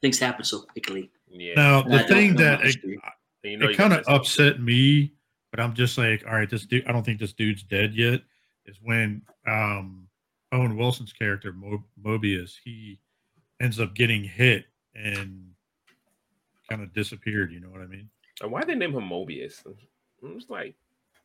Things 0.02 0.19
happen 0.19 0.44
so 0.44 0.61
quickly. 0.61 1.11
Yeah. 1.31 1.55
Now 1.55 1.82
the 1.82 2.01
thing 2.05 2.35
that 2.36 2.61
it, 2.62 2.77
you 3.43 3.57
know 3.57 3.69
it 3.69 3.77
kind 3.77 3.93
of 3.93 4.05
upset 4.09 4.61
me, 4.61 5.12
but 5.51 5.61
I'm 5.61 5.74
just 5.74 5.97
like, 5.97 6.24
all 6.27 6.35
right, 6.35 6.48
this 6.48 6.66
dude. 6.66 6.86
I 6.86 6.93
don't 6.93 7.05
think 7.05 7.20
this 7.20 7.32
dude's 7.32 7.62
dead 7.62 7.94
yet. 7.94 8.23
Is 8.66 8.77
when 8.82 9.23
um 9.47 10.07
Owen 10.52 10.77
Wilson's 10.77 11.12
character 11.12 11.52
Mo- 11.52 11.85
Mobius 12.02 12.55
he 12.62 12.98
ends 13.61 13.78
up 13.78 13.94
getting 13.94 14.24
hit 14.24 14.66
and 14.94 15.51
kind 16.69 16.82
of 16.82 16.93
disappeared. 16.93 17.52
You 17.52 17.61
know 17.61 17.69
what 17.69 17.81
I 17.81 17.86
mean? 17.86 18.09
And 18.43 18.51
why 18.51 18.65
they 18.65 18.74
name 18.74 18.94
him 18.94 19.09
Mobius? 19.09 19.65
I'm 20.23 20.39
just 20.39 20.51
like, 20.51 20.74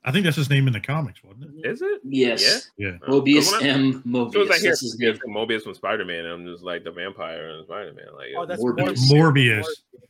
I 0.07 0.11
think 0.11 0.23
that's 0.23 0.37
his 0.37 0.49
name 0.51 0.67
in 0.67 0.73
the 0.73 0.79
comics, 0.79 1.23
wasn't 1.23 1.45
it? 1.57 1.65
is 1.67 1.81
it? 1.81 1.99
Yes. 2.03 2.69
Yeah. 2.77 2.91
Mobius 3.07 3.51
When 3.51 3.63
I- 3.63 3.67
M. 3.73 3.89
As 3.89 3.93
soon 3.93 3.97
as 3.97 4.03
I 4.05 4.07
Mobius. 4.09 4.33
hear 4.61 4.69
That's 4.71 4.81
his 4.81 4.99
name. 4.99 5.17
Mobius 5.27 5.63
from 5.63 5.73
Spider 5.73 6.05
Man, 6.05 6.25
I'm 6.25 6.45
just 6.45 6.63
like 6.63 6.83
the 6.83 6.91
vampire 6.91 7.49
in 7.49 7.63
Spider 7.65 7.93
Man. 7.93 8.05
Like, 8.15 8.27
Oh, 8.37 8.45
that's 8.45 8.63
Morbius. 8.63 9.11
Morbius. 9.11 9.65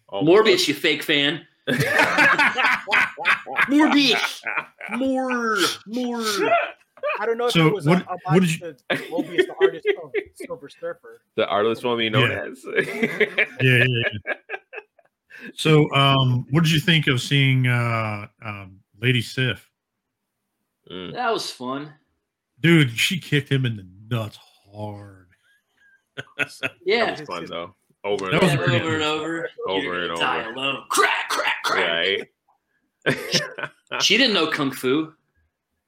oh, 0.09 0.21
Morbius, 0.21 0.67
you 0.67 0.73
fake 0.73 1.01
fan. 1.01 1.47
Morbius. 3.69 4.41
More. 4.97 5.57
More. 5.87 6.21
I 7.19 7.25
don't 7.25 7.37
know 7.37 7.45
if 7.47 7.51
So 7.53 7.67
it 7.67 7.73
was 7.73 7.85
what- 7.85 8.01
a, 8.07 8.13
a 8.13 8.17
what 8.33 8.41
did 8.41 8.51
you- 8.51 8.59
to 8.59 8.75
Mobius, 8.91 9.37
the 9.47 9.55
artist 9.61 9.87
of 10.03 10.11
Silver 10.35 10.69
Surfer. 10.69 11.21
the 11.35 11.47
artist 11.47 11.81
formerly 11.81 12.09
known 12.09 12.31
Yeah. 12.31 12.45
as. 12.51 12.65
yeah, 13.61 13.61
yeah, 13.61 13.85
yeah. 13.87 14.33
So, 15.53 15.89
um, 15.93 16.45
what 16.49 16.63
did 16.63 16.71
you 16.71 16.79
think 16.79 17.07
of 17.07 17.21
seeing 17.21 17.67
uh, 17.67 18.27
um, 18.43 18.79
Lady 18.99 19.21
Sif? 19.21 19.69
Mm. 20.91 21.13
That 21.13 21.31
was 21.33 21.49
fun. 21.51 21.93
Dude, 22.59 22.91
she 22.91 23.19
kicked 23.19 23.51
him 23.51 23.65
in 23.65 23.75
the 23.77 23.87
nuts 24.15 24.37
hard. 24.73 25.27
yeah. 26.85 27.05
That 27.05 27.19
was 27.19 27.27
fun 27.27 27.45
though. 27.45 27.75
Over 28.03 28.25
and 28.29 28.33
That 28.35 28.41
was 28.43 28.51
Yeah, 28.53 28.57
over, 28.59 28.63
pretty 28.67 28.85
over 28.85 28.93
and 28.95 29.03
over. 29.03 29.49
Over 29.67 29.99
and 30.01 30.07
gonna 30.09 30.19
die 30.19 30.41
over. 30.45 30.53
alone. 30.53 30.83
Crack, 30.89 31.29
crack, 31.29 31.63
crack. 31.63 31.87
right? 31.89 32.27
She 34.01 34.17
didn't 34.17 34.33
know 34.33 34.47
kung 34.47 34.71
fu. 34.71 35.13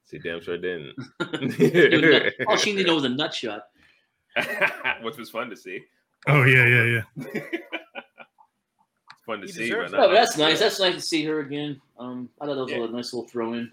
she 0.08 0.18
damn 0.20 0.40
sure 0.40 0.56
didn't. 0.56 0.94
All 2.46 2.56
she 2.56 2.70
needed 2.70 2.84
to 2.84 2.86
know 2.88 2.94
was 2.94 3.04
a 3.04 3.08
nut 3.08 3.34
shot. 3.34 3.64
Which 5.02 5.16
was 5.16 5.28
fun 5.30 5.50
to 5.50 5.56
see. 5.56 5.82
Oh 6.28 6.44
yeah, 6.44 6.64
yeah, 6.66 7.02
yeah. 7.24 7.40
Fun 9.26 9.40
to 9.40 9.46
He 9.46 9.52
see, 9.52 9.62
deserves 9.64 9.90
but 9.92 10.00
it. 10.00 10.06
Oh, 10.10 10.12
that's 10.12 10.38
nice. 10.38 10.58
That's 10.60 10.80
nice 10.80 10.94
to 10.94 11.00
see 11.00 11.24
her 11.24 11.40
again. 11.40 11.80
Um, 11.98 12.28
I 12.40 12.46
thought 12.46 12.54
that 12.54 12.62
was 12.64 12.72
Yeah. 12.72 12.84
a 12.84 12.88
nice 12.88 13.12
little 13.12 13.28
throw 13.28 13.52
in. 13.54 13.70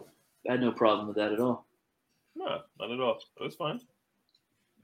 I 0.47 0.53
had 0.53 0.61
no 0.61 0.72
problem 0.72 1.07
with 1.07 1.17
that 1.17 1.31
at 1.34 1.39
all. 1.39 1.65
no, 2.35 2.61
not 2.80 2.91
at 2.91 2.99
all. 2.99 3.19
It 3.39 3.43
was 3.43 3.55
fine. 3.55 3.80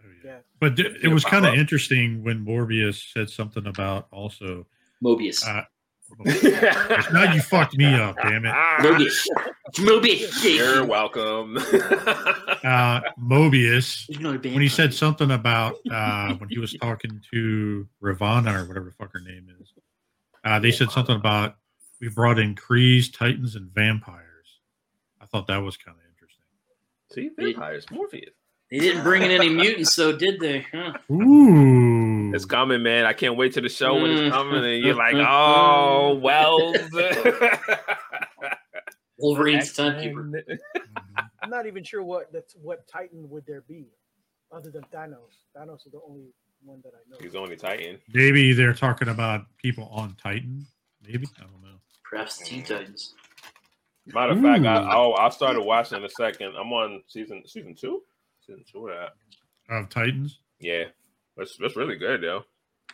Oh, 0.03 0.09
yeah. 0.23 0.31
Yeah. 0.31 0.37
But 0.59 0.75
th- 0.77 0.97
it 1.03 1.09
was 1.09 1.23
kind 1.23 1.45
of 1.45 1.53
interesting 1.55 2.23
when 2.23 2.45
Morbius 2.45 3.11
said 3.13 3.29
something 3.29 3.67
about 3.67 4.07
also. 4.11 4.65
Mobius. 5.03 5.47
Uh, 5.47 5.63
now 7.13 7.33
you 7.33 7.41
fucked 7.41 7.77
me 7.77 7.85
up, 7.85 8.17
damn 8.21 8.45
it. 8.45 8.53
Mobius. 8.81 9.25
Mobius. 9.75 10.43
You're 10.43 10.85
welcome. 10.85 11.57
Uh, 12.63 13.01
Mobius, 13.19 14.07
when 14.21 14.61
he 14.61 14.67
said 14.67 14.93
something 14.93 15.31
about 15.31 15.77
uh, 15.91 16.35
when 16.35 16.47
he 16.47 16.59
was 16.59 16.73
talking 16.75 17.19
to 17.31 17.87
Ravonna 18.03 18.61
or 18.61 18.67
whatever 18.67 18.85
the 18.85 18.91
fuck 18.91 19.11
her 19.13 19.19
name 19.19 19.47
is, 19.59 19.73
uh, 20.43 20.59
they 20.59 20.69
said 20.69 20.91
something 20.91 21.15
about 21.15 21.55
we 21.99 22.09
brought 22.09 22.37
in 22.37 22.53
Krees, 22.53 23.11
Titans, 23.11 23.55
and 23.55 23.71
vampires. 23.73 24.20
I 25.33 25.37
thought 25.37 25.47
that 25.47 25.57
was 25.57 25.77
kind 25.77 25.97
of 25.97 26.03
interesting. 26.11 26.43
See, 27.13 27.29
vampires, 27.37 27.85
Morpheus. 27.91 28.33
They 28.69 28.79
didn't 28.79 29.03
bring 29.03 29.21
in 29.21 29.31
any 29.31 29.49
mutants, 29.49 29.95
though, 29.95 30.15
did 30.17 30.39
they? 30.39 30.65
Huh? 30.73 30.93
Ooh, 31.11 32.31
It's 32.33 32.45
coming, 32.45 32.83
man. 32.83 33.05
I 33.05 33.13
can't 33.13 33.35
wait 33.35 33.53
to 33.53 33.61
the 33.61 33.69
show 33.69 33.95
when 33.95 34.11
Mm. 34.11 34.27
it's 34.27 34.35
coming, 34.35 34.63
and 34.63 34.83
you're 34.83 34.95
like, 34.95 35.15
oh, 35.15 36.15
Wells. 36.21 36.77
Wolverine's 39.17 39.71
the 39.73 39.83
timekeeper. 39.91 40.23
Mhm. 40.23 40.57
I'm 41.43 41.49
not 41.49 41.65
even 41.67 41.83
sure 41.83 42.01
what 42.03 42.31
that's 42.33 42.55
what 42.55 42.87
Titan 42.87 43.29
would 43.29 43.45
there 43.45 43.61
be, 43.61 43.85
other 44.51 44.71
than 44.71 44.83
Thanos. 44.93 45.45
Thanos 45.55 45.85
is 45.85 45.91
the 45.91 45.99
only 46.07 46.27
one 46.63 46.81
that 46.83 46.93
I 46.95 47.09
know. 47.09 47.17
He's 47.21 47.33
the 47.33 47.39
only 47.39 47.55
Titan. 47.55 47.99
maybe 48.13 48.53
they're 48.53 48.73
talking 48.73 49.09
about 49.09 49.45
people 49.57 49.85
on 49.91 50.15
Titan. 50.15 50.65
Maybe 51.05 51.27
I 51.37 51.41
don't 51.41 51.61
know. 51.61 51.77
Perhaps 52.03 52.37
Teen 52.39 52.63
Titans. 52.63 53.13
Matter 54.07 54.31
of 54.33 54.41
fact, 54.41 54.65
I, 54.65 54.81
Ooh. 54.83 54.87
oh, 54.91 55.13
I 55.13 55.29
started 55.29 55.61
watching 55.61 55.97
in 55.97 56.03
a 56.03 56.09
second. 56.09 56.55
I'm 56.59 56.71
on 56.73 57.03
season 57.07 57.43
season 57.45 57.75
two. 57.75 58.01
Season 58.45 58.63
two 58.69 58.87
of 58.87 58.95
that. 58.97 59.13
Of 59.75 59.89
Titans, 59.89 60.39
Yeah, 60.59 60.85
that's 61.37 61.55
that's 61.57 61.75
really 61.75 61.95
good, 61.97 62.21
though. 62.21 62.43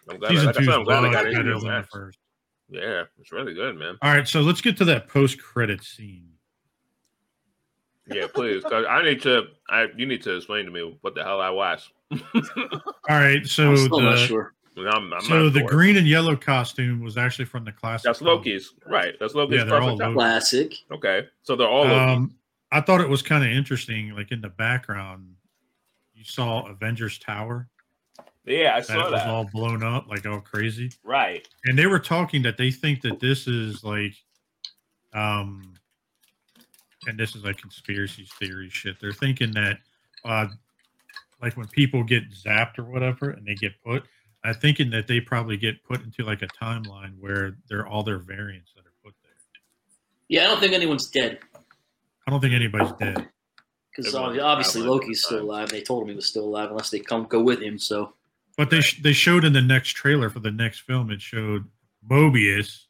I'm 0.09 0.19
glad. 0.19 0.29
season 0.31 0.45
like 0.47 0.57
I 0.57 0.63
said, 0.63 0.73
I'm 0.73 0.83
glad 0.83 1.01
they 1.01 1.11
got 1.11 1.25
into 1.27 1.43
than 1.59 1.63
the 1.63 1.87
first. 1.91 2.19
Yeah, 2.69 3.03
it's 3.19 3.31
really 3.31 3.53
good, 3.53 3.77
man. 3.77 3.97
All 4.01 4.11
right, 4.11 4.27
so 4.27 4.41
let's 4.41 4.61
get 4.61 4.75
to 4.77 4.85
that 4.85 5.07
post-credit 5.07 5.83
scene. 5.83 6.29
Yeah, 8.09 8.27
please. 8.33 8.63
'cause 8.63 8.85
I 8.87 9.01
need 9.03 9.21
to. 9.23 9.47
I 9.69 9.87
you 9.95 10.05
need 10.05 10.21
to 10.23 10.35
explain 10.35 10.65
to 10.65 10.71
me 10.71 10.97
what 11.01 11.15
the 11.15 11.23
hell 11.23 11.41
I 11.41 11.49
watched. 11.49 11.91
All 12.11 12.81
right, 13.09 13.45
so 13.45 13.71
I'm 13.71 13.77
still 13.77 13.99
not 14.01 14.15
the 14.15 14.27
sure. 14.27 14.53
I'm, 14.85 15.13
I'm 15.13 15.21
so 15.21 15.49
the 15.49 15.59
sure. 15.59 15.69
green 15.69 15.97
and 15.97 16.07
yellow 16.07 16.35
costume 16.35 17.01
was 17.01 17.17
actually 17.17 17.45
from 17.45 17.65
the 17.65 17.71
classic. 17.71 18.03
That's 18.05 18.19
comic. 18.19 18.33
Loki's, 18.35 18.73
right? 18.85 19.15
That's 19.19 19.33
Loki's 19.33 19.57
Yeah, 19.57 19.63
they're 19.63 19.81
all 19.81 19.95
Loki. 19.95 20.13
Classic. 20.13 20.73
Okay, 20.91 21.27
so 21.43 21.55
they're 21.55 21.67
all 21.67 21.85
Loki. 21.85 21.95
Um, 21.95 22.35
I 22.71 22.81
thought 22.81 23.01
it 23.01 23.09
was 23.09 23.21
kind 23.21 23.43
of 23.43 23.49
interesting. 23.49 24.11
Like 24.11 24.31
in 24.31 24.41
the 24.41 24.49
background, 24.49 25.33
you 26.13 26.23
saw 26.23 26.67
Avengers 26.67 27.17
Tower 27.17 27.69
yeah, 28.47 28.75
I 28.75 28.79
that 28.79 28.85
saw 28.85 29.11
was 29.11 29.21
that. 29.21 29.27
all 29.27 29.45
blown 29.51 29.83
up, 29.83 30.07
like 30.07 30.25
all 30.25 30.39
crazy. 30.39 30.89
Right. 31.03 31.45
And 31.65 31.77
they 31.77 31.85
were 31.85 31.99
talking 31.99 32.41
that 32.43 32.57
they 32.57 32.71
think 32.71 33.01
that 33.01 33.19
this 33.19 33.45
is 33.45 33.83
like, 33.83 34.13
um, 35.13 35.73
and 37.07 37.19
this 37.19 37.35
is 37.35 37.43
like 37.43 37.57
conspiracy 37.57 38.25
theory 38.39 38.69
shit. 38.69 38.99
They're 39.01 39.11
thinking 39.11 39.51
that, 39.51 39.79
uh, 40.23 40.47
like 41.41 41.57
when 41.57 41.67
people 41.67 42.03
get 42.03 42.31
zapped 42.31 42.79
or 42.79 42.85
whatever, 42.85 43.31
and 43.31 43.45
they 43.45 43.55
get 43.55 43.73
put, 43.83 44.03
I'm 44.43 44.53
thinking 44.55 44.89
that 44.91 45.07
they 45.07 45.19
probably 45.19 45.57
get 45.57 45.83
put 45.83 46.03
into 46.03 46.23
like 46.23 46.41
a 46.41 46.47
timeline 46.47 47.13
where 47.19 47.57
they're 47.69 47.87
all 47.87 48.03
their 48.03 48.19
variants 48.19 48.71
that 48.75 48.81
are 48.85 48.93
put 49.03 49.13
there. 49.23 49.31
Yeah, 50.29 50.43
I 50.43 50.47
don't 50.47 50.59
think 50.59 50.73
anyone's 50.73 51.09
dead. 51.09 51.39
I 52.27 52.31
don't 52.31 52.41
think 52.41 52.53
anybody's 52.53 52.91
dead. 52.93 53.27
Because 53.95 54.13
obviously 54.13 54.83
Loki's 54.83 55.23
still 55.23 55.41
alive. 55.41 55.69
They 55.69 55.81
told 55.81 56.03
him 56.03 56.09
he 56.09 56.15
was 56.15 56.27
still 56.27 56.43
alive 56.43 56.69
unless 56.69 56.91
they 56.91 56.99
come 56.99 57.25
go 57.25 57.41
with 57.41 57.61
him. 57.61 57.79
So 57.79 58.13
But 58.55 58.69
they 58.69 58.81
sh- 58.81 59.01
they 59.01 59.13
showed 59.13 59.43
in 59.43 59.53
the 59.53 59.61
next 59.61 59.91
trailer 59.91 60.29
for 60.29 60.39
the 60.39 60.51
next 60.51 60.81
film, 60.81 61.09
it 61.09 61.21
showed 61.21 61.65
Mobius 62.07 62.83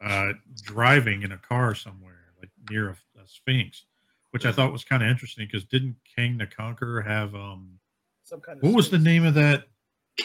uh, 0.00 0.32
driving 0.62 1.22
in 1.22 1.32
a 1.32 1.36
car 1.36 1.74
somewhere, 1.74 2.32
like 2.40 2.50
near 2.70 2.88
a, 2.88 2.92
a 3.20 3.26
Sphinx, 3.26 3.84
which 4.30 4.46
I 4.46 4.52
thought 4.52 4.72
was 4.72 4.82
kind 4.82 5.02
of 5.02 5.10
interesting 5.10 5.46
because 5.46 5.64
didn't 5.64 5.96
King 6.16 6.38
the 6.38 6.46
Conqueror 6.46 7.02
have 7.02 7.34
um 7.34 7.78
Some 8.24 8.40
kind 8.40 8.56
of. 8.58 8.62
what 8.62 8.74
was 8.74 8.88
the 8.90 8.98
name 8.98 9.26
of 9.26 9.34
that 9.34 9.60
King 9.60 9.66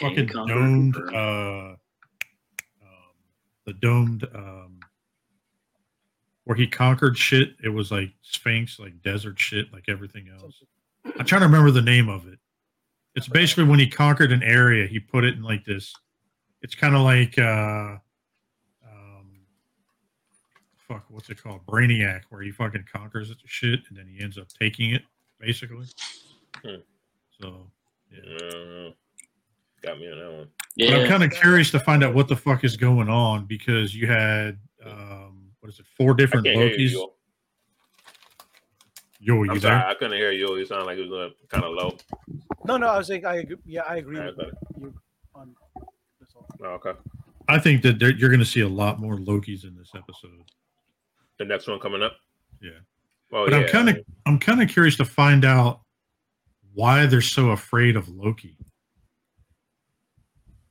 fucking 0.00 0.26
domed 0.26 0.96
uh 0.96 1.70
um, 1.70 1.76
the 3.64 3.72
domed 3.74 4.26
um 4.34 4.80
where 6.46 6.56
he 6.56 6.66
conquered 6.66 7.18
shit? 7.18 7.56
It 7.62 7.68
was 7.68 7.90
like 7.90 8.12
Sphinx, 8.22 8.78
like 8.78 9.02
desert 9.02 9.38
shit, 9.38 9.72
like 9.72 9.84
everything 9.88 10.28
else. 10.40 10.62
I'm 11.18 11.26
trying 11.26 11.40
to 11.40 11.46
remember 11.46 11.72
the 11.72 11.82
name 11.82 12.08
of 12.08 12.28
it. 12.28 12.38
It's 13.16 13.28
basically 13.28 13.64
when 13.64 13.80
he 13.80 13.88
conquered 13.88 14.30
an 14.30 14.44
area, 14.44 14.86
he 14.86 15.00
put 15.00 15.24
it 15.24 15.34
in 15.34 15.42
like 15.42 15.64
this. 15.64 15.92
It's 16.62 16.74
kind 16.76 16.94
of 16.94 17.02
like 17.02 17.36
uh, 17.38 17.96
um, 18.86 19.40
fuck, 20.76 21.04
what's 21.08 21.28
it 21.30 21.42
called? 21.42 21.66
Brainiac, 21.66 22.22
where 22.28 22.42
he 22.42 22.52
fucking 22.52 22.84
conquers 22.92 23.30
it 23.30 23.38
shit 23.44 23.80
and 23.88 23.98
then 23.98 24.06
he 24.06 24.22
ends 24.22 24.38
up 24.38 24.46
taking 24.60 24.90
it, 24.90 25.02
basically. 25.40 25.86
Hmm. 26.64 26.76
So, 27.40 27.70
yeah. 28.12 28.36
Uh, 28.36 28.90
got 29.82 29.98
me 29.98 30.10
on 30.10 30.18
that 30.18 30.32
one. 30.32 30.48
But 30.78 30.94
I'm 30.94 31.08
kind 31.08 31.24
of 31.24 31.30
curious 31.30 31.70
to 31.70 31.80
find 31.80 32.04
out 32.04 32.14
what 32.14 32.28
the 32.28 32.36
fuck 32.36 32.64
is 32.64 32.76
going 32.76 33.08
on 33.08 33.46
because 33.46 33.94
you 33.94 34.06
had 34.06 34.58
um, 34.84 35.50
what 35.60 35.68
is 35.72 35.78
it, 35.80 35.86
four 35.96 36.14
different 36.14 36.46
Lokis. 36.46 36.90
you. 36.90 37.12
Yo, 39.18 39.42
you 39.42 39.50
I'm 39.50 39.58
there? 39.58 39.72
sorry, 39.72 39.90
I 39.90 39.94
couldn't 39.94 40.16
hear 40.16 40.30
you. 40.30 40.56
You 40.56 40.66
sound 40.66 40.86
like 40.86 40.98
it 40.98 41.08
was 41.08 41.32
kind 41.48 41.64
of 41.64 41.72
low. 41.72 41.96
No, 42.66 42.76
no, 42.76 42.86
I 42.86 42.98
was 42.98 43.06
saying 43.06 43.24
I 43.24 43.36
agree. 43.36 43.56
Yeah, 43.64 43.82
I 43.88 43.96
agree 43.96 44.18
Alright, 44.18 44.36
with 44.36 44.54
you 44.78 44.94
on 45.34 45.54
this 46.20 46.28
all. 46.36 46.46
Oh, 46.62 46.66
okay. 46.84 46.92
I 47.48 47.58
think 47.58 47.82
that 47.82 48.00
you're 48.00 48.28
going 48.30 48.40
to 48.40 48.46
see 48.46 48.60
a 48.60 48.68
lot 48.68 49.00
more 49.00 49.16
Lokis 49.16 49.64
in 49.64 49.74
this 49.76 49.90
episode. 49.96 50.42
The 51.38 51.44
next 51.44 51.66
one 51.66 51.80
coming 51.80 52.02
up. 52.02 52.16
Yeah. 52.62 52.70
Oh 53.32 53.46
But 53.46 53.52
yeah. 53.52 53.58
I'm 53.58 53.68
kind 53.68 53.88
of 53.88 53.98
I'm 54.26 54.38
kind 54.38 54.62
of 54.62 54.68
curious 54.68 54.96
to 54.98 55.04
find 55.04 55.44
out 55.44 55.80
why 56.74 57.06
they're 57.06 57.20
so 57.20 57.50
afraid 57.50 57.96
of 57.96 58.08
Loki. 58.08 58.56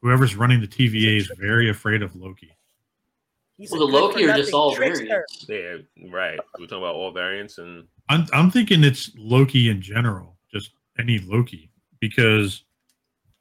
Whoever's 0.06 0.36
running 0.36 0.62
the 0.62 0.68
TVA 0.68 1.18
is 1.18 1.32
very 1.40 1.72
afraid 1.72 2.04
of 2.04 2.16
Loki. 2.16 2.56
He's 3.58 3.72
well, 3.72 3.82
a 3.82 3.88
the 3.88 3.92
Loki 3.92 4.26
for 4.26 4.34
are 4.34 4.38
just 4.38 4.54
all 4.54 4.76
variants. 4.76 5.48
Yeah, 5.50 5.78
right. 6.12 6.40
We're 6.60 6.68
talking 6.68 6.78
about 6.78 6.94
all 6.94 7.10
variants 7.10 7.58
and 7.58 7.88
I'm 8.08 8.28
I'm 8.32 8.52
thinking 8.52 8.84
it's 8.84 9.10
Loki 9.18 9.68
in 9.68 9.82
general, 9.82 10.38
just 10.54 10.70
any 11.00 11.18
Loki, 11.18 11.72
because 12.00 12.66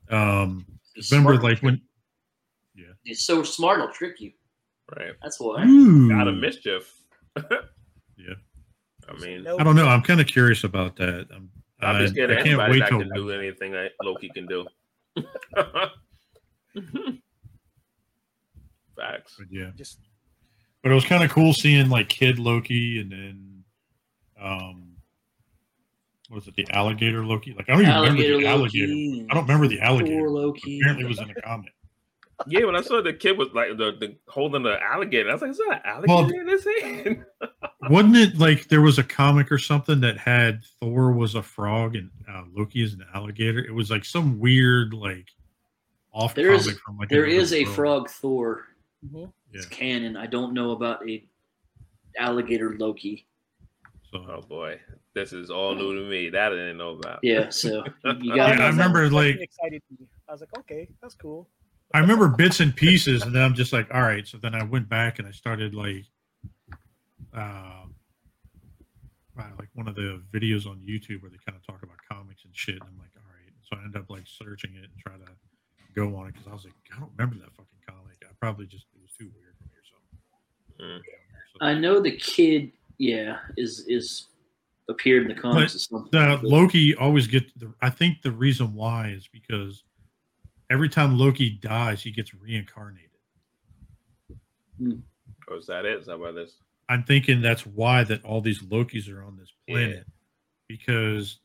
um 0.09 0.65
He's 0.95 1.13
remember 1.13 1.37
like 1.37 1.59
when 1.59 1.83
yeah, 2.75 2.95
he's 3.03 3.27
so 3.27 3.43
smart, 3.43 3.81
he'll 3.81 3.91
trick 3.91 4.19
you. 4.19 4.33
right. 4.97 5.13
That's 5.23 5.39
why. 5.39 5.67
Ooh, 5.67 6.13
Out 6.15 6.29
of 6.29 6.37
mischief. 6.37 6.91
Yeah. 8.17 8.35
I 9.07 9.21
mean, 9.21 9.43
No, 9.43 9.59
I 9.59 9.65
don't 9.65 9.77
know. 9.77 9.89
I'm 9.89 10.01
kind 10.01 10.19
of 10.19 10.27
curious 10.27 10.65
about 10.65 10.97
that. 10.97 11.27
I'm, 11.35 11.51
I'm 11.81 12.01
just 12.01 12.15
scared 12.15 12.31
of 12.31 12.39
I 12.39 12.43
can't 12.43 12.71
wait 12.71 12.79
that 12.79 12.89
till 12.89 13.01
can 13.01 13.11
do 13.13 13.31
anything 13.33 13.73
that 13.73 13.91
Loki 14.03 14.31
can 14.31 14.47
do. 14.47 14.67
Facts. 18.97 19.37
but 19.39 19.47
yeah. 19.51 19.71
Just 19.77 19.99
But 20.83 20.93
it 20.93 20.95
was 20.95 21.05
kind 21.05 21.25
of 21.25 21.31
cool 21.31 21.53
seeing 21.53 21.89
like 21.91 22.09
Kid 22.09 22.39
Loki 22.39 23.01
and 23.01 23.11
then 23.11 23.65
um 24.41 24.91
what 26.29 26.37
was 26.37 26.49
it, 26.49 26.57
the 26.57 26.67
alligator 26.71 27.25
Loki? 27.25 27.53
Like 27.55 27.69
I 27.69 27.73
don't 27.73 27.83
even 27.83 27.93
Alligator 27.93 28.37
remember 28.37 28.43
the 28.43 28.49
alligator. 28.49 29.27
I 29.31 29.35
don't 29.35 29.45
remember 29.45 29.69
the 29.69 29.81
alligator. 29.81 30.19
Poor 30.21 30.31
Loki. 30.31 30.81
Apparently 30.81 31.05
it 31.05 31.09
was 31.09 31.19
in 31.21 31.31
a 31.31 31.35
comic. 31.43 31.73
Yeah, 32.49 32.65
when 32.65 32.75
I 32.75 32.81
saw 32.81 33.01
the 33.01 33.13
kid 33.13 33.39
was 33.39 33.49
like 33.55 33.77
the, 33.77 33.93
the 34.01 34.17
holding 34.29 34.65
the 34.65 34.83
alligator, 34.83 35.31
I 35.31 35.35
was 35.35 35.43
like, 35.43 35.53
"Is 35.53 35.59
that 35.59 35.71
an 35.73 35.81
alligator 35.85 36.35
Well- 36.35 36.41
in 36.41 36.49
his 36.49 36.67
hand?" 36.83 37.25
Wasn't 37.91 38.17
it 38.17 38.39
like 38.39 38.69
there 38.69 38.81
was 38.81 38.99
a 38.99 39.05
comic 39.05 39.53
or 39.53 39.59
something 39.59 40.01
that 40.01 40.17
had 40.17 40.63
Thor 40.81 41.13
was 41.13 41.35
a 41.35 41.43
frog 41.43 41.95
and 41.97 42.11
uh, 42.29 42.43
Loki 42.57 42.83
is 42.83 42.95
an 42.95 43.05
alligator? 43.15 43.59
It 43.63 43.75
was 43.75 43.91
like 43.91 44.07
some 44.07 44.41
weird 44.41 44.95
like 44.95 45.29
off 46.15 46.35
There 46.35 46.53
is- 46.53 46.65
comic 46.67 46.79
from 46.81 46.97
like 46.99 47.09
There 47.11 47.25
another 47.25 47.39
is 47.43 47.53
a 47.53 47.65
world. 47.65 47.75
frog 47.75 48.11
Thor. 48.11 48.69
mhm. 49.05 49.33
It's 49.53 49.67
Yeah. 49.71 49.77
canon. 49.77 50.17
I 50.17 50.27
don't 50.27 50.55
know 50.55 50.71
about 50.71 51.07
a 51.09 51.27
alligator 52.19 52.77
Loki. 52.79 53.27
So 54.11 54.25
oh 54.29 54.41
boy, 54.43 54.81
this 55.15 55.33
is 55.33 55.51
all 55.51 55.75
new 55.75 55.95
to 56.03 56.09
me. 56.09 56.29
That 56.31 56.53
I 56.53 56.55
didn't 56.55 56.77
know 56.79 56.91
about. 56.91 57.21
Yeah, 57.23 57.49
so 57.51 57.85
you, 58.05 58.13
you 58.23 58.35
Yeah. 58.37 58.45
I 58.47 58.69
remember, 58.69 59.11
like- 59.11 59.37
excited. 59.41 59.83
I 60.29 60.33
was 60.33 60.41
like, 60.41 60.57
okay, 60.61 60.89
that's 61.03 61.15
cool. 61.15 61.49
I 61.93 61.99
remember 62.01 62.29
bits 62.29 62.61
and 62.61 62.75
pieces, 62.75 63.23
and 63.23 63.35
then 63.35 63.43
I'm 63.43 63.55
just 63.55 63.73
like, 63.73 63.93
all 63.95 64.03
right. 64.03 64.27
So 64.27 64.39
then 64.39 64.55
I 64.55 64.65
went 64.65 64.89
back 64.89 65.19
and 65.19 65.29
I 65.29 65.31
started 65.33 65.75
like, 65.75 66.07
uh, 67.33 67.85
uh, 69.39 69.51
like 69.59 69.69
one 69.75 69.87
of 69.89 69.95
the 69.95 70.23
videos 70.33 70.67
on 70.67 70.79
YouTube 70.79 71.23
where 71.23 71.31
they 71.31 71.39
kind 71.47 71.57
of 71.57 71.65
talk 71.67 71.83
about 71.83 71.97
comics 72.11 72.45
and 72.45 72.57
shit. 72.57 72.75
And 72.77 72.83
I'm 72.85 72.99
like, 72.99 73.11
all 73.17 73.23
right. 73.31 73.53
So 73.63 73.77
I 73.77 73.85
end 73.85 73.97
up 73.97 74.09
like 74.11 74.25
searching 74.27 74.73
it 74.75 74.85
and 74.85 74.99
try 74.99 75.15
to 75.15 75.31
go 75.95 76.17
on 76.17 76.29
it 76.29 76.33
because 76.35 76.49
I 76.49 76.53
was 76.53 76.65
like, 76.65 76.75
I 76.95 77.01
don't 77.01 77.11
remember 77.17 77.37
that 77.45 77.53
fucking 77.53 77.79
comic. 77.89 78.17
I 78.23 78.33
probably 78.41 78.67
just 78.67 78.87
it 78.95 79.01
was 79.03 79.13
too 79.13 79.31
weird 79.35 79.55
for 79.59 79.65
me 79.65 79.75
or 79.77 80.87
something. 80.87 81.01
Mm. 81.01 81.03
So- 81.53 81.67
I 81.67 81.75
know 81.75 82.01
the 82.01 82.13
kid. 82.17 82.73
Yeah, 82.99 83.39
is 83.57 83.85
is 83.89 84.27
appeared 84.89 85.23
in 85.23 85.29
the 85.35 85.41
comics. 85.41 85.75
or 85.75 85.79
something. 85.81 86.11
The 86.13 86.39
Loki 86.43 86.95
always 86.95 87.27
get. 87.27 87.59
The, 87.59 87.73
I 87.83 87.91
think 87.91 88.23
the 88.23 88.31
reason 88.31 88.73
why 88.75 89.09
is 89.09 89.27
because 89.33 89.83
every 90.71 90.89
time 90.89 91.19
Loki 91.19 91.51
dies, 91.51 92.03
he 92.03 92.11
gets 92.13 92.33
reincarnated. 92.35 93.11
Or 95.49 95.57
is 95.57 95.67
that 95.67 95.85
it? 95.85 95.99
Is 96.01 96.07
that 96.07 96.19
why 96.19 96.31
this? 96.33 96.55
I'm 96.89 97.03
thinking 97.05 97.41
that's 97.41 97.65
why 97.67 98.05
that 98.05 98.25
all 98.25 98.41
these 98.41 98.61
Lokis 98.63 99.11
are 99.13 99.23
on 99.25 99.37
this 99.37 99.53
planet. 99.69 100.07
Because 100.69 101.39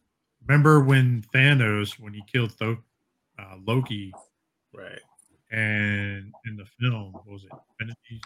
remember 0.46 0.82
when 0.82 1.24
Thanos, 1.34 2.00
when 2.00 2.14
he 2.14 2.22
killed 2.32 2.54
Tho- 2.60 2.84
uh, 3.38 3.56
Loki, 3.66 4.14
Right. 4.74 5.00
and 5.52 6.32
in 6.46 6.56
the 6.56 6.66
film, 6.80 7.12
what 7.14 7.28
was 7.28 7.44
it 7.44 7.52
Infinity? 7.80 8.22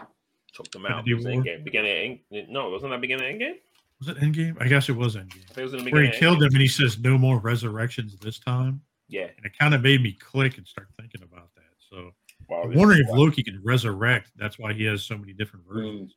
Choked 0.51 0.71
them 0.73 0.85
out. 0.85 1.07
Infinity 1.07 1.11
It 1.11 1.15
was? 1.15 1.45
Endgame. 1.45 1.63
Beginning 1.63 2.19
of 2.33 2.49
No, 2.49 2.69
wasn't 2.69 2.91
that 2.91 3.01
beginning 3.01 3.25
of 3.35 3.39
Endgame? 3.41 3.55
Was 3.99 4.09
it 4.09 4.17
Endgame? 4.17 4.61
I 4.61 4.67
guess 4.67 4.89
it 4.89 4.93
was 4.95 5.15
Endgame. 5.15 5.57
It 5.57 5.61
was 5.63 5.73
in 5.73 5.83
the 5.85 5.91
Where 5.91 6.03
he 6.03 6.11
killed 6.11 6.39
Endgame. 6.39 6.47
him 6.47 6.53
and 6.53 6.61
he 6.61 6.67
says, 6.67 6.99
"No 6.99 7.17
more 7.17 7.39
resurrections 7.39 8.17
this 8.17 8.39
time," 8.39 8.81
Yeah. 9.07 9.29
and 9.37 9.45
it 9.45 9.57
kind 9.57 9.73
of 9.73 9.81
made 9.81 10.01
me 10.01 10.11
click 10.13 10.57
and 10.57 10.67
start 10.67 10.89
thinking 10.99 11.21
about 11.23 11.53
that. 11.55 11.63
So 11.89 12.13
Wow, 12.49 12.63
I'm 12.63 12.73
wondering 12.73 12.99
if 13.01 13.09
Loki 13.09 13.41
can 13.41 13.61
resurrect. 13.63 14.31
That's 14.35 14.59
why 14.59 14.73
he 14.73 14.83
has 14.85 15.03
so 15.03 15.17
many 15.17 15.31
different 15.31 15.65
Mm. 15.65 15.73
versions. 15.73 16.15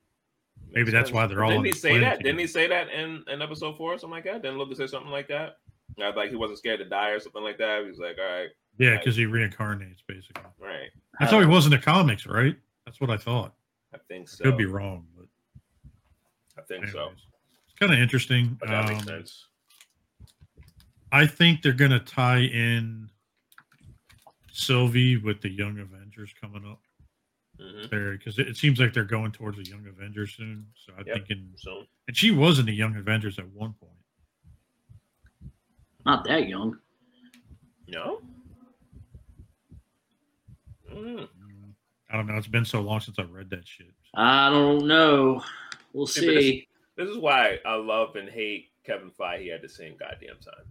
Maybe 0.73 0.91
that's 0.91 1.13
why 1.13 1.27
they're 1.29 1.45
all 1.45 1.51
Didn't 1.51 1.67
he 1.67 1.73
say 1.73 1.99
that? 1.99 2.19
Didn't 2.23 2.41
he 2.41 2.47
say 2.49 2.67
that 2.67 2.91
in, 2.91 3.23
in 3.29 3.41
episode 3.41 3.77
four 3.77 3.93
or 3.95 3.99
something 3.99 4.11
like 4.17 4.25
that? 4.25 4.43
Didn't 4.43 4.59
Loki 4.59 4.75
say 4.75 4.89
something 4.89 5.13
like 5.13 5.29
that? 5.29 5.59
Like 5.97 6.31
he 6.31 6.37
wasn't 6.37 6.59
scared 6.59 6.81
to 6.81 6.85
die 6.85 7.11
or 7.11 7.21
something 7.21 7.43
like 7.45 7.59
that. 7.59 7.85
He 7.85 7.89
was 7.89 7.99
like, 8.01 8.19
all 8.19 8.25
right, 8.25 8.49
Yeah, 8.79 8.97
because 8.99 9.17
he 9.17 9.25
reincarnates 9.25 9.99
basically. 10.07 10.43
right. 10.59 10.91
That's 11.19 11.33
how 11.33 11.41
he 11.41 11.47
was 11.47 11.65
in 11.65 11.71
the 11.71 11.79
comics, 11.79 12.27
right? 12.27 12.57
That's 12.85 13.01
what 13.01 13.11
I 13.11 13.17
thought. 13.17 13.55
I 13.95 13.99
think 14.09 14.29
so. 14.29 14.45
Could 14.45 14.59
be 14.59 14.67
wrong, 14.67 15.07
but 15.17 15.27
I 16.59 16.63
think 16.63 16.85
anyways. 16.85 16.93
so. 16.93 17.11
It's 17.11 17.79
kind 17.81 17.93
of 17.93 17.99
interesting. 17.99 18.57
But 18.61 18.69
that 18.71 18.87
makes 18.87 19.01
Um, 19.01 19.07
sense. 19.07 19.47
I 21.13 21.27
think 21.27 21.63
they're 21.63 21.73
gonna 21.73 22.01
tie 22.01 22.41
in 22.41 23.09
Sylvie 24.53 25.17
with 25.17 25.41
the 25.41 25.49
Young 25.51 25.79
Avengers 25.79 26.35
coming 26.41 26.65
up 26.67 26.81
hmm 27.59 27.87
there 27.91 28.13
because 28.19 28.39
it, 28.39 28.49
it 28.49 28.57
seems 28.57 28.79
like 28.81 28.93
they're 28.93 29.05
going 29.05 29.33
towards 29.33 29.57
the 29.57 29.65
Young 29.65 29.87
Avengers 29.87 30.35
soon. 30.35 30.67
So 30.75 30.93
I'm 30.99 31.07
Yep. 31.07 31.17
thinking, 31.17 31.51
So 31.57 31.85
and 32.09 32.17
she 32.17 32.31
was 32.31 32.59
in 32.59 32.67
the 32.67 32.75
Young 32.75 32.97
Avengers 32.97 33.39
at 33.39 33.49
one 33.49 33.73
point. 33.75 33.93
Not 36.05 36.25
that 36.25 36.49
young. 36.49 36.79
no. 37.89 38.21
Mm. 40.93 41.29
I 42.11 42.17
don't 42.17 42.27
know. 42.27 42.37
It's 42.37 42.47
been 42.47 42.65
so 42.65 42.81
long 42.81 43.01
since 43.01 43.19
I 43.19 43.23
read 43.23 43.51
that 43.51 43.67
shit. 43.67 43.93
I 44.15 44.49
don't 44.51 44.87
know. 44.87 45.43
We'll 45.93 46.07
Yeah, 46.07 46.15
but 46.15 46.35
this- 46.35 46.45
see. 46.45 46.69
This 46.97 47.11
is 47.11 47.19
why 47.19 47.59
I 47.67 47.75
love 47.75 48.17
and 48.17 48.27
hate 48.29 48.71
Kevin 48.85 49.11
Feige 49.21 49.55
at 49.55 49.61
the 49.61 49.69
same 49.69 49.97
goddamn 49.99 50.39
time. 50.41 50.65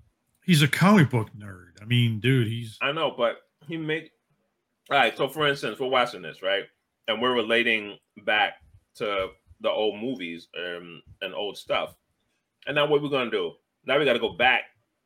He's 0.43 0.63
a 0.63 0.67
comic 0.67 1.11
book 1.11 1.29
nerd. 1.37 1.79
I 1.81 1.85
mean, 1.85 2.19
dude, 2.19 2.47
he's 2.47 2.79
I 2.81 2.91
know, 2.93 3.11
but 3.11 3.41
he 3.67 3.77
make 3.77 4.11
all 4.89 4.97
right. 4.97 5.15
So, 5.15 5.27
for 5.27 5.47
instance, 5.47 5.79
we're 5.79 5.87
watching 5.87 6.23
this 6.23 6.41
right, 6.41 6.63
and 7.07 7.21
we're 7.21 7.33
relating 7.35 7.99
back 8.23 8.55
to 8.95 9.29
the 9.61 9.69
old 9.69 9.99
movies 10.01 10.47
um, 10.57 11.03
and 11.21 11.33
old 11.35 11.57
stuff. 11.57 11.95
And 12.65 12.75
now, 12.75 12.87
what 12.87 13.03
we're 13.03 13.09
gonna 13.09 13.29
do? 13.29 13.53
Now 13.85 13.99
we 13.99 14.05
got 14.05 14.13
to 14.13 14.19
go 14.19 14.33
back 14.33 14.63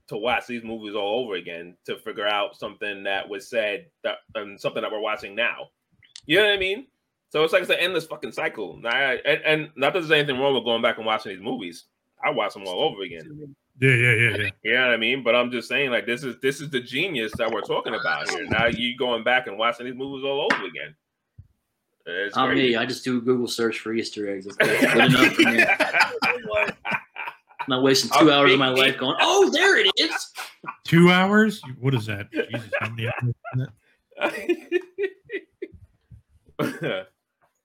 to 0.10 0.18
watch 0.18 0.46
these 0.48 0.64
movies 0.64 0.94
all 0.96 1.24
over 1.24 1.36
again 1.36 1.76
to 1.86 1.98
figure 2.00 2.28
out 2.28 2.56
something 2.58 3.04
that 3.04 3.28
was 3.30 3.50
said 3.50 3.86
that 4.04 4.18
um, 4.36 4.58
something 4.58 4.82
that 4.82 4.92
we're 4.92 5.00
watching 5.00 5.34
now. 5.36 5.70
You 6.26 6.38
know 6.40 6.46
what 6.46 6.54
I 6.54 6.58
mean? 6.58 6.88
So 7.32 7.44
it's 7.44 7.54
like 7.54 7.62
it's 7.62 7.72
an 7.72 7.78
endless 7.80 8.06
fucking 8.06 8.32
cycle. 8.32 8.80
I- 8.86 9.20
and, 9.26 9.42
and 9.44 9.70
not 9.76 9.94
that 9.94 10.00
there's 10.00 10.12
anything 10.12 10.40
wrong 10.40 10.54
with 10.56 10.64
going 10.66 10.82
back 10.82 10.98
and 10.98 11.06
watching 11.06 11.32
these 11.34 11.42
movies. 11.44 11.86
I 12.24 12.32
watch 12.32 12.54
them 12.54 12.64
all 12.68 12.82
over 12.84 13.04
again. 13.04 13.56
yeah, 13.80 13.90
yeah, 13.92 13.96
yeah, 14.14 14.38
yeah. 14.38 14.50
You 14.64 14.74
know 14.74 14.86
what 14.88 14.94
I 14.94 14.98
mean? 14.98 15.24
But 15.24 15.36
I'm 15.36 15.52
just 15.52 15.68
saying, 15.70 15.90
like, 15.92 16.06
this 16.06 16.24
is 16.24 16.36
this 16.42 16.60
is 16.60 16.70
the 16.70 16.82
genius 16.82 17.32
that 17.38 17.50
we're 17.52 17.62
talking 17.62 17.94
about 17.96 18.30
here. 18.32 18.46
Now 18.46 18.66
you 18.68 18.98
going 18.98 19.24
back 19.24 19.48
and 19.48 19.58
watching 19.58 19.86
these 19.86 19.96
movies 19.96 20.26
all 20.26 20.48
over 20.52 20.66
again. 20.66 20.96
It's 22.06 22.36
Not 22.36 22.50
crazy. 22.50 22.70
me. 22.70 22.76
I 22.76 22.86
just 22.88 23.04
do 23.04 23.20
a 23.20 23.22
Google 23.22 23.48
search 23.48 23.80
for 23.80 23.94
Easter 23.94 24.28
eggs. 24.30 24.46
That's 24.46 24.58
good 24.58 24.80
good 24.94 25.06
enough 25.06 25.34
for 25.36 25.52
me. 25.52 25.64
I'm 27.72 27.78
not 27.78 27.84
wasting 27.84 28.10
two 28.10 28.32
I'll 28.32 28.40
hours 28.40 28.52
of 28.52 28.58
my 28.58 28.70
life 28.70 28.98
going, 28.98 29.16
oh, 29.22 29.48
there 29.52 29.78
it 29.78 29.92
is. 29.96 30.34
Two 30.86 31.12
hours? 31.12 31.62
What 31.80 31.94
is 31.94 32.08
that? 32.08 32.32
Jesus, 32.32 32.72
how 32.80 32.90
many 32.90 33.08
hours? 33.08 33.36
is 36.62 36.80
that? 36.80 37.08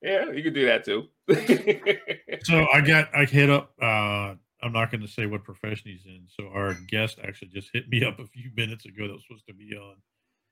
yeah, 0.03 0.31
you 0.31 0.43
could 0.43 0.53
do 0.53 0.67
that 0.67 0.85
too. 0.85 1.09
So 2.45 2.67
I 2.71 2.83
got 2.83 3.09
I 3.17 3.25
hit 3.25 3.49
up. 3.49 3.73
uh 3.81 4.35
I'm 4.63 4.73
not 4.73 4.91
going 4.91 5.01
to 5.01 5.09
say 5.09 5.25
what 5.25 5.43
profession 5.43 5.91
he's 5.91 6.05
in. 6.05 6.27
So 6.27 6.49
our 6.49 6.75
guest 6.75 7.19
actually 7.27 7.49
just 7.49 7.71
hit 7.73 7.89
me 7.89 8.05
up 8.05 8.19
a 8.19 8.27
few 8.27 8.51
minutes 8.55 8.85
ago. 8.85 9.07
That 9.07 9.15
was 9.15 9.23
supposed 9.27 9.47
to 9.47 9.55
be 9.55 9.75
on. 9.75 9.95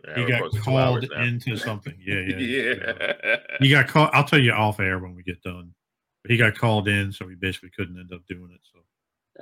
Yeah, 0.07 0.15
he 0.17 0.31
got 0.31 0.41
close 0.41 0.53
to 0.53 0.59
two 0.59 0.65
called 0.65 1.05
into 1.05 1.57
something. 1.59 1.95
Yeah, 2.01 2.21
yeah. 2.21 2.75
yeah. 2.87 3.37
He 3.61 3.69
got 3.69 3.89
called. 3.89 4.11
I'll 4.15 4.25
tell 4.25 4.39
you 4.39 4.53
off 4.53 4.81
air 4.81 4.99
when 4.99 5.15
we 5.15 5.23
get 5.23 5.43
done. 5.43 5.75
But 6.23 6.31
he 6.31 6.39
got 6.39 6.57
called 6.57 6.89
in, 6.89 7.13
so 7.13 7.29
he 7.29 7.35
basically 7.35 7.71
couldn't 7.77 7.99
end 7.99 8.13
up 8.15 8.27
doing 8.27 8.51
it. 8.55 8.61
So 8.73 8.79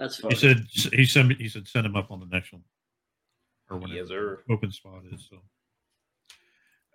That's 0.01 0.17
fine. 0.17 0.31
he 0.31 0.37
said 0.37 0.67
he 0.95 1.05
sent 1.05 1.29
me. 1.29 1.35
He 1.35 1.49
said 1.51 1.69
send 1.69 1.85
him 1.85 1.95
up 1.95 2.11
on 2.11 2.21
the 2.21 2.27
next 2.27 2.53
one 2.53 2.63
or 3.69 3.77
when 3.77 3.91
Yes, 3.91 4.09
sir. 4.09 4.41
the 4.49 4.55
open 4.55 4.73
spot 4.73 5.03
is. 5.13 5.29
So 5.29 5.37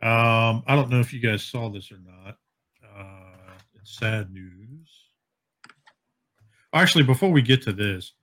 um, 0.08 0.64
I 0.68 0.76
don't 0.76 0.90
know 0.90 1.00
if 1.00 1.14
you 1.14 1.20
guys 1.20 1.44
saw 1.44 1.70
this 1.70 1.92
or 1.92 2.00
not. 2.04 2.38
Uh, 2.84 3.54
it's 3.76 3.98
sad 4.00 4.32
news. 4.34 4.90
Actually, 6.74 7.04
before 7.04 7.30
we 7.32 7.42
get 7.44 7.62
to 7.62 7.72
this, 7.74 8.14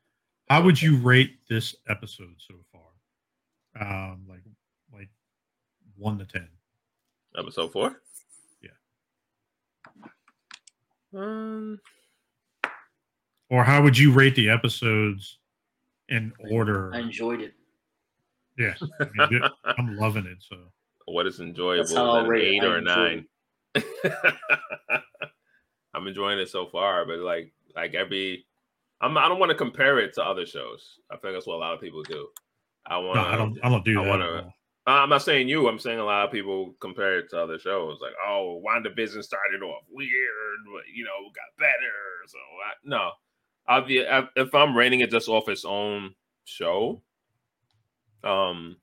how 0.51 0.63
would 0.63 0.83
you 0.83 0.97
rate 0.97 1.39
this 1.49 1.77
episode 1.89 2.35
so 2.39 2.55
far? 2.73 2.83
Um, 3.81 4.27
like 4.29 4.43
like 4.93 5.09
one 5.97 6.19
to 6.19 6.27
ten. 6.27 6.49
Episode 7.39 7.73
four. 7.73 8.03
Yeah. 8.61 8.71
Um. 11.15 11.81
Or 13.53 13.63
how 13.63 13.83
would 13.83 13.99
you 13.99 14.13
rate 14.15 14.35
the 14.35 14.49
episodes 14.49 15.39
in 16.09 16.33
order? 16.51 16.91
I 16.95 17.01
enjoyed 17.01 17.43
it. 17.43 17.53
Yeah, 18.57 18.73
I 19.19 19.29
mean, 19.31 19.43
I'm 19.79 19.99
loving 19.99 20.25
it. 20.25 20.39
So 20.41 20.57
What 21.05 21.27
is 21.27 21.39
enjoyable? 21.39 21.85
That's 21.85 21.95
how 21.95 22.13
I'll 22.13 22.25
an 22.25 22.29
rate 22.29 22.55
eight 22.55 22.63
I 22.63 22.67
or 22.67 22.77
a 22.79 22.81
nine? 22.81 23.27
I'm 25.95 26.07
enjoying 26.07 26.39
it 26.39 26.49
so 26.49 26.67
far, 26.67 27.05
but 27.05 27.19
like 27.19 27.53
like 27.77 27.93
every, 27.93 28.47
I'm 29.03 29.19
I 29.19 29.29
don't 29.29 29.39
want 29.39 29.51
to 29.51 29.57
compare 29.57 29.99
it 29.99 30.15
to 30.15 30.23
other 30.23 30.47
shows. 30.47 31.01
I 31.11 31.17
think 31.17 31.35
that's 31.35 31.47
what 31.47 31.57
a 31.57 31.59
lot 31.59 31.75
of 31.75 31.81
people 31.83 32.03
do. 32.05 32.29
I 32.87 32.97
want. 32.97 33.17
no, 33.17 33.23
I 33.23 33.37
don't. 33.37 33.59
I 33.63 33.69
don't 33.69 33.85
do 33.85 34.01
I 34.01 34.05
that. 34.05 34.11
Wanna, 34.11 34.55
I'm 34.87 35.11
not 35.11 35.23
saying 35.23 35.49
you. 35.49 35.69
I'm 35.69 35.79
saying 35.79 35.99
a 35.99 36.05
lot 36.05 36.25
of 36.25 36.33
people 36.33 36.75
compare 36.81 37.19
it 37.19 37.29
to 37.31 37.43
other 37.43 37.59
shows. 37.59 37.99
Like, 38.01 38.15
oh, 38.27 38.63
WandaVision 38.67 39.23
started 39.23 39.63
off 39.63 39.85
weird, 39.91 40.59
but 40.73 40.85
you 40.91 41.05
know, 41.05 41.29
got 41.35 41.59
better. 41.59 42.27
So 42.29 42.39
I, 42.39 42.73
no, 42.83 43.11
I'll 43.67 43.85
be 43.87 44.07
I- 44.07 44.29
if 44.37 44.55
I'm 44.55 44.77
rating 44.77 45.01
it 45.01 45.11
just 45.11 45.29
off 45.29 45.49
its 45.49 45.65
own 45.65 46.15
show. 46.45 47.03
Um, 48.25 48.77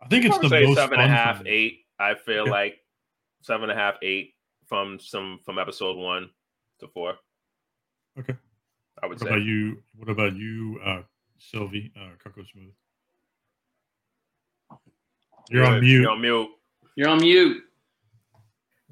I 0.00 0.08
think 0.08 0.24
it's 0.24 0.36
I'd 0.36 0.42
the 0.42 0.48
say 0.48 0.64
most 0.66 0.76
seven 0.76 0.98
and 1.00 1.12
a 1.12 1.14
fun 1.14 1.24
half, 1.26 1.38
for 1.38 1.44
me. 1.44 1.50
eight. 1.50 1.86
I 1.98 2.14
feel 2.14 2.46
Yeah. 2.46 2.50
like 2.52 2.84
seven 3.42 3.70
and 3.70 3.78
a 3.78 3.82
half, 3.82 3.96
eight 4.02 4.34
from 4.66 4.98
some 4.98 5.38
from 5.44 5.58
episode 5.58 5.96
one 5.96 6.30
to 6.80 6.88
four. 6.88 7.18
Okay. 8.18 8.34
I 9.02 9.06
would 9.06 9.18
What 9.20 9.28
say. 9.28 9.34
about 9.34 9.42
you? 9.42 9.82
What 9.96 10.08
about 10.08 10.34
you, 10.34 10.80
uh, 10.84 11.02
Sylvie, 11.38 11.92
uh, 11.96 12.10
Cocoasmooth? 12.24 12.74
You're 15.48 15.64
on 15.66 15.80
mute. 15.80 16.02
You're 16.02 16.10
on 16.10 16.20
mute. 16.20 16.48
You're 16.96 17.08
on 17.08 17.20
mute. 17.20 17.64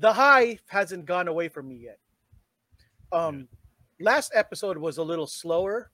the 0.01 0.13
high 0.13 0.57
hasn't 0.69 1.05
gone 1.07 1.27
away 1.29 1.49
from 1.49 1.69
me 1.69 1.75
yet. 1.77 1.99
Um, 3.11 3.49
last 4.01 4.33
episode 4.35 4.79
was 4.79 4.99
a 4.99 5.03
little 5.03 5.27
slower. 5.27 5.91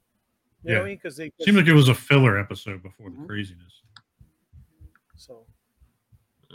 You 0.62 0.70
know 0.72 0.74
what 0.74 0.78
I 0.78 0.82
Yeah. 0.82 0.88
mean? 0.90 0.96
Because 0.96 1.16
they 1.16 1.30
Seemed 1.42 1.58
like 1.58 1.66
it 1.66 1.74
was 1.74 1.88
a 1.88 1.94
filler 1.94 2.38
episode 2.38 2.82
before 2.82 3.10
the 3.10 3.16
Mhm. 3.16 3.26
craziness. 3.26 3.82
so. 5.16 5.46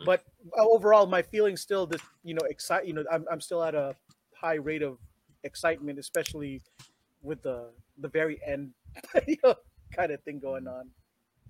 But 0.06 0.24
overall, 0.58 1.06
my 1.08 1.22
feelings 1.22 1.62
still 1.62 1.86
this 1.86 2.02
you 2.24 2.34
know 2.34 2.46
excite 2.50 2.86
you 2.88 2.94
know 2.94 3.04
I'm 3.12 3.26
I'm 3.30 3.42
still 3.42 3.62
at 3.64 3.76
a 3.76 3.96
high 4.34 4.56
rate 4.56 4.82
of 4.82 4.98
excitement, 5.44 6.00
especially 6.00 6.62
with 7.22 7.42
the 7.42 7.74
the 7.98 8.08
very 8.08 8.42
end 8.46 8.74
you 9.28 9.36
know, 9.44 9.56
kind 9.92 10.12
of 10.12 10.24
thing 10.24 10.40
going 10.40 10.68
on. 10.68 10.90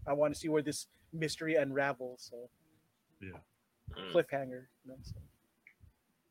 I 0.08 0.14
want 0.14 0.34
to 0.34 0.40
see 0.40 0.50
where 0.50 0.64
this 0.64 0.88
mystery 1.14 1.56
unravels. 1.56 2.28
So 2.32 2.50
yeah, 3.22 3.40
cliffhanger. 4.12 4.68
You 4.84 4.88
know, 4.92 4.98
so. 5.04 5.16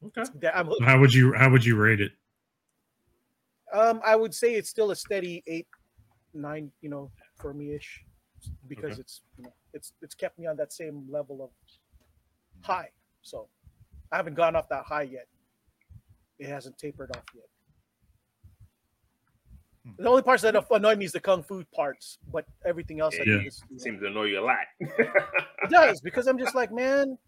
Okay. 0.06 0.48
I'm. 0.48 0.70
How 0.82 0.98
would 0.98 1.12
you? 1.14 1.32
How 1.34 1.50
would 1.50 1.64
you 1.64 1.76
rate 1.76 2.00
it? 2.00 2.12
Um, 3.72 4.00
I 4.04 4.16
would 4.16 4.34
say 4.34 4.54
it's 4.54 4.70
still 4.70 4.90
a 4.90 4.96
steady 4.96 5.42
eight, 5.46 5.66
nine, 6.34 6.70
you 6.80 6.88
know, 6.88 7.10
for 7.36 7.52
me 7.52 7.74
ish, 7.74 8.04
because 8.66 8.92
Okay. 8.92 9.00
it's 9.00 9.22
you 9.36 9.44
know 9.44 9.52
it's 9.74 9.92
it's 10.02 10.14
kept 10.14 10.38
me 10.38 10.46
on 10.46 10.56
that 10.56 10.72
same 10.72 11.06
level 11.10 11.42
of 11.42 11.50
high. 12.62 12.90
So 13.22 13.48
I 14.12 14.16
haven't 14.16 14.34
gone 14.34 14.56
off 14.56 14.68
that 14.70 14.84
high 14.84 15.02
yet. 15.02 15.26
It 16.38 16.48
hasn't 16.48 16.78
tapered 16.78 17.10
off 17.16 17.24
yet. 17.34 17.44
The 19.98 20.08
only 20.08 20.22
parts 20.22 20.42
that 20.42 20.54
annoy 20.70 20.96
me 20.96 21.06
is 21.06 21.12
the 21.12 21.20
kung 21.20 21.42
fu 21.42 21.64
parts, 21.74 22.18
but 22.32 22.44
everything 22.64 23.00
else 23.00 23.14
I 23.14 23.24
think 23.24 23.46
is, 23.46 23.64
Seems 23.78 24.00
to 24.00 24.06
annoy 24.06 24.24
you 24.24 24.40
a 24.40 24.44
lot. 24.44 24.66
it 24.80 25.70
does 25.70 26.00
because 26.00 26.26
I'm 26.26 26.38
just 26.38 26.54
like, 26.54 26.70
man. 26.72 27.18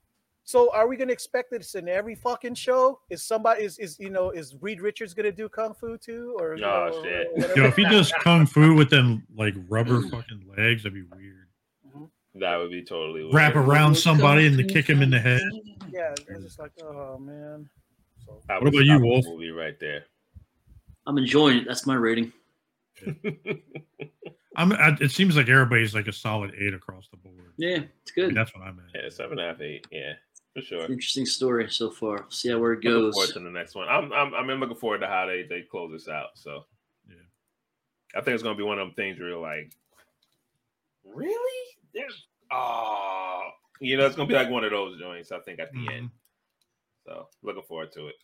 So 0.51 0.69
are 0.73 0.89
we 0.89 0.97
gonna 0.97 1.13
expect 1.13 1.53
this 1.53 1.77
in 1.77 1.89
every 1.89 2.17
fucking 2.17 2.57
show? 2.57 2.99
Is 3.09 3.23
somebody 3.23 3.63
is 3.63 3.79
is 3.79 3.97
you 4.01 4.11
know 4.11 4.31
is 4.31 4.57
Reed 4.61 4.81
Richards 4.81 5.15
gonna 5.15 5.31
do 5.31 5.49
kung 5.49 5.75
fu 5.75 5.97
too? 5.97 6.37
Or 6.41 6.57
you 6.57 6.65
Oh, 6.65 6.89
know, 6.91 6.99
or 6.99 7.05
shit. 7.05 7.29
whatever? 7.35 7.61
Yo, 7.61 7.67
if 7.67 7.77
he 7.77 7.85
does 7.85 8.13
kung 8.21 8.47
fu 8.47 8.75
with 8.75 8.91
them 8.91 9.25
like 9.37 9.55
rubber 9.69 10.01
mm. 10.01 10.11
fucking 10.11 10.43
legs, 10.59 10.83
that'd 10.83 10.93
be 10.93 11.05
weird. 11.17 12.11
that 12.35 12.57
would 12.57 12.73
be 12.73 12.83
totally 12.83 13.23
weird. 13.23 13.33
Wrap 13.35 13.55
around 13.55 13.95
somebody 13.95 14.49
and 14.49 14.59
then 14.59 14.67
kick 14.67 14.89
him 14.91 15.03
in 15.03 15.11
the 15.11 15.21
head. 15.21 15.41
yeah, 15.89 16.15
it's 16.29 16.43
just 16.43 16.59
like, 16.59 16.73
oh 16.83 17.17
man. 17.17 17.71
So 18.27 18.43
What 18.49 18.63
about 18.63 18.73
you, 18.75 18.87
stop 18.87 19.01
the 19.03 19.07
Wolf? 19.07 19.27
Movie 19.27 19.51
right 19.53 19.79
there. 19.79 20.07
I'm 21.07 21.17
enjoying 21.17 21.59
it. 21.59 21.65
That's 21.69 21.87
my 21.87 21.95
rating. 21.95 22.33
I'm. 24.57 24.73
I, 24.73 24.97
it 25.01 25.13
seems 25.13 25.37
like 25.37 25.49
everybody's 25.49 25.95
like 25.95 26.09
a 26.09 26.13
solid 26.13 26.53
eight 26.59 26.75
across 26.75 27.07
the 27.09 27.19
board. 27.19 27.53
Yeah, 27.57 27.69
it's 28.03 28.13
I 28.17 28.21
mean, 28.21 28.29
good. 28.31 28.37
that's 28.37 28.53
what 28.53 28.65
I'm 28.65 28.81
at. 28.81 29.01
Yeah, 29.01 29.09
seven 29.11 29.39
and 29.39 29.41
a 29.49 29.53
half, 29.53 29.61
eight. 29.61 29.87
Yeah, 29.93 30.15
for 30.55 30.61
sure. 30.63 30.83
Interesting 30.83 31.27
story 31.27 31.71
so 31.71 31.91
far. 31.91 32.27
See 32.29 32.51
how 32.51 32.59
where 32.59 32.73
it 32.73 32.77
Looking 32.85 32.91
goes. 32.91 33.15
forward 33.15 33.33
to 33.35 33.41
the 33.41 33.51
next 33.51 33.75
one. 33.75 33.89
I'm, 33.89 34.13
I'm, 34.13 34.35
I'm 34.35 34.61
looking 34.61 34.77
forward 34.77 34.99
to 35.01 35.07
how 35.07 35.27
they, 35.27 35.43
they 35.45 35.63
close 35.63 35.93
this 35.93 36.09
out. 36.09 36.31
So, 36.35 36.67
Yeah. 37.09 37.17
I 38.17 38.21
think 38.21 38.35
it's 38.35 38.43
gonna 38.43 38.57
be 38.57 38.63
one 38.65 38.79
of 38.79 38.87
them 38.89 38.95
things 38.95 39.19
where 39.19 39.29
you're 39.29 39.39
like, 39.39 39.73
really? 41.05 41.67
There's, 41.95 42.27
oh, 42.53 43.49
you 43.81 43.97
know, 43.97 44.07
it's 44.07 44.17
gonna 44.17 44.29
be 44.29 44.35
like 44.35 44.51
one 44.51 44.65
of 44.65 44.71
those 44.71 44.99
joints. 44.99 45.31
I 45.33 45.39
think 45.41 45.61
at 45.61 45.73
the 45.73 45.79
Mhm. 45.79 45.93
end. 45.93 46.11
So, 47.07 47.29
looking 47.43 47.63
forward 47.63 47.93
to 47.93 48.09
it. 48.09 48.17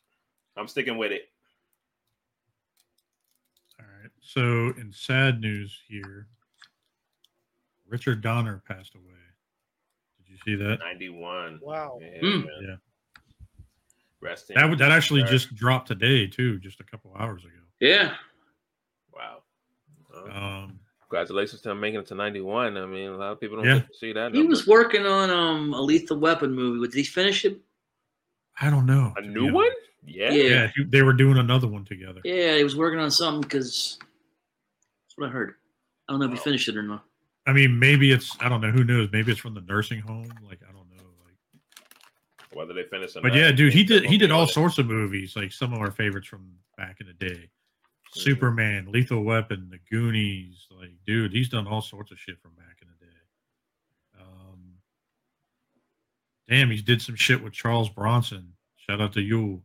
I'm 0.56 0.68
sticking 0.68 0.98
with 0.98 1.12
it. 1.12 1.28
All 3.80 3.86
right. 4.02 4.10
So, 4.20 4.40
in 4.80 4.92
sad 4.92 5.40
news 5.40 5.80
here, 5.88 6.28
Richard 7.88 8.20
Donner 8.20 8.62
passed 8.66 8.94
away. 8.94 9.12
Did 10.44 10.50
you 10.52 10.58
see 10.58 10.64
that? 10.64 10.78
91. 10.80 11.60
Wow. 11.62 11.98
Yeah, 12.00 12.20
Mm. 12.22 12.46
Yeah. 12.62 12.76
Rest 14.20 14.50
in 14.50 14.56
That 14.56 14.68
would- 14.70 14.78
that 14.78 14.90
actually 14.92 15.20
sir. 15.22 15.26
just 15.28 15.54
dropped 15.54 15.88
today 15.88 16.26
too, 16.26 16.58
just 16.58 16.80
a 16.80 16.84
couple 16.84 17.14
hours 17.16 17.44
ago. 17.44 17.52
Yeah. 17.80 18.16
wow. 19.12 19.42
Well, 20.10 20.30
Um, 20.30 20.80
congratulations 21.02 21.60
to 21.62 21.70
him 21.70 21.80
making 21.80 22.00
it 22.00 22.06
to 22.06 22.14
91. 22.14 22.76
I 22.76 22.86
mean, 22.86 23.10
a 23.10 23.16
lot 23.16 23.32
of 23.32 23.40
people 23.40 23.56
don't 23.56 23.66
Yeah. 23.66 23.78
get 23.80 23.88
to 23.88 23.94
see 23.94 24.12
that. 24.14 24.34
He 24.34 24.42
was 24.42 24.66
working 24.66 25.06
on 25.06 25.30
um 25.30 25.74
a 25.74 25.80
Lethal 25.80 26.18
Weapon 26.18 26.52
movie. 26.54 26.86
Did 26.88 26.96
he 26.96 27.04
finish 27.04 27.44
it? 27.44 27.60
I 28.60 28.70
don't 28.70 28.86
know. 28.86 29.12
a 29.16 29.20
new 29.20 29.46
be 29.46 29.50
one. 29.52 29.70
Yeah. 30.04 30.32
Yeah. 30.32 30.42
Yeah, 30.44 30.66
he- 30.74 30.84
they 30.84 31.02
were 31.02 31.12
doing 31.12 31.36
another 31.36 31.66
one 31.68 31.84
together. 31.84 32.20
Yeah, 32.24 32.56
he 32.56 32.64
was 32.64 32.76
working 32.76 32.98
on 33.00 33.10
something 33.10 33.42
because 33.42 33.98
that's 34.00 35.16
what 35.16 35.28
I 35.28 35.32
heard. 35.32 35.56
I 36.08 36.12
don't 36.12 36.20
know 36.20 36.26
if 36.26 36.32
he 36.32 36.38
finished 36.38 36.68
it 36.68 36.76
or 36.76 36.82
not. 36.82 37.04
I 37.46 37.52
mean, 37.52 37.78
maybe 37.78 38.10
it's 38.12 38.36
I 38.40 38.48
don't 38.48 38.60
know. 38.60 38.70
Who 38.70 38.84
knows? 38.84 39.08
Maybe 39.12 39.30
it's 39.32 39.40
from 39.40 39.54
the 39.54 39.60
nursing 39.62 40.00
home. 40.00 40.28
Like 40.46 40.60
I 40.68 40.72
don't 40.72 40.88
know. 40.96 41.04
Like, 41.24 42.56
Whether 42.56 42.74
they 42.74 42.84
finish 42.88 43.14
or 43.16 43.22
but 43.22 43.34
yeah, 43.34 43.52
dude, 43.52 43.72
he 43.72 43.84
did 43.84 44.04
he 44.04 44.18
did 44.18 44.30
all 44.30 44.42
on 44.42 44.48
it. 44.48 44.52
sorts 44.52 44.78
of 44.78 44.86
movies. 44.86 45.36
Like 45.36 45.52
some 45.52 45.72
of 45.72 45.80
our 45.80 45.90
favorites 45.90 46.26
from 46.26 46.50
back 46.76 47.00
in 47.00 47.06
the 47.06 47.12
day. 47.12 47.48
Mhm. 48.14 48.20
Superman, 48.20 48.86
Lethal 48.90 49.22
Weapon, 49.22 49.68
The 49.70 49.78
Goonies. 49.90 50.66
Like, 50.70 50.90
dude, 51.06 51.32
he's 51.32 51.48
done 51.48 51.66
all 51.66 51.82
sorts 51.82 52.10
of 52.10 52.18
shit 52.18 52.40
from 52.40 52.52
back 52.54 52.78
in 52.82 52.88
the 52.88 53.04
day. 53.06 54.20
Um, 54.20 54.60
damn, 56.48 56.70
he 56.70 56.80
did 56.82 57.00
some 57.02 57.14
shit 57.16 57.42
with 57.42 57.52
Charles 57.52 57.88
Bronson. 57.90 58.54
Shout 58.76 59.00
out 59.00 59.12
to 59.14 59.20
you, 59.22 59.62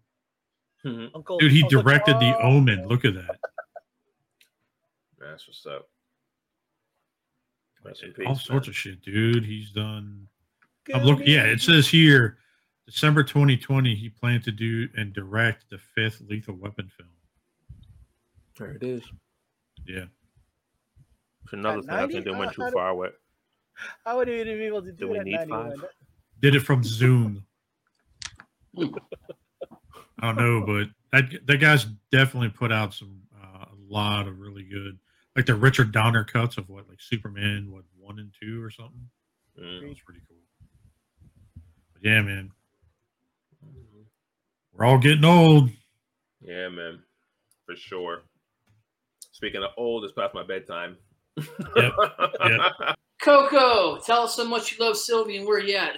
Mhm. 0.83 1.11
Uncle 1.15 1.37
dude. 1.39 1.51
He 1.51 1.63
Uncle 1.63 1.81
directed 1.81 2.19
The 2.19 2.35
Omen. 2.41 2.87
Look 2.87 3.05
at 3.05 3.13
that. 3.15 3.39
That's 5.19 5.47
what's 5.47 5.65
up. 5.67 5.87
Rest 7.83 8.03
all 8.25 8.35
sorts 8.35 8.67
man. 8.67 8.71
of 8.71 8.75
shit, 8.75 9.01
dude. 9.01 9.43
He's 9.45 9.71
done. 9.71 10.27
I'm 10.93 11.03
looking. 11.03 11.27
Yeah, 11.27 11.43
it 11.43 11.61
says 11.61 11.87
here, 11.87 12.37
December 12.85 13.23
2020, 13.23 13.95
he 13.95 14.09
planned 14.09 14.43
to 14.43 14.51
do 14.51 14.87
and 14.95 15.13
direct 15.13 15.65
the 15.69 15.77
fifth 15.95 16.21
Lethal 16.27 16.55
Weapon 16.55 16.89
film. 16.95 17.09
There 18.57 18.71
it 18.71 18.83
is. 18.83 19.01
Yeah, 19.87 20.05
It's 21.43 21.53
another 21.53 21.79
At 21.79 21.85
thing 21.85 21.93
I 21.95 22.07
think 22.07 22.25
they 22.25 22.31
went 22.31 22.53
too 22.53 22.63
I 22.63 22.71
far 22.71 22.95
with. 22.95 23.13
How 24.05 24.17
would 24.17 24.27
he 24.27 24.43
be 24.43 24.51
able 24.65 24.83
to 24.83 24.91
do, 24.91 25.05
Do 25.05 25.07
we 25.09 25.17
that? 25.17 25.25
need 25.25 25.33
91? 25.37 25.71
five? 25.79 25.89
did 26.39 26.55
it 26.55 26.59
from 26.59 26.83
Zoom. 26.83 27.43
I 28.77 28.89
don't 30.21 30.35
know, 30.37 30.63
but 30.65 30.87
that 31.11 31.45
that 31.47 31.57
guy's 31.57 31.85
definitely 32.11 32.49
put 32.49 32.71
out 32.71 32.93
some 32.93 33.21
uh, 33.43 33.65
a 33.65 33.75
lot 33.93 34.27
of 34.27 34.39
really 34.39 34.63
good, 34.63 34.99
like 35.35 35.45
the 35.45 35.55
Richard 35.55 35.91
Donner 35.91 36.23
cuts 36.23 36.57
of 36.57 36.69
what, 36.69 36.87
like 36.89 37.01
Superman, 37.01 37.71
what 37.71 37.83
one 37.97 38.19
and 38.19 38.33
two 38.39 38.63
or 38.63 38.69
something. 38.69 39.09
Mm. 39.59 39.81
That 39.81 39.89
was 39.89 39.99
pretty 39.99 40.21
cool. 40.27 40.37
But 41.93 42.03
yeah, 42.03 42.21
man, 42.21 42.51
we're 44.73 44.85
all 44.85 44.97
getting 44.97 45.25
old. 45.25 45.69
Yeah, 46.41 46.69
man, 46.69 46.99
for 47.65 47.75
sure. 47.75 48.23
Speaking 49.31 49.63
of 49.63 49.71
old, 49.77 50.03
it's 50.03 50.13
past 50.13 50.33
my 50.33 50.43
bedtime. 50.43 50.97
Yep, 51.37 51.93
yep. 52.45 52.61
Coco, 53.21 53.99
tell 53.99 54.23
us 54.23 54.37
how 54.37 54.43
much 54.45 54.71
you 54.71 54.83
love 54.83 54.97
Sylvie 54.97 55.37
and 55.37 55.47
where 55.47 55.59
you 55.59 55.75
at. 55.75 55.97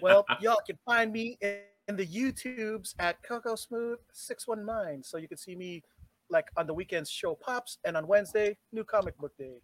Well, 0.00 0.24
y'all 0.40 0.60
can 0.66 0.78
find 0.86 1.12
me 1.12 1.36
in, 1.40 1.58
in 1.88 1.96
the 1.96 2.06
YouTubes 2.06 2.94
at 2.98 3.22
Cocoasmooth 3.22 3.96
619. 4.12 5.02
So 5.02 5.18
you 5.18 5.28
can 5.28 5.36
see 5.36 5.56
me 5.56 5.82
like 6.30 6.46
on 6.56 6.66
the 6.66 6.74
weekends 6.74 7.10
show 7.10 7.34
pops 7.34 7.78
and 7.84 7.96
on 7.96 8.06
Wednesday, 8.06 8.56
new 8.72 8.84
comic 8.84 9.16
book 9.18 9.36
day. 9.38 9.58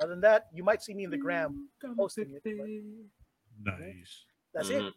Other 0.00 0.10
than 0.10 0.20
that, 0.22 0.48
you 0.52 0.64
might 0.64 0.82
see 0.82 0.94
me 0.94 1.04
in 1.04 1.10
the 1.10 1.16
gram 1.18 1.68
posting 1.96 2.30
it. 2.34 2.42
but 2.44 3.78
Nice. 3.78 4.24
That's 4.52 4.68
Mhm. 4.68 4.88
it. 4.88 4.94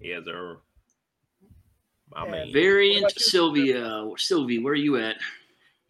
Yeah, 0.00 0.20
sir. 0.24 0.60
My 2.10 2.22
And- 2.22 2.30
man. 2.30 2.52
Very 2.52 2.88
What 2.88 2.94
into 2.96 3.04
about 3.06 3.16
you? 3.16 3.22
Sylvia. 3.30 4.10
Sylvie, 4.16 4.58
where 4.58 4.72
are 4.72 4.76
you 4.76 4.96
at? 4.96 5.18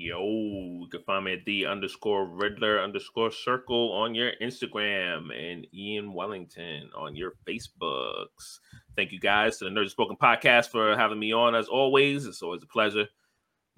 Yo, 0.01 0.20
you 0.24 0.86
can 0.90 1.02
find 1.02 1.24
me 1.24 1.32
at 1.32 1.44
the 1.44 1.66
underscore 1.66 2.24
Riddler 2.27 2.81
underscore 2.81 3.32
circle 3.32 3.93
on 3.93 4.15
your 4.15 4.32
Instagram 4.40 5.32
and 5.36 5.66
Ian 5.74 6.12
Wellington 6.12 6.89
on 6.94 7.16
your 7.16 7.32
Facebooks. 7.47 8.60
Thank 8.94 9.10
you 9.12 9.19
guys 9.19 9.59
to 9.59 9.65
the 9.65 9.70
Nerds 9.70 9.90
Spoken 9.90 10.16
podcast 10.16 10.70
for 10.70 10.97
having 10.97 11.19
me 11.19 11.32
on 11.32 11.55
as 11.56 11.69
always. 11.69 12.27
It's 12.27 12.43
always 12.43 12.62
a 12.62 12.66
pleasure. 12.66 13.09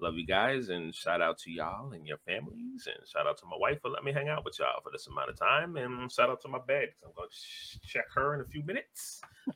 Love 0.01 0.15
you 0.15 0.25
guys 0.25 0.69
and 0.69 0.95
shout 0.95 1.21
out 1.21 1.37
to 1.37 1.51
y'all 1.51 1.91
and 1.91 2.07
your 2.07 2.17
families 2.25 2.87
and 2.87 3.07
shout 3.07 3.27
out 3.27 3.37
to 3.37 3.45
my 3.45 3.55
wife 3.55 3.79
for 3.83 3.89
letting 3.89 4.05
me 4.05 4.11
hang 4.11 4.29
out 4.29 4.43
with 4.43 4.57
y'all 4.57 4.81
for 4.83 4.91
this 4.91 5.05
amount 5.05 5.29
of 5.29 5.37
time 5.37 5.77
and 5.77 6.11
shout 6.11 6.27
out 6.27 6.41
to 6.41 6.47
my 6.47 6.57
bed. 6.57 6.89
because 6.89 7.03
I'm 7.05 7.11
going 7.15 7.29
to 7.29 7.35
sh- 7.35 7.77
check 7.85 8.05
her 8.15 8.33
in 8.33 8.41
a 8.41 8.45
few 8.45 8.63
minutes. 8.63 9.21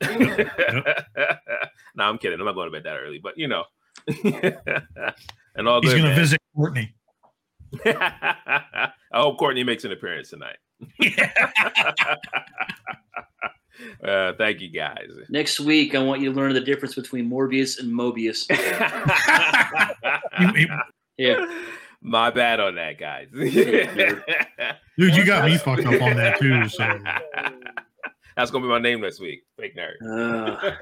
no, 1.96 2.04
I'm 2.04 2.16
kidding. 2.18 2.38
I'm 2.38 2.46
not 2.46 2.54
going 2.54 2.68
to 2.68 2.70
bed 2.70 2.84
that 2.84 2.96
early, 2.96 3.18
but 3.18 3.36
you 3.36 3.48
know. 3.48 3.64
and 5.56 5.66
all 5.66 5.82
He's 5.82 5.94
gonna 5.94 6.14
visit 6.14 6.40
Courteney. 6.54 6.94
I 7.84 8.92
hope 9.14 9.38
Courteney 9.38 9.64
makes 9.64 9.84
an 9.84 9.90
appearance 9.90 10.30
tonight. 10.30 10.58
Uh, 14.04 14.32
thank 14.38 14.60
you 14.60 14.68
guys. 14.68 15.08
Next 15.28 15.60
week, 15.60 15.94
I 15.94 16.02
want 16.02 16.20
you 16.20 16.30
to 16.32 16.36
learn 16.36 16.52
the 16.54 16.60
difference 16.60 16.94
between 16.94 17.28
Morbius 17.30 17.78
and 17.80 17.92
Mobius. 17.92 18.46
You- 20.40 20.60
you- 20.62 20.68
Yeah. 21.18 21.46
My 22.02 22.30
bad 22.30 22.60
on 22.60 22.74
that, 22.74 22.98
guys. 22.98 23.28
dude, 23.32 25.16
you 25.16 25.24
got 25.24 25.46
me 25.46 25.56
fucked 25.56 25.86
up 25.86 26.02
on 26.02 26.14
that 26.16 26.38
too. 26.38 26.68
So 26.68 26.84
That's 28.36 28.50
gonna 28.50 28.64
be 28.64 28.68
my 28.68 28.78
name 28.78 29.00
next 29.00 29.18
week. 29.18 29.44
Fake 29.58 29.74
nerd. 29.76 29.94
Uh, 30.04 30.72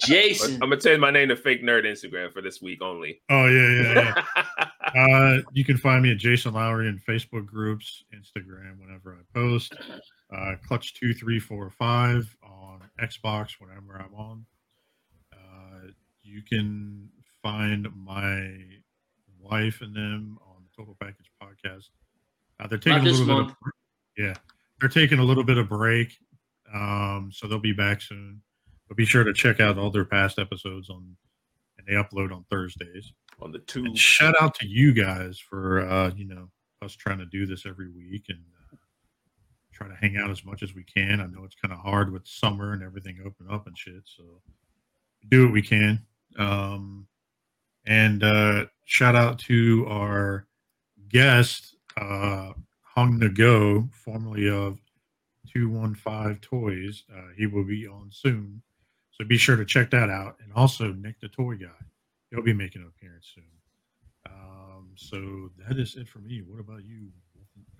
Jason. 0.06 0.54
I'm 0.54 0.70
gonna 0.70 0.80
change 0.80 0.98
my 0.98 1.12
name 1.12 1.28
to 1.28 1.36
Fake 1.36 1.62
Nerd 1.62 1.84
Instagram 1.84 2.32
for 2.32 2.42
this 2.42 2.60
week 2.60 2.82
only. 2.82 3.20
Oh 3.30 3.46
yeah, 3.46 3.82
yeah, 3.94 4.22
yeah. 4.36 5.04
uh, 5.04 5.38
you 5.52 5.64
can 5.64 5.76
find 5.76 6.02
me 6.02 6.10
at 6.10 6.18
Jason 6.18 6.54
Lowery 6.54 6.88
in 6.88 6.98
Facebook 6.98 7.46
groups, 7.46 8.02
Instagram 8.12 8.80
whenever 8.80 9.14
I 9.14 9.38
post. 9.38 9.72
Uh, 10.34 10.54
Clutch 10.66 10.94
two 10.94 11.14
three 11.14 11.38
four 11.38 11.70
five 11.70 12.34
on 12.42 12.80
Xbox 13.00 13.52
whenever 13.60 13.96
I'm 13.96 14.14
on. 14.16 14.46
Uh, 15.32 15.88
you 16.24 16.42
can 16.42 17.08
find 17.40 17.86
my 18.04 18.50
wife 19.40 19.80
and 19.80 19.94
them 19.94 20.38
on 20.44 20.56
the 20.64 20.76
Total 20.76 20.96
Package 21.00 21.30
Podcast. 21.40 21.90
Uh, 22.58 22.66
they're 22.66 22.78
taking 22.78 23.04
Not 23.04 23.06
a 23.06 23.10
little 23.10 23.26
bit. 23.26 23.32
month. 23.32 23.50
Of, 23.50 23.72
yeah, 24.16 24.34
they're 24.80 24.88
taking 24.88 25.20
a 25.20 25.24
little 25.24 25.44
bit 25.44 25.56
of 25.58 25.68
break, 25.68 26.18
um, 26.74 27.30
so 27.32 27.46
they'll 27.46 27.58
be 27.58 27.72
back 27.72 28.00
soon. 28.00 28.42
But 28.88 28.96
be 28.96 29.04
sure 29.04 29.24
to 29.24 29.32
check 29.32 29.60
out 29.60 29.78
all 29.78 29.90
their 29.90 30.04
past 30.04 30.38
episodes 30.38 30.88
on, 30.88 31.16
and 31.78 31.86
they 31.86 31.92
upload 31.92 32.32
on 32.34 32.44
Thursdays. 32.50 33.12
on 33.40 33.52
the 33.52 33.58
two. 33.60 33.84
And 33.84 33.98
shout 33.98 34.34
out 34.40 34.54
to 34.56 34.66
you 34.66 34.92
guys 34.92 35.38
for 35.38 35.86
uh, 35.86 36.10
you 36.16 36.24
know 36.24 36.48
us 36.82 36.94
trying 36.94 37.18
to 37.18 37.26
do 37.26 37.46
this 37.46 37.66
every 37.66 37.90
week 37.90 38.24
and 38.28 38.38
uh, 38.72 38.76
try 39.72 39.88
to 39.88 39.94
hang 39.94 40.16
out 40.16 40.30
as 40.30 40.44
much 40.44 40.62
as 40.62 40.74
we 40.74 40.84
can. 40.84 41.20
I 41.20 41.26
know 41.26 41.44
it's 41.44 41.56
kind 41.56 41.72
of 41.72 41.80
hard 41.80 42.12
with 42.12 42.26
summer 42.26 42.72
and 42.72 42.82
everything 42.82 43.18
open 43.24 43.46
up 43.50 43.66
and 43.66 43.76
shit, 43.76 44.02
so 44.04 44.22
do 45.28 45.44
what 45.44 45.52
we 45.52 45.62
can. 45.62 46.00
Um, 46.38 47.06
and 47.86 48.22
uh, 48.22 48.66
shout 48.84 49.16
out 49.16 49.38
to 49.40 49.86
our 49.88 50.46
guest, 51.08 51.76
uh, 51.96 52.52
Hung 52.82 53.18
the 53.18 53.28
Go, 53.28 53.88
formerly 53.92 54.48
of 54.48 54.78
215 55.58 56.38
Toys, 56.40 57.04
uh, 57.14 57.28
he 57.36 57.46
will 57.46 57.64
be 57.64 57.86
on 57.86 58.08
soon. 58.10 58.62
So 59.10 59.24
be 59.24 59.38
sure 59.38 59.56
to 59.56 59.64
check 59.64 59.90
that 59.90 60.10
out. 60.10 60.36
And 60.42 60.52
also 60.54 60.92
Nick 60.92 61.20
the 61.20 61.28
Toy 61.28 61.56
Guy. 61.56 61.66
He'll 62.30 62.42
be 62.42 62.52
making 62.52 62.82
an 62.82 62.88
appearance 62.88 63.32
soon. 63.34 63.44
Um, 64.26 64.90
so 64.94 65.50
that 65.58 65.78
is 65.78 65.96
it 65.96 66.08
for 66.08 66.18
me. 66.18 66.42
What 66.46 66.60
about 66.60 66.84
you? 66.84 67.08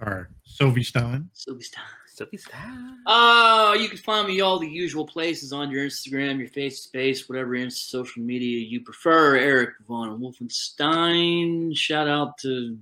All 0.05 0.13
right, 0.13 0.27
Sylvie 0.45 0.83
Stein. 0.83 1.29
Sylvie 1.33 1.63
Stein. 1.63 1.85
Silky 2.19 2.37
style. 2.37 2.97
Uh, 3.07 3.77
you 3.79 3.89
can 3.89 3.97
find 3.97 4.27
me 4.27 4.41
all 4.41 4.59
the 4.59 4.67
usual 4.67 5.07
places 5.07 5.53
on 5.53 5.71
your 5.71 5.87
Instagram, 5.87 6.41
your 6.41 6.49
face 6.49 6.83
space, 6.83 7.29
whatever 7.29 7.55
in 7.55 7.71
social 7.71 8.23
media 8.23 8.59
you 8.59 8.81
prefer. 8.81 9.37
Erik 9.37 9.75
Von 9.87 10.19
Wolfenstein. 10.19 11.77
Shout 11.77 12.09
out 12.09 12.37
to 12.39 12.77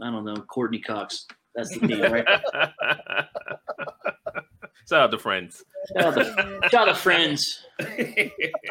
I 0.00 0.10
don't 0.12 0.24
know, 0.24 0.36
Courteney 0.36 0.78
Cox. 0.78 1.26
That's 1.54 1.78
the 1.78 1.86
deal, 1.86 2.10
right? 2.10 2.26
Shout 4.88 5.00
out 5.00 5.10
to 5.12 5.18
friends. 5.18 5.64
shout, 5.96 6.06
out 6.06 6.14
to, 6.14 6.68
shout 6.70 6.88
out 6.88 6.94
to 6.94 6.94
friends, 6.94 7.64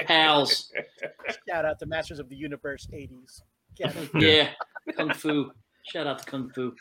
pals. 0.05 0.71
Shout 1.47 1.65
out 1.65 1.79
to 1.79 1.85
Masters 1.85 2.19
of 2.19 2.27
the 2.27 2.35
Universe 2.35 2.87
80s. 2.93 3.41
Yeah. 3.77 3.93
Yeah, 4.15 4.49
Kung 4.95 5.13
Fu. 5.13 5.51
Shout 5.83 6.07
out 6.07 6.19
to 6.19 6.25
Kung 6.25 6.49
Fu. 6.49 6.75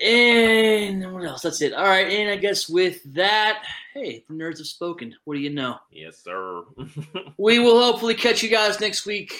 and 0.00 1.12
what 1.12 1.24
else? 1.24 1.42
That's 1.42 1.60
it. 1.62 1.72
All 1.72 1.84
right. 1.84 2.08
And 2.08 2.30
I 2.30 2.36
guess 2.36 2.68
with 2.68 3.02
that, 3.14 3.64
hey, 3.94 4.24
the 4.28 4.34
nerds 4.34 4.58
have 4.58 4.66
spoken. 4.66 5.14
What 5.24 5.34
do 5.34 5.40
you 5.40 5.50
know? 5.50 5.76
yes, 5.92 6.24
sir. 6.24 6.62
We 7.38 7.58
will 7.58 7.80
hopefully 7.80 8.14
catch 8.14 8.42
you 8.42 8.48
guys 8.48 8.80
next 8.80 9.06
week. 9.06 9.34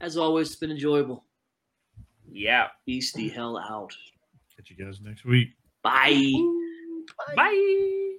As 0.00 0.16
always, 0.16 0.48
it's 0.48 0.56
been 0.56 0.70
enjoyable. 0.70 1.24
Yeah. 2.32 2.68
Beast 2.86 3.14
the 3.14 3.28
hell 3.28 3.58
out. 3.58 3.94
Catch 4.56 4.70
you 4.70 4.84
guys 4.84 5.00
next 5.00 5.24
week. 5.24 5.48
Bye. 5.82 6.32
Bye. 7.36 8.16